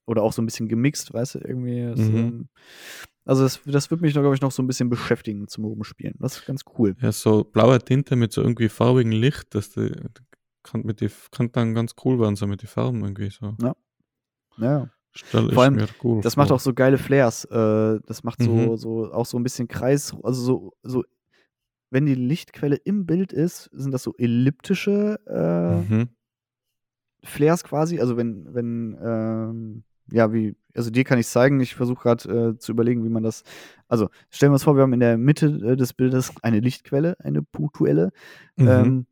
oder 0.05 0.22
auch 0.22 0.32
so 0.32 0.42
ein 0.42 0.46
bisschen 0.46 0.68
gemixt, 0.68 1.14
weißt 1.14 1.36
du, 1.36 1.38
irgendwie. 1.38 1.84
Mhm. 1.84 2.16
ähm, 2.16 2.48
also 3.24 3.44
das, 3.44 3.61
das 3.64 3.90
wird 3.90 4.00
mich, 4.00 4.12
glaube 4.12 4.34
ich, 4.34 4.40
noch 4.40 4.50
so 4.50 4.62
ein 4.62 4.66
bisschen 4.66 4.90
beschäftigen 4.90 5.46
zum 5.46 5.64
Rumspielen. 5.64 6.16
Das 6.18 6.38
ist 6.38 6.46
ganz 6.46 6.64
cool. 6.76 6.96
Ja, 7.00 7.12
so 7.12 7.44
blaue 7.44 7.78
Tinte 7.78 8.16
mit 8.16 8.32
so 8.32 8.42
irgendwie 8.42 8.68
farbigem 8.68 9.12
Licht, 9.12 9.55
das 9.55 9.70
die, 9.70 9.92
kann, 10.62 10.82
mit 10.84 11.00
die, 11.00 11.10
kann 11.30 11.50
dann 11.52 11.74
ganz 11.74 11.94
cool 12.04 12.18
werden, 12.20 12.36
so 12.36 12.46
mit 12.46 12.62
den 12.62 12.68
Farben 12.68 13.02
irgendwie 13.02 13.30
so. 13.30 13.54
Ja. 14.58 14.88
Stell 15.14 15.48
ich 15.48 15.54
Vor 15.54 15.62
allem, 15.64 15.78
cool 16.02 16.20
Das 16.22 16.34
vor. 16.34 16.42
macht 16.42 16.52
auch 16.52 16.60
so 16.60 16.72
geile 16.72 16.96
Flares. 16.98 17.44
Äh, 17.44 18.00
das 18.06 18.22
macht 18.24 18.42
so, 18.42 18.50
Mhm. 18.54 18.76
so 18.76 19.12
auch 19.12 19.26
so 19.26 19.38
ein 19.38 19.42
bisschen 19.42 19.68
Kreis, 19.68 20.14
also 20.22 20.42
so, 20.42 20.72
so, 20.82 21.04
wenn 21.90 22.06
die 22.06 22.14
Lichtquelle 22.14 22.76
im 22.76 23.04
Bild 23.04 23.32
ist, 23.32 23.68
sind 23.72 23.92
das 23.92 24.02
so 24.02 24.14
elliptische 24.16 25.20
äh, 25.26 25.80
Mhm. 25.94 26.08
Flares 27.24 27.62
quasi. 27.64 28.00
Also 28.00 28.16
wenn, 28.16 28.52
wenn, 28.54 28.98
ähm, 29.02 29.84
ja, 30.10 30.32
wie, 30.32 30.56
also 30.74 30.90
dir 30.90 31.04
kann 31.04 31.18
ich 31.18 31.28
zeigen, 31.28 31.60
ich 31.60 31.74
versuche 31.74 32.02
gerade 32.02 32.50
äh, 32.54 32.58
zu 32.58 32.72
überlegen, 32.72 33.04
wie 33.04 33.08
man 33.10 33.22
das. 33.22 33.44
Also 33.88 34.08
stellen 34.30 34.50
wir 34.50 34.54
uns 34.54 34.64
vor, 34.64 34.74
wir 34.76 34.82
haben 34.82 34.92
in 34.92 35.00
der 35.00 35.18
Mitte 35.18 35.46
äh, 35.46 35.76
des 35.76 35.92
Bildes 35.92 36.32
eine 36.42 36.60
Lichtquelle, 36.60 37.16
eine 37.20 37.42
punktuelle. 37.42 38.10
Mhm. 38.56 38.68
Ähm, 38.68 39.06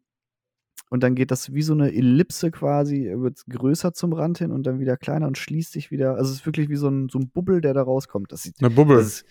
und 0.90 1.04
dann 1.04 1.14
geht 1.14 1.30
das 1.30 1.54
wie 1.54 1.62
so 1.62 1.72
eine 1.72 1.94
Ellipse 1.94 2.50
quasi, 2.50 3.12
wird 3.14 3.44
größer 3.48 3.94
zum 3.94 4.12
Rand 4.12 4.38
hin 4.38 4.50
und 4.50 4.64
dann 4.64 4.80
wieder 4.80 4.96
kleiner 4.96 5.28
und 5.28 5.38
schließt 5.38 5.70
sich 5.70 5.92
wieder. 5.92 6.16
Also 6.16 6.32
es 6.32 6.40
ist 6.40 6.46
wirklich 6.46 6.68
wie 6.68 6.76
so 6.76 6.88
ein, 6.88 7.08
so 7.08 7.20
ein 7.20 7.30
Bubbel, 7.30 7.60
der 7.60 7.74
da 7.74 7.82
rauskommt. 7.82 8.32
Das 8.32 8.42
sieht 8.42 8.56
Eine 8.58 8.70
Bubble. 8.70 8.96
das 8.96 9.06
ist, 9.06 9.24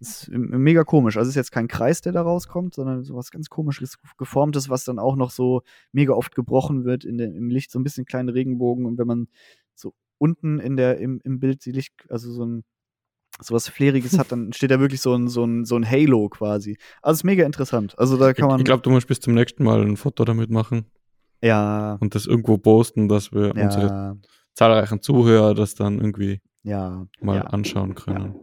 das 0.00 0.22
ist 0.22 0.30
mega 0.32 0.84
komisch. 0.84 1.18
Also 1.18 1.28
es 1.28 1.32
ist 1.32 1.36
jetzt 1.36 1.52
kein 1.52 1.68
Kreis, 1.68 2.00
der 2.00 2.12
da 2.12 2.22
rauskommt, 2.22 2.74
sondern 2.74 3.02
sowas 3.04 3.30
ganz 3.30 3.50
komisches, 3.50 3.98
geformtes, 4.16 4.70
was 4.70 4.84
dann 4.84 4.98
auch 4.98 5.14
noch 5.16 5.30
so 5.30 5.60
mega 5.92 6.14
oft 6.14 6.34
gebrochen 6.34 6.86
wird 6.86 7.04
in 7.04 7.18
der, 7.18 7.28
im 7.28 7.50
Licht, 7.50 7.70
so 7.70 7.78
ein 7.78 7.84
bisschen 7.84 8.06
kleine 8.06 8.32
Regenbogen. 8.32 8.86
Und 8.86 8.96
wenn 8.96 9.06
man 9.06 9.28
so 9.74 9.92
unten 10.16 10.60
in 10.60 10.78
der, 10.78 10.96
im, 10.96 11.20
im 11.24 11.40
Bild 11.40 11.66
die 11.66 11.72
Licht, 11.72 11.92
also 12.08 12.32
so 12.32 12.46
ein 12.46 12.64
sowas 13.38 13.68
Fleriges 13.68 14.18
hat, 14.18 14.32
dann 14.32 14.52
steht 14.54 14.70
da 14.70 14.80
wirklich 14.80 15.00
so 15.02 15.14
ein, 15.14 15.28
so 15.28 15.44
ein, 15.44 15.66
so 15.66 15.76
ein 15.76 15.88
Halo 15.88 16.30
quasi. 16.30 16.78
Also 17.02 17.16
es 17.16 17.18
ist 17.18 17.24
mega 17.24 17.44
interessant. 17.44 17.98
Also 17.98 18.16
da 18.16 18.32
kann 18.32 18.48
man. 18.48 18.60
ich 18.60 18.64
glaube, 18.64 18.82
du 18.82 18.90
musst 18.90 19.08
bis 19.08 19.20
zum 19.20 19.34
nächsten 19.34 19.62
Mal 19.62 19.82
ein 19.82 19.98
Foto 19.98 20.24
damit 20.24 20.48
machen 20.48 20.86
ja, 21.42 21.96
und 22.00 22.14
das 22.14 22.26
irgendwo 22.26 22.58
posten, 22.58 23.08
dass 23.08 23.32
wir 23.32 23.54
unsere 23.54 23.86
ja, 23.86 24.16
zahlreichen 24.54 25.02
Zuhörer 25.02 25.54
das 25.54 25.74
dann 25.74 25.98
irgendwie 25.98 26.40
ja. 26.62 27.06
mal 27.20 27.36
ja. 27.36 27.42
anschauen 27.42 27.94
können. 27.94 28.34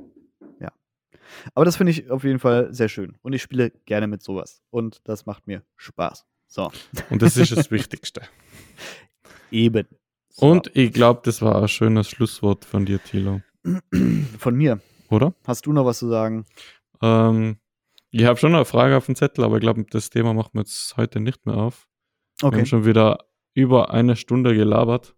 Aber 1.53 1.65
das 1.65 1.77
finde 1.77 1.91
ich 1.91 2.09
auf 2.09 2.23
jeden 2.23 2.39
Fall 2.39 2.73
sehr 2.73 2.89
schön. 2.89 3.17
Und 3.21 3.33
ich 3.33 3.41
spiele 3.41 3.71
gerne 3.85 4.07
mit 4.07 4.23
sowas. 4.23 4.61
Und 4.69 5.01
das 5.05 5.25
macht 5.25 5.47
mir 5.47 5.63
Spaß. 5.77 6.25
So. 6.47 6.71
Und 7.09 7.21
das 7.21 7.37
ist 7.37 7.55
das 7.55 7.71
Wichtigste. 7.71 8.21
Eben. 9.51 9.87
So. 10.29 10.47
Und 10.47 10.71
ich 10.75 10.91
glaube, 10.93 11.21
das 11.23 11.41
war 11.41 11.61
ein 11.61 11.67
schönes 11.67 12.09
Schlusswort 12.09 12.65
von 12.65 12.85
dir, 12.85 13.03
Thilo. 13.03 13.41
von 14.37 14.55
mir. 14.55 14.79
Oder? 15.09 15.33
Hast 15.45 15.65
du 15.65 15.73
noch 15.73 15.85
was 15.85 15.99
zu 15.99 16.07
sagen? 16.07 16.45
Ähm, 17.01 17.57
ich 18.11 18.25
habe 18.25 18.39
schon 18.39 18.55
eine 18.55 18.65
Frage 18.65 18.97
auf 18.97 19.05
dem 19.05 19.15
Zettel, 19.15 19.43
aber 19.43 19.55
ich 19.55 19.61
glaube, 19.61 19.85
das 19.89 20.09
Thema 20.09 20.33
machen 20.33 20.51
wir 20.53 20.61
jetzt 20.61 20.95
heute 20.97 21.19
nicht 21.19 21.45
mehr 21.45 21.57
auf. 21.57 21.87
Wir 22.41 22.47
Okay. 22.47 22.57
haben 22.59 22.65
schon 22.65 22.85
wieder 22.85 23.25
über 23.53 23.91
eine 23.91 24.15
Stunde 24.15 24.53
gelabert 24.55 25.15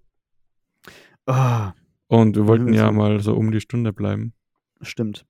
Ah, 1.27 1.73
und 2.07 2.35
wir 2.35 2.47
wollten 2.47 2.73
ja 2.73 2.87
Himmels 2.87 2.97
mal 2.97 3.19
so 3.21 3.35
um 3.35 3.51
die 3.51 3.61
Stunde 3.61 3.93
bleiben. 3.93 4.33
stimmt. 4.81 5.25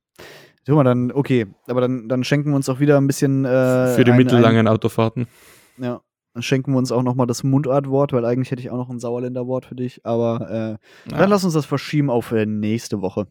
Guck 0.64 0.76
mal, 0.76 0.84
dann, 0.84 1.10
okay. 1.10 1.46
Aber 1.66 1.80
dann, 1.80 2.08
dann 2.08 2.22
schenken 2.22 2.50
wir 2.50 2.56
uns 2.56 2.68
auch 2.68 2.78
wieder 2.78 2.96
ein 2.96 3.06
bisschen. 3.08 3.44
Äh, 3.44 3.88
Für 3.94 4.04
die 4.04 4.12
ein- 4.12 4.16
mittellangen 4.16 4.68
Autofahrten. 4.68 5.26
Ein, 5.76 5.84
ja. 5.84 6.00
Dann 6.34 6.42
schenken 6.42 6.72
wir 6.72 6.78
uns 6.78 6.92
auch 6.92 7.02
nochmal 7.02 7.26
das 7.26 7.42
Mundartwort, 7.42 8.12
weil 8.12 8.24
eigentlich 8.24 8.50
hätte 8.52 8.62
ich 8.62 8.70
auch 8.70 8.76
noch 8.76 8.88
ein 8.88 9.00
Sauerländer-Wort 9.00 9.66
für 9.66 9.74
dich. 9.74 10.06
Aber 10.06 10.48
äh, 10.48 11.10
Ja. 11.10 11.18
dann 11.18 11.30
lass 11.30 11.44
uns 11.44 11.52
das 11.54 11.66
verschieben 11.66 12.08
auf 12.10 12.30
äh, 12.32 12.46
nächste 12.46 13.02
Woche. 13.02 13.26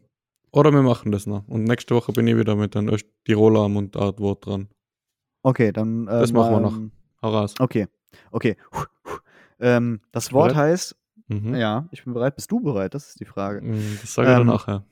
Oder 0.52 0.70
wir 0.72 0.82
machen 0.82 1.10
das 1.10 1.26
noch. 1.26 1.48
Und 1.48 1.64
nächste 1.64 1.94
Woche 1.94 2.12
bin 2.12 2.26
ich 2.26 2.36
wieder 2.36 2.54
mit 2.54 2.76
einem 2.76 2.94
Tiroler 3.24 3.68
Mundartwort 3.70 4.44
dran. 4.46 4.68
Okay, 5.42 5.72
dann. 5.72 6.06
Äh, 6.08 6.20
Das 6.20 6.32
machen 6.32 6.52
wir 6.52 6.60
noch. 6.60 6.78
Hau 7.22 7.30
raus. 7.30 7.54
Okay. 7.58 7.86
Okay. 8.30 8.56
Ähm, 9.60 10.00
das 10.12 10.32
Wort 10.32 10.52
Bereit? 10.52 10.70
heißt. 10.72 10.96
Mhm. 11.28 11.54
Ja, 11.54 11.88
ich 11.92 12.04
bin 12.04 12.12
bereit. 12.14 12.34
Bist 12.36 12.50
du 12.50 12.60
bereit? 12.60 12.94
Das 12.94 13.08
ist 13.10 13.20
die 13.20 13.24
Frage. 13.24 13.62
Mm, 13.62 13.98
Das 14.00 14.12
sage 14.14 14.28
ich 14.28 14.32
Ähm, 14.32 14.46
dann 14.46 14.54
nachher. 14.54 14.84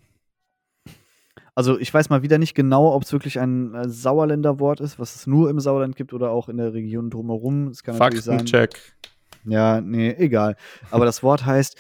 Also 1.55 1.79
ich 1.79 1.93
weiß 1.93 2.09
mal 2.09 2.23
wieder 2.23 2.39
nicht 2.39 2.55
genau, 2.55 2.95
ob 2.95 3.03
es 3.03 3.13
wirklich 3.13 3.39
ein 3.41 3.75
äh, 3.75 3.89
Sauerländer 3.89 4.61
Wort 4.61 4.81
ist, 4.81 4.99
was 4.99 5.17
es 5.17 5.27
nur 5.27 5.51
im 5.51 5.59
Sauerland 5.61 5.97
gibt 5.97 6.13
oder 6.15 6.31
auch 6.31 6.49
in 6.49 6.57
der 6.57 6.73
Region 6.73 7.11
drumherum. 7.11 7.69
Es 7.69 7.83
kann 7.83 7.97
natürlich 7.99 8.25
sein. 8.25 8.39
Faktencheck. 8.39 8.95
Ja, 9.45 9.81
nee, 9.81 10.11
egal. 10.13 10.57
Aber 10.91 11.05
das 11.05 11.23
Wort 11.23 11.45
heißt 11.45 11.77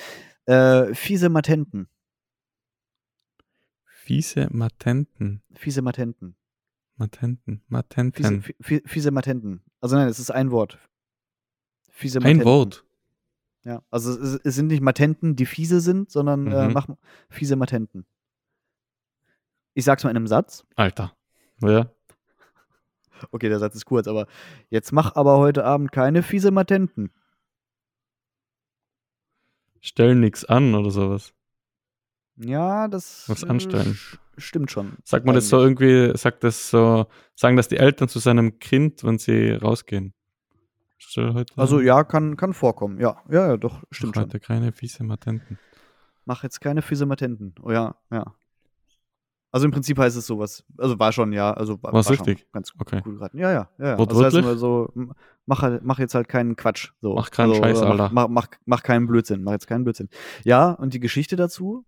äh, 0.47 0.93
fiese 0.95 1.29
Matenten. 1.29 1.89
Fiese 3.85 4.49
Matenten. 4.51 5.43
Fiese 5.55 5.83
Matenten. 5.83 6.35
Matenten. 6.97 7.62
Fiese, 7.69 7.69
Matenten. 7.69 8.43
fi- 8.43 8.57
fi- 8.61 8.83
fiese 8.87 9.11
Matenten. 9.11 9.62
Also 9.81 9.97
nein, 9.97 10.09
es 10.09 10.19
ist 10.19 10.31
ein 10.31 10.51
Wort. 10.51 10.79
Fiese 12.01 12.18
Ein 12.18 12.22
Matenten. 12.22 12.44
Wort. 12.47 12.85
Ja, 13.64 13.82
also 13.90 14.10
es, 14.18 14.40
es 14.43 14.55
sind 14.55 14.68
nicht 14.68 14.81
Matenten, 14.81 15.36
die 15.36 15.44
fiese 15.44 15.81
sind, 15.81 16.10
sondern 16.10 16.51
äh, 16.51 16.66
Mhm. 16.68 16.72
mach 16.72 16.89
fiese 17.28 17.56
Matenten. 17.56 18.06
Ich 19.74 19.85
sag's 19.85 20.02
mal 20.02 20.10
in 20.10 20.16
einem 20.16 20.27
Satz. 20.27 20.64
Alter. 20.77 21.14
Ja. 21.60 21.90
Okay, 23.32 23.51
der 23.51 23.59
Satz 23.59 23.74
ist 23.74 23.85
kurz, 23.85 24.09
aber 24.09 24.27
jetzt 24.70 24.93
mach 24.93 25.14
aber 25.14 25.36
heute 25.36 25.64
Abend 25.64 25.93
keine 25.93 26.22
fiese 26.22 26.51
Matenten. 26.51 27.10
Stell 29.81 30.14
nix 30.14 30.44
an 30.47 30.74
oder 30.74 30.90
sowas. 30.90 31.35
Ja, 32.36 32.89
das 32.89 33.28
Was 33.28 33.43
äh, 33.43 33.47
anstellen. 33.48 33.98
stimmt 34.39 34.70
schon. 34.70 34.97
Sagt 35.05 35.27
man 35.27 35.35
das 35.35 35.51
so 35.51 35.60
irgendwie, 35.60 36.16
sagt 36.16 36.44
das 36.44 36.70
so, 36.70 37.06
sagen 37.35 37.59
das 37.59 37.68
die 37.68 37.77
Eltern 37.77 38.09
zu 38.09 38.18
seinem 38.20 38.59
Kind, 38.59 39.05
wenn 39.05 39.18
sie 39.18 39.51
rausgehen? 39.51 40.14
Heute, 41.16 41.52
Also 41.56 41.81
ja, 41.81 42.05
kann, 42.05 42.36
kann 42.36 42.52
vorkommen. 42.52 42.98
Ja, 43.01 43.22
ja, 43.31 43.48
ja, 43.48 43.56
doch, 43.56 43.82
stimmt 43.90 44.14
mach 44.16 44.22
schon. 44.22 44.31
heute 44.31 44.40
keine 44.40 44.72
fiese 44.72 45.02
Matenten. 45.05 45.59
Mach 46.24 46.43
jetzt 46.43 46.60
keine 46.60 46.82
fiese 46.82 47.06
Matenten. 47.06 47.55
Oh 47.62 47.70
ja, 47.70 47.97
ja. 48.10 48.35
Also 49.52 49.66
im 49.66 49.72
Prinzip 49.72 49.98
heißt 49.98 50.16
es 50.16 50.27
sowas. 50.27 50.64
Also 50.78 50.98
war 51.01 51.10
schon, 51.12 51.32
ja. 51.32 51.52
Also 51.52 51.82
war, 51.82 51.93
war 51.93 52.05
schon 52.05 52.16
richtig? 52.16 52.47
ganz 52.52 52.72
Okay. 52.78 53.01
gut 53.02 53.14
geraten. 53.14 53.39
Ja, 53.39 53.51
ja, 53.51 53.70
ja. 53.78 53.85
ja. 53.85 53.90
Also 53.93 53.98
Wortwörtlich? 53.98 54.44
heißt 54.44 54.44
nur 54.44 54.56
so, 54.59 54.93
mach, 55.47 55.62
halt- 55.62 55.82
mach 55.82 55.98
jetzt 55.98 56.14
halt 56.14 56.28
keinen 56.28 56.55
Quatsch. 56.55 56.93
So. 57.01 57.14
Mach 57.14 57.31
keinen 57.31 57.51
also, 57.51 57.62
Scheiß, 57.62 57.82
Alter. 57.82 58.10
Mach, 58.12 58.28
mach, 58.28 58.28
mach, 58.28 58.47
mach 58.66 58.82
keinen 58.85 59.09
Blödsinn. 59.09 59.43
Mach 59.43 59.52
jetzt 59.52 59.66
keinen 59.66 59.82
Blödsinn. 59.82 60.09
Ja, 60.44 60.70
und 60.70 60.94
die 60.94 61.01
Geschichte 61.01 61.35
dazu 61.35 61.85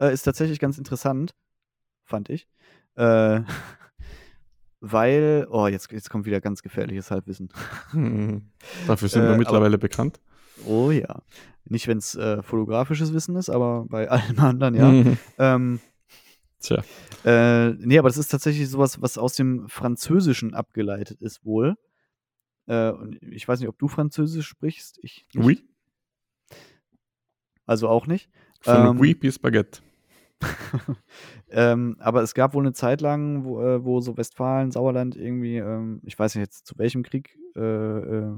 äh, 0.00 0.12
ist 0.12 0.22
tatsächlich 0.22 0.58
ganz 0.58 0.76
interessant, 0.76 1.36
fand 2.04 2.30
ich. 2.30 2.48
Äh, 2.96 3.42
weil, 4.92 5.46
oh, 5.50 5.66
jetzt, 5.66 5.90
jetzt 5.92 6.10
kommt 6.10 6.26
wieder 6.26 6.40
ganz 6.40 6.62
gefährliches 6.62 7.10
Halbwissen. 7.10 7.48
Hm. 7.90 8.50
Dafür 8.86 9.08
sind 9.08 9.22
Äh, 9.22 9.24
wir 9.24 9.28
aber- 9.30 9.38
mittlerweile 9.38 9.78
bekannt. 9.78 10.20
Oh 10.66 10.90
ja. 10.90 11.22
Nicht, 11.64 11.88
wenn 11.88 11.98
es 11.98 12.14
äh, 12.14 12.42
fotografisches 12.42 13.12
Wissen 13.14 13.36
ist, 13.36 13.48
aber 13.50 13.86
bei 13.88 14.08
allem 14.10 14.38
anderen, 14.38 14.74
ja. 14.74 14.88
Mhm. 14.90 15.18
Ähm, 15.38 15.80
Tja. 16.60 16.82
Äh, 17.24 17.70
nee, 17.74 17.98
aber 17.98 18.08
das 18.08 18.16
ist 18.18 18.28
tatsächlich 18.28 18.68
sowas, 18.70 19.00
was 19.02 19.18
aus 19.18 19.34
dem 19.34 19.68
Französischen 19.68 20.54
abgeleitet 20.54 21.20
ist 21.20 21.44
wohl. 21.44 21.76
Äh, 22.66 22.90
und 22.90 23.22
ich 23.22 23.46
weiß 23.46 23.60
nicht, 23.60 23.68
ob 23.68 23.78
du 23.78 23.88
Französisch 23.88 24.46
sprichst. 24.48 24.98
Ich 25.02 25.26
nicht. 25.34 25.44
Oui. 25.44 25.68
Also 27.66 27.88
auch 27.88 28.06
nicht. 28.06 28.30
Von 28.60 28.76
Ähm, 28.86 28.98
Oui 29.00 29.14
bis 29.14 29.38
Baguette. 29.38 29.80
ähm, 31.54 31.96
aber 32.00 32.22
es 32.22 32.34
gab 32.34 32.52
wohl 32.54 32.62
eine 32.62 32.72
Zeit 32.72 33.00
lang, 33.00 33.44
wo, 33.44 33.62
äh, 33.62 33.84
wo 33.84 34.00
so 34.00 34.16
Westfalen, 34.16 34.70
Sauerland 34.72 35.16
irgendwie, 35.16 35.56
ähm, 35.56 36.00
ich 36.04 36.18
weiß 36.18 36.34
nicht 36.34 36.42
jetzt 36.42 36.66
zu 36.66 36.76
welchem 36.78 37.02
Krieg, 37.02 37.38
äh, 37.56 37.60
äh, 37.60 38.32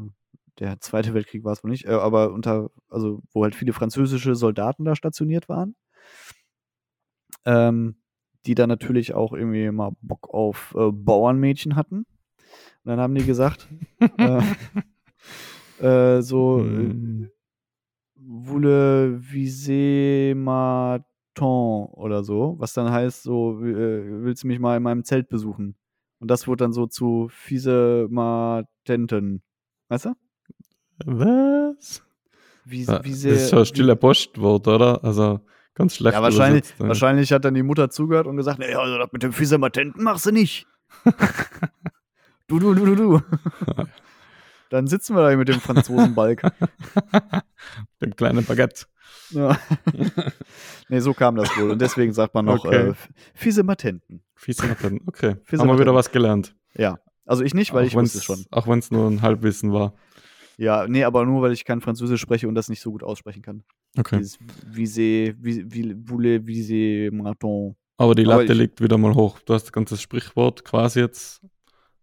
der 0.59 0.81
Zweite 0.81 1.15
Weltkrieg 1.15 1.43
war 1.45 1.53
es 1.53 1.65
wohl 1.65 1.71
nicht, 1.71 1.87
äh, 1.87 1.91
aber 1.91 2.33
unter, 2.33 2.71
also 2.89 3.23
wo 3.33 3.43
halt 3.43 3.55
viele 3.55 3.73
französische 3.73 4.35
Soldaten 4.35 4.85
da 4.85 4.95
stationiert 4.95 5.49
waren. 5.49 5.75
Ähm, 7.45 7.97
die 8.47 8.55
dann 8.55 8.69
natürlich 8.69 9.15
auch 9.15 9.33
irgendwie 9.33 9.71
mal 9.71 9.93
Bock 10.03 10.29
auf 10.33 10.75
äh, 10.79 10.91
Bauernmädchen 10.93 11.75
hatten. 11.75 11.99
Und 11.99 12.07
dann 12.85 13.01
haben 13.01 13.15
die 13.15 13.25
gesagt, 13.25 13.69
äh, 15.81 16.23
so, 16.23 16.61
äh, 16.61 16.63
Hm. 16.63 17.31
voulez 18.15 19.19
viser 19.21 20.35
ma 20.37 21.05
ton 21.37 21.87
oder 21.93 22.25
so, 22.25 22.57
was 22.59 22.73
dann 22.73 22.91
heißt, 22.91 23.23
so, 23.23 23.61
äh, 23.65 24.25
willst 24.25 24.43
du 24.43 24.49
mich 24.49 24.59
mal 24.59 24.77
in 24.77 24.83
meinem 24.83 25.05
Zelt 25.05 25.29
besuchen? 25.29 25.77
Und 26.19 26.29
das 26.31 26.49
wurde 26.49 26.65
dann 26.65 26.73
so 26.73 26.87
zu 26.87 27.29
fiese 27.31 28.09
Matenten. 28.11 29.43
Weißt 29.89 30.07
du? 30.07 30.15
Was? 31.05 32.03
Wie, 32.65 32.83
Ja, 32.83 33.05
wie 33.05 33.11
das 33.11 33.21
sehr, 33.21 33.33
ist 33.35 33.49
so 33.51 33.57
ein 33.59 33.63
wie- 33.63 33.67
stiller 33.67 33.95
Postwort, 33.97 34.67
oder? 34.67 35.05
Also 35.05 35.41
ganz 35.75 35.95
schlecht 35.97 36.15
Ja, 36.17 36.23
wahrscheinlich, 36.23 36.63
übersetzt, 36.65 36.81
ne? 36.81 36.89
wahrscheinlich 36.89 37.33
hat 37.33 37.45
dann 37.45 37.55
die 37.55 37.63
Mutter 37.63 37.91
zugehört 37.91 38.27
und 38.27 38.37
gesagt, 38.37 38.59
nee, 38.59 38.75
also 38.75 38.99
das 38.99 39.13
mit 39.13 39.23
dem 39.23 39.33
fiese 39.33 39.59
Matenten 39.59 40.03
machst 40.03 40.27
du 40.27 40.33
nicht. 40.33 40.67
du, 42.49 42.59
du, 42.59 42.75
du, 42.75 42.85
du, 42.87 42.95
du. 42.97 43.21
dann 44.77 44.87
sitzen 44.87 45.17
wir 45.17 45.29
da 45.29 45.37
mit 45.37 45.49
dem 45.49 45.61
Franzosenbalg. 45.61 46.43
Dem 48.03 48.15
kleinen 48.17 48.45
Baguette. 48.45 48.87
ja. 49.31 49.59
nee, 50.89 51.01
so 51.01 51.15
kam 51.15 51.37
das 51.37 51.49
wohl. 51.57 51.71
Und 51.71 51.81
deswegen 51.81 52.13
sagt 52.13 52.35
man 52.35 52.45
noch 52.45 52.65
Okay. 52.65 52.91
äh, 52.91 52.95
fiese 53.35 53.63
Matenten. 53.63 54.23
Fiese 54.35 54.67
Matenten. 54.67 55.07
Okay. 55.09 55.37
Fiese 55.45 55.63
Haben 55.63 55.69
wir 55.71 55.79
wieder 55.79 55.95
was 55.95 56.11
gelernt. 56.13 56.55
Ja. 56.77 56.99
Also 57.25 57.43
ich 57.43 57.55
nicht, 57.55 57.73
weil 57.73 57.85
Auch 57.85 57.89
ich 57.89 57.95
wusste 57.95 58.19
es 58.19 58.25
schon. 58.25 58.45
Auch 58.51 58.69
wenn 58.69 58.79
es 58.79 58.91
nur 58.91 59.09
ein 59.11 59.23
Halbwissen 59.23 59.73
war. 59.73 59.95
Ja, 60.59 60.87
nee, 60.89 61.05
aber 61.05 61.25
nur, 61.27 61.43
weil 61.43 61.53
ich 61.53 61.65
kein 61.65 61.81
Französisch 61.81 62.21
spreche 62.21 62.49
und 62.49 62.55
das 62.55 62.69
nicht 62.69 62.81
so 62.81 62.91
gut 62.93 63.03
aussprechen 63.03 63.43
kann. 63.43 63.65
Okay. 63.99 64.19
Dieses 64.19 64.39
Vise, 64.67 65.35
Vise, 65.39 65.65
Voulez 66.05 66.47
viser 66.47 67.15
Marathon. 67.15 67.77
Aber 67.99 68.15
die 68.15 68.25
Aber 68.27 68.37
Latte 68.43 68.53
ich- 68.53 68.59
liegt 68.59 68.81
wieder 68.81 68.97
mal 68.99 69.15
hoch. 69.15 69.39
Du 69.41 69.55
hast 69.55 69.65
das 69.65 69.73
ganze 69.73 69.97
Sprichwort 69.97 70.65
quasi 70.65 71.01
jetzt 71.01 71.41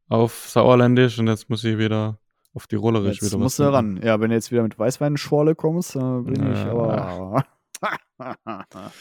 auf 0.10 0.48
Sauerländisch 0.50 1.18
und 1.20 1.28
jetzt 1.28 1.50
muss 1.50 1.64
ich 1.64 1.78
wieder 1.78 2.20
auf 2.54 2.68
Tirolerisch 2.68 3.22
Jetzt 3.22 3.32
wieder 3.32 3.40
musst 3.42 3.60
du 3.60 3.64
ran. 3.72 4.00
Ja, 4.04 4.20
wenn 4.20 4.30
du 4.30 4.36
jetzt 4.36 4.52
wieder 4.52 4.64
mit 4.64 4.78
Weißweinschorle 4.78 5.56
kommst, 5.56 5.96
dann 5.96 6.24
bin 6.26 6.52
ich 6.52 6.60
Ja. 6.60 6.72
aber. 6.72 7.46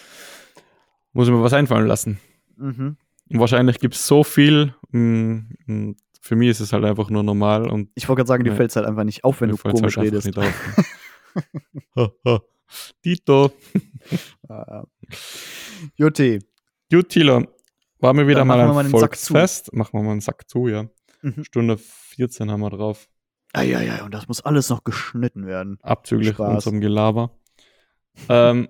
Muss 1.13 1.29
ich 1.29 1.33
mir 1.35 1.43
was 1.43 1.53
einfallen 1.53 1.87
lassen. 1.87 2.19
mhm. 2.57 2.97
Und 3.31 3.41
wahrscheinlich 3.41 3.79
gibt 3.79 3.95
es 3.95 4.07
so 4.07 4.25
viel. 4.25 4.75
mm, 4.91 5.37
mm, 5.67 5.97
Für 6.21 6.37
mich 6.37 6.49
ist 6.49 6.61
es 6.61 6.73
halt 6.73 6.85
einfach 6.85 7.09
nur 7.11 7.23
normal 7.23 7.69
und 7.71 7.91
Ich 7.95 8.09
wollte 8.09 8.21
gerade 8.21 8.29
sagen, 8.29 8.45
dir 8.45 8.55
fällt 8.55 8.71
es 8.71 8.77
halt 8.77 8.87
einfach 8.87 9.05
nicht 9.05 9.25
auf, 9.25 9.41
wenn 9.41 9.51
du 9.51 9.57
komisch 9.57 9.97
halt 9.97 10.13
redest. 10.13 10.31
Tito. 13.03 13.53
Ah, 14.49 14.85
Jutti. 15.97 16.39
Gut, 16.91 17.09
Tilo. 17.09 17.45
War 18.01 18.13
mir 18.15 18.27
wieder 18.27 18.41
Dann 18.41 18.49
mal 18.49 18.61
ein. 18.79 18.91
Volksfest. 18.91 19.73
Machen 19.75 19.93
wir 19.95 20.03
mal 20.03 20.13
einen 20.13 20.21
Sack 20.21 20.49
zu, 20.49 20.69
ja. 20.69 20.87
Mhm. 21.23 21.45
Stunde 21.45 21.79
14 21.79 22.51
haben 22.51 22.61
wir 22.61 22.71
drauf. 22.71 23.09
Eieiei, 23.53 24.03
und 24.03 24.13
das 24.15 24.29
muss 24.29 24.41
alles 24.41 24.69
noch 24.71 24.85
geschnitten 24.85 25.47
werden. 25.47 25.79
Abzüglich 25.83 26.39
unserem 26.39 26.81
Gelaber. 26.81 27.31
ähm, 28.29 28.69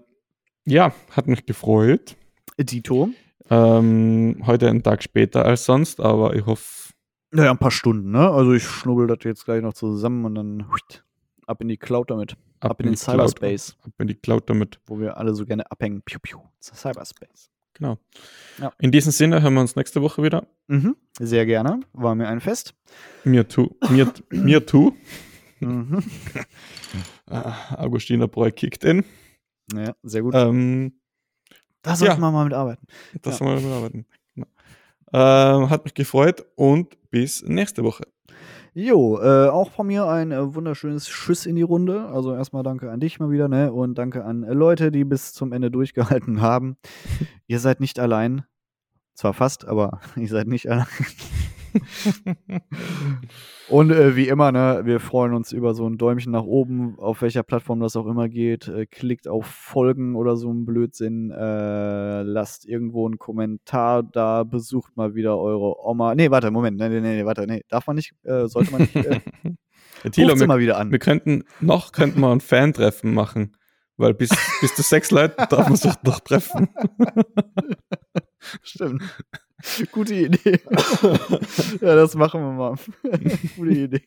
ja, 0.64 0.92
hat 1.10 1.26
mich 1.26 1.46
gefreut. 1.46 2.16
Dito. 2.58 3.10
Ähm, 3.50 4.42
heute 4.46 4.68
einen 4.68 4.82
Tag 4.82 5.02
später 5.02 5.44
als 5.44 5.64
sonst, 5.64 6.00
aber 6.00 6.34
ich 6.34 6.46
hoffe, 6.46 6.92
Naja, 7.32 7.50
ein 7.50 7.58
paar 7.58 7.70
Stunden, 7.70 8.10
ne? 8.12 8.30
Also 8.30 8.52
ich 8.52 8.62
schnubbel 8.64 9.06
das 9.06 9.18
jetzt 9.24 9.44
gleich 9.44 9.62
noch 9.62 9.74
zusammen 9.74 10.24
und 10.24 10.34
dann 10.36 10.70
huit, 10.70 11.04
ab 11.46 11.60
in 11.60 11.68
die 11.68 11.76
Cloud 11.76 12.10
damit. 12.10 12.36
Ab, 12.60 12.78
in 12.80 12.86
den 12.86 12.94
die 12.94 12.98
Cloud- 13.00 13.14
Cyberspace, 13.30 13.76
Ab 13.82 13.92
in 13.98 14.06
die 14.08 14.14
Cloud 14.14 14.48
damit. 14.48 14.80
wo 14.86 14.98
wir 15.00 15.16
alle 15.16 15.34
so 15.34 15.44
gerne 15.44 15.68
abhängen. 15.70 16.02
Piu, 16.02 16.18
piu. 16.22 16.38
Cyberspace. 16.60 17.50
Genau. 17.74 17.98
Ja. 18.58 18.72
In 18.78 18.92
diesem 18.92 19.12
Sinne 19.12 19.42
hören 19.42 19.54
wir 19.54 19.60
uns 19.60 19.76
nächste 19.76 20.02
Woche 20.02 20.22
wieder. 20.22 20.46
Mhm. 20.68 20.96
Sehr 21.18 21.46
gerne. 21.46 21.80
War 21.92 22.14
mir 22.14 22.28
ein 22.28 22.40
Fest. 22.40 22.74
Mir 23.24 23.48
too. 23.48 23.70
Mir, 23.90 24.12
mir 24.30 24.64
too. 24.66 24.94
Mhm. 25.60 26.02
Ah, 27.30 27.76
Augustiner 27.76 28.26
Breu 28.26 28.50
kickt 28.50 28.82
in. 28.82 29.04
Ja, 29.72 29.94
sehr 30.02 30.22
gut. 30.22 30.34
Ähm, 30.34 30.94
da 31.82 31.94
sollten 31.94 32.14
ja. 32.16 32.20
wir 32.20 32.32
mal 32.32 32.42
mitarbeiten. 32.44 32.84
das 33.22 33.38
Ja. 33.38 33.46
wollen 33.46 33.62
wir 33.62 33.68
bearbeiten. 33.68 34.06
Genau. 34.34 34.48
Ähm, 35.12 35.70
hat 35.70 35.84
mich 35.84 35.94
gefreut 35.94 36.44
und 36.56 36.96
bis 37.12 37.44
nächste 37.44 37.84
Woche. 37.84 38.02
Jo, 38.74 39.18
äh, 39.20 39.48
auch 39.48 39.70
von 39.70 39.86
mir 39.86 40.06
ein 40.06 40.32
äh, 40.32 40.54
wunderschönes 40.54 41.06
Schuss 41.06 41.44
in 41.44 41.56
die 41.56 41.62
Runde. 41.62 42.06
Also 42.06 42.34
erstmal 42.34 42.62
danke 42.62 42.90
an 42.90 43.00
dich 43.00 43.20
mal 43.20 43.30
wieder, 43.30 43.46
ne? 43.46 43.70
Und 43.70 43.96
danke 43.96 44.24
an 44.24 44.44
äh, 44.44 44.54
Leute, 44.54 44.90
die 44.90 45.04
bis 45.04 45.34
zum 45.34 45.52
Ende 45.52 45.70
durchgehalten 45.70 46.40
haben. 46.40 46.78
ihr 47.46 47.58
seid 47.58 47.80
nicht 47.80 47.98
allein. 47.98 48.44
Zwar 49.14 49.34
fast, 49.34 49.66
aber 49.66 50.00
ihr 50.16 50.28
seid 50.28 50.46
nicht 50.46 50.70
allein. 50.70 50.86
Und 53.68 53.90
äh, 53.90 54.16
wie 54.16 54.28
immer, 54.28 54.52
ne, 54.52 54.82
wir 54.84 55.00
freuen 55.00 55.34
uns 55.34 55.52
über 55.52 55.74
so 55.74 55.86
ein 55.88 55.98
Däumchen 55.98 56.32
nach 56.32 56.44
oben, 56.44 56.98
auf 56.98 57.22
welcher 57.22 57.42
Plattform 57.42 57.80
das 57.80 57.96
auch 57.96 58.06
immer 58.06 58.28
geht. 58.28 58.68
Äh, 58.68 58.86
klickt 58.86 59.28
auf 59.28 59.46
Folgen 59.46 60.14
oder 60.16 60.36
so 60.36 60.52
ein 60.52 60.64
Blödsinn. 60.64 61.30
Äh, 61.30 62.22
lasst 62.22 62.66
irgendwo 62.66 63.06
einen 63.06 63.18
Kommentar 63.18 64.02
da. 64.02 64.44
Besucht 64.44 64.96
mal 64.96 65.14
wieder 65.14 65.38
eure 65.38 65.84
Oma. 65.84 66.14
Nee, 66.14 66.30
warte, 66.30 66.50
Moment. 66.50 66.78
Nee, 66.78 66.88
nee, 66.88 67.00
nee, 67.00 67.24
warte. 67.24 67.46
Nee, 67.46 67.62
darf 67.68 67.86
man 67.86 67.96
nicht, 67.96 68.12
äh, 68.24 68.46
sollte 68.46 68.72
man 68.72 68.82
nicht. 68.82 68.96
Äh, 68.96 69.20
Thilo, 70.10 70.38
wir, 70.38 70.46
mal 70.46 70.58
wieder 70.58 70.78
an. 70.78 70.90
wir 70.90 70.98
könnten, 70.98 71.44
noch 71.60 71.92
könnten 71.92 72.20
wir 72.20 72.32
ein 72.32 72.40
Fan-Treffen 72.40 73.14
machen. 73.14 73.56
Weil 73.96 74.14
bis, 74.14 74.30
bis 74.60 74.74
zu 74.74 74.82
sechs 74.82 75.10
Leute 75.10 75.36
darf 75.48 75.68
man 75.68 75.76
sich 75.76 75.94
noch 76.02 76.20
treffen. 76.20 76.68
Stimmt. 78.62 79.02
Gute 79.92 80.14
Idee. 80.14 80.60
ja, 81.80 81.94
das 81.94 82.14
machen 82.14 82.40
wir 82.40 82.52
mal. 82.52 82.74
Gute 83.56 83.70
Idee. 83.70 84.02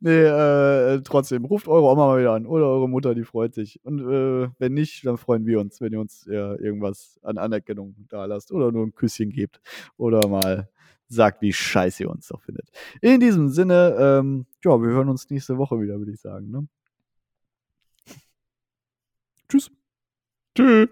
nee, 0.00 0.10
äh, 0.10 1.00
trotzdem, 1.02 1.44
ruft 1.44 1.68
eure 1.68 1.84
Oma 1.84 2.06
mal 2.06 2.20
wieder 2.20 2.32
an 2.32 2.46
oder 2.46 2.66
eure 2.66 2.88
Mutter, 2.88 3.14
die 3.14 3.24
freut 3.24 3.54
sich. 3.54 3.80
Und 3.84 4.00
äh, 4.00 4.48
wenn 4.58 4.74
nicht, 4.74 5.06
dann 5.06 5.16
freuen 5.16 5.46
wir 5.46 5.60
uns, 5.60 5.80
wenn 5.80 5.92
ihr 5.92 6.00
uns 6.00 6.26
ja, 6.28 6.56
irgendwas 6.56 7.20
an 7.22 7.38
Anerkennung 7.38 7.94
da 8.08 8.24
lasst 8.24 8.52
oder 8.52 8.72
nur 8.72 8.84
ein 8.84 8.94
Küsschen 8.94 9.30
gebt 9.30 9.60
oder 9.96 10.26
mal 10.28 10.68
sagt, 11.08 11.42
wie 11.42 11.52
scheiße 11.52 12.02
ihr 12.02 12.10
uns 12.10 12.28
doch 12.28 12.42
findet. 12.42 12.68
In 13.00 13.20
diesem 13.20 13.48
Sinne, 13.48 13.96
ähm, 13.98 14.46
ja, 14.64 14.80
wir 14.80 14.88
hören 14.88 15.08
uns 15.08 15.30
nächste 15.30 15.56
Woche 15.58 15.80
wieder, 15.80 15.98
würde 15.98 16.12
ich 16.12 16.20
sagen. 16.20 16.50
Ne? 16.50 16.66
Tschüss. 19.48 19.70
Tschüss. 20.56 20.88